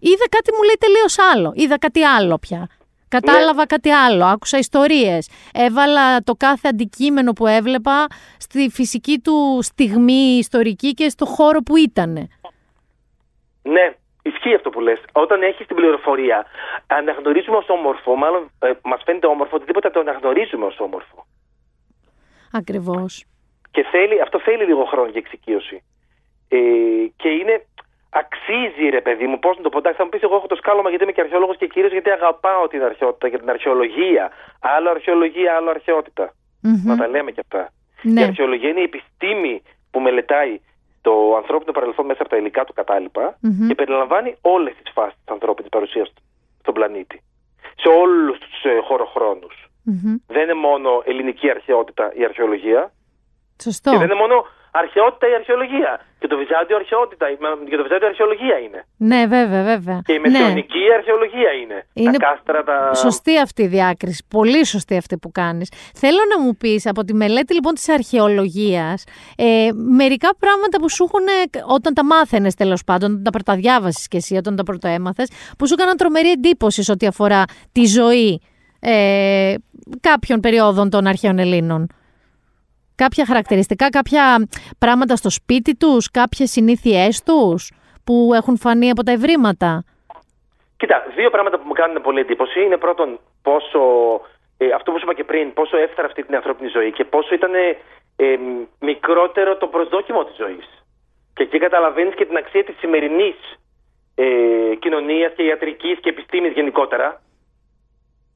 Είδα 0.00 0.24
κάτι 0.28 0.52
μου 0.52 0.62
λέει 0.62 0.76
τελείως 0.78 1.16
άλλο. 1.32 1.52
Είδα 1.54 1.78
κάτι 1.78 2.04
άλλο 2.04 2.38
πια. 2.38 2.68
Κατάλαβα 3.08 3.66
κάτι 3.66 3.90
άλλο. 3.90 4.24
Άκουσα 4.24 4.58
ιστορίες. 4.58 5.30
Έβαλα 5.54 6.20
το 6.22 6.34
κάθε 6.34 6.68
αντικείμενο 6.68 7.32
που 7.32 7.46
έβλεπα 7.46 8.06
στη 8.38 8.70
φυσική 8.70 9.18
του 9.18 9.58
στιγμή 9.62 10.38
ιστορική 10.38 10.92
και 10.92 11.08
στο 11.08 11.24
χώρο 11.24 11.60
που 11.60 11.76
ήτανε. 11.76 12.28
Ναι, 13.62 13.94
ισχύει 14.22 14.54
αυτό 14.54 14.70
που 14.70 14.80
λες. 14.80 14.98
Όταν 15.12 15.42
έχεις 15.42 15.66
την 15.66 15.76
πληροφορία, 15.76 16.46
αναγνωρίζουμε 16.86 17.56
ως 17.56 17.68
όμορφο, 17.68 18.16
μάλλον 18.16 18.50
ε, 18.58 18.72
μας 18.82 19.02
φαίνεται 19.04 19.26
όμορφο, 19.26 19.56
οτιδήποτε 19.56 19.90
το 19.90 20.00
αναγνωρίζουμε 20.00 20.64
ως 20.66 20.80
όμορφο. 20.80 21.26
Ακριβώς. 22.52 23.24
Και 23.70 23.82
θέλει, 23.90 24.20
αυτό 24.20 24.40
θέλει 24.40 24.64
λίγο 24.64 24.84
χρόνο 24.84 25.08
για 25.08 25.20
εξοικείωση. 25.24 25.82
Ε, 26.48 26.58
και 27.16 27.28
είναι, 27.28 27.66
αξίζει 28.20 28.88
ρε 28.88 29.00
παιδί 29.00 29.26
μου, 29.26 29.38
πώς 29.38 29.56
να 29.56 29.62
το 29.62 29.68
πω, 29.68 29.78
εντάξει, 29.78 29.98
θα 29.98 30.04
μου 30.04 30.10
πεις 30.10 30.22
εγώ 30.22 30.36
έχω 30.36 30.46
το 30.46 30.54
σκάλωμα 30.56 30.88
γιατί 30.88 31.04
είμαι 31.04 31.12
και 31.12 31.20
αρχαιολόγος 31.20 31.56
και 31.56 31.66
κυρίως 31.66 31.92
γιατί 31.92 32.10
αγαπάω 32.10 32.68
την 32.68 32.82
αρχαιότητα 32.82 33.28
και 33.28 33.38
την 33.38 33.50
αρχαιολογία. 33.50 34.30
Άλλο 34.60 34.90
αρχαιολογία, 34.90 35.54
άλλο 35.54 35.70
αρχαιότητα. 35.70 36.32
Μμμ. 36.62 36.82
Να 36.84 36.96
τα 36.96 37.06
λέμε 37.08 37.30
και 37.30 37.40
αυτά. 37.40 37.62
Ναι. 38.02 38.20
Η 38.20 38.24
αρχαιολογία 38.24 38.68
είναι 38.68 38.80
η 38.80 38.88
επιστήμη 38.92 39.62
που 39.90 40.00
μελετάει 40.00 40.60
το 41.02 41.36
ανθρώπινο 41.36 41.72
παρελθόν 41.72 42.06
μέσα 42.06 42.20
από 42.22 42.30
τα 42.30 42.36
υλικά 42.36 42.64
του 42.64 42.72
κατάλοιπα 42.72 43.36
Μμμ. 43.40 43.68
και 43.68 43.74
περιλαμβάνει 43.74 44.36
όλες 44.40 44.74
τις 44.82 44.92
φάσεις 44.94 45.18
της 45.24 45.32
ανθρώπινης 45.34 45.70
παρουσίας 45.70 46.12
στον 46.60 46.74
πλανήτη. 46.74 47.22
Σε 47.76 47.88
όλους 47.88 48.38
τους 48.38 48.64
ε, 48.64 48.78
χωροχρόνους. 48.88 49.54
Μμμ. 49.84 50.16
Δεν 50.26 50.42
είναι 50.42 50.54
μόνο 50.54 51.02
ελληνική 51.04 51.50
αρχαιότητα 51.50 52.12
η 52.14 52.24
αρχαιολογία, 52.24 52.92
Σωστό. 53.62 53.90
και 53.90 53.96
δεν 53.96 54.06
είναι 54.10 54.18
μόνο 54.18 54.46
αρχαιότητα 54.84 55.24
η 55.32 55.34
αρχαιολογία. 55.34 56.00
Και 56.18 56.26
το 56.26 56.36
Βυζάντιο 56.36 56.76
αρχαιότητα, 56.76 57.26
και 57.70 57.76
το 57.76 57.82
Βυζάντιο 57.82 58.06
αρχαιολογία 58.06 58.56
είναι. 58.64 58.80
Ναι, 58.96 59.26
βέβαια, 59.26 59.62
βέβαια. 59.62 60.00
Και 60.04 60.12
η 60.12 60.18
ναι. 60.18 60.28
μεσαιωνική 60.28 60.82
αρχαιολογία 60.98 61.50
είναι. 61.62 61.86
Είναι 61.92 62.16
Τα 62.16 62.26
κάστρα, 62.26 62.64
τα. 62.64 62.94
Σωστή 62.94 63.38
αυτή 63.38 63.62
η 63.62 63.66
διάκριση. 63.66 64.24
Πολύ 64.28 64.64
σωστή 64.66 64.96
αυτή 64.96 65.18
που 65.18 65.30
κάνεις. 65.32 65.68
Θέλω 65.94 66.18
να 66.32 66.42
μου 66.42 66.56
πεις 66.56 66.86
από 66.86 67.04
τη 67.04 67.14
μελέτη 67.14 67.54
λοιπόν 67.54 67.74
της 67.74 67.88
αρχαιολογίας 67.88 69.04
ε, 69.36 69.68
μερικά 69.72 70.30
πράγματα 70.38 70.80
που 70.80 70.90
σου 70.90 71.04
έχουν 71.04 71.26
όταν 71.74 71.94
τα 71.94 72.04
μάθαινες 72.04 72.54
τέλος 72.54 72.84
πάντων, 72.84 73.10
όταν 73.10 73.22
τα 73.22 73.30
πρωταδιάβασες 73.30 74.08
κι 74.08 74.16
εσύ, 74.16 74.36
όταν 74.36 74.56
τα 74.56 74.62
πρωτοέμαθες, 74.62 75.30
που 75.58 75.66
σου 75.66 75.74
έκαναν 75.78 75.96
τρομερή 75.96 76.30
εντύπωση 76.30 76.82
σε 76.82 76.92
ό,τι 76.92 77.06
αφορά 77.06 77.44
τη 77.72 77.84
ζωή 77.84 78.40
ε, 78.80 79.54
κάποιων 80.00 80.40
περιόδων 80.40 80.90
των 80.90 81.06
αρχαίων 81.06 81.38
Ελλήνων. 81.38 81.86
Κάποια 82.96 83.26
χαρακτηριστικά, 83.26 83.88
κάποια 83.88 84.46
πράγματα 84.78 85.16
στο 85.16 85.30
σπίτι 85.30 85.76
τους, 85.76 86.10
κάποιες 86.10 86.50
συνήθειές 86.50 87.22
τους 87.22 87.72
που 88.04 88.30
έχουν 88.34 88.56
φανεί 88.58 88.90
από 88.90 89.02
τα 89.02 89.12
ευρήματα; 89.12 89.84
Κοίτα, 90.76 91.06
δύο 91.16 91.30
πράγματα 91.30 91.58
που 91.58 91.66
μου 91.66 91.72
κάνουν 91.72 92.02
πολύ 92.02 92.20
εντύπωση 92.20 92.62
είναι 92.62 92.76
πρώτον 92.76 93.18
πόσο. 93.42 93.80
Ε, 94.58 94.70
αυτό 94.70 94.92
που 94.92 94.98
σου 94.98 95.04
είπα 95.04 95.14
και 95.14 95.24
πριν, 95.24 95.52
πόσο 95.52 95.76
έφταρα 95.76 96.08
αυτή 96.08 96.22
την 96.24 96.34
ανθρώπινη 96.34 96.68
ζωή 96.68 96.92
και 96.92 97.04
πόσο 97.04 97.34
ήταν 97.34 97.54
ε, 97.54 97.76
ε, 98.16 98.38
μικρότερο 98.80 99.56
το 99.56 99.66
προσδόκιμο 99.66 100.24
της 100.24 100.36
ζωής. 100.36 100.66
Και 101.34 101.42
εκεί 101.42 101.58
καταλαβαίνεις 101.58 102.14
και 102.14 102.24
την 102.24 102.36
αξία 102.36 102.64
της 102.64 102.76
σημερινής 102.78 103.36
ε, 104.14 104.26
κοινωνίας 104.78 105.32
και 105.36 105.42
ιατρικής 105.42 105.98
και 106.00 106.08
επιστήμης 106.08 106.52
γενικότερα. 106.52 107.22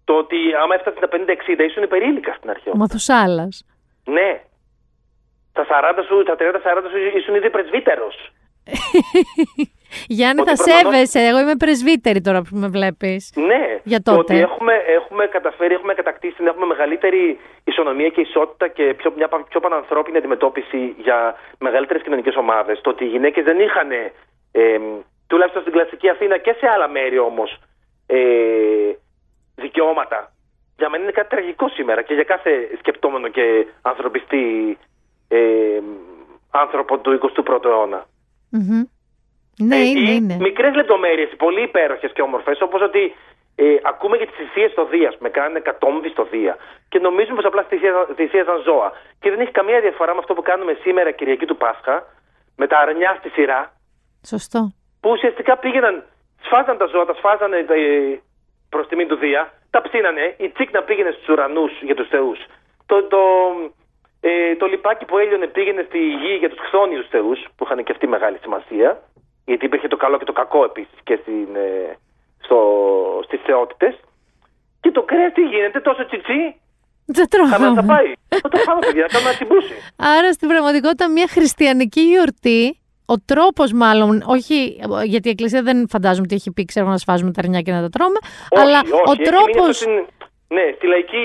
Το 0.05 0.17
ότι 0.17 0.37
άμα 0.63 0.75
έφτασες 0.75 0.99
στα 0.99 1.09
50-60 1.57 1.65
ήσουν 1.69 1.83
υπερήλικα 1.83 2.33
στην 2.33 2.51
αρχαιότητα. 2.51 2.77
Μαθουσάλας. 2.77 3.65
Ναι. 4.05 4.43
Τα 5.53 5.67
40 5.69 6.05
σου, 6.09 6.23
τα 6.23 6.35
30-40 6.39 6.43
σου 6.91 7.19
ήσουν 7.19 7.35
ήδη 7.35 7.51
πρεσβύτερος. 7.51 8.31
Γιάννη, 10.17 10.41
Ότι 10.41 10.51
θα 10.51 10.57
προφανώς- 10.65 10.93
σέβεσαι. 10.93 11.21
Εγώ 11.29 11.39
είμαι 11.39 11.57
πρεσβύτερη 11.57 12.21
τώρα 12.21 12.41
που 12.43 12.57
με 12.57 12.69
βλέπεις. 12.69 13.33
Ναι, 13.37 13.81
Για 13.83 14.01
το 14.03 14.15
τότε. 14.17 14.33
ότι 14.35 14.43
έχουμε, 14.43 14.75
έχουμε 14.87 15.27
καταφέρει, 15.27 15.75
έχουμε 15.75 15.95
κατακτήσει 15.95 16.43
να 16.43 16.49
έχουμε 16.49 16.67
μεγαλύτερη 16.67 17.39
ισονομία 17.65 18.09
και 18.09 18.21
ισότητα 18.21 18.69
και 18.69 18.95
πιο, 18.95 19.13
μια 19.17 19.29
πα- 19.29 19.47
πιο 19.49 19.61
πανανθρώπινη 19.61 20.17
αντιμετώπιση 20.17 20.95
για 20.99 21.35
μεγαλύτερες 21.59 22.03
κοινωνικές 22.03 22.37
ομάδες. 22.37 22.81
Το 22.81 22.91
ότι 22.91 23.05
οι 23.05 23.09
γυναίκες 23.09 23.45
δεν 23.45 23.61
είχαν, 23.61 23.91
ε, 24.53 24.79
τουλάχιστον 25.27 25.63
στην 25.63 25.73
κλασική 25.75 26.09
Αθήνα 26.09 26.39
και 26.39 26.55
σε 26.59 26.67
άλλα 26.75 26.89
μέρη 26.89 27.19
όμως, 27.19 27.57
ε, 28.07 28.19
δικαιώματα. 29.55 30.33
Για 30.79 30.89
μένα 30.89 31.03
είναι 31.03 31.13
κάτι 31.13 31.29
τραγικό 31.29 31.69
σήμερα 31.69 32.03
και 32.03 32.15
για 32.15 32.25
κάθε 32.25 32.51
σκεπτόμενο 32.79 33.29
και 33.29 33.67
ανθρωπιστή 33.83 34.79
ε, 35.39 35.81
άνθρωπο 36.51 36.99
του 36.99 37.11
21ου 37.35 37.65
αιώνα. 37.65 38.01
Μμμ. 38.51 38.83
Ναι, 39.69 39.77
Ε, 39.77 39.81
είναι, 39.89 40.11
ή 40.11 40.15
είναι. 40.21 40.37
Μικρές 40.41 40.75
λεπτομέρειες, 40.75 41.31
πολύ 41.37 41.63
υπέροχες 41.63 42.13
και 42.13 42.23
όμορφες, 42.23 42.61
όπως 42.61 42.81
ότι 42.83 43.15
ε, 43.55 43.65
ακούμε 43.83 44.17
για 44.17 44.27
τις 44.27 44.37
θυσίες 44.37 44.71
στο 44.71 44.85
Δία, 44.85 45.15
με 45.19 45.29
κάνανε 45.29 45.59
εκατόμβη 45.59 46.09
στο 46.09 46.25
Δία. 46.31 46.57
Και 46.89 46.99
νομίζουμε 46.99 47.37
πως 47.37 47.45
απλά 47.45 47.63
θυσία- 47.63 48.09
θυσίαζαν 48.15 48.59
ζώα. 48.69 48.93
Και 49.21 49.31
δεν 49.31 49.41
έχει 49.41 49.51
καμία 49.51 49.81
διαφορά 49.81 50.13
με 50.13 50.19
αυτό 50.19 50.35
που 50.35 50.43
κάνουμε 50.43 50.73
σήμερα 50.83 51.11
Κυριακή 51.11 51.47
του 51.47 51.57
Πάσχα, 51.57 52.07
με 52.57 52.67
τα 52.67 52.79
αρνιά 52.79 53.17
στη 53.19 53.29
σειρά, 53.29 53.73
Σωστό. 54.27 54.61
που 55.01 55.11
ουσιαστικά 55.11 55.57
πήγαιναν, 55.59 56.05
σφάζαν 56.45 56.77
τα 56.79 56.87
ζώα, 56.87 57.05
τα 57.05 57.15
σφάζανε 57.15 57.57
ε, 57.57 58.19
προς 58.69 58.87
τιμή 58.89 59.07
του 59.07 59.17
Δία, 59.17 59.53
τα 59.71 59.83
ψήνανε, 59.83 60.35
η 60.39 60.49
τσίκνα 60.49 60.83
πήγαινε 60.83 61.11
στους 61.11 61.29
ουρανούς 61.29 61.73
για 61.83 61.95
τους 61.95 62.09
θεούς. 62.09 62.39
Το, 62.87 63.03
το, 63.05 63.19
ε, 64.21 64.57
το 64.57 64.67
λιπάκι 64.67 65.05
που 65.05 65.19
έλειωνε 65.19 65.47
πήγαινε 65.47 65.83
στη 65.89 65.99
γη 65.99 66.35
για 66.39 66.49
τους 66.51 66.59
χθόνιους 66.67 67.07
θεούς, 67.09 67.39
που 67.57 67.65
είχαν 67.65 67.85
και 67.85 67.93
αυτή 67.93 68.07
μεγάλη 68.07 68.39
σημασία, 68.43 69.03
γιατί 69.45 69.65
υπήρχε 69.65 69.89
το 69.89 69.97
καλό 69.97 70.19
και 70.19 70.25
το 70.25 70.33
κακό 70.33 70.65
επίσης 70.65 70.99
και 71.03 71.19
στην, 71.23 71.49
ε, 71.57 71.97
στο, 72.45 72.59
στις 73.25 73.41
θεότητες. 73.47 73.95
Και 74.81 74.91
το 74.91 75.03
κρέας 75.03 75.33
τι 75.33 75.43
γίνεται, 75.43 75.81
τόσο 75.81 76.07
τσιτσί, 76.07 76.43
Δεν 77.07 77.27
χαμένα 77.31 77.75
θα 77.75 77.83
τρώγαμε. 77.83 77.87
πάει. 77.95 78.13
Θα 78.43 78.49
το 78.49 78.57
φάμε 78.59 78.81
παιδιά, 78.81 79.03
να 79.03 79.09
κάνουμε 79.09 79.31
ένα 79.31 79.39
τσιμπούσι. 79.39 79.75
Άρα 79.97 80.33
στην 80.33 80.49
πραγματικότητα 80.49 81.11
μια 81.11 81.27
χριστιανική 81.29 82.01
γιορτή 82.01 82.75
ο 83.07 83.15
τρόπος, 83.25 83.73
μάλλον, 83.73 84.23
όχι, 84.27 84.81
γιατί 85.05 85.29
η 85.29 85.31
Εκκλησία 85.31 85.63
δεν 85.63 85.89
φαντάζομαι 85.89 86.23
ότι 86.25 86.35
έχει 86.35 86.53
πει, 86.53 86.65
ξέρω 86.65 86.87
να 86.87 86.97
σφάζουμε 86.97 87.33
τα 87.33 87.41
αρνιά 87.43 87.61
και 87.61 87.73
να 87.73 87.81
τα 87.81 87.89
τρώμε, 87.89 88.19
Όχι, 88.51 88.63
αλλά 88.67 88.79
όχι, 88.81 88.93
ο 88.93 89.13
έχει 89.13 89.23
τρόπο. 89.23 89.45
μείνει 89.47 89.61
αυτό 89.61 89.73
στην- 89.73 90.07
ναι, 90.49 90.63
στη 90.77 90.87
λαϊκή 90.87 91.23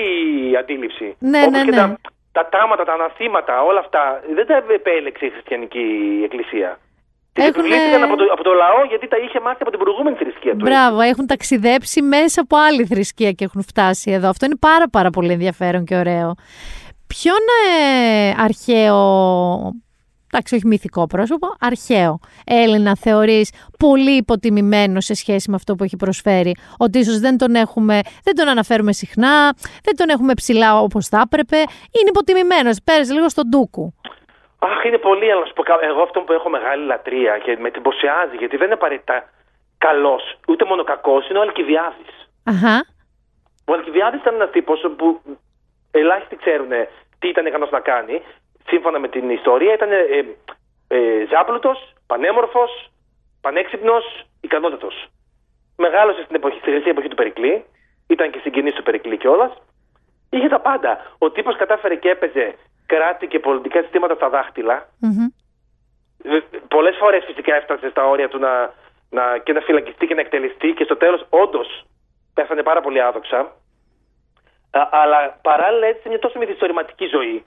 αντίληψη. 0.58 1.16
Ναι, 1.18 1.38
Όπως 1.38 1.50
ναι, 1.52 1.64
και 1.64 1.70
ναι. 1.70 1.76
Τα, 1.76 1.96
τα 2.36 2.44
τάματα, 2.54 2.82
τα 2.88 2.92
αναθήματα, 2.98 3.52
όλα 3.68 3.80
αυτά 3.84 4.02
δεν 4.36 4.46
τα 4.46 4.56
επέλεξε 4.80 5.24
η 5.26 5.30
χριστιανική 5.34 5.86
εκκλησία. 6.28 6.70
Τις 7.32 7.44
Έχουνε- 7.44 7.64
επιβλήθηκαν 7.66 8.02
από 8.02 8.16
το, 8.16 8.24
από 8.32 8.42
το 8.48 8.52
λαό 8.52 8.80
γιατί 8.88 9.08
τα 9.08 9.16
είχε 9.24 9.40
μάθει 9.40 9.58
από 9.64 9.70
την 9.70 9.80
προηγούμενη 9.84 10.16
θρησκεία 10.16 10.52
του. 10.56 10.64
Μπράβο, 10.68 11.00
έχουν 11.00 11.26
ταξιδέψει 11.26 12.02
μέσα 12.02 12.40
από 12.40 12.56
άλλη 12.56 12.84
θρησκεία 12.86 13.32
και 13.32 13.44
έχουν 13.44 13.62
φτάσει 13.62 14.10
εδώ. 14.10 14.28
Αυτό 14.28 14.44
είναι 14.46 14.56
πάρα 14.60 14.86
πάρα 14.88 15.10
πολύ 15.10 15.32
ενδιαφέρον 15.32 15.84
και 15.84 15.96
ωραίο. 15.96 16.34
Ποιον 17.06 17.42
ε, 17.68 18.34
αρχαίο, 18.46 18.98
εντάξει 20.32 20.54
όχι 20.54 20.66
μυθικό 20.66 21.06
πρόσωπο, 21.06 21.46
αρχαίο 21.60 22.18
Έλληνα 22.46 22.96
θεωρείς 22.96 23.52
πολύ 23.78 24.10
υποτιμημένο 24.16 25.00
σε 25.00 25.14
σχέση 25.14 25.50
με 25.50 25.56
αυτό 25.56 25.74
που 25.74 25.84
έχει 25.84 25.96
προσφέρει. 25.96 26.54
Ότι 26.78 26.98
ίσως 26.98 27.18
δεν 27.18 27.38
τον 27.38 27.54
έχουμε, 27.54 28.00
δεν 28.24 28.34
τον 28.34 28.48
αναφέρουμε 28.48 28.92
συχνά, 28.92 29.52
δεν 29.82 29.96
τον 29.96 30.08
έχουμε 30.08 30.34
ψηλά 30.34 30.78
όπως 30.80 31.08
θα 31.08 31.22
έπρεπε. 31.24 31.56
Είναι 31.56 32.08
υποτιμημένος, 32.08 32.78
πέρασε 32.84 33.12
λίγο 33.12 33.28
στον 33.28 33.48
ντούκου. 33.48 33.94
Αχ, 34.58 34.84
είναι 34.84 34.98
πολύ, 34.98 35.30
αλλά 35.30 35.40
να 35.40 35.46
σου 35.46 35.52
πω, 35.52 35.62
κα- 35.62 35.78
εγώ 35.82 36.02
αυτό 36.02 36.20
που 36.20 36.32
έχω 36.32 36.48
μεγάλη 36.48 36.84
λατρεία 36.84 37.38
και 37.38 37.56
με 37.60 37.68
εντυπωσιάζει 37.68 38.36
γιατί 38.36 38.56
δεν 38.56 38.64
είναι 38.66 38.74
απαραίτητα 38.74 39.30
καλός, 39.78 40.22
ούτε 40.48 40.64
μόνο 40.64 40.84
κακός, 40.84 41.28
είναι 41.28 41.38
ο 41.38 41.42
Αλκιβιάδης. 41.42 42.14
Αχα, 42.44 42.84
Ο 43.68 43.72
Αλκιβιάδης 43.72 44.20
ήταν 44.20 44.34
ένας 44.34 44.50
τύπος 44.50 44.80
που 44.96 45.20
ελάχιστοι 45.90 46.36
ξέρουν 46.36 46.68
τι 47.18 47.28
ήταν 47.28 47.46
ικανός 47.46 47.70
να 47.70 47.80
κάνει. 47.80 48.22
Σύμφωνα 48.66 48.98
με 48.98 49.08
την 49.08 49.30
ιστορία, 49.30 49.74
ήταν 49.74 49.90
ε, 49.92 50.36
ε, 50.88 51.26
ζάπλουτος, 51.30 51.94
πανέμορφος, 52.06 52.90
πανέξυπνος, 53.40 54.04
ικανότατος. 54.40 55.06
Μεγάλωσε 55.76 56.22
στην 56.22 56.36
εποχή, 56.36 56.58
στη 56.58 56.70
χρυσή 56.70 56.88
εποχή 56.88 57.08
του 57.08 57.16
Περικλή, 57.16 57.64
ήταν 58.06 58.30
και 58.30 58.38
συγγενής 58.42 58.74
του 58.74 58.82
Περικλή 58.82 59.16
κιόλας. 59.16 59.52
Είχε 60.30 60.48
τα 60.48 60.60
πάντα. 60.60 61.12
Ο 61.18 61.30
τύπος 61.30 61.56
κατάφερε 61.56 61.94
και 61.94 62.10
έπαιζε 62.10 62.54
κράτη 62.86 63.26
και 63.26 63.38
πολιτικά 63.38 63.82
συστήματα 63.82 64.14
στα 64.14 64.28
δάχτυλα. 64.28 64.88
μμμ. 65.00 65.26
Πολλές 66.68 66.96
φορές 66.96 67.24
φυσικά 67.24 67.54
έφτασε 67.54 67.88
στα 67.90 68.08
όρια 68.08 68.28
του 68.28 68.38
να, 68.38 68.74
να, 69.10 69.38
και 69.38 69.52
να 69.52 69.60
φυλακιστεί 69.60 70.06
και 70.06 70.14
να 70.14 70.20
εκτελεστεί 70.20 70.72
και 70.72 70.84
στο 70.84 70.96
τέλος 70.96 71.26
όντως 71.30 71.84
πέθανε 72.34 72.62
πάρα 72.62 72.80
πολύ 72.80 73.00
άδοξα. 73.00 73.38
Α, 74.70 74.88
αλλά 74.90 75.38
παράλληλα 75.42 75.86
έτσι 75.86 76.08
μια 76.08 76.18
τόσο 76.18 76.38
μυθιστορηματική 76.38 77.06
ζωή 77.06 77.44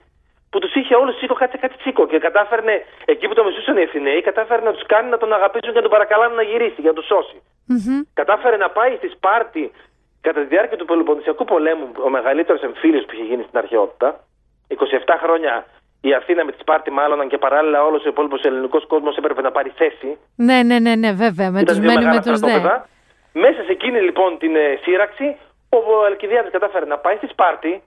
που 0.50 0.58
τους 0.58 0.74
είχε 0.74 0.94
όλους 0.94 1.16
τσίκο 1.16 1.34
κάτι 1.34 1.58
κάτι 1.58 1.76
τσίκο 1.76 2.06
και 2.06 2.18
κατάφερνε 2.18 2.84
εκεί 3.04 3.28
που 3.28 3.34
το 3.34 3.44
μισούσαν 3.44 3.76
οι 3.76 3.82
Αθηναίοι, 3.82 4.20
κατάφερε 4.22 4.62
να 4.62 4.72
τους 4.72 4.84
κάνει 4.86 5.08
να 5.10 5.18
τον 5.18 5.32
αγαπήσουν 5.32 5.70
και 5.72 5.76
να 5.76 5.86
τον 5.88 5.90
παρακαλάνε 5.90 6.34
να 6.34 6.42
γυρίσει 6.42 6.80
για 6.84 6.90
να 6.92 6.96
τους 6.98 7.06
σώσει. 7.06 7.42
Μμμ. 7.66 8.00
Κατάφερε 8.14 8.56
να 8.56 8.68
πάει 8.70 8.96
στη 8.96 9.08
Σπάρτη 9.08 9.72
κατά 10.20 10.40
τη 10.40 10.46
διάρκεια 10.46 10.76
του 10.76 10.84
Πελοποννησιακού 10.84 11.44
πολέμου, 11.44 11.86
ο 12.06 12.08
μεγαλύτερος 12.08 12.62
εμφύλιος 12.62 13.04
που 13.04 13.12
είχε 13.14 13.22
γίνει 13.22 13.42
στην 13.42 13.58
αρχαιότητα. 13.58 14.24
27 14.68 14.76
χρόνια 15.22 15.66
η 16.00 16.14
Αθήνα 16.14 16.44
με 16.44 16.52
τη 16.52 16.58
Σπάρτη 16.60 16.90
μάλλον 16.90 17.28
και 17.28 17.38
παράλληλα 17.38 17.84
όλος 17.84 18.04
ο 18.04 18.08
υπόλοιπος 18.08 18.42
ελληνικός 18.42 18.86
κόσμος 18.86 19.16
έπρεπε 19.16 19.40
να 19.42 19.50
πάρει 19.50 19.72
θέση. 19.76 20.18
Ναι, 20.36 20.62
ναι, 20.62 20.78
ναι, 20.78 20.94
ναι, 20.94 21.12
βέβαια, 21.12 21.50
με 21.50 21.60
Ήταν 21.60 21.74
τους 21.74 21.78
δύο 21.78 21.88
μένει 21.90 22.04
με 22.04 22.10
μεγάλα 22.10 22.20
τους 22.22 22.40
δε. 22.40 22.46
στρατόπεδα. 22.46 22.88
Μέσα 23.32 23.62
σε 23.62 23.72
εκείνη 23.72 24.00
λοιπόν 24.00 24.38
την 24.38 24.56
ε, 24.56 24.78
σύραξη, 24.82 25.36
ο 25.68 26.04
Αλκιδιάδης 26.06 26.50
κατάφερε 26.50 26.86
να 26.86 26.98
πάει 26.98 27.16
στη 27.16 27.26
Σπάρτη, 27.26 27.82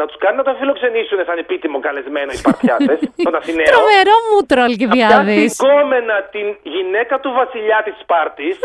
να 0.00 0.04
τους 0.06 0.16
κάνει 0.24 0.36
να 0.36 0.44
τον 0.48 0.56
φιλοξενήσουν 0.60 1.18
σαν 1.28 1.38
επίτιμο 1.44 1.78
καλεσμένο 1.86 2.30
οι 2.34 2.38
Σπαρτιάτε, 2.42 2.92
τον 3.26 3.34
Αθηναίο. 3.40 3.70
Τρομερό 3.72 4.16
μούτρο, 4.30 4.60
Να 4.60 4.64
Αλκιβιάδης. 4.68 5.34
πιάσει 5.34 5.56
γκόμενα 5.62 6.16
την 6.34 6.46
γυναίκα 6.74 7.14
του 7.22 7.30
βασιλιά 7.40 7.78
της 7.86 7.94
Σπάρτης 8.02 8.56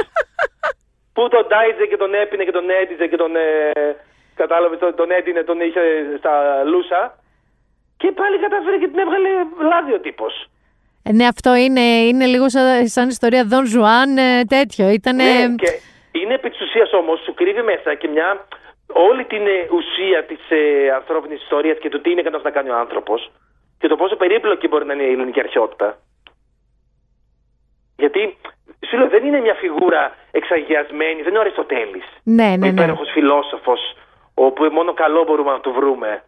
που 1.15 1.23
τον 1.33 1.43
τάιζε 1.51 1.85
και 1.91 1.97
τον 2.03 2.11
έπινε 2.21 2.43
και 2.47 2.55
τον 2.59 2.65
έντυζε 2.79 3.05
και 3.11 3.19
τον, 3.23 3.31
ε, 3.35 3.45
κατάλαβες, 4.41 4.79
τον, 4.79 4.95
τον 4.95 5.11
έντυνε, 5.17 5.41
τον 5.49 5.57
είχε 5.65 5.81
στα 6.21 6.33
λούσα 6.71 7.01
και 7.97 8.11
πάλι 8.19 8.35
κατάφερε 8.39 8.77
και 8.77 8.87
την 8.87 8.99
έβγαλε 9.03 9.29
λάδι 9.69 9.93
ο 9.93 9.99
τύπος. 9.99 10.33
Ε, 11.03 11.11
ναι, 11.11 11.25
αυτό 11.33 11.55
είναι, 11.55 11.81
είναι 12.09 12.25
λίγο 12.25 12.49
σαν, 12.49 12.87
σαν 12.87 13.07
ιστορία 13.09 13.43
Δον 13.51 13.65
Ζουάν 13.65 14.17
ε, 14.17 14.43
τέτοιο. 14.55 14.89
Ήτανε... 14.89 15.23
Ναι, 15.23 15.55
και 15.55 15.71
είναι 16.11 16.33
επί 16.33 16.49
της 16.49 16.61
ουσίας 16.61 16.93
όμως, 16.93 17.19
σου 17.25 17.33
κρύβει 17.33 17.61
μέσα 17.61 17.95
και 17.95 18.07
μια 18.07 18.45
όλη 18.93 19.25
την 19.25 19.47
ε, 19.47 19.67
ουσία 19.71 20.25
της 20.25 20.39
ε, 20.49 20.91
ανθρώπινης 20.91 21.41
ιστορίας 21.41 21.77
και 21.77 21.89
του 21.89 22.01
τι 22.01 22.11
είναι 22.11 22.21
ικανός 22.21 22.43
να 22.43 22.51
κάνει 22.51 22.69
ο 22.69 22.77
άνθρωπος 22.77 23.31
και 23.79 23.87
το 23.87 23.95
πόσο 23.95 24.15
περίπλοκη 24.15 24.67
μπορεί 24.67 24.85
να 24.85 24.93
είναι 24.93 25.03
η 25.03 25.11
ελληνική 25.11 25.39
αρχαιότητα. 25.39 25.97
Γιατί, 27.97 28.37
σου 28.87 28.97
λέω, 28.97 29.09
δεν 29.09 29.25
είναι 29.25 29.39
μια 29.39 29.53
φιγούρα 29.53 30.15
εξαγιασμένη, 30.31 31.21
δεν 31.21 31.27
είναι 31.27 31.37
ο 31.37 31.41
Αριστοτέλης. 31.41 32.05
Ναι, 32.23 32.43
ο 32.43 32.49
ναι, 32.49 32.57
ναι. 32.57 32.67
υπέροχος 32.67 33.09
φιλόσοφος, 33.11 33.81
όπου 34.33 34.63
μόνο 34.63 34.93
καλό 34.93 35.23
μπορούμε 35.23 35.51
να 35.51 35.59
το 35.59 35.71
βρούμε. 35.71 36.23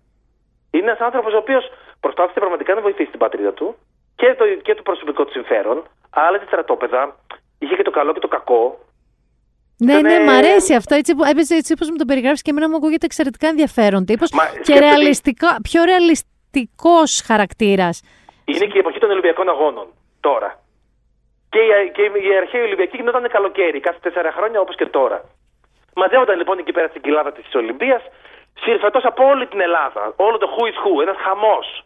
Είναι 0.72 0.86
ένας 0.86 1.00
άνθρωπος 1.00 1.34
ο 1.34 1.38
οποίος 1.38 1.72
προσπάθησε 2.00 2.40
πραγματικά 2.40 2.74
να 2.74 2.82
βοηθήσει 2.82 3.10
την 3.10 3.20
πατρίδα 3.20 3.54
του 3.54 3.76
και 4.16 4.36
το, 4.38 4.46
και 4.62 4.76
το 4.76 4.82
προσωπικό 4.82 5.26
του 5.26 5.32
συμφέρον, 5.32 5.84
άλλαζε 6.10 6.46
στρατόπεδα, 6.46 7.16
είχε 7.60 7.76
και 7.76 7.84
το 7.84 7.92
καλό 7.92 8.14
και 8.14 8.20
το 8.20 8.28
κακό, 8.28 8.80
Ναι, 9.78 9.92
Ήταν, 9.92 10.02
ναι, 10.04 10.14
ε, 10.14 10.24
μ' 10.24 10.30
αρέσει 10.30 10.74
αυτό. 10.74 10.96
Έτσι, 10.96 11.16
που- 11.16 11.24
έπαιζε 11.24 11.56
έτσι 11.56 11.74
όπως 11.74 11.90
μου 11.90 11.96
το 11.96 12.06
περιγράφεις 12.06 12.42
και 12.42 12.50
εμένα 12.50 12.70
μου 12.70 12.76
ακούγεται 12.76 13.06
εξαιρετικά 13.06 13.48
ενδιαφέρον 13.48 14.06
τύπος 14.06 14.32
Μα, 14.32 14.44
και 14.46 14.50
σκέφτομαι- 14.52 14.80
ρεαλιστικά, 14.80 15.58
πιο 15.62 15.84
ρεαλιστικός 15.84 17.22
χαρακτήρας. 17.28 18.02
Είναι 18.46 18.66
και 18.66 18.78
η 18.78 18.80
εποχή 18.80 19.00
των 19.00 19.10
Ολυμπιακών 19.12 19.50
Αγώνων 19.50 19.88
τώρα. 20.20 20.60
Και 21.50 21.60
η, 21.60 21.92
και 21.96 22.02
η 22.02 22.38
αρχαία 22.42 22.64
Ολυμπιακή 22.64 22.96
γινόταν 22.98 23.28
καλοκαίρι, 23.30 23.80
κάθε 23.80 23.98
τέσσερα 24.02 24.32
χρόνια 24.32 24.60
όπως 24.60 24.76
και 24.76 24.86
τώρα. 24.86 25.18
Μαζεύονταν 25.96 26.38
λοιπόν 26.38 26.58
εκεί 26.60 26.72
πέρα 26.72 26.88
στην 26.88 27.02
κοιλάδα 27.02 27.32
της 27.32 27.56
Ολυμπίας, 27.56 28.02
συρφετός 28.64 29.04
από 29.06 29.24
όλη 29.28 29.46
την 29.48 29.62
Ελλάδα. 29.62 30.14
Όλο 30.16 30.38
το 30.38 30.48
who 30.56 30.64
is 30.72 30.78
who, 30.84 31.02
ένας 31.02 31.16
χαμός. 31.26 31.86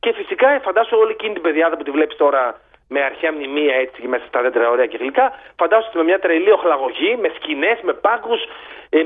Και 0.00 0.12
φυσικά 0.12 0.48
ε, 0.48 0.58
φαντάσου 0.58 0.96
όλη 0.98 1.10
εκείνη 1.10 1.32
την 1.32 1.42
παιδιάδα 1.42 1.76
που 1.76 1.82
τη 1.82 1.90
βλέπεις 1.90 2.16
τώρα 2.16 2.60
με 2.88 3.00
αρχαία 3.02 3.32
μνημεία 3.32 3.74
έτσι 3.74 4.00
και 4.00 4.08
μέσα 4.08 4.24
στα 4.28 4.40
δέντρα 4.42 4.70
ωραία 4.70 4.86
και 4.86 4.96
γλυκά. 5.00 5.32
Φαντάσου 5.56 5.90
με 5.94 6.02
μια 6.04 6.18
τρελή 6.18 6.50
οχλαγωγή, 6.50 7.16
με 7.22 7.28
σκηνές, 7.36 7.78
με 7.82 7.92
πάγκους. 7.92 8.40
Ε, 8.88 8.98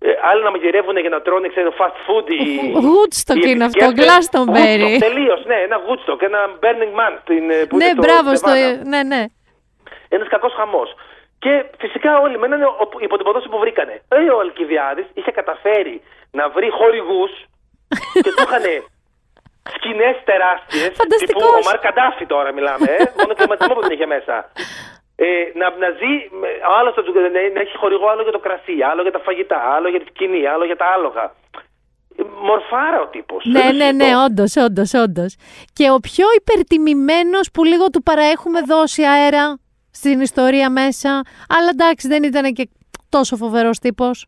ε, 0.00 0.10
άλλοι 0.30 0.42
να 0.42 0.50
μαγειρεύουν 0.50 0.96
για 0.98 1.08
να 1.08 1.20
τρώνε 1.22 1.48
ξέρω, 1.48 1.70
fast 1.78 1.98
food. 2.06 2.26
οι- 2.30 2.72
Woodstock 2.88 3.36
οι 3.36 3.40
είναι 3.52 3.64
αυτό, 3.64 3.84
επισκέπτες. 3.84 4.28
Glastonbury. 4.30 4.80
Woodstock, 4.84 4.98
τελείως, 4.98 5.44
ναι, 5.46 5.54
ένα 5.54 5.76
Woodstock, 5.86 6.20
ένα 6.22 6.40
Burning 6.62 6.92
Man 7.00 7.12
στην, 7.22 7.50
ε, 7.50 7.64
που 7.68 7.76
ναι, 7.76 7.84
είναι 7.84 7.92
στο 7.92 8.02
μπράβο 8.02 8.36
στο. 8.36 8.50
Νεβάδα. 8.50 8.84
Ναι, 8.84 9.02
ναι. 9.02 9.24
Ένας 10.08 10.28
κακός 10.28 10.52
χαμός. 10.54 10.94
Και 11.38 11.64
φυσικά 11.78 12.18
όλοι 12.20 12.38
μένανε 12.38 12.64
ο- 12.64 12.88
υπό 12.98 13.16
την 13.16 13.24
ποδόση 13.26 13.48
που 13.48 13.58
βρήκανε. 13.58 14.02
Ε, 14.08 14.30
ο 14.30 14.38
Αλκιβιάδη 14.40 15.06
είχε 15.14 15.30
καταφέρει 15.30 16.02
να 16.30 16.48
βρει 16.48 16.70
χορηγούς 16.70 17.30
και 18.22 18.30
του 18.36 18.42
είχαν 18.46 18.62
σκηνές 19.76 20.16
τεράστιες. 20.30 20.90
Φανταστικός. 21.00 21.42
Τύπου 21.42 21.60
ο 21.62 21.68
Μαρ 21.68 21.78
Καντάφη 21.86 22.26
τώρα 22.26 22.52
μιλάμε. 22.52 22.86
Ε, 22.98 23.04
μόνο 23.20 23.32
κλιματισμό 23.38 23.74
που 23.74 23.80
δεν 23.80 23.90
είχε 23.90 24.06
μέσα. 24.06 24.36
Ε, 25.16 25.26
να, 25.60 25.66
να 25.82 25.88
ζει, 25.98 26.12
με- 26.40 26.58
άλλο 26.78 26.90
στο, 26.90 27.02
να, 27.02 27.30
να 27.56 27.60
έχει 27.64 27.76
χορηγό 27.76 28.06
άλλο 28.12 28.22
για 28.22 28.32
το 28.32 28.38
κρασί, 28.38 28.76
άλλο 28.90 29.02
για 29.02 29.12
τα 29.12 29.18
φαγητά, 29.26 29.58
άλλο 29.74 29.88
για 29.88 30.00
τη 30.00 30.06
σκηνή, 30.12 30.46
άλλο 30.46 30.64
για 30.64 30.76
τα 30.76 30.86
άλογα. 30.94 31.24
Ε, 32.16 32.22
Μορφάρα 32.42 33.00
ο 33.00 33.06
τύπος. 33.06 33.44
Ναι, 33.44 33.66
ναι, 33.72 33.92
ναι, 33.92 34.10
όντως, 34.26 34.56
όντως, 34.56 34.94
όντως. 34.94 35.36
Και 35.72 35.90
ο 35.90 35.98
πιο 36.08 36.26
υπερτιμημένος 36.40 37.50
που 37.52 37.64
λίγο 37.64 37.86
του 37.90 38.02
παραέχουμε 38.02 38.60
δώσει 38.60 39.02
αέρα 39.02 39.58
στην 39.90 40.20
ιστορία 40.20 40.70
μέσα. 40.70 41.10
Αλλά 41.56 41.68
εντάξει, 41.72 42.08
δεν 42.08 42.22
ήταν 42.22 42.52
και 42.52 42.68
τόσο 43.08 43.36
φοβερός 43.36 43.78
τύπος. 43.78 44.26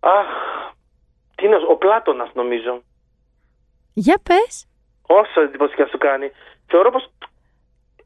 Αχ, 0.00 0.26
τι 1.34 1.44
είναι, 1.46 1.56
ο 1.68 1.76
Πλάτωνας 1.76 2.28
νομίζω. 2.34 2.82
Για 4.04 4.16
πες. 4.28 4.52
Όσο 5.20 5.40
εντύπωση 5.40 5.74
και 5.76 5.82
να 5.82 5.88
σου 5.88 5.98
κάνει. 5.98 6.26
Θεωρώ 6.70 6.90
πως 6.90 7.04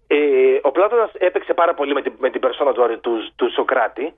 ε, 0.07 0.17
ο 0.63 0.71
Πλάτωνας 0.71 1.11
έπαιξε 1.15 1.53
πάρα 1.55 1.75
πολύ 1.75 1.93
με 1.95 2.03
την, 2.03 2.13
με 2.19 2.31
την 2.31 2.41
περσόνα 2.41 2.73
του, 2.73 3.01
του, 3.01 3.33
του 3.37 3.53
Σοκράτη. 3.57 4.15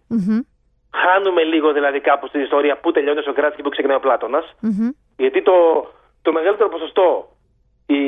Χάνουμε 1.03 1.43
λίγο 1.53 1.73
δηλαδή 1.73 2.01
κάπου 2.01 2.27
στην 2.27 2.41
ιστορία 2.41 2.77
πού 2.83 2.93
τελειώνει 2.93 3.19
ο 3.19 3.23
Σοκράτης 3.23 3.57
και 3.57 3.63
πού 3.63 3.69
ξεκινάει 3.69 3.97
ο 3.97 4.01
Πλάτωνας. 4.01 4.47
Γιατί 5.17 5.43
το, 5.43 5.55
το 6.23 6.33
μεγαλύτερο 6.33 6.69
ποσοστό 6.69 7.37
η, 7.87 8.01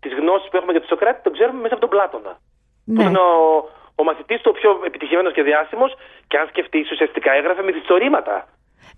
της 0.00 0.12
γνώσης 0.18 0.48
που 0.50 0.56
έχουμε 0.56 0.72
για 0.72 0.80
τον 0.80 0.88
Σοκράτη 0.88 1.22
το 1.22 1.30
ξέρουμε 1.30 1.60
μέσα 1.60 1.74
από 1.74 1.80
τον 1.86 1.90
Πλάτωνα. 1.94 2.32
Που 2.84 2.92
Ναι. 2.92 3.02
ήταν 3.02 3.16
ο, 3.16 3.28
ο 3.94 4.02
μαθητής 4.04 4.40
του 4.40 4.50
ο 4.54 4.58
πιο 4.58 4.80
επιτυχημένος 4.84 5.32
και 5.32 5.42
διάσημος 5.42 5.94
και 6.28 6.38
αν 6.38 6.46
σκεφτείς 6.48 6.90
ουσιαστικά 6.90 7.32
έγραφε 7.32 7.62
μυθιστορήματα. 7.62 8.48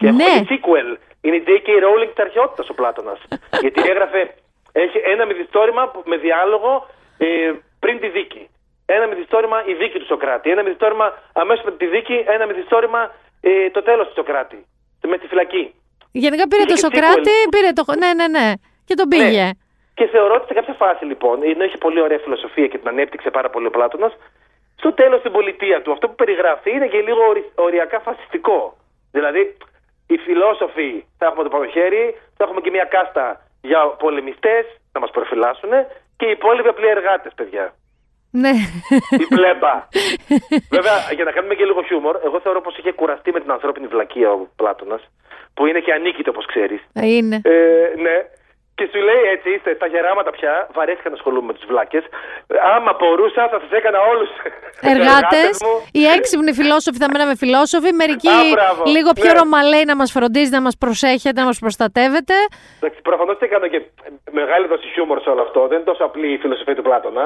Και 0.01 0.06
έχουμε 0.06 0.24
Ναι. 0.24 0.35
και 0.40 0.47
sequel. 0.51 0.89
Είναι 1.24 1.36
η 1.36 1.43
J.K. 1.48 1.68
Rowling 1.85 2.10
της 2.14 2.22
αρχαιότητας 2.27 2.68
ο 2.68 2.74
Πλάτωνας. 2.74 3.20
Γιατί 3.64 3.81
έγραφε, 3.93 4.20
έχει 4.72 4.98
ένα 5.14 5.24
μυθιστόρημα 5.27 5.82
που- 5.89 6.02
με 6.10 6.16
διάλογο 6.16 6.86
ε, 7.18 7.52
πριν 7.82 8.01
τη 8.01 8.09
δίκη. 8.09 8.43
Ένα 8.86 9.06
μυθιστόρημα 9.06 9.59
η 9.66 9.74
δίκη 9.74 9.98
του 9.98 10.06
Σοκράτη. 10.12 10.51
Ένα 10.51 10.62
μυθιστόρημα 10.62 11.06
αμέσως 11.32 11.64
με 11.64 11.72
τη 11.72 11.86
δίκη. 11.86 12.16
Ένα 12.35 12.47
μυθιστόρημα 12.47 13.01
ε, 13.40 13.70
το 13.70 13.82
τέλος 13.82 14.06
του 14.06 14.12
Σοκράτη. 14.16 14.66
Με 15.12 15.18
τη 15.18 15.27
φυλακή. 15.27 15.74
Γενικά 16.12 16.48
πήρε 16.48 16.62
Είχε 16.62 16.70
το 16.74 16.74
και 16.74 16.81
Σοκράτη, 16.97 17.31
sequel. 17.31 17.48
πήρε 17.51 17.70
το. 17.72 17.85
Ναι, 18.02 18.10
ναι, 18.18 18.27
ναι. 18.39 18.52
Και 18.85 18.94
τον 18.94 19.09
πήγε. 19.09 19.51
Και 19.94 20.06
θεωρώ 20.06 20.35
ότι 20.35 20.47
σε 20.47 20.55
κάποια 20.55 20.74
φάση 20.74 21.05
λοιπόν, 21.05 21.43
ενώ 21.43 21.64
είχε 21.64 21.77
πολύ 21.78 22.01
ωραία 22.01 22.18
φιλοσοφία 22.18 22.66
και 22.66 22.78
την 22.78 22.89
ανέπτυξε 22.89 23.31
πάρα 23.31 23.51
πολύ 23.51 23.66
ο 23.66 23.70
Πλάτωνας, 23.70 24.12
στο 24.77 24.93
τέλος 24.93 25.20
στην 25.20 25.32
πολιτεία 25.32 25.82
του 25.82 25.93
αυτό 25.93 26.09
που 26.09 26.14
περιγράφει 26.14 26.70
είναι 26.70 26.86
και 26.86 27.01
λίγο 27.01 27.22
ορι- 27.28 27.51
οριακά 27.55 28.01
φασιστικό. 28.01 28.77
Δηλαδή, 29.12 29.56
οι 30.15 30.19
φιλόσοφοι 30.27 31.05
θα 31.19 31.27
έχουμε 31.27 31.43
το 31.43 31.49
πάνω 31.49 31.66
χέρι, 31.77 32.05
θα 32.37 32.45
έχουμε 32.45 32.61
και 32.61 32.70
μια 32.70 32.85
κάστα 32.85 33.24
για 33.61 33.81
πολεμιστές 34.05 34.65
να 34.93 35.01
μας 35.01 35.11
προφυλάσσουν 35.11 35.73
και 36.16 36.27
οι 36.27 36.31
υπόλοιποι 36.31 36.69
απλοί 36.69 36.89
εργάτες, 36.89 37.32
παιδιά. 37.35 37.74
Ναι. 38.31 38.53
Η 39.23 39.27
πλέμπα. 39.37 39.74
Βέβαια, 40.77 40.97
για 41.16 41.24
να 41.24 41.32
κάνουμε 41.32 41.55
και 41.55 41.65
λίγο 41.65 41.82
χιούμορ, 41.82 42.16
εγώ 42.24 42.41
θεωρώ 42.41 42.61
πως 42.61 42.77
είχε 42.78 42.93
κουραστεί 42.93 43.32
με 43.32 43.41
την 43.41 43.51
ανθρώπινη 43.51 43.87
βλακεία 43.87 44.31
ο 44.31 44.47
Πλάτωνας, 44.57 45.03
που 45.55 45.66
είναι 45.66 45.81
και 45.81 45.93
ανίκητο, 45.93 46.31
όπως 46.31 46.47
ξέρεις. 46.47 46.81
Είναι. 46.95 47.41
Ε, 47.45 48.01
ναι. 48.07 48.16
Και 48.81 48.89
σου 48.93 49.01
λέει 49.09 49.23
έτσι, 49.35 49.48
είστε 49.55 49.70
στα 49.78 49.86
γεράματα 49.93 50.31
πια, 50.36 50.52
βαρέθηκα 50.77 51.09
να 51.12 51.16
ασχολούμαι 51.19 51.47
με 51.47 51.55
τους 51.57 51.65
βλάκες. 51.70 52.05
Άμα 52.77 52.93
μπορούσα, 52.98 53.43
θα 53.52 53.59
σα 53.62 53.69
έκανα 53.81 53.98
όλους. 54.12 54.31
Εργάτες, 54.93 55.52
οι 55.93 56.02
έξυπνοι 56.16 56.52
φιλόσοφοι 56.61 56.98
θα 57.02 57.09
μέναμε 57.12 57.35
φιλόσοφοι, 57.43 57.90
μερικοί 57.93 58.28
Α, 58.28 58.40
μπράβο. 58.55 58.82
λίγο 58.97 59.11
πιο 59.20 59.32
Ναι. 59.32 59.39
ρωμαλαίοι 59.39 59.85
να 59.90 59.97
μας 60.01 60.11
φροντίζει, 60.16 60.51
να 60.51 60.61
μας 60.66 60.77
προσέχετε, 60.85 61.40
να 61.40 61.47
μας 61.51 61.59
προστατεύετε. 61.59 62.35
Εντάξει, 62.81 63.01
προφανώς 63.09 63.39
έκανα 63.47 63.66
και 63.69 63.81
μεγάλη 64.31 64.66
δόση 64.66 64.86
χιούμορ 64.93 65.20
σε 65.24 65.28
όλο 65.31 65.43
αυτό. 65.43 65.61
Δεν 65.69 65.77
είναι 65.78 65.86
τόσο 65.93 66.05
απλή 66.05 66.28
η 66.32 66.39
φιλοσοφία 66.43 66.74
του 66.74 66.82
Πλάτωνα. 66.82 67.24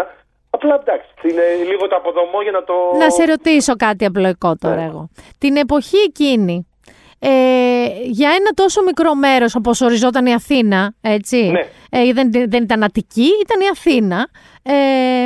Απλά 0.51 0.75
εντάξει, 0.83 1.09
είναι 1.31 1.45
λίγο 1.71 1.89
το 1.89 1.97
αποδομό 1.97 2.43
για 2.43 2.51
να 2.51 2.63
το. 2.65 2.75
Να 2.99 3.11
σε 3.11 3.25
ρωτήσω 3.25 3.73
κάτι 3.77 4.05
απλοϊκό 4.05 4.57
τώρα 4.61 4.75
Ναι. 4.75 4.85
εγώ. 4.91 5.09
Την 5.39 5.57
εποχή 5.57 5.97
εκείνη, 6.11 6.57
ε, 7.27 7.87
για 8.05 8.29
ένα 8.29 8.51
τόσο 8.55 8.83
μικρό 8.83 9.15
μέρος 9.15 9.55
όπως 9.55 9.81
οριζόταν 9.81 10.27
η 10.27 10.33
Αθήνα, 10.35 10.95
έτσι, 11.01 11.37
Ναι. 11.37 11.61
ε, 11.91 12.13
δεν, 12.13 12.31
δεν 12.33 12.63
ήταν 12.63 12.83
Αττική, 12.83 13.29
ήταν 13.43 13.61
η 13.61 13.69
Αθήνα, 13.73 14.29
ε, 14.63 14.73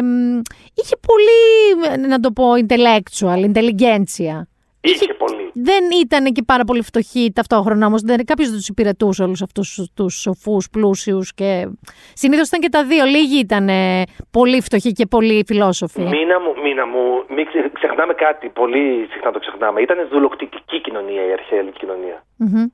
μ, 0.03 0.41
είχε 0.75 0.97
πολύ, 1.07 1.99
να 2.09 2.21
το 2.21 2.31
πω, 2.33 2.45
intellectual, 2.67 3.51
intelligentsia. 3.53 4.43
Είχε 4.81 5.15
πολύ. 5.19 5.38
Δεν 5.63 5.85
ήταν 6.05 6.25
και 6.33 6.43
πάρα 6.47 6.65
πολύ 6.65 6.83
φτωχοί 6.83 7.33
ταυτόχρονα 7.35 7.87
όμως. 7.87 8.03
Κάποιος 8.25 8.49
δεν 8.49 8.57
τους 8.59 8.69
υπηρετούσε 8.69 9.23
όλους 9.23 9.43
αυτούς 9.43 9.91
τους 9.95 10.15
σοφούς, 10.21 10.69
πλούσιους 10.71 11.35
και. 11.35 11.69
Συνήθως 12.15 12.47
ήταν 12.49 12.61
και 12.61 12.69
τα 12.69 12.85
δύο. 12.85 13.05
Λίγοι 13.05 13.39
ήταν 13.39 13.69
ε, 13.69 14.03
πολύ 14.31 14.61
φτωχοί 14.61 14.93
και 14.93 15.07
πολύ 15.07 15.45
φιλόσοφοι. 15.47 16.01
Μήνα 16.01 16.41
μου, 16.41 16.53
μήνα 16.63 16.87
μου, 16.87 17.25
μην 17.29 17.47
ξε- 17.47 17.73
ξεχνάμε 17.73 18.13
κάτι, 18.15 18.49
πολύ 18.49 19.09
συχνά 19.13 19.31
το 19.33 19.39
ξεχνάμε. 19.39 19.81
Ήταν 19.81 20.09
δουλοκτητική 20.11 20.81
κοινωνία 20.81 21.27
η 21.29 21.33
αρχαία 21.33 21.59
ελληνική 21.59 21.79
κοινωνία. 21.79 22.23
Μμμ. 22.37 22.65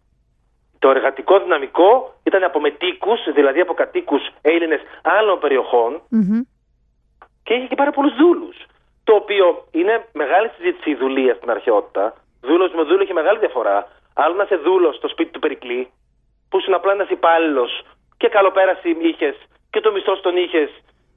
Το 0.78 0.90
εργατικό 0.90 1.40
δυναμικό 1.40 2.14
ήταν 2.24 2.42
από 2.44 2.60
μετίκου, 2.60 3.12
δηλαδή 3.34 3.60
από 3.60 3.74
κατοίκους 3.74 4.22
Έλληνες 4.40 4.80
άλλων 5.02 5.38
περιοχών 5.38 6.02
Μμμ. 6.08 6.40
και 7.42 7.54
είχε 7.54 7.66
και 7.66 7.74
πάρα 7.74 7.90
πολλούς 7.90 8.14
δούλους. 8.16 8.56
Το 9.04 9.14
οποίο 9.14 9.68
είναι 9.70 10.04
μεγάλη 10.12 10.48
συζήτηση 10.56 10.90
η 10.90 10.94
δουλεία 10.94 11.34
στην 11.34 11.50
αρχαιότητα. 11.50 12.14
Δούλος 12.46 12.72
με 12.72 12.82
δούλο 12.82 13.02
έχει 13.02 13.12
μεγάλη 13.12 13.38
διαφορά. 13.38 13.76
Άλλο 14.14 14.34
να 14.34 14.42
είσαι 14.42 14.56
δούλος 14.56 14.96
στο 14.96 15.08
σπίτι 15.08 15.30
του 15.30 15.38
Περικλή, 15.38 15.90
που 16.48 16.58
ήσουν 16.58 16.74
απλά 16.74 16.92
ένας 16.92 17.10
υπάλληλος 17.10 17.82
και 18.16 18.28
καλοπέραση 18.28 18.96
είχε 19.00 19.34
και 19.70 19.80
το 19.80 19.92
μισθός 19.92 20.20
τον 20.20 20.36
είχε 20.36 20.68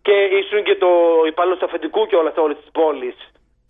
και 0.02 0.16
ήσουν 0.40 0.64
και 0.64 0.76
το 0.76 0.90
υπάλληλος 1.28 1.60
του 1.60 1.66
αφεντικού 1.66 2.06
και 2.08 2.16
όλα 2.16 2.34
όλη 2.36 2.56
τη 2.56 2.68
πόλη. 2.72 3.16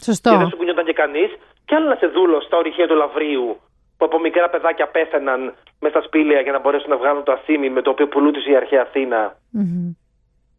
Σωστό. 0.03 0.29
Και 0.29 0.37
δεν 0.37 0.49
σου 0.49 0.57
κουνιόταν 0.57 0.85
και 0.85 0.93
κανείς. 0.93 1.29
Και 1.65 1.75
άλλο 1.75 1.87
να 1.87 1.93
είσαι 1.93 2.07
δούλος 2.07 2.43
στα 2.43 2.57
ορυχεία 2.57 2.87
του 2.87 2.95
Λαβρίου, 2.95 3.59
που 3.97 4.05
από 4.05 4.19
μικρά 4.19 4.49
παιδάκια 4.49 4.87
πέθαναν 4.87 5.55
μες 5.79 5.91
στα 5.91 6.01
σπήλαια 6.01 6.41
για 6.41 6.51
να 6.51 6.59
μπορέσουν 6.59 6.89
να 6.89 6.97
βγάλουν 6.97 7.23
το 7.23 7.31
ασίμι 7.31 7.69
με 7.69 7.81
το 7.81 7.89
οποίο 7.89 8.07
πουλούσε 8.07 8.51
η 8.51 8.55
αρχαία 8.55 8.81
Αθήνα. 8.81 9.37
Μμμ. 9.51 9.91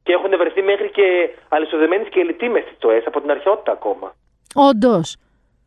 Και 0.03 0.13
έχουν 0.13 0.31
βρεθεί 0.39 0.63
μέχρι 0.63 0.91
και 0.91 1.31
αλυσοδεμένοι 1.49 2.05
σκελετοί 2.05 2.49
μες 2.49 2.63
στις 2.63 3.07
από 3.07 3.21
την 3.21 3.31
αρχαιότητα 3.31 3.73
ακόμα. 3.73 4.15
Όντως. 4.55 5.17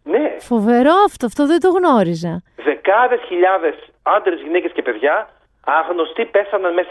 Ναι, 0.04 0.36
Φοβερό 0.40 0.94
αυτό, 1.06 1.26
αυτό 1.26 1.46
δεν 1.48 1.60
το 1.60 1.70
γνώριζα. 1.70 2.44
δεκάδες 2.56 3.20
χιλιάδες 3.28 3.76
άντρες, 4.04 4.40
γυναίκες 4.42 4.72
και 4.72 4.82
παιδιά 4.82 5.30
άγνωστοι 5.66 6.26
πέθαναν 6.26 6.74
μέσα 6.74 6.90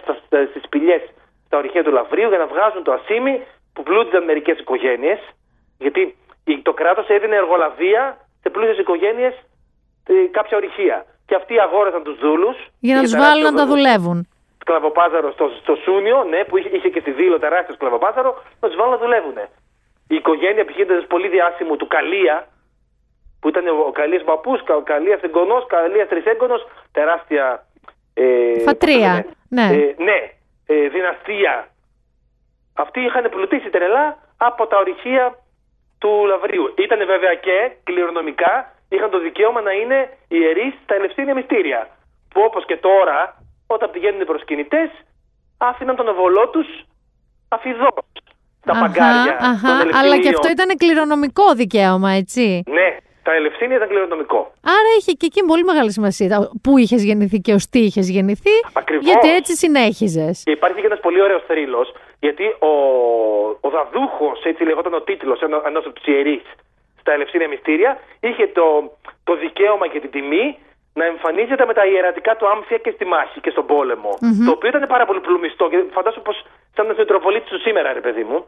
στις 0.50 0.62
σπηλιές 0.64 1.02
στα 1.46 1.56
ορυχεία 1.58 1.84
του 1.84 1.92
Λαβρίου 1.92 2.28
για 2.28 2.38
να 2.38 2.46
βγάζουν 2.46 2.82
το 2.82 2.92
ασίμι 2.92 3.46
που 3.72 3.82
πλούτιζαν 3.82 4.24
μερικές 4.24 4.58
οικογένειες. 4.58 5.18
Γιατί 5.78 6.16
η- 6.44 6.62
το 6.62 6.72
κράτος 6.72 7.08
έδινε 7.08 7.36
εργολαβία 7.36 8.02
σε 8.42 8.50
πλούσιες 8.50 8.78
οικογένειες 8.78 9.34
κάποια 10.30 10.56
ορυχεία. 10.56 11.04
Και 11.26 11.34
αυτοί 11.34 11.60
αγόραζαν 11.60 12.02
τους 12.02 12.18
δούλους. 12.18 12.56
Για 12.80 12.94
να 12.96 13.02
τους 13.02 13.16
βάλουν 13.16 13.42
να 13.42 13.52
τα 13.54 13.66
δουλεύουν. 13.66 14.28
Σκλαβοπάζαρο 14.60 15.32
στο, 15.32 15.50
στο 15.62 15.74
Σούνιο, 15.84 16.24
ναι, 16.24 16.44
που 16.44 16.56
είχε, 16.58 16.68
είχε 16.76 16.88
και 16.88 17.00
στη 17.00 17.10
Δήλο 17.10 17.38
τεράστιο 17.38 17.74
σκλαβοπάζαρο, 17.74 18.42
να 18.60 18.68
τους 18.68 18.76
βάλουν 18.76 18.92
να 18.92 18.98
δουλεύουν. 18.98 19.36
Η 20.08 20.14
οικογένεια 20.14 20.64
π.χ. 20.64 20.78
ήταν 20.78 21.06
πολύ 21.08 21.28
διάσημου 21.28 21.76
του 21.76 21.86
Καλία, 21.86 22.46
που 23.40 23.48
ήταν 23.48 23.66
ο, 23.66 23.74
ο 23.86 23.92
Καλία 23.92 24.24
παππούς, 24.24 24.60
ο 24.78 24.82
Καλία 24.82 25.18
εγγονό, 25.22 25.58
Καλία 25.66 26.06
τρισέγγονο, 26.08 26.54
τεράστια. 26.92 27.66
Ε, 28.14 28.60
Φατρία, 28.60 29.12
πώς 29.14 29.24
το 29.24 29.36
ναι. 29.48 29.66
λένε, 29.70 29.94
Ε, 29.98 30.02
ναι, 30.02 30.18
ε, 30.66 30.88
δυναστεία. 30.88 31.68
Αυτοί 32.74 33.00
είχαν 33.00 33.28
πλουτίσει 33.30 33.70
τρελά 33.70 34.18
από 34.36 34.66
τα 34.66 34.76
ορυχεία 34.78 35.38
του 35.98 36.24
Λαβρίου. 36.26 36.74
Ήταν 36.78 37.06
βέβαια 37.06 37.34
και 37.34 37.56
κληρονομικά 37.84 38.74
είχαν 38.88 39.10
το 39.10 39.18
δικαίωμα 39.18 39.60
να 39.60 39.72
είναι 39.72 40.08
ιερείς 40.28 40.74
στα 40.84 40.94
ελευθερία 40.94 41.34
μυστήρια. 41.34 41.88
Που 42.32 42.40
όπως 42.44 42.64
και 42.66 42.76
τώρα, 42.76 43.42
όταν 43.66 43.90
πηγαίνουν 43.90 44.20
οι 44.20 44.24
προσκυνητές, 44.24 44.90
άφηναν 45.58 45.96
τον 45.96 46.08
οβολό 46.08 46.48
τους 46.48 46.66
αφιδός. 47.48 47.94
Τα 48.64 48.72
Αχα, 48.72 48.80
παγκάρια. 48.80 49.36
αχα, 49.40 49.68
των 49.68 49.76
αλλά 49.78 49.90
και 49.92 49.98
Ελευσινίων. 50.06 50.34
αυτό 50.34 50.48
ήταν 50.50 50.76
κληρονομικό 50.76 51.52
δικαίωμα, 51.54 52.10
έτσι. 52.10 52.62
Ναι, 52.66 52.96
τα 53.30 53.36
ελευθερία 53.36 53.76
ήταν 53.76 53.88
κληρονομικό. 53.88 54.40
Άρα 54.76 54.90
είχε 54.98 55.12
και 55.12 55.26
εκεί 55.30 55.40
πολύ 55.50 55.64
μεγάλη 55.70 55.92
σημασία. 55.98 56.50
Πού 56.64 56.72
είχες 56.82 57.02
γεννηθεί 57.08 57.38
και 57.46 57.52
ως 57.58 57.64
τι 57.72 57.80
είχες 57.88 58.06
γεννηθεί. 58.16 58.54
Ακριβώς. 58.72 59.04
Γιατί 59.08 59.28
έτσι 59.38 59.52
συνέχιζες. 59.64 60.42
Και 60.46 60.54
υπάρχει 60.58 60.80
και 60.80 60.86
ένας 60.90 61.00
πολύ 61.06 61.20
ωραίος 61.26 61.42
θρύλος, 61.46 61.88
γιατί 62.20 62.44
ο, 62.70 62.72
ο 63.66 63.68
Δαδούχος, 63.74 64.38
έτσι 64.50 64.62
λεγόταν 64.64 64.94
ο 64.94 65.02
τίτλος 65.08 65.38
ενός 65.70 65.84
από 65.86 65.94
τους 65.96 66.06
ιερείς 66.06 66.42
στα 67.00 67.12
Ελευσίνια 67.12 67.48
Μυστήρια, 67.48 68.00
είχε 68.20 68.46
το, 68.46 68.64
το 69.24 69.32
δικαίωμα 69.36 69.86
και 69.92 70.00
την 70.00 70.10
τιμή 70.10 70.46
να 70.92 71.04
εμφανίζεται 71.04 71.64
με 71.66 71.74
τα 71.74 71.84
ιερατικά 71.86 72.36
του 72.36 72.48
άμφια 72.48 72.78
και 72.78 72.90
στη 72.90 73.04
μάχη 73.04 73.40
και 73.40 73.50
στον 73.50 73.66
πολεμο 73.66 74.12
Το 74.46 74.50
οποίο 74.50 74.68
ήταν 74.68 74.84
πάρα 74.94 75.04
πολύ 75.06 75.20
πλουμιστό 75.20 75.68
και 75.68 75.78
φαντάζομαι 75.96 76.22
πως 76.22 76.36
σαν 76.74 76.86
να 76.86 76.94
Μητροπολίτης 76.98 77.50
του 77.50 77.60
σήμερα, 77.60 77.92
ρε 77.92 78.00
παιδί 78.00 78.24
μου. 78.24 78.38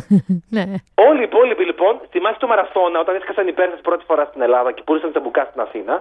ναι. 0.56 0.64
Όλοι 1.08 1.20
οι 1.20 1.28
υπόλοιποι 1.30 1.64
λοιπόν 1.64 2.00
στη 2.06 2.20
μάχη 2.20 2.38
του 2.38 2.48
Μαραθώνα, 2.48 3.00
όταν 3.00 3.14
έσκασαν 3.16 3.48
οι 3.48 3.52
Πέρσες 3.52 3.80
πρώτη 3.80 4.04
φορά 4.04 4.24
στην 4.24 4.40
Ελλάδα 4.42 4.72
και 4.72 4.82
πούλησαν 4.82 5.10
τσαμπουκά 5.10 5.44
στην 5.50 5.60
Αθήνα, 5.60 5.94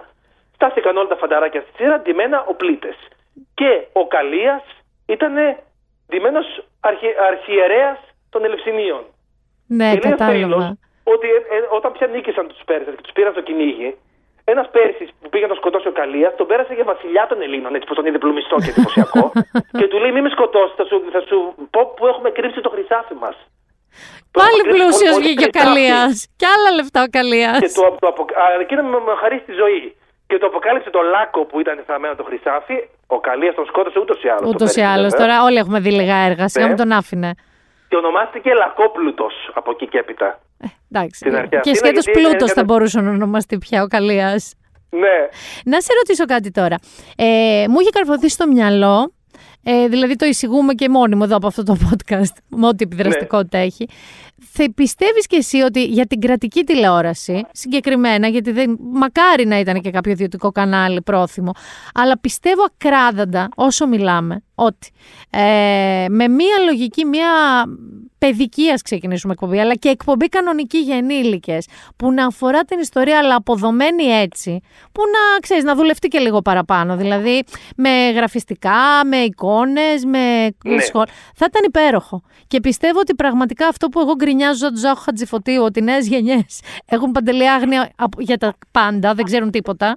στάθηκαν 0.56 0.98
όλα 0.98 1.08
τα 1.08 1.16
φανταράκια 1.16 1.62
στη 1.62 1.72
σειρά 1.78 2.00
ντυμένα 2.00 2.46
οπλίτε. 2.48 2.92
Και 3.54 3.72
ο 3.94 4.08
Καλίας 4.08 4.64
ήταν 5.06 5.34
ντυμένος 6.08 6.48
αρχι, 6.80 7.08
αρχιερέας 7.30 8.00
των 8.30 8.46
Ελευσινίων. 8.46 9.04
Ναι, 9.68 9.94
και 9.94 10.00
λέει 10.00 10.14
ο 10.14 10.16
κατάλαβα. 10.16 10.42
Θρύλος 10.42 10.78
ότι 11.14 11.28
ε, 11.38 11.40
ε, 11.56 11.58
όταν 11.78 11.92
πια 11.92 12.08
νίκησαν 12.08 12.48
τους 12.48 12.62
Πέρσες 12.66 12.96
και 12.96 13.02
τους 13.06 13.16
πήραν 13.16 13.32
στο 13.32 13.42
κυνήγι, 13.42 13.90
ένας 14.56 14.68
Πέρση 14.76 15.06
που 15.22 15.28
πήγε 15.30 15.44
να 15.48 15.52
τον 15.54 15.58
σκοτώσει 15.62 15.88
ο 15.88 15.96
Καλίας 16.02 16.32
τον 16.40 16.48
πέρασε 16.52 16.74
για 16.78 16.84
βασιλιά 16.94 17.24
των 17.30 17.38
Ελλήνων, 17.46 17.76
έτσι 17.76 17.88
που 17.90 17.96
τον 17.98 18.06
είδε 18.06 18.18
πλουμιστό 18.24 18.56
και 18.64 18.70
εντυπωσιακό. 18.74 19.24
και 19.80 19.88
του 19.92 19.98
λέει: 20.02 20.12
Μη 20.16 20.22
με 20.26 20.30
σκοτώσεις, 20.36 20.76
θα 20.80 20.86
σου, 20.90 20.96
θα 21.16 21.22
σου 21.28 21.38
πω 21.74 21.82
που 21.96 22.04
έχουμε 22.12 22.30
κρύψει 22.38 22.60
το 22.66 22.70
χρυσάφι 22.76 23.16
μας. 23.24 23.36
Πάλι 24.40 24.62
πλούσιος 24.74 25.16
βγήκε 25.24 25.46
ο 25.46 25.54
Καλίας. 25.62 26.12
Κι 26.40 26.48
άλλα 26.56 26.70
λεφτά 26.78 27.00
ο 27.08 27.10
Καλίας. 27.18 27.60
Και 27.60 27.72
το, 27.80 27.84
το 28.00 28.08
απο... 28.08 28.22
Α, 28.42 28.44
εκείνο 28.66 28.82
με, 28.84 28.98
με 29.08 29.14
χαρίσει 29.22 29.44
τη 29.50 29.54
ζωή. 29.64 29.96
Και 30.28 30.38
το 30.38 30.46
αποκάλυψε 30.46 30.90
το 30.90 31.02
λάκκο 31.14 31.46
που 31.46 31.60
ήταν 31.60 31.84
θαμμένο 31.88 32.16
το 32.16 32.24
χρυσάφι. 32.24 32.78
Ο 33.08 33.20
Καλίας 33.20 33.56
τον 33.56 33.66
σκότωσε 33.66 34.00
ούτως 34.00 34.24
ή 34.24 34.28
άλλως. 34.28 34.50
Ούτως 34.50 34.76
ή 34.76 34.82
άλλως. 34.82 35.12
Τώρα 35.14 35.44
όλοι 35.44 35.58
έχουμε 35.58 35.80
δει 35.80 35.92
λίγα 35.92 36.16
έργα. 36.16 36.48
Σιγά 36.48 36.66
Ναι. 36.66 36.72
μου 36.72 36.78
τον 36.78 36.92
άφηνε. 36.92 37.32
Και 37.90 37.96
ονομάστηκε 37.96 38.54
Λακόπλουτος 38.54 39.34
από 39.54 39.72
εκεί 39.72 39.88
και 39.88 39.98
έπειτα. 39.98 40.40
Εντάξει. 40.92 41.20
Στην 41.20 41.36
αρχαία 41.36 41.60
Και 41.60 41.70
Αθήνα, 41.70 41.76
σκέτος 41.76 42.04
γιατί 42.06 42.20
πλούτος 42.20 42.34
έκανε- 42.36 42.52
θα 42.54 42.64
μπορούσε 42.64 43.02
να 43.02 43.10
ονομαστεί 43.10 43.58
πια 43.58 43.84
ο 43.84 43.88
Καλίας. 43.88 44.54
Ναι. 44.90 45.28
Να 45.66 45.82
σε 45.82 45.94
ρωτήσω 45.94 46.26
κάτι 46.26 46.52
τώρα. 46.52 46.76
Ε, 47.16 47.66
μου 47.70 47.80
είχε 47.80 47.90
καρφωθεί 47.90 48.30
στο 48.30 48.48
μυαλό, 48.48 49.14
ε, 49.64 49.88
δηλαδή 49.88 50.16
το 50.16 50.26
εισηγούμε 50.26 50.74
και 50.74 50.90
μόνιμο 50.90 51.22
εδώ 51.26 51.36
από 51.36 51.48
αυτό 51.48 51.64
το 51.64 51.78
podcast, 51.90 52.34
με 52.48 52.68
ό,τι 52.68 52.84
επιδραστικότητα 52.84 53.58
έχει. 53.58 53.88
Θα 54.54 54.72
πιστεύεις 54.76 55.28
και 55.28 55.36
εσύ 55.36 55.62
ότι 55.62 55.84
για 55.86 56.06
την 56.06 56.20
κρατική 56.20 56.64
τηλεόραση, 56.64 57.46
συγκεκριμένα, 57.52 58.28
γιατί 58.28 58.52
δεν, 58.52 58.78
μακάρι 58.94 59.46
να 59.46 59.60
ήταν 59.60 59.82
και 59.82 59.90
κάποιο 59.92 60.12
ιδιωτικό 60.12 60.52
κανάλι 60.52 61.02
πρόθυμο, 61.02 61.52
αλλά 61.94 62.20
πιστεύω 62.20 62.64
ακράδαντα 62.76 63.50
όσο 63.56 63.88
μιλάμε 63.88 64.44
ότι 64.56 64.92
ε, 65.30 66.06
με 66.10 66.28
μία 66.28 66.58
λογική, 66.66 67.06
μία 67.06 67.30
παιδική, 68.20 68.70
ας 68.72 68.82
ξεκινήσουμε 68.82 69.34
εκπομπή, 69.34 69.60
αλλά 69.60 69.76
και 69.76 69.90
εκπομπή 69.90 70.28
κανονική 70.30 70.78
για 70.78 70.98
ενήλικες, 70.98 71.68
που 71.96 72.12
να 72.12 72.26
αφορά 72.26 72.64
την 72.64 72.80
ιστορία, 72.80 73.18
αλλά 73.18 73.36
αποδομένη 73.36 74.04
έτσι, 74.04 74.60
που 74.92 75.02
να 75.02 75.40
ξέρεις, 75.40 75.64
να 75.64 75.76
δουλευτεί 75.76 76.08
και 76.08 76.20
λίγο 76.20 76.42
παραπάνω. 76.42 76.96
Δηλαδή 76.96 77.44
με 77.76 78.10
γραφιστικά, 78.12 79.06
με 79.06 79.18
εικόνες, 79.18 80.06
με 80.06 80.48
Ναι. 80.64 80.80
σχόλ. 80.82 81.04
Θα 81.36 81.46
ήταν 81.50 81.62
υπέροχο. 81.66 82.22
Και 82.48 82.60
πιστεύω 82.60 83.00
ότι 83.00 83.16
πραγματικά 83.16 83.68
αυτό 83.68 83.88
που 83.88 84.00
εγώ 84.00 84.16
γκρινιάζω 84.16 84.66
από 84.66 84.74
τον 84.74 84.84
Ζάχο 84.84 85.02
Χατζηφωτίου, 85.02 85.64
ότι 85.64 85.80
οι 85.80 85.84
νέες 85.84 86.08
γενιές 86.08 86.62
έχουν 86.86 87.12
παντελή 87.12 87.50
άγνοια 87.50 87.90
απο- 87.96 88.22
για 88.22 88.38
τα 88.38 88.54
πάντα, 88.72 89.14
δεν 89.14 89.26
ξέρουν 89.26 89.52
τίποτα. 89.52 89.96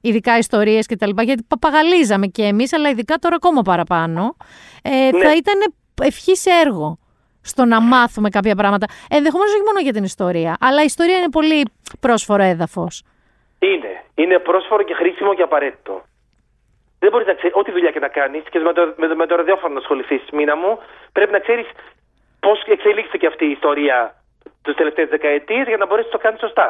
Ειδικά 0.00 0.38
ιστορίες 0.38 0.86
κτλ. 0.86 1.10
Γιατί 1.22 1.42
παπαγαλίζαμε 1.48 2.26
και 2.26 2.42
εμείς, 2.42 2.72
αλλά 2.72 2.88
ειδικά 2.88 3.16
τώρα 3.16 3.34
ακόμα 3.34 3.62
παραπάνω. 3.62 4.36
Ε, 4.82 4.90
Ναι. 4.90 5.22
Θα 5.24 5.36
ήταν 5.36 5.74
ευχή 6.02 6.32
έργο 6.64 6.98
στο 7.48 7.64
να 7.64 7.80
μάθουμε 7.80 8.28
κάποια 8.28 8.54
πράγματα. 8.54 8.86
Ενδεχομένως 9.10 9.52
όχι 9.54 9.62
μόνο 9.70 9.80
για 9.80 9.92
την 9.92 10.04
ιστορία, 10.04 10.56
αλλά 10.60 10.80
η 10.82 10.84
ιστορία 10.84 11.16
είναι 11.18 11.30
πολύ 11.30 11.60
πρόσφορο 12.00 12.42
έδαφος. 12.42 13.02
Είναι. 13.58 13.92
Είναι 14.14 14.38
πρόσφορο 14.38 14.82
και 14.82 14.94
χρήσιμο 14.94 15.34
και 15.34 15.42
απαραίτητο. 15.42 16.02
Δεν 16.98 17.10
μπορείς 17.10 17.26
να 17.26 17.34
ξέρεις, 17.34 17.56
ό,τι 17.60 17.70
δουλειά 17.72 17.90
και 17.90 17.98
να 17.98 18.08
κάνεις 18.08 18.42
και 18.50 18.58
με 18.58 18.72
το, 18.72 18.94
με, 18.96 19.06
το- 19.08 19.16
με 19.16 19.26
το 19.26 19.34
ραδιόφωνο 19.36 19.72
να 19.74 19.80
ασχοληθείς, 19.80 20.22
μήνα 20.32 20.56
μου, 20.56 20.78
πρέπει 21.12 21.32
να 21.32 21.38
ξέρεις 21.38 21.66
πώς 22.40 22.62
εξελίχθηκε 22.66 23.26
αυτή 23.26 23.44
η 23.46 23.50
ιστορία 23.50 24.14
τι 24.62 24.74
τελευταίες 24.74 25.08
δεκαετίες 25.08 25.66
για 25.66 25.76
να 25.76 25.86
μπορέσεις 25.86 26.12
να 26.12 26.18
το 26.18 26.24
κάνεις 26.24 26.40
σωστά. 26.40 26.68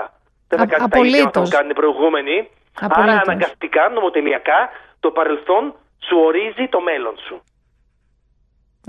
Δεν 0.48 0.59
θα 0.59 0.64
Α- 0.64 0.68
κάνεις 0.68 0.88
τα 0.92 0.98
ίδια 0.98 1.10
απολύτως. 1.20 1.48
που 1.48 1.56
κάνουν 1.56 1.70
οι 1.70 1.74
προηγούμενοι. 1.74 2.36
Απολύτως. 2.80 3.12
Άρα 3.12 3.22
αναγκαστικά, 3.26 3.88
νομοτελειακά, 3.88 4.68
το 5.00 5.10
παρελθόν 5.10 5.74
σου 6.06 6.16
ορίζει 6.18 6.66
το 6.70 6.80
μέλλον 6.80 7.14
σου. 7.26 7.42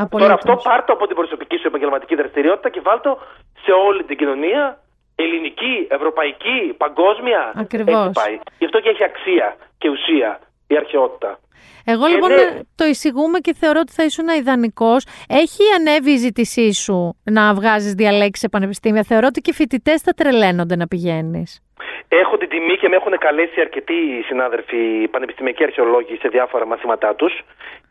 Τώρα 0.09 0.33
αυτό 0.33 0.55
πάρτο 0.63 0.93
από 0.93 1.07
την 1.07 1.15
προσωπική 1.15 1.57
σου 1.57 1.67
επαγγελματική 1.67 2.15
δραστηριότητα 2.15 2.69
και 2.69 2.81
βάλτο 2.81 3.19
σε 3.63 3.71
όλη 3.71 4.03
την 4.03 4.17
κοινωνία, 4.17 4.79
ελληνική, 5.15 5.87
ευρωπαϊκή, 5.89 6.73
παγκόσμια. 6.77 7.53
Ακριβώς. 7.55 8.07
Έτσι 8.07 8.21
πάει. 8.23 8.39
Γι' 8.57 8.65
αυτό 8.65 8.79
και 8.79 8.89
έχει 8.89 9.03
αξία 9.03 9.55
και 9.77 9.89
ουσία 9.89 10.39
η 10.67 10.75
αρχαιότητα. 10.75 11.39
Εγώ 11.85 12.05
Και 12.05 12.13
λοιπόν 12.13 12.29
ναι. 12.29 12.59
το 12.75 12.85
εισηγούμε 12.85 13.39
και 13.39 13.53
θεωρώ 13.53 13.79
ότι 13.79 13.91
θα 13.91 14.03
ήσουν 14.03 14.27
ιδανικός. 14.27 15.05
Έχει 15.27 15.63
ανέβει 15.77 16.11
η 16.11 16.17
ζήτησή 16.17 16.73
σου 16.73 17.17
να 17.23 17.53
βγάζεις 17.53 17.93
διαλέξεις 17.93 18.39
σε 18.39 18.49
πανεπιστήμια; 18.49 19.03
Θεωρώ 19.03 19.27
ότι 19.27 19.41
και 19.41 19.49
οι 19.49 19.53
φοιτητές 19.53 20.01
θα 20.01 20.13
τρελαίνονται 20.13 20.75
να 20.75 20.87
πηγαίνεις. 20.87 21.61
Έχω 22.07 22.37
την 22.37 22.49
τιμή 22.49 22.75
και 22.77 22.87
με 22.87 22.95
έχουν 22.95 23.17
καλέσει 23.17 23.61
αρκετοί 23.61 24.23
συνάδελφοι 24.27 25.07
πανεπιστημιακοί 25.11 25.63
αρχαιολόγοι 25.63 26.15
σε 26.21 26.27
διάφορα 26.27 26.65
μαθήματά 26.65 27.15
τους 27.15 27.41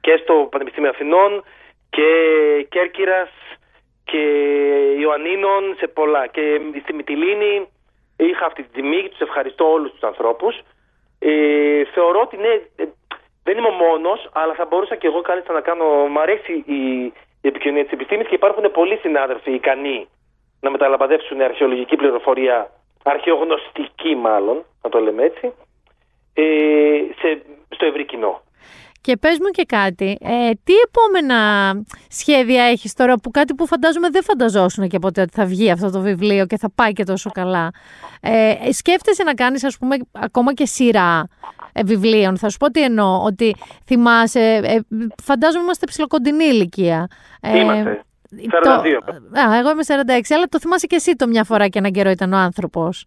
και 0.01 0.21
στο 0.23 0.49
Πανεπιστήμιο 0.51 0.91
Αθηνών 0.91 1.45
και 1.91 2.09
Κέρκυρας 2.69 3.31
και 4.05 4.23
Ιωαννίνων 4.99 5.75
σε 5.79 5.87
πολλά. 5.87 6.27
Και 6.27 6.61
στη 6.83 6.93
Μυτιλίνη 6.93 7.69
είχα 8.17 8.47
αυτή 8.47 8.63
την 8.63 8.73
τιμή 8.73 9.03
και 9.03 9.09
τους 9.09 9.21
ευχαριστώ 9.21 9.73
όλους 9.73 9.91
τους 9.91 10.03
ανθρώπους. 10.03 10.61
Ε, 11.19 11.85
θεωρώ 11.85 12.21
ότι 12.21 12.37
ναι, 12.37 12.53
ε, 12.77 12.85
δεν 13.43 13.59
είμαι 13.59 13.69
ο 13.69 13.71
μόνος, 13.71 14.29
αλλά 14.33 14.55
θα 14.55 14.65
μπορούσα 14.65 14.97
και 14.97 15.07
εγώ 15.07 15.21
κάλλιστα 15.21 15.53
να 15.53 15.61
κάνω... 15.61 15.85
Μ' 16.09 16.19
αρέσει 16.19 16.53
η, 16.67 17.05
η 17.43 17.49
επικοινωνία 17.49 17.83
της 17.85 17.93
επιστήμης 17.93 18.27
και 18.27 18.35
υπάρχουν 18.35 18.71
πολλοί 18.71 18.97
συνάδελφοι 18.97 19.53
ικανοί 19.53 20.09
να 20.61 20.71
μεταλαμπαδεύσουν 20.71 21.41
αρχαιολογική 21.41 21.97
πληροφορία, 21.97 22.71
αρχαιογνωστική 23.03 24.15
μάλλον, 24.15 24.65
να 24.83 24.91
το 24.91 24.99
λέμε 25.01 25.23
έτσι, 25.23 25.53
ε, 26.35 26.45
σε, 27.21 27.43
στο 27.69 27.87
ευρύ 27.87 28.05
κοινό. 28.05 28.43
Και 29.01 29.17
πες 29.17 29.39
μου 29.39 29.47
και 29.51 29.65
κάτι, 29.65 30.19
ε, 30.21 30.51
τι 30.65 30.73
επόμενα 30.87 31.37
σχέδια 32.09 32.63
έχεις 32.63 32.93
τώρα 32.95 33.15
που 33.15 33.31
κάτι 33.31 33.55
που 33.55 33.67
φαντάζομαι 33.67 34.09
δεν 34.11 34.23
φανταζόσουν 34.23 34.89
και 34.89 34.99
ποτέ 34.99 35.21
ότι 35.21 35.31
θα 35.35 35.45
βγει 35.47 35.71
αυτό 35.71 35.91
το 35.91 36.01
βιβλίο 36.01 36.47
και 36.47 36.57
θα 36.59 36.71
πάει 36.75 36.93
και 36.93 37.05
τόσο 37.05 37.31
καλά. 37.31 37.71
Ε, 38.21 38.51
ε, 38.65 38.73
σκέφτεσαι 38.73 39.23
να 39.23 39.35
κάνεις 39.35 39.65
ας 39.65 39.79
πούμε 39.79 39.97
ακόμα 40.13 40.55
και 40.55 40.67
σειρά 40.67 41.27
ε, 41.73 41.83
βιβλίων. 41.85 42.37
Θα 42.39 42.49
σου 42.49 42.57
πω 42.57 42.71
τι 42.71 42.83
εννοώ, 42.83 43.23
ότι 43.25 43.55
θυμάσαι, 43.85 44.41
ε, 44.65 44.79
φαντάζομαι 45.23 45.63
είμαστε 45.63 45.87
ψηλοκοντινή 45.87 46.45
ηλικία. 46.45 47.07
Ε, 47.41 47.59
Είμαστε. 47.59 48.03
το- 48.63 48.71
42. 48.71 49.49
Α, 49.49 49.57
εγώ 49.59 49.71
είμαι 49.71 49.83
46, 49.83 50.35
αλλά 50.35 50.47
το 50.47 50.59
θυμάσαι 50.59 50.87
και 50.87 50.97
εσύ 50.97 51.17
το 51.17 51.27
μια 51.27 51.45
φορά 51.45 51.69
και 51.69 51.79
έναν 51.79 51.93
καιρό 51.93 52.11
ήταν 52.11 52.33
ο 52.33 52.37
άνθρωπος. 52.37 53.05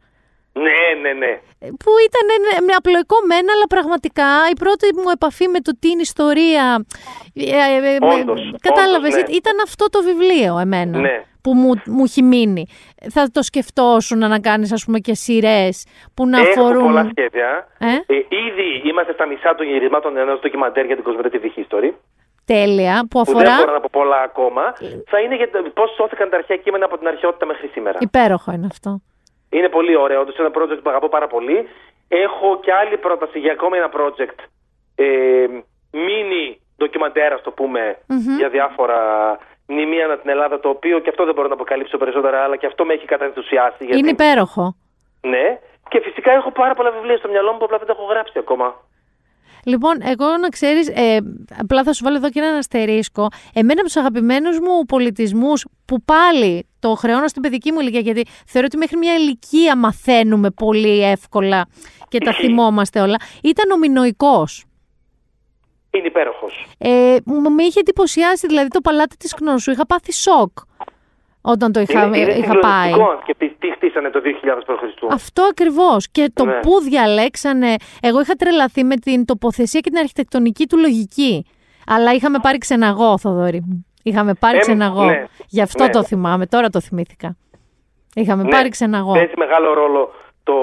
Ναι, 0.53 0.79
ναι, 1.01 1.11
ναι. 1.13 1.39
Που 1.83 1.91
ήταν 2.07 2.25
ναι, 2.45 2.65
με 2.65 2.73
απλοϊκό 2.77 3.15
μένα, 3.27 3.51
αλλά 3.55 3.67
πραγματικά 3.69 4.25
η 4.53 4.55
πρώτη 4.63 4.85
μου 4.95 5.09
επαφή 5.13 5.47
με 5.47 5.59
το 5.59 5.71
τι 5.79 5.87
είναι 5.89 6.01
ιστορία. 6.01 6.85
ε, 7.35 7.43
ε, 7.43 7.93
ε, 7.93 7.97
Όντως, 8.01 8.53
Κατάλαβες, 8.61 9.13
όντως, 9.13 9.29
ναι. 9.29 9.35
ήταν 9.35 9.55
αυτό 9.63 9.85
το 9.89 9.99
βιβλίο 10.03 10.59
εμένα 10.59 10.97
Ναι. 10.99 11.23
που 11.41 11.53
μου, 11.53 11.71
μου 11.85 12.03
έχει 12.03 12.21
μείνει. 12.21 12.65
Θα 13.11 13.27
το 13.31 13.41
σκεφτόσουν 13.43 14.17
να 14.17 14.39
κάνεις 14.39 14.71
ας 14.71 14.85
πούμε 14.85 14.99
και 14.99 15.13
σειρές 15.13 15.85
που 16.13 16.27
να 16.27 16.39
Έχω 16.39 16.49
αφορούν. 16.49 16.83
πολλά 16.83 17.09
σχέδια. 17.17 17.67
Ε; 17.79 17.85
Ε, 18.13 18.15
ήδη 18.47 18.89
είμαστε 18.89 19.13
στα 19.13 19.25
μισά 19.25 19.55
των 19.55 19.65
γυρισμάτων 19.67 20.17
ενός 20.17 20.39
ντοκιμαντέρ 20.39 20.85
για 20.85 20.95
την 20.95 21.05
Cosmetics 21.07 21.59
History. 21.59 21.91
Τέλεια, 22.45 23.05
που 23.09 23.21
Που 23.21 23.25
δεν 23.25 23.35
αφορά. 23.35 23.55
μπορώ 23.57 23.73
να 23.73 23.79
πω 23.79 23.87
πολλά 23.91 24.21
ακόμα. 24.21 24.73
Θα 25.07 25.19
είναι 25.19 25.35
για 25.35 25.49
το 25.51 25.63
πώς 25.73 25.93
σώθηκαν 25.95 26.29
τα 26.29 26.37
αρχαία 26.37 26.57
κείμενα 26.57 26.85
από 26.85 26.97
την 26.97 27.07
αρχαιότητα 27.07 27.45
μέχρι 27.45 27.67
σήμερα. 27.67 27.97
Υπέροχο 28.01 28.51
είναι 28.51 28.67
αυτό. 28.71 29.01
Είναι 29.51 29.69
πολύ 29.69 29.95
ωραίο, 29.95 30.19
όντως 30.21 30.35
ένα 30.37 30.51
project 30.57 30.79
που 30.83 30.89
αγαπώ 30.89 31.09
πάρα 31.09 31.27
πολύ. 31.27 31.67
Έχω 32.07 32.59
και 32.63 32.73
άλλη 32.73 32.97
πρόταση 32.97 33.39
για 33.39 33.51
ακόμα 33.51 33.77
ένα 33.77 33.89
project. 33.97 34.37
Ε, 34.95 35.45
mini 35.93 36.55
ντοκιμαντέρ, 36.77 37.33
ας 37.33 37.41
το 37.41 37.51
πουμε 37.51 37.97
για 38.37 38.49
διάφορα 38.49 38.99
μνημεία 39.67 40.05
ανά 40.05 40.17
την 40.17 40.29
Ελλάδα, 40.29 40.59
το 40.59 40.69
οποίο 40.69 40.99
και 40.99 41.09
αυτό 41.09 41.25
δεν 41.25 41.33
μπορώ 41.33 41.47
να 41.47 41.53
αποκαλύψω 41.53 41.97
περισσότερα, 41.97 42.43
αλλά 42.43 42.55
και 42.55 42.65
αυτό 42.65 42.85
με 42.85 42.93
έχει 42.93 43.05
καταενθουσιάσει. 43.05 43.83
γιατί- 43.83 43.99
Είναι 43.99 44.09
υπέροχο. 44.09 44.75
Ναι. 45.21 45.59
Και 45.89 45.99
φυσικά 46.03 46.31
έχω 46.31 46.51
πάρα 46.51 46.73
πολλά 46.73 46.91
βιβλία 46.91 47.17
στο 47.17 47.29
μυαλό 47.29 47.51
μου 47.51 47.57
που 47.57 47.65
απλά 47.65 47.77
δεν 47.77 47.87
τα 47.87 47.93
έχω 47.97 48.05
γράψει 48.05 48.33
ακόμα. 48.39 48.75
Λοιπόν, 49.65 49.95
εγώ 50.01 50.37
να 50.37 50.49
ξέρεις, 50.49 50.87
ε, 50.89 51.17
απλά 51.61 51.83
θα 51.83 51.93
σου 51.93 52.03
βάλω 52.03 52.15
εδώ 52.15 52.29
και 52.29 52.39
έναν 52.39 52.55
αστερίσκο. 52.57 53.27
Εμένα 53.53 53.73
από 53.79 53.83
τους 53.83 53.95
αγαπημένους 53.97 54.59
μου 54.59 54.85
πολιτισμούς, 54.87 55.65
που 55.85 56.01
πάλι 56.03 56.67
το 56.81 56.95
χρεώνω 56.95 57.27
στην 57.27 57.41
παιδική 57.41 57.71
μου 57.71 57.79
ηλικία, 57.79 57.99
γιατί 57.99 58.25
θεωρώ 58.47 58.67
ότι 58.69 58.77
μέχρι 58.77 58.97
μια 58.97 59.13
ηλικία 59.15 59.77
μαθαίνουμε 59.77 60.49
πολύ 60.49 61.03
εύκολα 61.03 61.65
και 62.07 62.17
τα 62.19 62.29
Ισχύει. 62.29 62.45
θυμόμαστε 62.45 62.99
όλα, 63.01 63.15
ήταν 63.43 63.71
ο 63.71 63.77
Μινοϊκός. 63.77 64.63
Είναι 65.91 66.07
υπέροχος. 66.07 66.65
Ε, 66.77 67.17
μου 67.25 67.51
με 67.51 67.63
είχε 67.63 67.79
εντυπωσιάσει, 67.79 68.47
δηλαδή 68.47 68.67
το 68.67 68.81
παλάτι 68.81 69.17
της 69.17 69.33
Κνώσου. 69.33 69.71
Είχα 69.71 69.85
πάθει 69.85 70.13
σοκ 70.13 70.51
όταν 71.41 71.71
το 71.71 71.79
είχα, 71.79 72.05
είναι, 72.05 72.17
είναι 72.17 72.31
είχα 72.31 72.59
πάει. 72.59 72.81
συγκλονιστικό 72.89 73.09
αν 73.11 73.19
σκεφτείς 73.21 73.51
τι 73.59 73.71
χτίσανε 73.71 74.09
το 74.09 74.19
2000 74.19 74.61
π.Χ. 74.65 75.13
Αυτό 75.13 75.43
ακριβώς. 75.43 76.07
Και 76.11 76.31
το 76.33 76.45
Ναι. 76.45 76.59
που 76.59 76.79
διαλέξανε. 76.79 77.75
Εγώ 78.01 78.21
είχα 78.21 78.33
τρελαθεί 78.33 78.83
με 78.83 78.95
την 78.95 79.25
τοποθεσία 79.25 79.79
και 79.79 79.89
την 79.89 79.99
αρχιτεκτονική 79.99 80.67
του 80.67 80.77
λογική. 80.77 81.45
Αλλά 81.87 82.13
είχαμε 82.13 82.39
πάρει 82.41 82.57
ξεναγό, 82.57 83.17
Θοδωρή. 83.17 83.61
μου. 83.67 83.85
Είχαμε 84.03 84.33
πάρει 84.33 84.57
Ε, 84.57 84.59
ξεναγό. 84.59 85.05
ναι. 85.05 85.25
Γι' 85.47 85.61
αυτό 85.61 85.83
Ναι. 85.83 85.89
το 85.89 86.03
θυμάμαι. 86.03 86.45
Τώρα 86.47 86.69
το 86.69 86.81
θυμήθηκα. 86.81 87.35
Είχαμε 88.15 88.43
Ναι, 88.43 88.49
πάρει 88.49 88.69
ξεναγό. 88.69 89.13
Παίζει 89.13 89.33
μεγάλο 89.37 89.73
ρόλο 89.73 90.11
το 90.43 90.53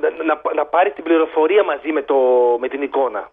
να, 0.00 0.08
να, 0.24 0.40
να 0.54 0.66
πάρει 0.66 0.90
την 0.92 1.04
πληροφορία 1.04 1.64
μαζί 1.64 1.92
με, 1.92 2.02
το, 2.02 2.14
με 2.60 2.68
την 2.68 2.82
εικόνα. 2.82 3.30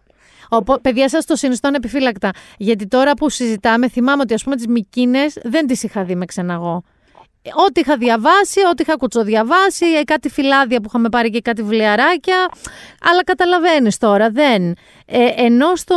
Οπό, 0.49 0.79
παιδιά, 0.81 1.09
σας 1.09 1.25
το 1.25 1.35
συνιστώ 1.35 1.67
ανεπιφύλακτα. 1.67 2.29
Γιατί 2.57 2.87
τώρα 2.87 3.13
που 3.13 3.29
συζητάμε, 3.29 3.89
θυμάμαι 3.89 4.21
ότι 4.21 4.33
ας 4.33 4.43
πούμε 4.43 4.55
τις 4.55 4.67
Μικίνες 4.67 5.39
δεν 5.43 5.67
τις 5.67 5.83
είχα 5.83 6.03
δει 6.03 6.15
με 6.15 6.25
ξεναγό. 6.25 6.83
Ό,τι 7.67 7.79
είχα 7.79 7.97
διαβάσει, 7.97 8.59
ό,τι 8.71 8.83
είχα 8.83 8.95
κουτσοδιαβάσει, 8.95 9.85
ε, 9.85 10.03
κάτι 10.03 10.29
φυλάδια 10.29 10.77
που 10.79 10.85
είχαμε 10.87 11.09
πάρει 11.09 11.29
και 11.29 11.41
κάτι 11.41 11.61
βιβλιαράκια. 11.61 12.49
Αλλά 13.09 13.23
καταλαβαίνεις 13.23 13.97
τώρα, 13.97 14.29
δεν. 14.29 14.75
Ε, 15.05 15.27
ενώ 15.35 15.75
στο 15.75 15.95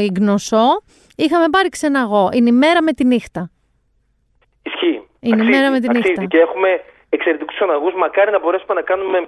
Ιγνωσό 0.00 0.82
είχαμε 1.16 1.48
πάρει 1.50 1.68
ξεναγό. 1.68 2.28
Είναι 2.32 2.48
η 2.48 2.52
μέρα 2.52 2.82
με 2.82 2.92
τη 2.92 3.04
νύχτα. 3.04 3.50
Ισχύει. 4.62 5.02
Είναι 5.20 5.36
η 5.36 5.40
Αξίζει, 5.40 5.50
μέρα 5.50 5.70
με 5.70 5.80
τη 5.80 5.86
αξίζει. 5.88 6.08
νύχτα. 6.08 6.24
Και 6.24 6.38
έχουμε 6.38 6.80
εξαιρετικούς 7.08 7.60
αναγούς. 7.60 7.94
Μακάρι 7.94 8.30
να 8.30 8.38
μπορέσουμε 8.38 8.74
να 8.74 8.82
κάνουμε 8.82 9.18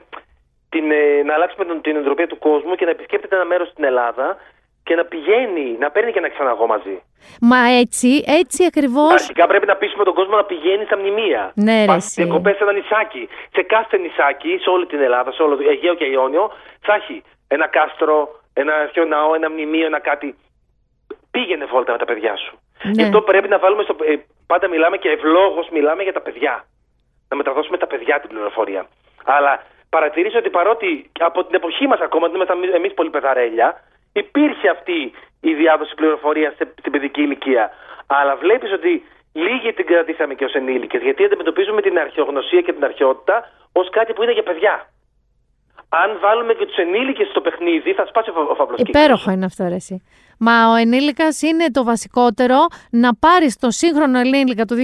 την, 0.68 0.90
ε, 0.90 1.22
να 1.24 1.34
αλλάξουμε 1.34 1.64
τον, 1.64 1.80
την 1.80 1.96
εντροπία 1.96 2.26
του 2.26 2.38
κόσμου 2.38 2.74
και 2.74 2.84
να 2.84 2.90
επισκέπτεται 2.90 3.34
ένα 3.34 3.44
μέρος 3.44 3.68
στην 3.68 3.84
Ελλάδα 3.84 4.36
και 4.82 4.94
να 4.94 5.04
πηγαίνει, 5.04 5.76
να 5.78 5.90
παίρνει 5.90 6.12
και 6.12 6.18
ένα 6.18 6.28
ξαναγό 6.30 6.66
μαζί. 6.66 7.02
Μα 7.40 7.56
έτσι, 7.80 8.24
έτσι 8.26 8.64
ακριβώς. 8.64 9.12
Αρχικά 9.12 9.46
πρέπει 9.46 9.66
να 9.66 9.76
πείσουμε 9.76 10.04
τον 10.04 10.14
κόσμο 10.14 10.36
να 10.36 10.44
πηγαίνει 10.44 10.84
στα 10.84 10.98
μνημεία. 10.98 11.52
Ναι, 11.54 11.78
ρε, 11.80 11.84
Πας 11.86 12.04
εσύ. 12.04 12.22
διακοπές 12.22 12.56
σε 12.56 12.62
ένα 12.62 12.72
νησάκι. 12.72 13.28
Σε 13.52 13.62
κάθε 13.62 13.96
νησάκι, 13.98 14.58
σε 14.62 14.70
όλη 14.70 14.86
την 14.86 15.00
Ελλάδα, 15.00 15.32
σε 15.32 15.42
όλο 15.42 15.56
το 15.56 15.62
Αιγαίο 15.70 15.94
και 15.94 16.04
Ιόνιο, 16.04 16.52
θα 16.80 16.94
έχει 16.94 17.22
ένα 17.48 17.66
κάστρο, 17.68 18.40
ένα 18.52 18.74
αρχαίο 18.74 19.04
ναό, 19.04 19.34
ένα 19.34 19.50
μνημείο, 19.50 19.86
ένα 19.86 20.00
κάτι. 20.00 20.36
Πήγαινε 21.34 21.64
βόλτα 21.72 21.92
με 21.92 21.98
τα 21.98 22.04
παιδιά 22.10 22.34
σου. 22.36 22.52
Ναι. 22.82 22.90
Γι' 22.90 23.02
αυτό 23.02 23.20
πρέπει 23.30 23.48
να 23.54 23.58
βάλουμε 23.58 23.82
στο. 23.82 23.94
ε, 24.12 24.14
πάντα 24.46 24.66
μιλάμε 24.68 24.96
και 24.96 25.10
ευλόγως 25.16 25.66
μιλάμε 25.76 26.02
για 26.02 26.12
τα 26.12 26.20
παιδιά. 26.20 26.54
Να 27.28 27.36
μεταδώσουμε 27.36 27.76
τα 27.82 27.86
παιδιά 27.86 28.20
την 28.20 28.28
πληροφορία. 28.28 28.82
Αλλά 29.24 29.52
παρατηρήσω 29.88 30.38
ότι 30.38 30.50
παρότι 30.50 31.10
από 31.28 31.44
την 31.44 31.54
εποχή 31.54 31.86
μας 31.86 32.00
ακόμα, 32.00 32.24
ότι 32.26 32.34
ήμασταν 32.36 32.58
εμείς 32.80 32.94
πολύ 32.94 33.10
παιδαρέλια, 33.10 33.68
υπήρχε 34.12 34.68
αυτή 34.68 35.12
η 35.40 35.54
διάδοση 35.54 35.94
πληροφορίας 35.94 36.52
στην 36.78 36.92
παιδική 36.92 37.20
ηλικία. 37.20 37.70
Αλλά 38.06 38.36
βλέπεις 38.36 38.72
ότι 38.72 38.92
λίγοι 39.32 39.72
την 39.72 39.86
κρατήσαμε 39.86 40.34
και 40.34 40.44
ως 40.44 40.54
ενήλικες, 40.54 41.02
γιατί 41.02 41.24
αντιμετωπίζουμε 41.24 41.80
την 41.82 41.98
αρχαιογνωσία 41.98 42.60
και 42.60 42.72
την 42.72 42.84
αρχαιότητα 42.84 43.50
ως 43.72 43.90
κάτι 43.90 44.12
που 44.12 44.22
είναι 44.22 44.32
για 44.32 44.42
παιδιά. 44.42 44.74
Αν 45.88 46.18
βάλουμε 46.20 46.52
και 46.54 46.66
τους 46.66 46.76
ενήλικες 46.76 47.28
στο 47.28 47.40
παιχνίδι, 47.40 47.92
θα 47.92 48.06
σπάσει 48.06 48.30
ο 48.30 48.54
φαύλος 48.54 48.80
Υπέροχο 48.80 49.30
είναι 49.30 49.44
αυτό, 49.44 49.68
ρε, 49.68 49.74
εσύ. 49.74 50.02
Μα 50.38 50.70
ο 50.70 50.74
ενήλικας 50.74 51.42
είναι 51.42 51.70
το 51.70 51.84
βασικότερο 51.84 52.66
να 52.90 53.14
πάρει 53.14 53.52
το 53.60 53.70
σύγχρονο 53.70 54.18
ενήλικα 54.18 54.64
του 54.64 54.76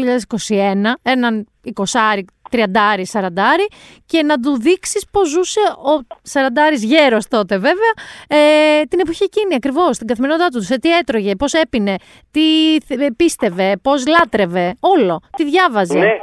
2021, 0.48 0.92
έναν 1.02 1.46
20 1.74 2.20
τριαντάρι, 2.50 3.06
σαραντάρι 3.06 3.66
και 4.06 4.22
να 4.22 4.40
του 4.40 4.60
δείξεις 4.60 5.08
πώς 5.12 5.28
ζούσε 5.28 5.60
ο 5.60 6.06
σαραντάρης 6.22 6.84
γέρος 6.84 7.28
τότε 7.28 7.58
βέβαια 7.58 7.92
ε, 8.28 8.82
την 8.82 9.00
εποχή 9.00 9.24
εκείνη 9.24 9.54
ακριβώς, 9.54 9.98
την 9.98 10.06
καθημερινότητά 10.06 10.48
του, 10.48 10.62
σε 10.62 10.78
τι 10.78 10.96
έτρωγε, 10.96 11.34
πώς 11.36 11.52
έπινε, 11.52 11.94
τι 12.30 12.76
πίστευε, 13.16 13.76
πώς 13.82 14.06
λάτρευε, 14.06 14.74
όλο, 14.80 15.20
τι 15.36 15.44
διάβαζε. 15.44 15.98
Ναι. 15.98 16.16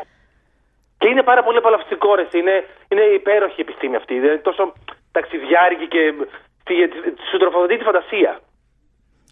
Και 0.98 1.08
είναι 1.08 1.24
πάρα 1.24 1.44
πολύ 1.44 1.58
απολαυστικό 1.58 2.16
ρε, 2.16 2.28
είναι, 2.32 2.66
είναι 2.88 3.02
υπέροχη 3.02 3.56
η 3.58 3.62
επιστήμη 3.62 3.96
αυτή, 3.96 4.14
είναι 4.14 4.38
τόσο 4.44 4.74
ταξιδιάρικη 5.12 5.88
και 5.88 6.14
σου 7.30 7.38
τροφοδοτεί 7.38 7.78
τη 7.78 7.84
φαντασία. 7.84 8.40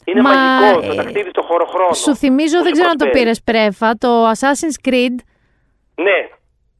Είναι 0.05 0.21
Μα, 0.21 0.29
μαγικό 0.29 0.81
το 0.87 0.91
ε, 0.91 0.95
ταξίδι 0.95 1.29
στο 1.29 1.41
χώρο 1.41 1.65
χρόνο. 1.65 1.93
Σου 1.93 2.15
θυμίζω, 2.15 2.61
δεν 2.61 2.71
ξέρω 2.71 2.89
αν 2.89 2.97
το 2.97 3.07
πήρες 3.09 3.41
πρέφα, 3.43 3.93
το 3.97 4.29
Assassin's 4.29 4.89
Creed. 4.89 5.15
Ναι, 5.95 6.29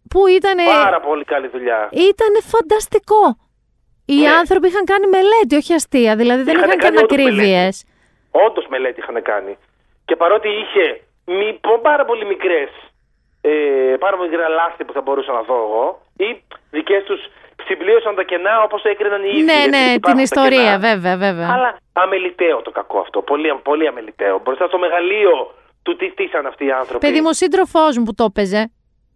που 0.10 0.28
ήταν. 0.28 0.58
Πάρα 0.84 1.00
πολύ 1.00 1.24
καλή 1.24 1.48
δουλειά. 1.48 1.90
Ήταν 1.92 2.32
φανταστικό. 2.54 3.38
Οι 4.06 4.20
ναι. 4.20 4.30
άνθρωποι 4.30 4.68
είχαν 4.68 4.86
κάνει 4.86 5.08
μελέτη, 5.08 5.56
όχι 5.56 5.74
αστεία. 5.74 6.16
Δηλαδή 6.16 6.44
δεν 6.44 6.56
είχαν, 6.56 6.68
είχαν 6.68 6.80
και 6.80 6.88
ανακρίβειε. 6.88 7.70
Όντως 8.32 8.66
μελέτη 8.68 9.00
είχαν 9.00 9.22
κάνει. 9.22 9.58
Και 10.06 10.16
παρότι 10.16 10.48
είχε 10.48 11.02
μη, 11.26 11.60
πάρα 11.82 12.06
πολύ 12.06 12.26
μικρές. 12.26 12.70
Ε, 13.42 13.96
πάρα 14.00 14.18
πολύ 14.18 14.30
μικρά 14.30 14.48
λάθη 14.48 14.84
που 14.84 14.94
θα 14.94 15.02
μπορούσα 15.02 15.32
να 15.32 15.42
δω 15.42 15.56
εγώ, 15.56 16.02
ή 16.18 16.44
δικές 16.72 17.04
τους 17.04 17.22
συμπλήρωσαν 17.66 18.16
τα 18.16 18.24
κενά 18.24 18.62
όπως 18.64 18.84
έκριναν 18.84 19.24
οι 19.24 19.30
ίδιοι. 19.34 19.44
Ναι, 19.44 19.62
ναι, 19.70 19.86
την 20.00 20.18
ιστορία, 20.18 20.78
βέβαια, 20.80 21.18
βέβαια. 21.18 21.50
Αλλά 21.54 21.78
αμεληταίο 21.94 22.62
το 22.62 22.72
κακό 22.72 23.00
αυτό. 23.00 23.22
Πολύ, 23.22 23.60
πολύ 23.64 23.88
αμεληταίο. 23.88 24.42
Μπροστά 24.44 24.68
στο 24.68 24.78
μεγαλείο 24.78 25.54
του 25.84 25.96
τι 25.96 26.08
στήσαν 26.08 26.46
αυτοί 26.46 26.66
οι 26.66 26.72
άνθρωποι. 26.72 27.06
Παιδί 27.06 27.22
μου, 27.22 27.34
σύντροφός 27.34 27.98
μου 27.98 28.04
που 28.04 28.14
το 28.14 28.24
έπαιζε, 28.24 28.72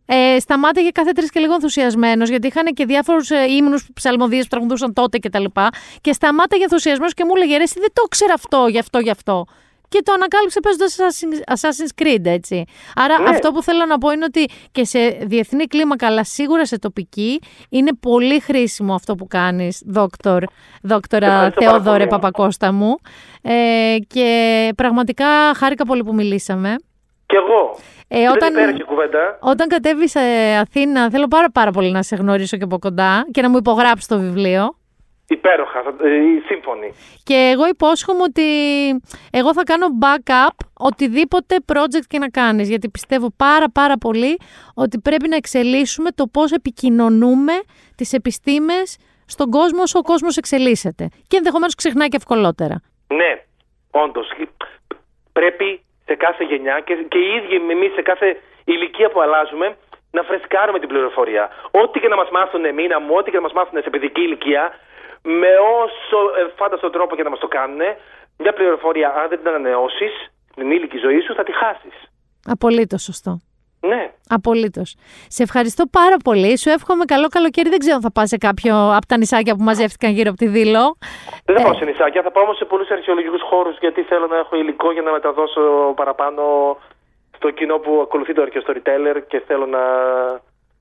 ε, 0.05 0.39
σταμάτηγε 0.39 0.89
κάθε 0.89 1.11
τρεις 1.11 1.30
και 1.31 1.39
λίγο 1.39 1.53
ενθουσιασμένος, 1.53 2.30
γιατί 2.30 2.47
είχαν 2.47 2.65
και 2.65 2.85
διάφορους 2.85 3.30
ε, 3.30 3.45
ύμνους 3.57 3.89
ψαλμοδίες 3.93 4.43
που 4.43 4.49
τραγουδούσαν 4.49 4.93
τότε 4.93 5.19
κτλ. 5.19 5.43
Και, 5.43 5.69
και 6.01 6.13
σταμάτηγε 6.13 6.63
ενθουσιασμένος 6.63 7.13
και 7.13 7.26
μου 7.26 7.31
έλεγε 7.35 7.57
Ρε, 7.57 7.63
εσύ 7.63 7.80
δεν 7.80 7.89
το 7.93 8.01
ήξερα 8.05 8.34
αυτό, 8.34 8.67
γι' 8.69 8.80
αυτό, 8.80 8.99
γι' 8.99 9.09
αυτό. 9.09 9.45
Και 9.90 10.02
το 10.03 10.11
ανακάλυψε 10.11 10.60
παίζοντας 10.60 10.98
Assassin's 11.45 12.02
Creed, 12.02 12.26
έτσι. 12.26 12.64
Άρα 12.95 13.20
ναι. 13.20 13.30
αυτό 13.30 13.52
που 13.52 13.64
θέλω 13.64 13.86
να 13.86 13.98
πω 13.98 14.11
είναι 14.11 14.26
ότι 14.26 14.45
και 14.72 14.86
σε 14.86 14.99
διεθνή 15.10 15.66
κλίμακα, 15.66 16.07
αλλά 16.07 16.24
σίγουρα 16.24 16.66
σε 16.66 16.80
τοπική, 16.80 17.41
είναι 17.70 17.91
πολύ 17.99 18.40
χρήσιμο 18.40 18.94
αυτό 18.94 19.16
που 19.16 19.28
κάνεις, 19.28 19.82
δόκτωρ, 19.86 20.44
δόκτωρα 20.82 21.52
Θεόδωρε 21.52 22.07
Παπακώστα 22.07 22.72
μου. 22.72 22.95
Ε, 23.41 23.95
και 24.07 24.70
πραγματικά 24.76 25.26
χάρηκα 25.56 25.86
πολύ 25.86 26.03
που 26.03 26.14
μιλήσαμε. 26.14 26.76
Κι 27.26 27.36
εγώ. 27.36 27.78
Ε, 28.07 28.30
όταν, 28.30 28.53
κουβέντα. 28.86 29.38
όταν 29.40 29.68
κατέβεις 29.68 30.11
σε 30.11 30.20
Αθήνα, 30.61 31.10
θέλω 31.10 31.28
πάρα, 31.28 31.52
πάρα 31.52 31.72
πολύ 31.72 31.91
να 31.91 32.03
σε 32.03 32.16
γνωρίσω 32.16 32.57
και 32.57 32.64
από 32.64 32.80
κοντά 32.80 33.26
και 33.32 33.41
να 33.41 33.49
μου 33.49 33.57
υπογράψεις 33.57 34.07
το 34.07 34.20
βιβλίο. 34.20 34.78
Υπέροχα, 35.30 35.80
ε, 35.80 36.19
σύμφωνη. 36.45 36.93
Και 37.23 37.51
εγώ 37.53 37.68
υπόσχομαι 37.68 38.23
ότι 38.23 38.43
εγώ 39.31 39.53
θα 39.53 39.64
κάνω 39.64 39.88
backup 40.03 40.56
οτιδήποτε 40.80 41.56
project 41.73 42.06
και 42.07 42.19
να 42.19 42.30
κάνεις, 42.30 42.69
γιατί 42.69 42.89
πιστεύω 42.89 43.27
πάρα 43.38 43.65
πάρα 43.73 43.97
πολύ 43.97 44.38
ότι 44.76 44.99
πρέπει 44.99 45.27
να 45.27 45.35
εξελίσσουμε 45.35 46.10
το 46.11 46.26
πώς 46.34 46.51
επικοινωνούμε 46.51 47.53
τις 47.95 48.14
επιστήμες 48.14 48.97
στον 49.26 49.49
κόσμο 49.49 49.81
όσο 49.81 49.99
ο 49.99 50.01
κόσμος 50.01 50.38
εξελίσσεται. 50.38 51.10
Και 51.27 51.38
ενδεχομένως 51.38 51.76
ξεχνάει 51.76 52.07
και 52.07 52.15
ευκολότερα. 52.15 52.81
Ναι, 53.07 53.31
όντως. 53.91 54.27
Πρέπει 55.34 55.81
σε 56.06 56.15
κάθε 56.15 56.43
γενιά 56.43 56.80
και, 56.80 56.93
και 57.11 57.18
οι 57.18 57.30
ίδιοι 57.38 57.56
εμείς 57.72 57.93
σε 57.93 58.01
κάθε 58.01 58.38
ηλικία 58.64 59.10
που 59.10 59.22
αλλάζουμε 59.22 59.77
να 60.11 60.22
φρεσκάρουμε 60.23 60.80
την 60.80 60.88
πληροφορία. 60.88 61.49
Ό,τι 61.72 61.99
και 61.99 62.07
να 62.07 62.15
μας 62.15 62.30
μάθουν 62.30 62.73
μήνα 62.73 62.99
μου, 62.99 63.14
ό,τι 63.18 63.30
και 63.31 63.35
να 63.35 63.41
μας 63.41 63.53
μάθουν 63.53 63.81
σε 63.81 63.89
παιδική 63.89 64.22
ηλικία, 64.22 64.73
με 65.22 65.52
όσο 65.84 66.18
φάνταστο 66.56 66.90
τρόπο 66.90 67.16
και 67.16 67.24
να 67.24 67.30
μας 67.30 67.40
το 67.40 67.48
κάνουν, 67.48 67.80
μια 68.38 68.54
πληροφορία, 68.54 69.10
αν 69.10 69.30
δεν 69.30 69.38
την 69.38 69.48
ανανεώσεις 69.48 70.14
την 70.56 70.72
ηλική 70.72 70.98
ζωή 70.98 71.20
σου, 71.22 71.34
θα 71.36 71.44
τη 71.44 71.52
χάσεις. 71.52 71.96
Απολύτως 72.46 73.02
σωστό. 73.02 73.40
Ναι. 73.82 74.12
Απολύτως. 74.30 74.96
Σε 75.28 75.44
ευχαριστώ 75.44 75.84
πάρα 75.91 76.18
πολύ. 76.24 76.58
Σου 76.58 76.70
εύχομαι 76.70 77.06
καλό 77.06 77.28
καλοκαίρι. 77.28 77.70
Δεν 77.70 77.80
ξέρω 77.80 77.96
αν 77.96 78.02
θα 78.02 78.12
πας 78.12 78.28
σε 78.30 78.38
κάποιο 78.38 78.74
από 78.98 79.06
τα 79.06 79.18
νησάκια 79.18 79.56
που 79.56 79.64
μαζεύτηκαν 79.64 80.12
γύρω 80.14 80.30
από 80.30 80.38
τη 80.38 80.48
Δήλο. 80.48 80.98
Δεν 81.46 81.56
θα 81.56 81.62
ε... 81.62 81.64
πάω 81.64 81.74
σε 81.74 81.86
νησάκια, 81.86 82.22
θα 82.22 82.32
πάω 82.32 82.44
όμως 82.44 82.58
σε 82.58 82.66
πολλούς 82.66 82.90
αρχαιολογικούς 82.90 83.41
χώρους 83.41 83.78
γιατί 83.80 84.02
θέλω 84.02 84.28
να 84.28 84.38
έχω 84.38 84.56
υλικό 84.56 84.91
για 84.91 85.02
να 85.02 85.12
μεταδώσω 85.12 85.62
παραπάνω 85.96 86.44
στο 87.36 87.52
κοινό 87.52 87.78
που 87.78 88.00
ακολουθεί 88.02 88.34
το 88.34 88.41
αρχαίο 88.41 88.62
storyteller 88.68 89.18
και 89.28 89.40
θέλω 89.48 89.66
να, 89.66 89.80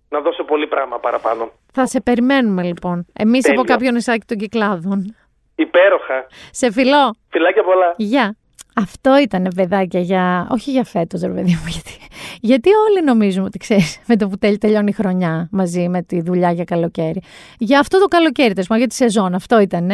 να 0.08 0.20
δώσω 0.20 0.44
πολύ 0.44 0.66
πράγμα 0.66 0.98
παραπάνω. 0.98 1.50
Θα 1.72 1.86
σε 1.86 2.00
περιμένουμε 2.00 2.62
λοιπόν. 2.62 3.06
Εμείς 3.12 3.50
από 3.50 3.62
κάποιο 3.62 3.90
νησάκι 3.90 4.26
των 4.26 4.36
κυκλάδων. 4.36 5.16
Υπέροχα. 5.54 6.26
Σε 6.50 6.72
φιλό. 6.72 7.14
Φιλάκια 7.28 7.64
πολλά. 7.64 7.94
Γεια. 7.96 8.36
Αυτό 8.76 9.18
ήταν 9.18 9.52
παιδάκια 9.54 10.00
για. 10.00 10.46
Όχι 10.50 10.70
για 10.70 10.84
φέτος, 10.84 11.20
ρε 11.20 11.28
παιδί 11.28 11.50
μου, 11.50 11.66
γιατί. 11.66 11.96
Γιατί 12.40 12.70
όλοι 12.88 13.04
νομίζουμε 13.04 13.44
ότι 13.44 13.58
ξέρεις, 13.58 14.00
με 14.06 14.16
το 14.16 14.28
που 14.28 14.38
τελειώνει 14.58 14.88
η 14.88 14.92
χρονιά 14.92 15.48
μαζί 15.50 15.88
με 15.88 16.02
τη 16.02 16.20
δουλειά 16.22 16.50
για 16.50 16.64
καλοκαίρι. 16.64 17.22
Για 17.58 17.78
αυτό 17.78 18.00
το 18.00 18.06
καλοκαίρι, 18.06 18.52
τέλος 18.52 18.78
για 18.78 18.86
τη 18.86 18.94
σεζόν, 18.94 19.34
αυτό 19.34 19.60
ήταν. 19.60 19.90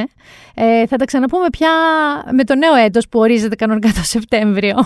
Ε, 0.55 0.87
θα 0.87 0.97
τα 0.97 1.05
ξαναπούμε 1.05 1.47
πια 1.51 1.71
με 2.33 2.45
το 2.45 2.55
νέο 2.55 2.75
έτος 2.75 3.09
που 3.09 3.19
ορίζεται 3.19 3.55
κανονικά 3.55 3.89
το 3.89 4.03
Σεπτέμβριο. 4.03 4.77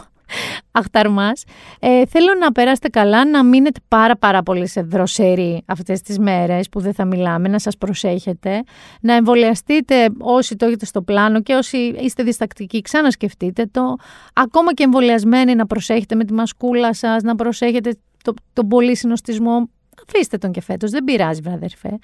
Αχταρμάς. 0.71 1.45
Ε, 1.81 2.07
θέλω 2.07 2.35
να 2.41 2.53
περάσετε 2.53 2.89
καλά, 2.89 3.29
να 3.29 3.45
μείνετε 3.45 3.81
πάρα 3.89 4.17
πάρα 4.17 4.43
πολύ 4.43 4.69
σε 4.69 4.81
δροσερή 4.81 5.63
αυτές 5.67 6.01
τις 6.01 6.19
μέρες 6.19 6.69
που 6.69 6.81
δεν 6.81 6.95
θα 6.95 7.05
μιλάμε, 7.05 7.49
να 7.49 7.59
σας 7.59 7.77
προσέχετε, 7.77 8.63
να 9.01 9.15
εμβολιαστείτε 9.15 10.09
όσοι 10.19 10.57
το 10.57 10.67
έχετε 10.67 10.85
στο 10.85 11.03
πλάνο 11.03 11.43
και 11.43 11.55
όσοι 11.55 11.77
είστε 11.77 12.23
διστακτικοί, 12.23 12.81
ξανασκεφτείτε 12.81 13.67
το. 13.71 13.97
Ακόμα 14.35 14.75
και 14.75 14.83
εμβολιασμένοι 14.83 15.55
να 15.55 15.67
προσέχετε 15.67 16.15
με 16.15 16.25
τη 16.25 16.33
μασκούλα 16.33 16.95
σας, 16.95 17.23
να 17.23 17.35
προσέχετε 17.35 17.97
το, 18.25 18.35
τον 18.53 18.69
πολύ 18.69 18.97
συνοστισμό 18.97 19.69
Αφήστε 20.07 20.39
τον 20.39 20.53
και 20.53 20.61
φέτος, 20.61 20.91
δεν 20.91 21.05
πειράζει 21.05 21.41
βραδερφέ. 21.41 21.99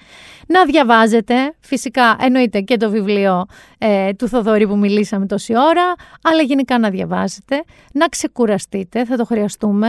Να 0.47 0.65
διαβάζετε, 0.65 1.53
φυσικά 1.59 2.17
εννοείται 2.19 2.61
και 2.61 2.77
το 2.77 2.89
βιβλίο 2.89 3.45
ε, 3.77 4.13
του 4.13 4.27
Θοδωρή 4.27 4.67
που 4.67 4.77
μιλήσαμε 4.77 5.25
τόση 5.25 5.53
ώρα, 5.57 5.93
αλλά 6.23 6.41
γενικά 6.41 6.79
να 6.79 6.89
διαβάζετε, 6.89 7.63
να 7.93 8.07
ξεκουραστείτε, 8.07 9.05
θα 9.05 9.17
το 9.17 9.25
χρειαστούμε. 9.25 9.87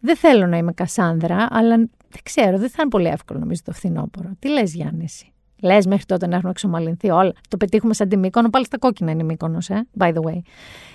Δεν 0.00 0.16
θέλω 0.16 0.46
να 0.46 0.56
είμαι 0.56 0.72
Κασάνδρα, 0.72 1.46
αλλά 1.50 1.76
δεν 1.76 2.22
ξέρω, 2.22 2.58
δεν 2.58 2.70
θα 2.70 2.76
είναι 2.80 2.90
πολύ 2.90 3.06
εύκολο 3.06 3.38
νομίζω 3.38 3.60
το 3.64 3.72
φθινόπωρο. 3.72 4.30
Τι 4.38 4.48
λες 4.48 4.74
Γιάννη 4.74 5.04
εσύ; 5.04 5.33
Λες 5.62 5.86
μέχρι 5.86 6.04
τότε 6.04 6.26
να 6.26 6.36
έχουμε 6.36 6.50
εξομαλυνθεί 6.50 7.10
όλα. 7.10 7.32
Το 7.48 7.56
πετύχουμε 7.56 7.94
σαν 7.94 8.08
τη 8.08 8.16
Μύκονο, 8.16 8.50
πάλι 8.50 8.64
στα 8.64 8.78
κόκκινα 8.78 9.10
είναι 9.10 9.22
η 9.22 9.26
Μύκονος, 9.26 9.68
ε, 9.70 9.86
by 9.98 10.06
the 10.06 10.20
way. 10.20 10.38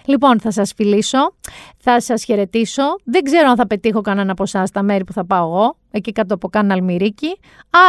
Λοιπόν, 0.06 0.40
θα 0.40 0.52
σας 0.52 0.74
φιλήσω, 0.76 1.34
θα 1.78 2.02
σας 2.02 2.24
χαιρετήσω. 2.24 2.84
Δεν 3.04 3.24
ξέρω 3.24 3.50
αν 3.50 3.56
θα 3.56 3.68
πετύχω 3.68 4.02
κανένα 4.02 4.32
από 4.32 4.44
εσάς 4.44 4.70
στα 4.70 4.84
μέρη 4.84 5.04
που 5.04 5.14
θα 5.14 5.26
πάω 5.26 5.48
εγώ, 5.48 5.78
εκεί 5.92 6.12
κάτω 6.12 6.34
από 6.34 6.48
κάνα 6.48 6.74
αλμυρίκι. 6.74 7.40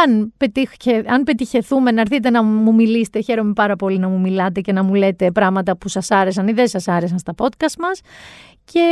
Αν, 0.03 0.33
πετύχε, 0.37 1.03
αν 1.07 1.23
πετυχεθούμε 1.23 1.91
να 1.91 2.01
έρθετε 2.01 2.29
να 2.29 2.43
μου 2.43 2.73
μιλήσετε, 2.73 3.21
χαίρομαι 3.21 3.53
πάρα 3.53 3.75
πολύ 3.75 3.97
να 3.97 4.07
μου 4.07 4.19
μιλάτε 4.19 4.61
και 4.61 4.71
να 4.71 4.83
μου 4.83 4.93
λέτε 4.93 5.31
πράγματα 5.31 5.77
που 5.77 5.87
σας 5.87 6.11
άρεσαν 6.11 6.47
ή 6.47 6.51
δεν 6.51 6.67
σας 6.67 6.87
άρεσαν 6.87 7.19
στα 7.19 7.33
podcast 7.37 7.75
μας. 7.79 8.01
Και 8.63 8.85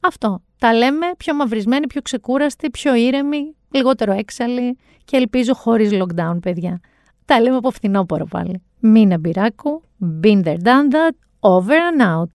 αυτό. 0.00 0.40
Τα 0.58 0.74
λέμε 0.74 1.06
πιο 1.16 1.34
μαυρισμένοι, 1.34 1.86
πιο 1.86 2.02
ξεκούραστοι, 2.02 2.70
πιο 2.70 2.94
ήρεμοι, 2.94 3.54
λιγότερο 3.76 4.12
έξαλλοι 4.12 4.78
και 5.04 5.16
ελπίζω 5.16 5.54
χωρίς 5.54 5.90
lockdown, 5.92 6.38
παιδιά. 6.42 6.80
Τα 7.24 7.40
λέμε 7.40 7.56
από 7.56 7.70
φθινόπωρο 7.70 8.24
πάλι. 8.24 8.62
Μίνα 8.80 9.18
Μπυράκου, 9.18 9.82
been 10.22 10.42
there, 10.44 10.56
done 10.62 10.92
that, 10.92 11.10
over 11.40 11.76
and 11.92 12.02
out. 12.02 12.30